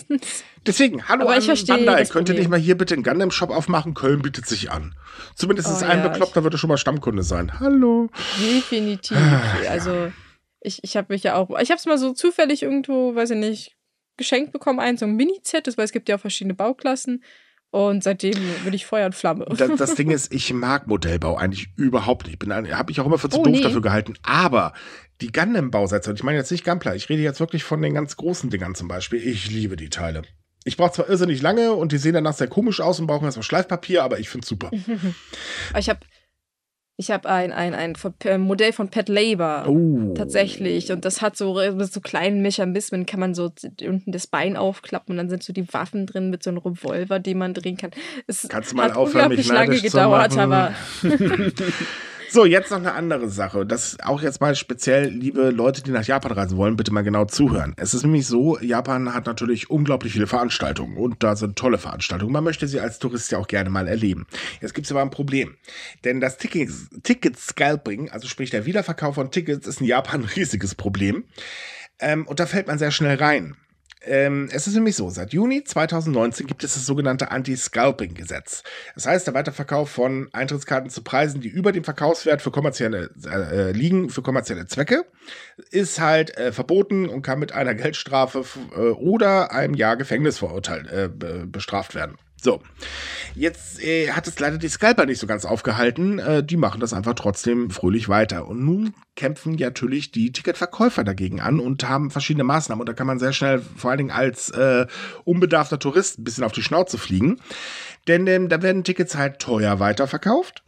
Deswegen, 0.67 1.09
hallo 1.09 1.25
Aber 1.25 1.37
ich 1.37 1.45
verstehe 1.45 1.77
Bandai, 1.77 2.05
könnt 2.07 2.29
ihr 2.29 2.35
nicht 2.35 2.49
mal 2.49 2.59
hier 2.59 2.77
bitte 2.77 2.95
einen 2.95 3.03
Gundam-Shop 3.03 3.51
aufmachen? 3.51 3.95
Köln 3.95 4.23
bietet 4.23 4.47
sich 4.47 4.71
an. 4.71 4.95
Zumindest 5.35 5.69
oh, 5.69 5.73
ist 5.73 5.83
ein 5.83 5.99
ja, 5.99 6.09
Bekloppter 6.09 6.43
würde 6.43 6.59
schon 6.59 6.69
mal 6.69 6.79
Stammkunde 6.79 7.23
sein. 7.23 7.61
Hallo. 7.61 8.11
Definitiv. 8.41 9.17
Ah, 9.17 9.43
also, 9.69 9.93
ja. 9.93 10.13
ich, 10.61 10.83
ich 10.83 10.97
habe 10.97 11.13
mich 11.13 11.23
ja 11.23 11.35
auch, 11.35 11.51
ich 11.61 11.71
habe 11.71 11.79
es 11.79 11.87
mal 11.87 11.99
so 11.99 12.13
zufällig 12.13 12.63
irgendwo, 12.63 13.15
weiß 13.15 13.31
ich 13.31 13.39
nicht, 13.39 13.77
geschenkt 14.17 14.53
bekommen, 14.53 14.81
ein 14.81 14.97
so 14.97 15.05
ein 15.05 15.15
Mini-Set, 15.15 15.67
weil 15.77 15.85
es 15.85 15.93
gibt 15.93 16.09
ja 16.09 16.17
auch 16.17 16.21
verschiedene 16.21 16.55
Bauklassen. 16.55 17.23
Und 17.71 18.03
seitdem 18.03 18.35
bin 18.65 18.73
ich 18.73 18.87
Feuer 18.87 19.07
und 19.07 19.15
Flamme. 19.15 19.45
Das, 19.45 19.71
das, 19.77 19.95
Ding 19.95 20.11
ist, 20.13 20.33
ich 20.33 20.53
mag 20.53 20.87
Modellbau 20.87 21.37
eigentlich 21.37 21.69
überhaupt 21.77 22.27
nicht. 22.27 22.43
Ich 22.43 22.73
habe 22.73 22.91
mich 22.91 23.01
auch 23.01 23.07
immer 23.07 23.19
für 23.19 23.29
zu 23.29 23.41
oh, 23.41 23.45
doof 23.45 23.53
nee. 23.53 23.61
dafür 23.61 23.83
gehalten. 23.83 24.15
Aber 24.23 24.73
die 25.21 25.33
Gundam-Bausätze, 25.33 26.11
und 26.11 26.17
ich 26.17 26.23
meine 26.23 26.39
jetzt 26.39 26.51
nicht 26.51 26.65
Gunpla, 26.65 26.95
ich 26.95 27.09
rede 27.09 27.23
jetzt 27.23 27.41
wirklich 27.41 27.65
von 27.65 27.83
den 27.83 27.95
ganz 27.95 28.17
großen 28.17 28.49
Dingern 28.49 28.75
zum 28.75 28.89
Beispiel. 28.89 29.27
Ich 29.27 29.51
liebe 29.51 29.77
die 29.77 29.91
Teile. 29.91 30.23
Ich 30.65 30.77
brauche 30.77 30.93
zwar 30.93 31.09
irrsinnig 31.09 31.43
lange 31.43 31.73
und 31.73 31.93
die 31.93 31.99
sehen 31.99 32.15
danach 32.15 32.35
sehr 32.35 32.49
komisch 32.49 32.81
aus 32.81 33.01
und 33.01 33.07
brauchen 33.07 33.25
erstmal 33.25 33.43
Schleifpapier, 33.43 34.03
aber 34.03 34.19
ich 34.19 34.29
finde 34.29 34.45
es 34.45 34.49
super. 34.49 34.71
ich 35.79 35.89
habe 35.89 36.01
ich 37.01 37.13
habe 37.13 37.29
ein, 37.29 37.53
ein, 37.53 37.75
ein 37.75 37.95
äh, 38.25 38.39
Modell 38.39 38.73
von 38.73 38.89
Pet 38.89 39.09
Labor. 39.09 39.69
Oh. 39.69 40.15
Tatsächlich. 40.15 40.91
Und 40.91 41.05
das 41.05 41.23
hat 41.23 41.37
so 41.37 41.55
mit 41.55 41.93
so 41.93 42.01
kleinen 42.01 42.43
Mechanismen, 42.43 43.07
kann 43.07 43.21
man 43.21 43.35
so 43.35 43.53
unten 43.87 44.11
das 44.11 44.27
Bein 44.27 44.57
aufklappen 44.57 45.13
und 45.13 45.19
dann 45.19 45.31
sind 45.31 45.45
so 45.45 45.53
die 45.53 45.73
Waffen 45.73 46.07
drin 46.07 46.29
mit 46.29 46.43
so 46.43 46.51
einem 46.51 46.59
Revolver, 46.59 47.21
den 47.21 47.39
man 47.39 47.55
drehen 47.55 47.77
kann. 47.77 47.93
Es 48.27 48.49
Kannst 48.49 48.73
du 48.73 48.77
mal 48.77 48.91
hat 48.91 48.97
aufhören, 48.97 49.31
unglaublich 49.31 49.49
lange 49.49 49.81
gedauert, 49.81 50.37
aber. 50.37 50.75
So, 52.31 52.45
jetzt 52.45 52.71
noch 52.71 52.79
eine 52.79 52.93
andere 52.93 53.31
Sache. 53.31 53.65
Das 53.65 53.97
auch 54.03 54.21
jetzt 54.21 54.43
mal 54.43 54.55
speziell, 54.55 55.09
liebe 55.09 55.49
Leute, 55.49 55.83
die 55.83 55.91
nach 55.91 56.05
Japan 56.05 56.33
reisen 56.33 56.59
wollen, 56.59 56.77
bitte 56.77 56.93
mal 56.93 57.03
genau 57.03 57.25
zuhören. 57.25 57.73
Es 57.79 57.95
ist 57.95 58.03
nämlich 58.03 58.27
so, 58.27 58.59
Japan 58.59 59.15
hat 59.15 59.25
natürlich 59.25 59.71
unglaublich 59.71 60.13
viele 60.13 60.27
Veranstaltungen 60.27 60.99
und 60.99 61.23
da 61.23 61.37
sind 61.37 61.57
tolle 61.57 61.79
Veranstaltungen. 61.79 62.33
Man 62.33 62.45
möchte 62.45 62.69
sie 62.69 62.81
als 62.81 62.99
Tourist 62.99 63.33
ja 63.33 63.39
auch 63.39 63.47
gerne 63.47 63.71
mal 63.71 63.89
erleben. 63.89 64.27
Jetzt 64.61 64.75
gibt 64.75 64.87
es 64.87 64.91
aber 64.91 65.01
ein 65.01 65.11
Problem. 65.11 65.57
Denn 66.05 66.21
das 66.21 66.37
Ticket-Scalping, 66.37 68.11
also 68.11 68.29
sprich 68.29 68.51
der 68.51 68.67
Wiederverkauf 68.67 69.15
von 69.15 69.31
Tickets, 69.31 69.67
ist 69.67 69.81
in 69.81 69.87
Japan 69.87 70.21
ein 70.21 70.29
riesiges 70.37 70.75
Problem. 70.75 71.25
Ähm, 71.99 72.27
und 72.27 72.41
da 72.41 72.47
fällt 72.47 72.67
man 72.67 72.79
sehr 72.79 72.91
schnell 72.91 73.17
rein. 73.17 73.57
Ähm, 74.03 74.49
es 74.53 74.67
ist 74.67 74.75
nämlich 74.75 74.97
so, 74.97 75.11
seit 75.11 75.33
Juni 75.33 75.65
2019 75.65 76.47
gibt 76.47 76.65
es 76.65 76.75
das 76.75 76.87
sogenannte 76.87 77.31
Anti-Scalping-Gesetz. 77.31 78.63
Das 78.95 79.07
heißt, 79.07 79.27
der 79.27 79.35
Weiterverkauf 79.35 79.91
von 79.91 80.29
Eintrittskarten 80.33 80.91
zu 80.91 81.03
Preisen, 81.03 81.41
die 81.41 81.49
über 81.49 81.73
dem 81.73 81.85
Verkaufswert 81.85 82.43
für 82.43 82.51
kommerzielle 82.51 83.11
äh, 83.27 83.73
liegen, 83.73 84.11
für 84.11 84.23
kommerzielle 84.23 84.67
Zwecke, 84.67 85.05
ist 85.71 86.01
halt 86.01 86.37
äh, 86.37 86.53
verboten 86.53 87.09
und 87.09 87.23
kann 87.23 87.39
mit 87.39 87.53
einer 87.53 87.75
Geldstrafe 87.75 88.45
äh, 88.75 88.81
oder 88.91 89.53
einem 89.53 89.75
Jahr 89.75 89.97
Gefängnisvorurteil 89.97 90.87
äh, 90.89 91.47
bestraft 91.47 91.95
werden. 91.95 92.17
So, 92.41 92.63
jetzt 93.35 93.83
äh, 93.83 94.13
hat 94.13 94.29
es 94.29 94.39
leider 94.39 94.59
die 94.59 94.69
Scalper 94.69 95.07
nicht 95.07 95.19
so 95.19 95.27
ganz 95.27 95.45
aufgehalten. 95.45 96.19
Äh, 96.19 96.45
die 96.45 96.57
machen 96.57 96.81
das 96.81 96.93
einfach 96.93 97.15
trotzdem 97.15 97.71
fröhlich 97.71 98.09
weiter. 98.09 98.47
Und 98.47 98.65
nun 98.65 98.95
kämpfen 99.17 99.57
natürlich 99.57 100.13
die 100.13 100.31
Ticketverkäufer 100.31 101.03
dagegen 101.03 101.41
an 101.41 101.59
und 101.59 101.89
haben 101.89 102.11
verschiedene 102.11 102.45
Maßnahmen. 102.45 102.81
Und 102.81 102.89
da 102.89 102.93
kann 102.93 103.09
man 103.09 103.19
sehr 103.19 103.33
schnell, 103.33 103.61
vor 103.77 103.91
allen 103.91 103.99
Dingen 103.99 104.11
als 104.11 104.51
äh, 104.51 104.87
unbedarfter 105.25 105.81
Tourist, 105.81 106.19
ein 106.19 106.25
bisschen 106.25 106.45
auf 106.45 106.53
die 106.53 106.63
Schnauze 106.63 106.97
fliegen. 106.97 107.41
Denn 108.07 108.27
ähm, 108.29 108.49
da 108.49 108.63
werden 108.63 108.85
Tickets 108.85 109.17
halt 109.17 109.41
teuer 109.41 109.81
weiterverkauft. 109.81 110.63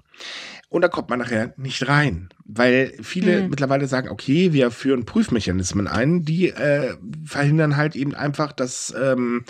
Und 0.68 0.82
da 0.82 0.88
kommt 0.88 1.08
man 1.08 1.18
nachher 1.18 1.52
nicht 1.56 1.88
rein, 1.88 2.28
weil 2.44 2.92
viele 3.02 3.42
mhm. 3.42 3.50
mittlerweile 3.50 3.88
sagen, 3.88 4.08
okay, 4.08 4.52
wir 4.52 4.70
führen 4.70 5.04
Prüfmechanismen 5.04 5.88
ein, 5.88 6.24
die 6.24 6.50
äh, 6.50 6.94
verhindern 7.24 7.76
halt 7.76 7.96
eben 7.96 8.14
einfach, 8.14 8.52
dass 8.52 8.94
ähm, 8.96 9.44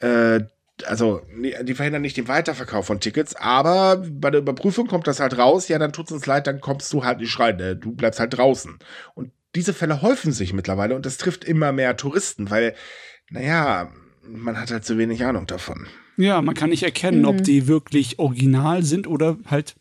äh, 0.00 0.40
also 0.84 1.22
die 1.38 1.74
verhindern 1.74 2.02
nicht 2.02 2.16
den 2.16 2.28
Weiterverkauf 2.28 2.86
von 2.86 3.00
Tickets, 3.00 3.34
aber 3.36 4.04
bei 4.10 4.30
der 4.30 4.40
Überprüfung 4.40 4.86
kommt 4.86 5.06
das 5.06 5.20
halt 5.20 5.38
raus, 5.38 5.68
ja, 5.68 5.78
dann 5.78 5.92
tut's 5.92 6.12
uns 6.12 6.26
leid, 6.26 6.46
dann 6.46 6.60
kommst 6.60 6.92
du 6.92 7.04
halt 7.04 7.20
nicht 7.20 7.38
rein, 7.38 7.58
äh, 7.60 7.76
du 7.76 7.92
bleibst 7.92 8.20
halt 8.20 8.36
draußen. 8.36 8.78
Und 9.14 9.30
diese 9.54 9.72
Fälle 9.72 10.02
häufen 10.02 10.32
sich 10.32 10.52
mittlerweile 10.52 10.94
und 10.94 11.06
das 11.06 11.16
trifft 11.16 11.44
immer 11.44 11.72
mehr 11.72 11.96
Touristen, 11.96 12.50
weil, 12.50 12.74
naja, 13.30 13.90
man 14.22 14.60
hat 14.60 14.70
halt 14.70 14.84
zu 14.84 14.98
wenig 14.98 15.24
Ahnung 15.24 15.46
davon. 15.46 15.86
Ja, 16.18 16.42
man 16.42 16.54
kann 16.54 16.70
nicht 16.70 16.82
erkennen, 16.82 17.20
mhm. 17.20 17.28
ob 17.28 17.42
die 17.42 17.66
wirklich 17.66 18.18
original 18.18 18.82
sind 18.82 19.06
oder 19.06 19.38
halt 19.46 19.76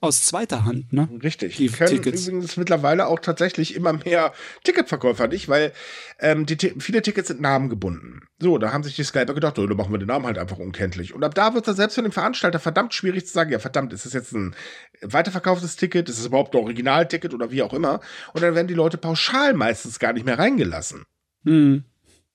aus 0.00 0.22
zweiter 0.22 0.64
Hand, 0.64 0.92
ne? 0.92 1.08
Richtig. 1.22 1.56
Die 1.56 1.68
können 1.68 1.90
Tickets. 1.90 2.28
übrigens 2.28 2.56
mittlerweile 2.56 3.06
auch 3.06 3.18
tatsächlich 3.18 3.74
immer 3.74 3.92
mehr 3.92 4.32
Ticketverkäufer 4.62 5.28
nicht, 5.28 5.48
weil 5.48 5.72
ähm, 6.20 6.46
die, 6.46 6.56
viele 6.78 7.02
Tickets 7.02 7.28
sind 7.28 7.40
namengebunden. 7.40 8.20
So, 8.38 8.58
da 8.58 8.72
haben 8.72 8.84
sich 8.84 8.94
die 8.94 9.02
Skyper 9.02 9.34
gedacht, 9.34 9.58
oh, 9.58 9.66
da 9.66 9.74
machen 9.74 9.92
wir 9.92 9.98
den 9.98 10.08
Namen 10.08 10.26
halt 10.26 10.38
einfach 10.38 10.58
unkenntlich. 10.58 11.14
Und 11.14 11.24
ab 11.24 11.34
da 11.34 11.54
wird 11.54 11.66
es 11.66 11.76
selbst 11.76 11.94
für 11.94 12.02
den 12.02 12.12
Veranstalter 12.12 12.60
verdammt 12.60 12.94
schwierig 12.94 13.26
zu 13.26 13.32
sagen, 13.32 13.50
ja 13.50 13.58
verdammt, 13.58 13.92
ist 13.92 14.06
das 14.06 14.12
jetzt 14.12 14.32
ein 14.32 14.54
weiterverkauftes 15.02 15.76
Ticket, 15.76 16.08
ist 16.08 16.18
es 16.18 16.26
überhaupt 16.26 16.54
ein 16.54 16.60
Originalticket 16.60 17.34
oder 17.34 17.50
wie 17.50 17.62
auch 17.62 17.74
immer. 17.74 18.00
Und 18.34 18.42
dann 18.42 18.54
werden 18.54 18.68
die 18.68 18.74
Leute 18.74 18.98
pauschal 18.98 19.54
meistens 19.54 19.98
gar 19.98 20.12
nicht 20.12 20.24
mehr 20.24 20.38
reingelassen. 20.38 21.04
Hm. 21.44 21.84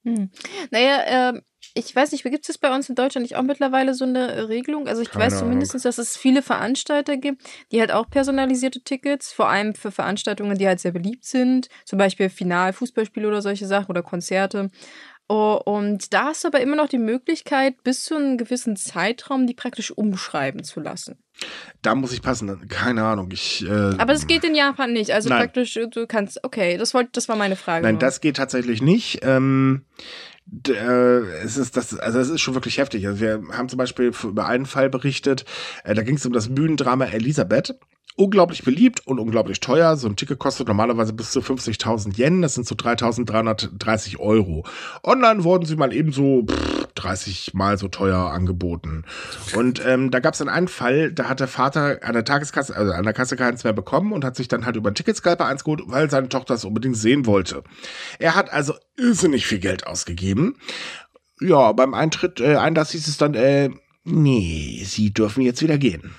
Hm. 0.04 0.30
Naja, 0.72 1.32
äh, 1.32 1.42
ich 1.76 1.96
weiß 1.96 2.12
nicht, 2.12 2.24
gibt 2.24 2.48
es 2.48 2.58
bei 2.58 2.74
uns 2.74 2.88
in 2.90 2.96
Deutschland 2.96 3.24
nicht 3.24 3.36
auch 3.36 3.44
mittlerweile 3.44 3.94
so 3.96 4.06
eine 4.06 4.32
äh, 4.32 4.40
Regelung? 4.42 4.88
Also 4.88 5.02
ich 5.02 5.10
Keine 5.10 5.26
weiß 5.26 5.40
zumindest, 5.40 5.86
dass 5.86 5.98
es 5.98 6.16
viele 6.18 6.44
Veranstalter 6.44 7.18
gibt, 7.18 7.42
die 7.72 7.80
halt 7.80 7.92
auch 7.92 8.10
personalisierte 8.10 8.82
Tickets, 8.82 9.32
vor 9.32 9.50
allem 9.50 9.74
für 9.74 9.92
Veranstaltungen, 9.92 10.58
die 10.58 10.68
halt 10.68 10.80
sehr 10.80 10.92
beliebt 10.92 11.26
sind, 11.26 11.70
zum 11.86 11.98
Beispiel 11.98 12.30
Final-Fußballspiele 12.30 13.28
oder 13.28 13.42
solche 13.42 13.66
Sachen 13.66 13.90
oder 13.90 14.04
Konzerte. 14.04 14.70
Oh, 15.30 15.60
und 15.66 16.14
da 16.14 16.26
hast 16.26 16.44
du 16.44 16.50
aber 16.50 16.60
immer 16.60 16.76
noch 16.76 16.90
die 16.90 16.98
Möglichkeit, 16.98 17.82
bis 17.84 18.04
zu 18.04 18.16
einem 18.16 18.38
gewissen 18.38 18.76
Zeitraum 18.76 19.48
die 19.48 19.54
praktisch 19.54 19.90
umschreiben 19.90 20.64
zu 20.64 20.82
lassen. 20.82 21.18
Da 21.82 21.96
muss 21.96 22.12
ich 22.14 22.22
passen, 22.22 22.68
keine 22.68 23.04
Ahnung. 23.04 23.32
Ich, 23.32 23.66
äh, 23.66 23.70
aber 23.70 24.14
das 24.14 24.28
geht 24.28 24.44
in 24.44 24.54
Japan 24.54 24.94
nicht. 24.94 25.12
Also 25.12 25.30
nein. 25.30 25.40
praktisch, 25.40 25.74
du 25.74 26.08
kannst, 26.08 26.44
okay, 26.44 26.78
das, 26.78 26.94
wollt, 26.94 27.16
das 27.18 27.30
war 27.30 27.36
meine 27.36 27.56
Frage. 27.56 27.84
Nein, 27.84 27.96
nur. 27.96 28.00
das 28.00 28.22
geht 28.22 28.36
tatsächlich 28.36 28.82
nicht. 28.82 29.22
Ähm, 29.24 29.86
äh, 30.68 31.20
es 31.44 31.58
ist 31.58 31.78
das, 31.78 31.98
also 31.98 32.20
es 32.20 32.30
ist 32.30 32.42
schon 32.42 32.54
wirklich 32.54 32.78
heftig. 32.78 33.08
Also 33.08 33.20
wir 33.20 33.44
haben 33.52 33.70
zum 33.70 33.78
Beispiel 33.78 34.12
über 34.24 34.46
einen 34.46 34.66
Fall 34.66 34.90
berichtet, 34.90 35.46
äh, 35.84 35.94
da 35.94 36.04
ging 36.04 36.16
es 36.16 36.26
um 36.26 36.34
das 36.34 36.54
Bühnendrama 36.54 37.06
Elisabeth 37.06 37.76
unglaublich 38.16 38.64
beliebt 38.64 39.06
und 39.08 39.20
unglaublich 39.20 39.60
teuer. 39.60 39.96
So 39.98 40.08
ein 40.08 40.16
Ticket 40.16 40.40
kostet 40.40 40.68
normalerweise 40.68 41.14
bis 41.14 41.32
zu 41.32 41.40
50.000 41.40 42.18
Yen, 42.18 42.42
das 42.42 42.54
sind 42.54 42.68
so 42.68 42.76
3.330 42.76 44.20
Euro. 44.20 44.66
Online 45.04 45.44
wurden 45.44 45.66
sie 45.66 45.76
mal 45.76 45.94
ebenso 45.94 46.46
pff, 46.46 46.88
30 46.96 47.54
Mal 47.54 47.78
so 47.78 47.88
teuer 47.88 48.32
angeboten. 48.32 49.06
Und 49.56 49.84
ähm, 49.86 50.12
da 50.12 50.20
gab 50.20 50.34
es 50.34 50.40
dann 50.40 50.50
einen 50.50 50.68
Fall, 50.68 51.12
da 51.12 51.28
hat 51.28 51.40
der 51.40 51.48
Vater 51.48 52.00
an 52.04 52.14
der 52.14 52.24
Tageskasse, 52.24 52.76
also 52.76 52.92
an 52.92 53.04
der 53.04 53.14
Kasse 53.14 53.36
keins 53.36 53.64
mehr 53.64 53.74
bekommen 53.74 54.12
und 54.14 54.24
hat 54.24 54.36
sich 54.36 54.48
dann 54.48 54.66
halt 54.66 54.76
über 54.76 54.90
einen 54.90 54.96
Ticketscalper 54.96 55.46
eins 55.46 55.64
geholt, 55.64 55.82
weil 55.88 56.10
seine 56.10 56.30
Tochter 56.30 56.54
es 56.54 56.66
unbedingt 56.66 56.98
sehen 56.98 57.26
wollte. 57.26 57.64
Er 58.20 58.36
hat 58.36 58.54
also 58.54 58.76
irrsinnig 58.96 59.48
viel 59.48 59.60
Geld 59.60 59.88
ausgegeben. 59.88 60.58
Ja, 61.42 61.72
beim 61.72 61.94
Eintritt, 61.94 62.40
äh, 62.40 62.58
Einlass 62.58 62.92
hieß 62.92 63.08
es 63.08 63.18
dann, 63.18 63.34
äh, 63.34 63.72
nee, 64.04 64.84
sie 64.86 65.12
dürfen 65.12 65.42
jetzt 65.42 65.64
wieder 65.64 65.80
gehen. 65.80 66.14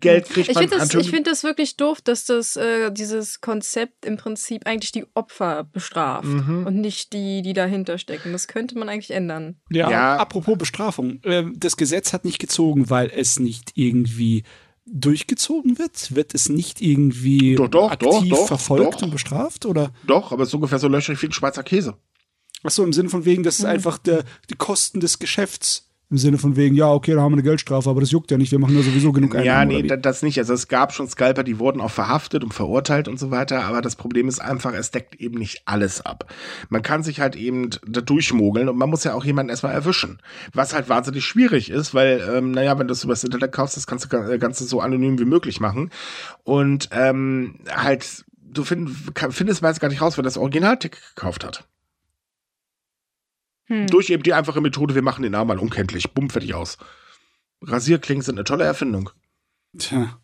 Geld 0.00 0.28
kriegt 0.28 0.48
ich 0.48 0.54
man. 0.54 0.68
Das, 0.68 0.94
ich 0.94 1.10
finde 1.10 1.30
das 1.30 1.44
wirklich 1.44 1.76
doof, 1.76 2.00
dass 2.00 2.24
das 2.24 2.56
äh, 2.56 2.90
dieses 2.92 3.40
Konzept 3.40 4.04
im 4.04 4.16
Prinzip 4.16 4.66
eigentlich 4.66 4.92
die 4.92 5.06
Opfer 5.14 5.64
bestraft 5.64 6.28
mhm. 6.28 6.66
und 6.66 6.76
nicht 6.76 7.12
die, 7.12 7.42
die 7.42 7.52
dahinter 7.52 7.98
stecken. 7.98 8.32
Das 8.32 8.48
könnte 8.48 8.78
man 8.78 8.88
eigentlich 8.88 9.10
ändern. 9.10 9.60
Ja, 9.70 9.90
ja. 9.90 10.16
apropos 10.16 10.58
Bestrafung. 10.58 11.20
Äh, 11.22 11.44
das 11.56 11.76
Gesetz 11.76 12.12
hat 12.12 12.24
nicht 12.24 12.38
gezogen, 12.38 12.90
weil 12.90 13.10
es 13.14 13.38
nicht 13.38 13.72
irgendwie 13.74 14.44
durchgezogen 14.90 15.78
wird? 15.78 16.14
Wird 16.14 16.34
es 16.34 16.48
nicht 16.48 16.80
irgendwie 16.80 17.56
doch, 17.56 17.68
doch, 17.68 17.90
aktiv 17.90 18.30
doch, 18.30 18.46
verfolgt 18.46 19.02
und 19.02 19.10
bestraft? 19.10 19.66
Oder? 19.66 19.92
Doch, 20.06 20.32
aber 20.32 20.42
es 20.42 20.48
ist 20.48 20.54
ungefähr 20.54 20.78
so 20.78 20.88
löchrig 20.88 21.20
wie 21.22 21.26
ein 21.26 21.32
Schweizer 21.32 21.62
Käse. 21.62 21.96
Achso, 22.62 22.82
im 22.82 22.92
Sinne 22.92 23.08
von 23.08 23.24
wegen, 23.24 23.42
das 23.42 23.56
ist 23.56 23.64
mhm. 23.64 23.70
einfach 23.70 23.98
der, 23.98 24.24
die 24.50 24.56
Kosten 24.56 25.00
des 25.00 25.18
Geschäfts 25.18 25.87
im 26.10 26.16
Sinne 26.16 26.38
von 26.38 26.56
wegen, 26.56 26.74
ja, 26.74 26.90
okay, 26.90 27.14
da 27.14 27.20
haben 27.20 27.32
wir 27.32 27.36
eine 27.36 27.42
Geldstrafe, 27.42 27.90
aber 27.90 28.00
das 28.00 28.10
juckt 28.10 28.30
ja 28.30 28.38
nicht, 28.38 28.50
wir 28.50 28.58
machen 28.58 28.74
ja 28.74 28.82
sowieso 28.82 29.12
genug 29.12 29.34
Einnahmen. 29.34 29.70
Ja, 29.70 29.82
nee, 29.82 29.96
das 30.00 30.22
nicht. 30.22 30.38
Also 30.38 30.54
es 30.54 30.68
gab 30.68 30.94
schon 30.94 31.06
Scalper, 31.06 31.44
die 31.44 31.58
wurden 31.58 31.82
auch 31.82 31.90
verhaftet 31.90 32.42
und 32.42 32.54
verurteilt 32.54 33.08
und 33.08 33.18
so 33.18 33.30
weiter, 33.30 33.64
aber 33.64 33.82
das 33.82 33.94
Problem 33.94 34.26
ist 34.26 34.40
einfach, 34.40 34.72
es 34.72 34.90
deckt 34.90 35.16
eben 35.16 35.38
nicht 35.38 35.62
alles 35.66 36.00
ab. 36.00 36.32
Man 36.70 36.80
kann 36.80 37.02
sich 37.02 37.20
halt 37.20 37.36
eben 37.36 37.68
da 37.86 38.00
durchmogeln 38.00 38.70
und 38.70 38.78
man 38.78 38.88
muss 38.88 39.04
ja 39.04 39.12
auch 39.12 39.24
jemanden 39.24 39.50
erstmal 39.50 39.74
erwischen. 39.74 40.18
Was 40.54 40.74
halt 40.74 40.88
wahnsinnig 40.88 41.26
schwierig 41.26 41.68
ist, 41.68 41.92
weil, 41.92 42.26
ähm, 42.34 42.52
naja, 42.52 42.78
wenn 42.78 42.88
du 42.88 42.92
es 42.92 43.04
übers 43.04 43.24
Internet 43.24 43.52
kaufst, 43.52 43.76
das 43.76 43.86
kannst 43.86 44.10
du 44.10 44.16
äh, 44.16 44.38
Ganze 44.38 44.64
so 44.64 44.80
anonym 44.80 45.18
wie 45.18 45.26
möglich 45.26 45.60
machen. 45.60 45.90
Und 46.42 46.88
ähm, 46.92 47.56
halt, 47.70 48.24
du 48.40 48.64
find, 48.64 48.90
findest 49.30 49.60
meist 49.60 49.80
gar 49.80 49.88
nicht 49.88 50.00
raus, 50.00 50.16
wer 50.16 50.24
das 50.24 50.38
Originalticket 50.38 51.02
gekauft 51.14 51.44
hat. 51.44 51.64
Hm. 53.68 53.86
Durch 53.86 54.10
eben 54.10 54.22
die 54.22 54.34
einfache 54.34 54.60
Methode, 54.60 54.94
wir 54.94 55.02
machen 55.02 55.22
den 55.22 55.32
Namen 55.32 55.48
mal 55.48 55.58
unkenntlich. 55.58 56.12
Bumm, 56.12 56.30
fertig 56.30 56.54
aus. 56.54 56.78
Rasierklingen 57.62 58.22
sind 58.22 58.36
eine 58.36 58.44
tolle 58.44 58.64
Erfindung. 58.64 59.10
Tja. 59.78 60.18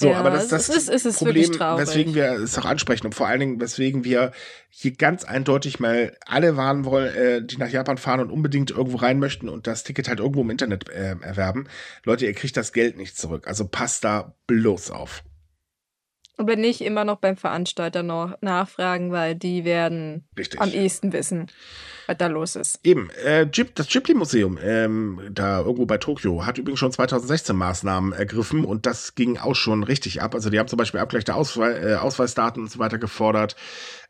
So, 0.00 0.10
ja, 0.10 0.20
aber 0.20 0.30
das, 0.30 0.46
das 0.46 0.68
ist, 0.68 0.88
ist, 0.88 1.06
ist 1.06 1.18
Problem, 1.18 1.50
weswegen 1.58 2.14
wir 2.14 2.30
es 2.34 2.56
auch 2.56 2.64
ansprechen 2.64 3.06
und 3.06 3.16
vor 3.16 3.26
allen 3.26 3.40
Dingen, 3.40 3.60
weswegen 3.60 4.04
wir 4.04 4.30
hier 4.68 4.92
ganz 4.92 5.24
eindeutig 5.24 5.80
mal 5.80 6.16
alle 6.24 6.56
warnen 6.56 6.84
wollen, 6.84 7.12
äh, 7.16 7.42
die 7.42 7.56
nach 7.56 7.68
Japan 7.68 7.98
fahren 7.98 8.20
und 8.20 8.30
unbedingt 8.30 8.70
irgendwo 8.70 8.98
rein 8.98 9.18
möchten 9.18 9.48
und 9.48 9.66
das 9.66 9.82
Ticket 9.82 10.08
halt 10.08 10.20
irgendwo 10.20 10.42
im 10.42 10.50
Internet 10.50 10.88
äh, 10.88 11.16
erwerben. 11.20 11.66
Leute, 12.04 12.26
ihr 12.26 12.32
kriegt 12.32 12.56
das 12.56 12.72
Geld 12.72 12.96
nicht 12.96 13.18
zurück. 13.18 13.48
Also 13.48 13.66
passt 13.66 14.04
da 14.04 14.36
bloß 14.46 14.92
auf. 14.92 15.24
Und 16.38 16.46
wenn 16.46 16.60
nicht, 16.60 16.82
immer 16.82 17.04
noch 17.04 17.18
beim 17.18 17.36
Veranstalter 17.36 18.04
noch 18.04 18.40
nachfragen, 18.40 19.10
weil 19.10 19.34
die 19.34 19.64
werden 19.64 20.24
Richtig. 20.38 20.60
am 20.60 20.70
ehesten 20.70 21.12
wissen, 21.12 21.48
was 22.06 22.16
da 22.16 22.28
los 22.28 22.54
ist. 22.54 22.78
Eben, 22.84 23.10
äh, 23.24 23.44
das 23.74 23.88
Ghibli-Museum 23.88 24.56
ähm, 24.62 25.20
da 25.32 25.58
irgendwo 25.58 25.84
bei 25.84 25.98
Tokio 25.98 26.46
hat 26.46 26.56
übrigens 26.56 26.78
schon 26.78 26.92
2016 26.92 27.56
Maßnahmen 27.56 28.12
ergriffen 28.12 28.64
und 28.64 28.86
das 28.86 29.16
ging 29.16 29.36
auch 29.36 29.56
schon 29.56 29.82
richtig 29.82 30.22
ab. 30.22 30.36
Also 30.36 30.48
die 30.48 30.60
haben 30.60 30.68
zum 30.68 30.76
Beispiel 30.76 31.00
Abgleich 31.00 31.24
der 31.24 31.34
Auswe 31.34 31.76
äh, 31.76 31.94
Ausweisdaten 31.96 32.62
und 32.62 32.70
so 32.70 32.78
weiter 32.78 32.98
gefordert 32.98 33.56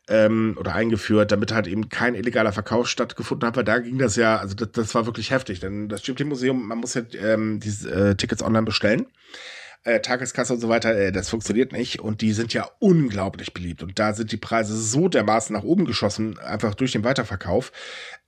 ähm, 0.07 0.55
oder 0.59 0.75
eingeführt, 0.75 1.31
damit 1.31 1.51
halt 1.51 1.65
eben 1.65 1.89
kein 1.89 2.13
illegaler 2.13 2.53
Verkauf 2.53 2.87
stattgefunden 2.87 3.47
hat, 3.47 3.57
weil 3.57 3.63
da 3.63 3.79
ging 3.79 3.97
das 3.97 4.15
ja, 4.15 4.37
also 4.37 4.53
das, 4.53 4.71
das 4.71 4.93
war 4.93 5.07
wirklich 5.07 5.31
heftig, 5.31 5.61
denn 5.61 5.89
das 5.89 6.03
Ghibli-Museum, 6.03 6.67
man 6.67 6.77
muss 6.77 6.93
ja 6.93 7.01
ähm, 7.19 7.59
diese 7.59 7.89
äh, 7.89 8.15
Tickets 8.15 8.43
online 8.43 8.65
bestellen 8.65 9.07
äh, 9.83 9.99
Tageskasse 9.99 10.53
und 10.53 10.59
so 10.59 10.69
weiter, 10.69 10.95
äh, 10.95 11.11
das 11.11 11.29
funktioniert 11.29 11.71
nicht. 11.71 11.99
Und 11.99 12.21
die 12.21 12.33
sind 12.33 12.53
ja 12.53 12.69
unglaublich 12.79 13.53
beliebt. 13.53 13.83
Und 13.83 13.97
da 13.99 14.13
sind 14.13 14.31
die 14.31 14.37
Preise 14.37 14.77
so 14.77 15.07
dermaßen 15.07 15.55
nach 15.55 15.63
oben 15.63 15.85
geschossen, 15.85 16.37
einfach 16.39 16.75
durch 16.75 16.91
den 16.91 17.03
Weiterverkauf, 17.03 17.71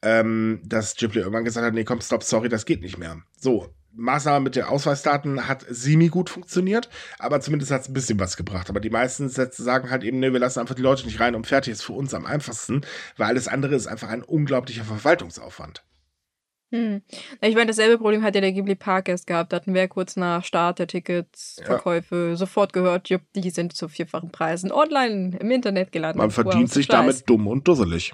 ähm, 0.02 0.62
dass 0.66 0.96
Ghibli 0.96 1.20
irgendwann 1.20 1.46
gesagt 1.46 1.66
hat, 1.66 1.74
nee, 1.74 1.84
komm, 1.84 2.02
stopp, 2.02 2.24
sorry, 2.24 2.50
das 2.50 2.66
geht 2.66 2.82
nicht 2.82 2.98
mehr. 2.98 3.18
So, 3.40 3.74
Maßnahme 3.94 4.46
mit 4.46 4.56
den 4.56 4.64
Ausweisdaten 4.64 5.48
hat 5.48 5.66
semi 5.70 6.08
gut 6.08 6.30
funktioniert, 6.30 6.90
aber 7.20 7.42
zumindest 7.42 7.72
hat 7.72 7.82
es 7.82 7.90
ein 7.90 7.94
bisschen 7.94 8.20
was 8.20 8.38
gebracht. 8.38 8.70
Aber 8.70 8.80
die 8.80 8.90
meisten 8.90 9.28
Sätze 9.30 9.64
sagen 9.64 9.90
halt 9.90 10.04
eben, 10.04 10.20
nee, 10.20 10.32
wir 10.32 10.40
lassen 10.40 10.60
einfach 10.60 10.76
die 10.76 10.82
Leute 10.82 11.06
nicht 11.06 11.20
rein 11.20 11.36
und 11.36 11.48
fertig 11.48 11.74
ist 11.74 11.84
für 11.84 11.94
uns 11.94 12.14
am 12.14 12.26
einfachsten, 12.26 12.82
weil 13.18 13.28
alles 13.28 13.48
andere 13.48 13.76
ist 13.76 13.88
einfach 13.88 14.10
ein 14.10 14.24
unglaublicher 14.24 14.86
Verwaltungsaufwand. 14.86 15.84
Hm. 16.72 17.02
Ich 17.42 17.56
meine, 17.56 17.68
dasselbe 17.68 17.98
Problem 17.98 18.24
hat 18.24 18.34
ja 18.34 18.42
der 18.42 18.54
Ghibli 18.54 18.76
Park 18.76 19.10
erst 19.10 19.28
gehabt. 19.28 19.52
Da 19.52 19.58
hatten 19.58 19.74
wir 19.74 19.88
kurz 19.90 20.16
nach 20.16 20.46
Start 20.46 20.80
der 20.80 20.88
Ticketsverkäufe 20.88 22.30
ja. 22.30 22.36
sofort 22.36 22.72
gehört, 22.72 23.10
jupp, 23.10 23.22
die 23.36 23.50
sind 23.50 23.76
zu 23.76 23.90
vierfachen 23.90 24.32
Preisen 24.32 24.72
online 24.72 25.38
im 25.38 25.52
Internet 25.52 25.92
gelandet. 25.92 26.18
Man 26.18 26.32
verdient 26.32 26.70
wow, 26.70 26.74
sich 26.74 26.88
damit 26.88 27.30
dumm 27.30 27.48
und 27.48 27.68
dusselig. 27.68 28.14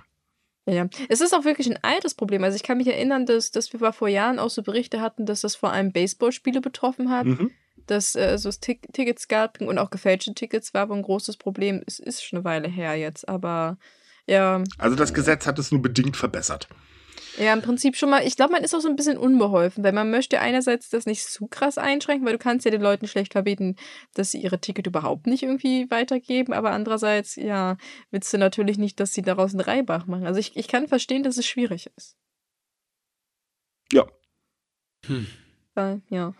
Ja, 0.65 0.87
es 1.07 1.21
ist 1.21 1.33
auch 1.33 1.45
wirklich 1.45 1.69
ein 1.69 1.79
altes 1.81 2.13
Problem. 2.13 2.43
Also 2.43 2.55
ich 2.55 2.63
kann 2.63 2.77
mich 2.77 2.87
erinnern, 2.87 3.25
dass, 3.25 3.51
dass 3.51 3.71
wir 3.71 3.93
vor 3.93 4.09
Jahren 4.09 4.37
auch 4.37 4.49
so 4.49 4.63
Berichte 4.63 4.99
hatten, 4.99 5.25
dass 5.25 5.41
das 5.41 5.55
vor 5.55 5.71
allem 5.71 5.93
Baseballspiele 5.93 6.59
betroffen 6.59 7.09
hat. 7.09 7.25
Mhm. 7.25 7.51
Dass 7.85 8.15
äh, 8.15 8.37
so 8.37 8.49
Ticketscalping 8.51 9.67
und 9.67 9.77
auch 9.77 9.91
gefälschte 9.91 10.33
Tickets 10.33 10.73
war 10.73 10.89
wohl 10.89 10.97
ein 10.97 11.03
großes 11.03 11.37
Problem. 11.37 11.81
Es 11.85 11.99
ist 11.99 12.21
schon 12.21 12.39
eine 12.39 12.43
Weile 12.43 12.67
her 12.67 12.95
jetzt, 12.95 13.29
aber 13.29 13.77
ja. 14.25 14.61
Also 14.77 14.97
das 14.97 15.13
Gesetz 15.13 15.45
hat 15.45 15.57
es 15.57 15.71
nur 15.71 15.81
bedingt 15.81 16.17
verbessert. 16.17 16.67
Ja, 17.37 17.53
im 17.53 17.61
Prinzip 17.61 17.95
schon 17.95 18.09
mal. 18.09 18.25
Ich 18.25 18.35
glaube, 18.35 18.53
man 18.53 18.63
ist 18.63 18.73
auch 18.73 18.79
so 18.79 18.89
ein 18.89 18.95
bisschen 18.95 19.17
unbeholfen, 19.17 19.83
weil 19.83 19.93
man 19.93 20.09
möchte 20.09 20.39
einerseits 20.39 20.89
das 20.89 21.05
nicht 21.05 21.23
zu 21.23 21.47
krass 21.47 21.77
einschränken, 21.77 22.25
weil 22.25 22.33
du 22.33 22.39
kannst 22.39 22.65
ja 22.65 22.71
den 22.71 22.81
Leuten 22.81 23.07
schlecht 23.07 23.33
verbieten, 23.33 23.75
dass 24.15 24.31
sie 24.31 24.41
ihre 24.41 24.59
Ticket 24.59 24.87
überhaupt 24.87 25.27
nicht 25.27 25.43
irgendwie 25.43 25.89
weitergeben, 25.91 26.53
aber 26.53 26.71
andererseits, 26.71 27.35
ja, 27.35 27.77
willst 28.09 28.33
du 28.33 28.39
natürlich 28.39 28.79
nicht, 28.79 28.99
dass 28.99 29.13
sie 29.13 29.21
daraus 29.21 29.51
einen 29.53 29.61
Reibach 29.61 30.07
machen. 30.07 30.25
Also 30.25 30.39
ich, 30.39 30.57
ich 30.57 30.67
kann 30.67 30.87
verstehen, 30.87 31.21
dass 31.21 31.37
es 31.37 31.45
schwierig 31.45 31.89
ist. 31.95 32.15
Ja. 33.93 34.07
Hm. 35.05 35.27
Weil, 35.75 36.01
ja. 36.09 36.33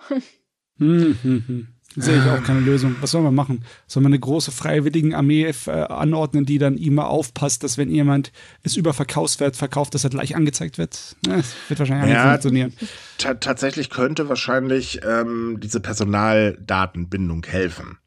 Hm, 0.80 1.18
hm, 1.24 1.44
hm. 1.48 1.68
Sehe 2.00 2.20
ich 2.20 2.30
auch 2.30 2.44
keine 2.44 2.60
Lösung. 2.60 2.96
Was 3.02 3.10
soll 3.10 3.24
man 3.24 3.34
machen? 3.34 3.64
Soll 3.88 4.04
man 4.04 4.12
eine 4.12 4.20
große 4.20 4.52
freiwilligen 4.52 5.16
Armee 5.16 5.52
äh, 5.66 5.72
anordnen, 5.72 6.46
die 6.46 6.60
dann 6.60 6.78
immer 6.78 7.08
aufpasst, 7.08 7.64
dass 7.64 7.80
wenn 7.80 7.90
jemand 7.90 8.32
es 8.62 8.78
überverkaufswert 8.78 9.56
verkauft, 9.56 9.96
dass 9.96 10.04
er 10.04 10.12
gleich 10.12 10.36
angezeigt 10.36 10.78
wird? 10.78 11.16
Das 11.24 11.56
wird 11.68 11.80
wahrscheinlich 11.80 12.14
ja, 12.14 12.22
nicht 12.22 12.30
funktionieren. 12.30 12.74
Tatsächlich 13.18 13.90
könnte 13.90 14.30
wahrscheinlich 14.30 15.02
ähm, 15.04 15.58
diese 15.60 15.80
Personaldatenbindung 15.80 17.44
helfen. 17.48 17.98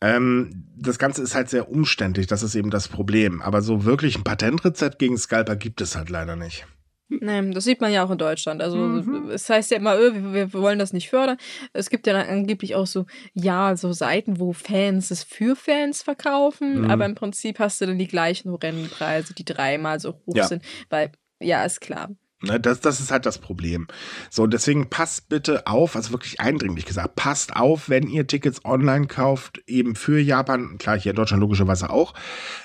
Ähm, 0.00 0.68
das 0.76 1.00
Ganze 1.00 1.22
ist 1.22 1.34
halt 1.34 1.50
sehr 1.50 1.68
umständlich, 1.68 2.28
das 2.28 2.44
ist 2.44 2.54
eben 2.54 2.70
das 2.70 2.86
Problem. 2.86 3.42
Aber 3.42 3.60
so 3.60 3.84
wirklich 3.84 4.16
ein 4.16 4.24
Patentrezept 4.24 5.00
gegen 5.00 5.18
Scalper 5.18 5.56
gibt 5.56 5.80
es 5.80 5.96
halt 5.96 6.10
leider 6.10 6.36
nicht. 6.36 6.64
Nee, 7.10 7.50
das 7.50 7.64
sieht 7.64 7.80
man 7.80 7.92
ja 7.92 8.04
auch 8.04 8.10
in 8.10 8.18
Deutschland. 8.18 8.62
Also 8.62 8.76
mhm. 8.76 9.30
es 9.30 9.48
heißt 9.50 9.72
ja 9.72 9.78
immer, 9.78 9.96
öh, 9.96 10.12
wir, 10.32 10.52
wollen 10.52 10.78
das 10.78 10.92
nicht 10.92 11.10
fördern. 11.10 11.36
Es 11.72 11.90
gibt 11.90 12.06
ja 12.06 12.12
dann 12.12 12.28
angeblich 12.28 12.76
auch 12.76 12.86
so, 12.86 13.06
ja, 13.34 13.76
so 13.76 13.92
Seiten, 13.92 14.38
wo 14.38 14.52
Fans 14.52 15.10
es 15.10 15.24
für 15.24 15.56
Fans 15.56 16.02
verkaufen, 16.02 16.82
mhm. 16.82 16.90
aber 16.90 17.06
im 17.06 17.16
Prinzip 17.16 17.58
hast 17.58 17.80
du 17.80 17.86
dann 17.86 17.98
die 17.98 18.06
gleichen 18.06 18.54
Rennpreise, 18.54 19.34
die 19.34 19.44
dreimal 19.44 19.98
so 19.98 20.14
hoch 20.26 20.36
ja. 20.36 20.46
sind, 20.46 20.62
weil, 20.88 21.10
ja, 21.40 21.64
ist 21.64 21.80
klar. 21.80 22.10
Ne, 22.42 22.58
das, 22.58 22.80
das 22.80 23.00
ist 23.00 23.10
halt 23.10 23.26
das 23.26 23.38
Problem. 23.38 23.86
So, 24.30 24.46
deswegen 24.46 24.88
passt 24.88 25.28
bitte 25.28 25.66
auf, 25.66 25.94
also 25.94 26.12
wirklich 26.12 26.40
eindringlich 26.40 26.86
gesagt, 26.86 27.14
passt 27.14 27.54
auf, 27.54 27.90
wenn 27.90 28.08
ihr 28.08 28.26
Tickets 28.26 28.64
online 28.64 29.08
kauft, 29.08 29.60
eben 29.66 29.94
für 29.94 30.18
Japan, 30.18 30.78
klar, 30.78 30.98
hier 30.98 31.10
in 31.10 31.16
Deutschland 31.16 31.42
logischerweise 31.42 31.90
auch. 31.90 32.14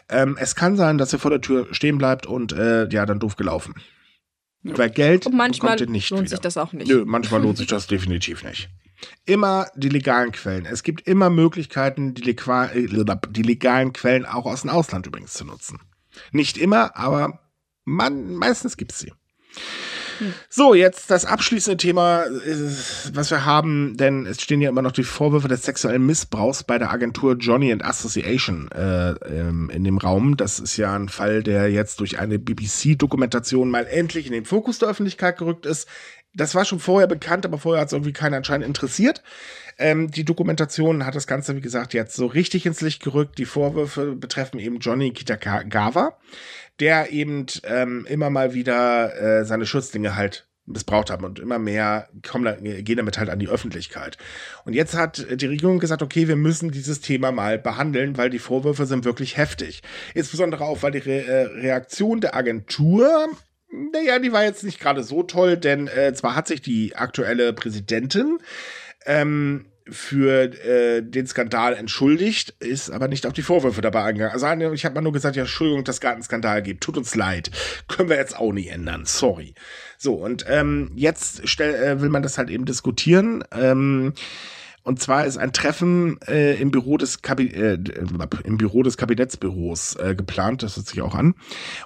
Ähm, 0.08 0.38
es 0.40 0.56
kann 0.56 0.78
sein, 0.78 0.98
dass 0.98 1.12
ihr 1.12 1.20
vor 1.20 1.32
der 1.32 1.42
Tür 1.42 1.68
stehen 1.72 1.98
bleibt 1.98 2.26
und 2.26 2.54
äh, 2.54 2.88
ja, 2.88 3.06
dann 3.06 3.20
doof 3.20 3.36
gelaufen. 3.36 3.76
Weil 4.74 4.90
Geld 4.90 5.28
Und 5.28 5.36
manchmal 5.36 5.74
bekommt 5.74 5.90
ihr 5.90 5.92
nicht 5.92 6.10
lohnt 6.10 6.22
wieder. 6.24 6.30
sich 6.32 6.40
das 6.40 6.58
auch 6.58 6.74
nicht. 6.74 6.88
Nö, 6.88 7.04
manchmal 7.06 7.42
lohnt 7.42 7.58
sich 7.58 7.68
das 7.68 7.88
definitiv 7.88 8.44
nicht. 8.44 8.70
Immer 9.26 9.68
die 9.76 9.90
legalen 9.90 10.32
Quellen. 10.32 10.66
Es 10.66 10.82
gibt 10.82 11.08
immer 11.08 11.30
Möglichkeiten, 11.30 12.16
die, 12.16 12.28
äh, 12.30 13.18
die 13.30 13.42
legalen 13.44 13.94
Quellen 13.94 14.26
auch 14.26 14.46
aus 14.46 14.62
dem 14.62 14.72
Ausland 14.72 15.06
übrigens 15.06 15.34
zu 15.34 15.46
nutzen. 15.46 15.80
Nicht 16.32 16.58
immer, 16.58 16.96
aber 16.98 17.42
man, 17.84 18.34
meistens 18.36 18.78
gibt 18.78 18.94
es 18.94 19.00
sie. 19.00 19.14
So, 20.50 20.74
jetzt 20.74 21.12
das 21.12 21.26
abschließende 21.26 21.78
Thema, 21.78 22.26
was 23.14 23.32
wir 23.32 23.46
haben, 23.46 23.98
denn 23.98 24.26
es 24.26 24.42
stehen 24.42 24.62
ja 24.62 24.70
immer 24.70 24.82
noch 24.82 24.92
die 24.92 25.04
Vorwürfe 25.04 25.48
des 25.48 25.64
sexuellen 25.64 26.06
Missbrauchs 26.06 26.64
bei 26.64 26.78
der 26.78 26.92
Agentur 26.92 27.36
Johnny 27.36 27.72
and 27.72 27.84
Association 27.84 28.70
äh, 28.72 29.12
ähm, 29.12 29.70
in 29.70 29.84
dem 29.84 29.98
Raum. 29.98 30.38
Das 30.38 30.60
ist 30.60 30.78
ja 30.78 30.94
ein 30.94 31.10
Fall, 31.10 31.44
der 31.44 31.70
jetzt 31.70 32.00
durch 32.00 32.20
eine 32.20 32.40
BBC-Dokumentation 32.40 33.70
mal 33.70 33.86
endlich 33.86 34.28
in 34.28 34.34
den 34.34 34.46
Fokus 34.46 34.80
der 34.80 34.90
Öffentlichkeit 34.90 35.38
gerückt 35.38 35.66
ist. 35.66 35.88
Das 36.36 36.54
war 36.54 36.66
schon 36.66 36.80
vorher 36.80 37.08
bekannt, 37.08 37.46
aber 37.46 37.58
vorher 37.58 37.82
hat 37.82 37.88
es 37.88 37.94
irgendwie 37.94 38.14
keiner 38.14 38.38
anscheinend 38.38 38.68
interessiert. 38.68 39.24
Ähm, 39.78 40.12
die 40.12 40.24
Dokumentation 40.24 41.06
hat 41.06 41.16
das 41.16 41.28
Ganze, 41.28 41.56
wie 41.56 41.62
gesagt, 41.62 41.94
jetzt 41.94 42.16
so 42.16 42.26
richtig 42.26 42.66
ins 42.66 42.82
Licht 42.82 43.04
gerückt. 43.04 43.38
Die 43.38 43.46
Vorwürfe 43.46 44.16
betreffen 44.16 44.60
eben 44.60 44.80
Johnny 44.80 45.12
Kitagawa 45.12 46.18
der 46.80 47.12
eben 47.12 47.46
ähm, 47.64 48.06
immer 48.10 48.30
mal 48.30 48.54
wieder 48.54 49.16
äh, 49.16 49.46
seine 49.46 49.66
Schutzlinge 49.66 50.16
halt 50.16 50.48
missbraucht 50.68 51.12
haben 51.12 51.24
und 51.24 51.38
immer 51.38 51.60
mehr 51.60 52.10
kommen, 52.28 52.64
gehen 52.84 52.98
damit 52.98 53.20
halt 53.20 53.30
an 53.30 53.38
die 53.38 53.48
Öffentlichkeit. 53.48 54.18
Und 54.66 54.74
jetzt 54.74 54.96
hat 54.96 55.24
die 55.40 55.46
Regierung 55.46 55.78
gesagt, 55.78 56.02
okay, 56.02 56.28
wir 56.28 56.36
müssen 56.36 56.72
dieses 56.72 57.02
Thema 57.02 57.32
mal 57.32 57.60
behandeln, 57.60 58.18
weil 58.18 58.32
die 58.32 58.40
Vorwürfe 58.40 58.88
sind 58.88 59.06
wirklich 59.06 59.38
heftig. 59.38 59.84
Insbesondere 60.16 60.66
auch, 60.66 60.82
weil 60.82 60.92
die 60.92 60.98
Re 60.98 61.24
äh, 61.24 61.44
Reaktion 61.62 62.20
der 62.20 62.36
Agentur 62.36 63.28
naja, 63.92 64.20
die 64.20 64.32
war 64.32 64.44
jetzt 64.44 64.64
nicht 64.64 64.80
gerade 64.80 65.04
so 65.04 65.24
toll, 65.24 65.58
denn 65.58 65.88
äh, 65.88 66.14
zwar 66.14 66.36
hat 66.36 66.48
sich 66.48 66.62
die 66.62 66.96
aktuelle 66.96 67.54
Präsidentin 67.54 68.40
ähm, 69.06 69.66
für 69.88 70.52
äh, 70.66 71.04
den 71.04 71.28
Skandal 71.28 71.76
entschuldigt, 71.76 72.56
ist 72.60 72.90
aber 72.90 73.08
nicht 73.08 73.28
auf 73.28 73.34
die 73.34 73.44
Vorwürfe 73.44 73.82
dabei 73.82 74.04
eingegangen. 74.04 74.34
Also 74.34 74.48
ich 74.74 74.84
habe 74.84 74.96
mal 74.96 75.02
nur 75.02 75.14
gesagt, 75.14 75.36
ja, 75.36 75.44
Entschuldigung, 75.44 75.84
dass 75.84 76.00
es 76.00 76.06
einen 76.06 76.24
Skandal 76.24 76.64
gibt. 76.64 76.84
Tut 76.84 76.98
uns 76.98 77.16
leid. 77.16 77.52
Können 77.88 78.10
wir 78.10 78.18
jetzt 78.18 78.38
auch 78.38 78.52
nicht 78.52 78.72
ändern. 78.72 79.06
Sorry. 79.06 79.54
So, 79.98 80.16
und 80.16 80.46
ähm, 80.50 80.92
jetzt 80.96 81.48
stell, 81.48 81.76
äh, 81.76 82.02
will 82.02 82.10
man 82.10 82.24
das 82.24 82.38
halt 82.38 82.50
eben 82.50 82.66
diskutieren. 82.66 83.44
Ähm, 83.52 84.14
und 84.86 85.02
zwar 85.02 85.26
ist 85.26 85.38
ein 85.38 85.52
Treffen 85.52 86.22
äh, 86.28 86.62
im, 86.62 86.70
Büro 86.70 86.98
des 86.98 87.24
Kabi 87.24 87.48
äh, 87.48 87.80
im 88.44 88.58
Büro 88.58 88.84
des 88.84 88.98
Kabinettsbüros 88.98 89.96
äh, 89.96 90.14
geplant, 90.16 90.62
das 90.62 90.78
hört 90.78 90.88
sich 90.88 91.02
auch 91.02 91.16
an. 91.16 91.34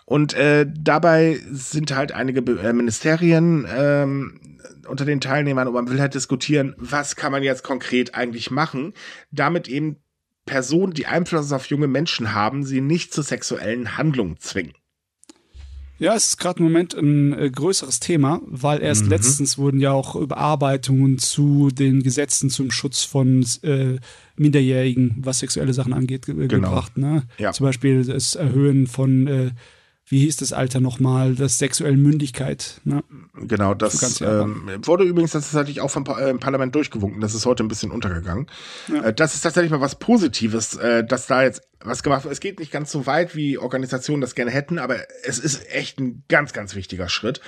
Und 0.04 0.34
äh, 0.34 0.68
dabei 0.70 1.40
sind 1.50 1.96
halt 1.96 2.12
einige 2.12 2.42
Be 2.42 2.60
äh, 2.62 2.74
Ministerien 2.74 3.66
ähm, 3.74 4.42
unter 4.86 5.06
den 5.06 5.22
Teilnehmern 5.22 5.70
und 5.70 5.74
man 5.74 5.90
will 5.90 6.02
halt 6.02 6.14
diskutieren, 6.14 6.76
was 6.78 7.16
kann 7.16 7.32
man 7.32 7.42
jetzt 7.42 7.64
konkret 7.64 8.16
eigentlich 8.16 8.52
machen, 8.52 8.94
damit 9.32 9.70
eben 9.70 9.96
Personen, 10.46 10.94
die 10.94 11.06
Einfluss 11.06 11.54
auf 11.54 11.68
junge 11.68 11.88
Menschen 11.88 12.34
haben, 12.34 12.66
sie 12.66 12.82
nicht 12.82 13.14
zu 13.14 13.22
sexuellen 13.22 13.98
Handlungen 13.98 14.40
zwingen. 14.40 14.74
Ja, 16.00 16.16
es 16.16 16.30
ist 16.30 16.38
gerade 16.38 16.60
im 16.60 16.64
Moment 16.64 16.94
ein 16.94 17.38
äh, 17.38 17.50
größeres 17.50 18.00
Thema, 18.00 18.42
weil 18.46 18.82
erst 18.82 19.04
mhm. 19.04 19.10
letztens 19.10 19.58
wurden 19.58 19.82
ja 19.82 19.92
auch 19.92 20.16
Überarbeitungen 20.16 21.18
zu 21.18 21.70
den 21.72 22.02
Gesetzen 22.04 22.50
zum 22.50 22.72
Schutz 22.72 23.04
von 23.04 23.46
äh, 23.64 23.98
Minderjährigen, 24.38 25.16
was 25.18 25.40
sexuelle 25.40 25.74
Sachen 25.74 25.94
angeht, 25.94 26.26
ge 26.26 26.48
genau. 26.48 26.70
gebracht. 26.70 26.98
Ne? 26.98 27.24
Ja. 27.38 27.52
Zum 27.52 27.66
Beispiel 27.66 28.06
das 28.06 28.36
Erhöhen 28.36 28.88
von 28.88 29.28
äh, 29.28 29.52
wie 30.10 30.20
hieß 30.20 30.38
das 30.38 30.54
Alter 30.54 30.80
nochmal, 30.80 31.36
das 31.36 31.60
sexuelle 31.60 31.96
Mündigkeit. 31.96 32.82
Ne? 32.84 33.04
Genau, 33.36 33.76
das 33.76 34.22
ähm, 34.22 34.64
wurde 34.82 35.04
übrigens 35.04 35.32
tatsächlich 35.32 35.82
auch 35.82 35.92
vom 35.92 36.04
äh, 36.06 36.34
Parlament 36.34 36.74
durchgewunken. 36.74 37.22
Das 37.22 37.36
ist 37.36 37.46
heute 37.46 37.64
ein 37.64 37.68
bisschen 37.68 37.92
untergegangen. 37.92 38.48
Ja. 38.88 39.04
Äh, 39.06 39.14
das 39.14 39.36
ist 39.36 39.42
tatsächlich 39.42 39.72
mal 39.72 39.82
was 39.82 40.00
Positives, 40.00 40.76
äh, 40.78 41.04
dass 41.06 41.28
da 41.28 41.44
jetzt 41.44 41.62
was 41.82 42.02
gemacht 42.02 42.24
wird. 42.24 42.34
Es 42.34 42.40
geht 42.40 42.60
nicht 42.60 42.72
ganz 42.72 42.92
so 42.92 43.06
weit, 43.06 43.36
wie 43.36 43.60
Organisationen 43.60 44.20
das 44.20 44.34
gerne 44.34 44.52
hätten, 44.52 44.80
aber 44.80 44.98
es 45.24 45.38
ist 45.38 45.70
echt 45.72 46.00
ein 46.00 46.24
ganz, 46.28 46.54
ganz 46.54 46.76
wichtiger 46.76 47.08
Schritt. 47.08 47.40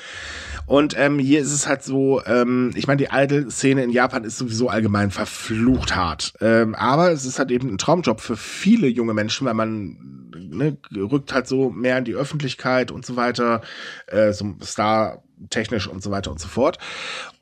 Und 0.68 0.96
ähm, 0.98 1.18
hier 1.18 1.42
ist 1.42 1.52
es 1.52 1.68
halt 1.68 1.84
so, 1.84 2.24
ähm, 2.26 2.72
ich 2.76 2.88
meine, 2.88 2.98
die 2.98 3.10
Idol-Szene 3.12 3.84
in 3.84 3.90
Japan 3.90 4.24
ist 4.24 4.38
sowieso 4.38 4.70
allgemein 4.70 5.10
verflucht 5.10 5.96
hart. 5.96 6.34
Ähm, 6.40 6.76
aber 6.76 7.12
es 7.12 7.26
ist 7.26 7.40
halt 7.40 7.50
eben 7.50 7.70
ein 7.70 7.78
Traumjob 7.80 8.22
für 8.22 8.38
viele 8.38 8.88
junge 8.88 9.14
Menschen, 9.14 9.48
weil 9.48 9.56
man 9.56 10.21
ne, 10.52 10.78
rückt 10.96 11.34
halt 11.34 11.48
so 11.48 11.70
mehr 11.70 11.98
in 11.98 12.06
die 12.06 12.16
Öffentlichkeit 12.16 12.92
und 12.92 13.06
so 13.06 13.16
weiter, 13.16 13.62
äh, 14.08 14.34
so 14.34 14.56
Star-technisch 14.64 15.88
und 15.88 16.04
so 16.04 16.12
weiter 16.12 16.32
und 16.32 16.40
so 16.40 16.48
fort. 16.48 16.78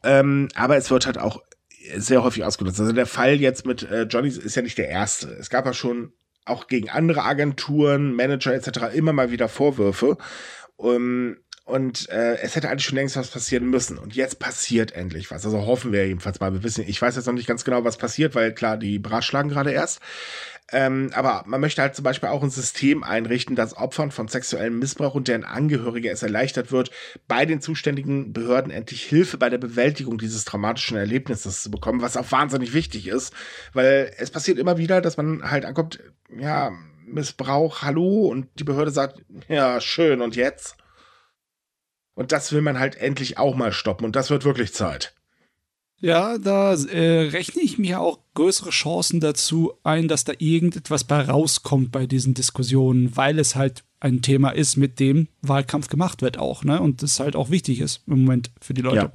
Ähm, 0.03 0.47
aber 0.55 0.77
es 0.77 0.89
wird 0.91 1.05
halt 1.05 1.17
auch 1.17 1.41
sehr 1.95 2.23
häufig 2.23 2.43
ausgenutzt. 2.43 2.79
Also 2.79 2.91
der 2.91 3.05
Fall 3.05 3.35
jetzt 3.35 3.65
mit 3.65 3.83
äh, 3.83 4.03
Johnny 4.03 4.29
ist 4.29 4.55
ja 4.55 4.61
nicht 4.61 4.77
der 4.77 4.89
erste. 4.89 5.29
Es 5.29 5.49
gab 5.49 5.65
ja 5.65 5.73
schon 5.73 6.13
auch 6.45 6.67
gegen 6.67 6.89
andere 6.89 7.23
Agenturen, 7.23 8.13
Manager 8.13 8.53
etc. 8.53 8.93
immer 8.93 9.13
mal 9.13 9.31
wieder 9.31 9.49
Vorwürfe. 9.49 10.17
Um, 10.77 10.95
ähm, 10.95 11.37
und 11.69 12.09
äh, 12.09 12.37
es 12.37 12.55
hätte 12.55 12.69
eigentlich 12.69 12.85
schon 12.85 12.97
längst 12.97 13.15
was 13.15 13.29
passieren 13.29 13.69
müssen. 13.69 13.97
Und 13.97 14.15
jetzt 14.15 14.39
passiert 14.39 14.91
endlich 14.91 15.29
was. 15.29 15.45
Also 15.45 15.65
hoffen 15.65 15.91
wir 15.91 16.07
jedenfalls 16.07 16.39
mal. 16.39 16.51
Wir 16.51 16.63
wissen, 16.63 16.83
ich 16.87 17.01
weiß 17.01 17.15
jetzt 17.15 17.27
noch 17.27 17.33
nicht 17.33 17.47
ganz 17.47 17.63
genau, 17.63 17.83
was 17.83 17.97
passiert, 17.97 18.35
weil 18.35 18.53
klar, 18.53 18.77
die 18.77 18.99
beratschlagen 18.99 19.51
gerade 19.51 19.71
erst. 19.71 19.99
Ähm, 20.71 21.09
aber 21.13 21.43
man 21.47 21.61
möchte 21.61 21.81
halt 21.81 21.95
zum 21.95 22.03
Beispiel 22.03 22.29
auch 22.29 22.43
ein 22.43 22.49
System 22.49 23.03
einrichten, 23.03 23.55
das 23.55 23.75
Opfern 23.75 24.11
von 24.11 24.27
sexuellem 24.27 24.77
Missbrauch 24.77 25.15
und 25.15 25.27
deren 25.27 25.43
Angehörige 25.43 26.09
es 26.09 26.21
erleichtert 26.21 26.71
wird, 26.71 26.91
bei 27.27 27.45
den 27.45 27.61
zuständigen 27.61 28.33
Behörden 28.33 28.71
endlich 28.71 29.03
Hilfe 29.03 29.37
bei 29.37 29.49
der 29.49 29.57
Bewältigung 29.57 30.17
dieses 30.17 30.45
traumatischen 30.45 30.97
Erlebnisses 30.97 31.63
zu 31.63 31.71
bekommen, 31.71 32.01
was 32.01 32.17
auch 32.17 32.31
wahnsinnig 32.31 32.73
wichtig 32.73 33.07
ist, 33.07 33.33
weil 33.73 34.11
es 34.17 34.29
passiert 34.29 34.59
immer 34.59 34.77
wieder, 34.77 35.01
dass 35.01 35.17
man 35.17 35.49
halt 35.49 35.65
ankommt, 35.65 35.99
ja, 36.37 36.71
Missbrauch, 37.07 37.81
hallo, 37.81 38.27
und 38.27 38.47
die 38.59 38.63
Behörde 38.63 38.91
sagt, 38.91 39.23
ja, 39.47 39.81
schön, 39.81 40.21
und 40.21 40.35
jetzt? 40.35 40.75
Und 42.19 42.33
das 42.33 42.51
will 42.51 42.61
man 42.61 42.77
halt 42.77 42.97
endlich 42.97 43.37
auch 43.37 43.55
mal 43.55 43.71
stoppen, 43.71 44.03
und 44.03 44.13
das 44.13 44.29
wird 44.29 44.43
wirklich 44.43 44.73
Zeit. 44.73 45.13
Ja, 46.01 46.37
da 46.37 46.73
äh, 46.73 47.29
rechne 47.29 47.61
ich 47.61 47.77
mir 47.77 48.01
auch 48.01 48.19
größere 48.33 48.71
Chancen 48.71 49.21
dazu 49.21 49.71
ein, 49.83 50.09
dass 50.09 50.25
da 50.25 50.33
irgendetwas 50.37 51.05
bei 51.05 51.21
rauskommt 51.21 51.93
bei 51.93 52.07
diesen 52.07 52.33
Diskussionen, 52.33 53.15
weil 53.15 53.39
es 53.39 53.55
halt 53.55 53.85
ein 54.01 54.21
Thema 54.21 54.49
ist, 54.49 54.75
mit 54.75 54.99
dem 54.99 55.29
Wahlkampf 55.41 55.87
gemacht 55.87 56.21
wird 56.21 56.37
auch, 56.37 56.65
ne? 56.65 56.81
Und 56.81 57.03
das 57.03 57.21
halt 57.21 57.37
auch 57.37 57.51
wichtig 57.51 57.79
ist 57.79 58.03
im 58.05 58.25
Moment 58.25 58.51
für 58.59 58.73
die 58.73 58.81
Leute. 58.81 59.13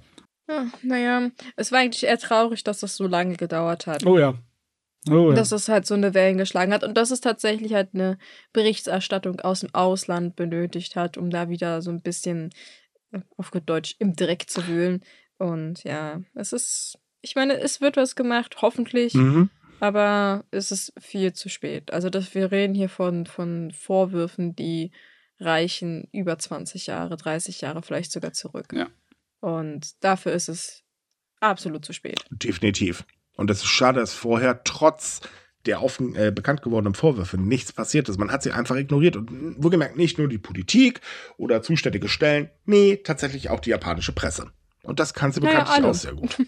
Ja. 0.48 0.54
Ja, 0.54 0.66
naja, 0.82 1.30
es 1.56 1.72
war 1.72 1.80
eigentlich 1.80 2.04
eher 2.04 2.18
traurig, 2.18 2.64
dass 2.64 2.80
das 2.80 2.96
so 2.96 3.06
lange 3.06 3.36
gedauert 3.36 3.86
hat. 3.86 4.06
Oh 4.06 4.18
ja. 4.18 4.34
Oh 5.10 5.28
ja. 5.28 5.34
Dass 5.34 5.52
es 5.52 5.68
halt 5.68 5.86
so 5.86 5.92
eine 5.92 6.14
Wellen 6.14 6.38
geschlagen 6.38 6.72
hat 6.72 6.84
und 6.84 6.96
dass 6.96 7.10
es 7.10 7.20
tatsächlich 7.20 7.74
halt 7.74 7.90
eine 7.92 8.16
Berichterstattung 8.54 9.40
aus 9.40 9.60
dem 9.60 9.74
Ausland 9.74 10.36
benötigt 10.36 10.96
hat, 10.96 11.18
um 11.18 11.28
da 11.28 11.50
wieder 11.50 11.82
so 11.82 11.90
ein 11.90 12.00
bisschen 12.00 12.50
auf 13.36 13.50
gut 13.50 13.64
Deutsch, 13.66 13.96
im 13.98 14.16
Dreck 14.16 14.48
zu 14.48 14.66
wühlen. 14.66 15.04
Und 15.38 15.84
ja, 15.84 16.20
es 16.34 16.52
ist, 16.52 16.98
ich 17.20 17.34
meine, 17.34 17.58
es 17.58 17.80
wird 17.80 17.96
was 17.96 18.16
gemacht, 18.16 18.56
hoffentlich. 18.62 19.14
Mhm. 19.14 19.50
Aber 19.80 20.44
es 20.50 20.70
ist 20.70 20.92
viel 20.98 21.32
zu 21.32 21.48
spät. 21.48 21.92
Also, 21.92 22.08
dass 22.08 22.34
wir 22.34 22.52
reden 22.52 22.74
hier 22.74 22.88
von, 22.88 23.26
von 23.26 23.70
Vorwürfen, 23.72 24.54
die 24.54 24.92
reichen 25.40 26.08
über 26.12 26.38
20 26.38 26.86
Jahre, 26.86 27.16
30 27.16 27.60
Jahre 27.60 27.82
vielleicht 27.82 28.12
sogar 28.12 28.32
zurück. 28.32 28.72
Ja. 28.72 28.88
Und 29.40 30.02
dafür 30.02 30.32
ist 30.32 30.48
es 30.48 30.84
absolut 31.40 31.84
zu 31.84 31.92
spät. 31.92 32.24
Definitiv. 32.30 33.04
Und 33.36 33.50
es 33.50 33.58
ist 33.58 33.68
schade, 33.68 34.00
dass 34.00 34.14
vorher 34.14 34.62
trotz 34.64 35.20
der 35.66 35.82
offen 35.82 36.14
äh, 36.14 36.32
bekannt 36.34 36.62
gewordenen 36.62 36.94
Vorwürfe 36.94 37.38
nichts 37.38 37.72
passiert 37.72 38.08
ist. 38.08 38.18
Man 38.18 38.30
hat 38.30 38.42
sie 38.42 38.52
einfach 38.52 38.76
ignoriert 38.76 39.16
und 39.16 39.62
wohlgemerkt 39.62 39.96
nicht 39.96 40.18
nur 40.18 40.28
die 40.28 40.38
Politik 40.38 41.00
oder 41.36 41.62
zuständige 41.62 42.08
Stellen, 42.08 42.50
nee, 42.64 42.96
tatsächlich 42.96 43.50
auch 43.50 43.60
die 43.60 43.70
japanische 43.70 44.12
Presse. 44.12 44.50
Und 44.82 45.00
das 45.00 45.14
kann 45.14 45.32
sie 45.32 45.40
naja, 45.40 45.60
bekanntlich 45.60 45.86
auch 45.86 45.94
sehr 45.94 46.14
gut. 46.14 46.36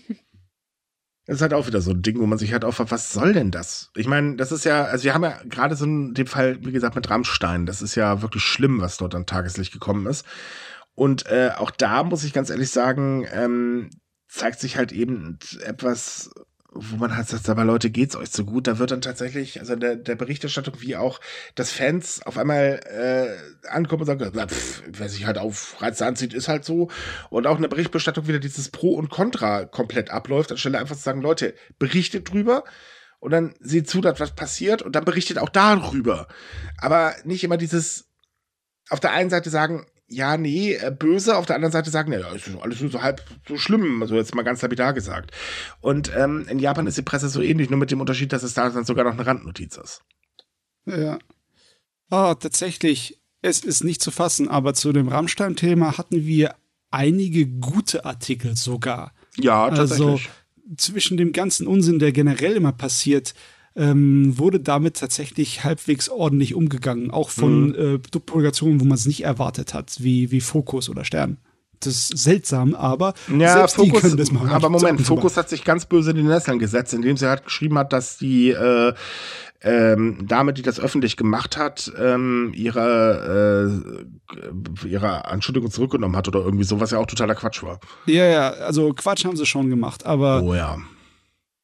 Das 1.28 1.36
ist 1.36 1.42
halt 1.42 1.54
auch 1.54 1.66
wieder 1.66 1.80
so 1.80 1.90
ein 1.90 2.02
Ding, 2.02 2.20
wo 2.20 2.26
man 2.26 2.38
sich 2.38 2.52
halt 2.52 2.64
auffragt, 2.64 2.92
was 2.92 3.12
soll 3.12 3.32
denn 3.32 3.50
das? 3.50 3.90
Ich 3.96 4.06
meine, 4.06 4.36
das 4.36 4.52
ist 4.52 4.64
ja, 4.64 4.84
also 4.84 5.02
wir 5.02 5.12
haben 5.12 5.24
ja 5.24 5.40
gerade 5.48 5.74
so 5.74 5.84
in 5.84 6.14
dem 6.14 6.28
Fall, 6.28 6.64
wie 6.64 6.70
gesagt, 6.70 6.94
mit 6.94 7.10
Rammstein, 7.10 7.66
das 7.66 7.82
ist 7.82 7.96
ja 7.96 8.22
wirklich 8.22 8.44
schlimm, 8.44 8.80
was 8.80 8.96
dort 8.96 9.12
an 9.16 9.26
Tageslicht 9.26 9.72
gekommen 9.72 10.06
ist. 10.06 10.24
Und 10.94 11.26
äh, 11.26 11.50
auch 11.56 11.72
da 11.72 12.04
muss 12.04 12.22
ich 12.22 12.32
ganz 12.32 12.48
ehrlich 12.48 12.70
sagen, 12.70 13.26
ähm, 13.32 13.90
zeigt 14.28 14.60
sich 14.60 14.76
halt 14.76 14.92
eben 14.92 15.40
etwas 15.64 16.30
wo 16.78 16.96
man 16.96 17.16
halt 17.16 17.28
sagt, 17.28 17.48
aber 17.48 17.64
Leute, 17.64 17.90
geht's 17.90 18.16
euch 18.16 18.30
so 18.30 18.44
gut? 18.44 18.66
Da 18.66 18.78
wird 18.78 18.90
dann 18.90 19.00
tatsächlich, 19.00 19.60
also 19.60 19.76
der, 19.76 19.96
der 19.96 20.14
Berichterstattung 20.14 20.74
wie 20.80 20.96
auch, 20.96 21.20
dass 21.54 21.72
Fans 21.72 22.22
auf 22.24 22.38
einmal 22.38 22.80
äh, 22.84 23.68
ankommen 23.68 24.02
und 24.02 24.06
sagen, 24.06 24.48
pff, 24.48 24.82
wer 24.86 25.08
sich 25.08 25.26
halt 25.26 25.38
auf 25.38 25.80
Reize 25.80 26.06
anzieht, 26.06 26.34
ist 26.34 26.48
halt 26.48 26.64
so. 26.64 26.90
Und 27.30 27.46
auch 27.46 27.56
eine 27.56 27.68
Berichterstattung 27.68 28.28
wieder 28.28 28.38
dieses 28.38 28.70
Pro 28.70 28.94
und 28.94 29.10
Contra 29.10 29.64
komplett 29.64 30.10
abläuft, 30.10 30.52
anstelle 30.52 30.78
einfach 30.78 30.96
zu 30.96 31.02
sagen, 31.02 31.22
Leute, 31.22 31.54
berichtet 31.78 32.30
drüber 32.30 32.64
und 33.18 33.30
dann 33.30 33.54
seht 33.60 33.88
zu, 33.88 34.00
dass 34.00 34.20
was 34.20 34.34
passiert 34.34 34.82
und 34.82 34.94
dann 34.94 35.04
berichtet 35.04 35.38
auch 35.38 35.48
darüber. 35.48 36.28
Aber 36.78 37.14
nicht 37.24 37.44
immer 37.44 37.56
dieses 37.56 38.06
auf 38.88 39.00
der 39.00 39.12
einen 39.12 39.30
Seite 39.30 39.50
sagen, 39.50 39.86
ja, 40.08 40.36
nee, 40.36 40.74
äh, 40.74 40.94
böse, 40.96 41.36
auf 41.36 41.46
der 41.46 41.56
anderen 41.56 41.72
Seite 41.72 41.90
sagen, 41.90 42.12
ja, 42.12 42.32
ist 42.32 42.48
alles 42.60 42.80
nur 42.80 42.90
so 42.90 43.02
halb 43.02 43.22
so 43.46 43.56
schlimm, 43.56 44.02
also 44.02 44.14
jetzt 44.14 44.34
mal 44.34 44.42
ganz 44.42 44.62
lapidar 44.62 44.92
gesagt. 44.92 45.32
Und 45.80 46.12
ähm, 46.16 46.46
in 46.48 46.58
Japan 46.58 46.86
ist 46.86 46.96
die 46.96 47.02
Presse 47.02 47.28
so 47.28 47.42
ähnlich, 47.42 47.70
nur 47.70 47.78
mit 47.78 47.90
dem 47.90 48.00
Unterschied, 48.00 48.32
dass 48.32 48.42
es 48.42 48.54
da 48.54 48.68
dann 48.68 48.84
sogar 48.84 49.04
noch 49.04 49.14
eine 49.14 49.26
Randnotiz 49.26 49.76
ist. 49.76 50.02
Ja. 50.86 51.18
Oh, 52.10 52.34
tatsächlich, 52.34 53.20
es 53.42 53.60
ist 53.60 53.82
nicht 53.82 54.00
zu 54.00 54.12
fassen, 54.12 54.48
aber 54.48 54.74
zu 54.74 54.92
dem 54.92 55.08
Rammstein-Thema 55.08 55.98
hatten 55.98 56.24
wir 56.24 56.54
einige 56.90 57.46
gute 57.46 58.04
Artikel 58.04 58.56
sogar. 58.56 59.12
Ja, 59.36 59.68
tatsächlich. 59.70 60.06
Also 60.06 60.20
zwischen 60.76 61.16
dem 61.16 61.32
ganzen 61.32 61.66
Unsinn, 61.66 61.98
der 61.98 62.12
generell 62.12 62.54
immer 62.54 62.72
passiert, 62.72 63.34
ähm, 63.76 64.38
wurde 64.38 64.60
damit 64.60 64.96
tatsächlich 64.96 65.64
halbwegs 65.64 66.08
ordentlich 66.08 66.54
umgegangen. 66.54 67.10
Auch 67.10 67.30
von 67.30 67.68
mhm. 67.68 67.74
äh, 67.74 67.98
Publikationen, 67.98 68.80
wo 68.80 68.84
man 68.84 68.96
es 68.96 69.06
nicht 69.06 69.24
erwartet 69.24 69.74
hat, 69.74 69.96
wie, 70.00 70.30
wie 70.30 70.40
Fokus 70.40 70.88
oder 70.88 71.04
Stern. 71.04 71.38
Das 71.80 71.92
ist 71.92 72.18
seltsam, 72.18 72.74
aber 72.74 73.12
ja, 73.28 73.52
selbst 73.52 73.76
Fokus, 73.76 73.92
die 73.92 74.00
können 74.00 74.16
das 74.16 74.32
machen. 74.32 74.48
Aber 74.48 74.70
Moment, 74.70 75.02
Fokus 75.02 75.36
hat 75.36 75.50
sich 75.50 75.62
ganz 75.62 75.84
böse 75.84 76.10
in 76.10 76.16
den 76.16 76.26
Nesseln 76.26 76.58
gesetzt, 76.58 76.94
indem 76.94 77.18
sie 77.18 77.28
halt 77.28 77.44
geschrieben 77.44 77.76
hat, 77.76 77.92
dass 77.92 78.16
die 78.16 78.50
äh, 78.50 78.94
ähm, 79.62 80.26
Dame, 80.26 80.54
die 80.54 80.62
das 80.62 80.80
öffentlich 80.80 81.16
gemacht 81.16 81.56
hat, 81.56 81.92
ähm, 81.98 82.52
ihre, 82.54 84.02
äh, 84.84 84.86
ihre 84.86 85.26
Anschuldigung 85.26 85.70
zurückgenommen 85.70 86.16
hat 86.16 86.28
oder 86.28 86.40
irgendwie 86.40 86.64
so, 86.64 86.80
was 86.80 86.92
ja 86.92 86.98
auch 86.98 87.06
totaler 87.06 87.34
Quatsch 87.34 87.62
war. 87.62 87.80
Ja, 88.06 88.24
ja, 88.24 88.50
also 88.50 88.92
Quatsch 88.94 89.24
haben 89.24 89.36
sie 89.36 89.46
schon 89.46 89.68
gemacht, 89.68 90.06
aber 90.06 90.42
oh, 90.42 90.54
ja. 90.54 90.78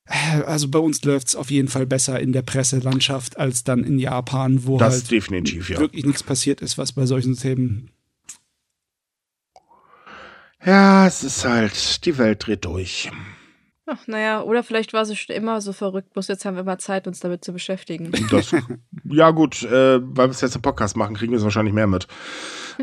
Also 0.07 0.69
bei 0.69 0.81
uns 0.81 1.05
läuft 1.05 1.29
es 1.29 1.37
auf 1.37 1.51
jeden 1.51 1.69
Fall 1.69 1.87
besser 1.87 2.19
in 2.19 2.33
der 2.33 2.43
Presselandschaft 2.43 3.39
als 3.39 3.63
dann 3.63 3.85
in 3.85 3.99
Japan, 3.99 4.67
wo 4.67 4.77
das 4.77 4.95
halt 4.95 5.11
definitiv, 5.11 5.71
ja. 5.71 5.79
wirklich 5.79 6.05
nichts 6.05 6.23
passiert 6.23 6.61
ist, 6.61 6.77
was 6.77 6.93
bei 6.93 7.07
solchen 7.07 7.37
Themen. 7.37 7.91
Ja, 10.65 11.07
es 11.07 11.25
ist 11.25 11.45
halt, 11.45 12.05
die 12.05 12.19
Welt 12.19 12.47
dreht 12.47 12.65
durch. 12.65 13.11
Ach, 13.87 14.07
naja, 14.07 14.43
oder 14.43 14.63
vielleicht 14.63 14.93
war 14.93 15.05
sie 15.05 15.17
schon 15.17 15.35
immer 15.35 15.61
so 15.61 15.73
verrückt, 15.73 16.13
bloß 16.13 16.29
jetzt 16.29 16.45
haben 16.45 16.57
wir 16.57 16.63
mal 16.63 16.79
Zeit, 16.79 17.09
uns 17.09 17.19
damit 17.19 17.45
zu 17.45 17.53
beschäftigen. 17.53 18.13
Das, 18.31 18.55
ja, 19.05 19.31
gut, 19.31 19.65
äh, 19.65 20.01
weil 20.01 20.29
wir 20.29 20.31
es 20.31 20.41
jetzt 20.41 20.55
im 20.55 20.63
Podcast 20.63 20.97
machen, 20.97 21.17
kriegen 21.17 21.33
wir 21.33 21.39
es 21.39 21.45
wahrscheinlich 21.45 21.75
mehr 21.75 21.89
mit. 21.89 22.07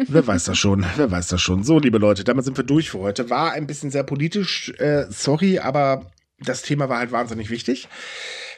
wer 0.08 0.28
weiß 0.28 0.44
das 0.44 0.58
schon, 0.58 0.86
wer 0.98 1.10
weiß 1.10 1.30
das 1.30 1.42
schon. 1.42 1.64
So, 1.64 1.80
liebe 1.80 1.98
Leute, 1.98 2.26
damit 2.26 2.44
sind 2.44 2.58
wir 2.58 2.66
durch 2.66 2.92
für 2.92 3.00
heute. 3.00 3.30
War 3.30 3.54
ein 3.54 3.66
bisschen 3.66 3.92
sehr 3.92 4.04
politisch, 4.04 4.74
äh, 4.78 5.06
sorry, 5.10 5.60
aber 5.60 6.12
das 6.42 6.62
Thema 6.62 6.90
war 6.90 7.00
halt 7.00 7.12
wahnsinnig 7.12 7.50
wichtig. 7.50 7.88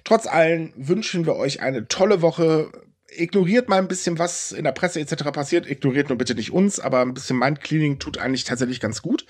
Trotz 0.04 0.28
allem 0.28 0.74
wünschen 0.76 1.26
wir 1.26 1.36
euch 1.36 1.62
eine 1.62 1.88
tolle 1.88 2.22
Woche. 2.22 2.72
Ignoriert 3.14 3.68
mal 3.68 3.78
ein 3.78 3.88
bisschen, 3.88 4.20
was 4.20 4.52
in 4.52 4.64
der 4.64 4.72
Presse 4.72 5.00
etc. 5.00 5.24
passiert. 5.32 5.70
Ignoriert 5.70 6.10
nur 6.10 6.18
bitte 6.18 6.36
nicht 6.36 6.52
uns, 6.52 6.80
aber 6.80 7.02
ein 7.02 7.14
bisschen 7.14 7.38
Mindcleaning 7.38 8.00
tut 8.00 8.18
eigentlich 8.18 8.46
tatsächlich 8.46 8.80
ganz 8.80 9.02
gut. 9.02 9.26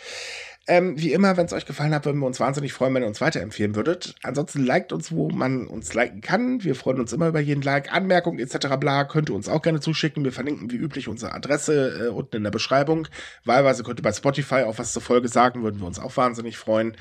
Ähm, 0.67 0.93
wie 1.01 1.11
immer, 1.11 1.37
wenn 1.37 1.47
es 1.47 1.53
euch 1.53 1.65
gefallen 1.65 1.93
hat, 1.93 2.05
würden 2.05 2.19
wir 2.19 2.27
uns 2.27 2.39
wahnsinnig 2.39 2.71
freuen, 2.71 2.93
wenn 2.93 3.01
ihr 3.01 3.07
uns 3.07 3.19
weiterempfehlen 3.19 3.75
würdet. 3.75 4.13
Ansonsten 4.21 4.63
liked 4.63 4.93
uns, 4.93 5.11
wo 5.11 5.29
man 5.29 5.65
uns 5.65 5.95
liken 5.95 6.21
kann. 6.21 6.63
Wir 6.63 6.75
freuen 6.75 6.99
uns 6.99 7.11
immer 7.13 7.27
über 7.27 7.39
jeden 7.39 7.63
Like, 7.63 7.91
Anmerkung 7.91 8.37
etc. 8.37 8.67
bla. 8.79 9.05
Könnt 9.05 9.29
ihr 9.29 9.35
uns 9.35 9.49
auch 9.49 9.63
gerne 9.63 9.79
zuschicken. 9.79 10.23
Wir 10.23 10.31
verlinken 10.31 10.69
wie 10.69 10.75
üblich 10.75 11.07
unsere 11.07 11.33
Adresse 11.33 12.05
äh, 12.05 12.09
unten 12.09 12.37
in 12.37 12.43
der 12.43 12.51
Beschreibung. 12.51 13.07
Wahlweise 13.43 13.83
könnt 13.83 13.99
ihr 13.99 14.03
bei 14.03 14.13
Spotify 14.13 14.63
auch 14.63 14.77
was 14.77 14.93
zur 14.93 15.01
Folge 15.01 15.29
sagen, 15.29 15.63
würden 15.63 15.79
wir 15.79 15.87
uns 15.87 15.99
auch 15.99 16.15
wahnsinnig 16.15 16.57
freuen. 16.57 16.95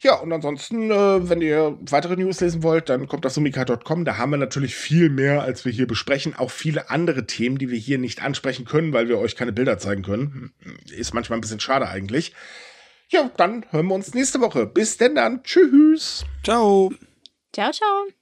Ja, 0.00 0.14
und 0.14 0.32
ansonsten, 0.32 0.92
äh, 0.92 1.28
wenn 1.28 1.40
ihr 1.40 1.76
weitere 1.80 2.16
News 2.16 2.40
lesen 2.40 2.62
wollt, 2.62 2.88
dann 2.88 3.08
kommt 3.08 3.26
auf 3.26 3.32
sumika.com. 3.32 4.04
Da 4.04 4.16
haben 4.16 4.30
wir 4.30 4.36
natürlich 4.36 4.76
viel 4.76 5.10
mehr, 5.10 5.42
als 5.42 5.64
wir 5.64 5.72
hier 5.72 5.88
besprechen. 5.88 6.36
Auch 6.36 6.52
viele 6.52 6.90
andere 6.90 7.26
Themen, 7.26 7.58
die 7.58 7.68
wir 7.68 7.78
hier 7.78 7.98
nicht 7.98 8.22
ansprechen 8.22 8.64
können, 8.64 8.92
weil 8.92 9.08
wir 9.08 9.18
euch 9.18 9.34
keine 9.34 9.52
Bilder 9.52 9.78
zeigen 9.78 10.02
können. 10.02 10.52
Ist 10.96 11.14
manchmal 11.14 11.38
ein 11.38 11.40
bisschen 11.40 11.60
schade 11.60 11.88
eigentlich. 11.88 12.32
Ja, 13.08 13.30
dann 13.36 13.64
hören 13.70 13.86
wir 13.86 13.94
uns 13.94 14.14
nächste 14.14 14.40
Woche. 14.40 14.66
Bis 14.66 14.98
denn 14.98 15.16
dann. 15.16 15.42
Tschüss. 15.42 16.24
Ciao. 16.44 16.92
Ciao, 17.52 17.72
ciao. 17.72 18.17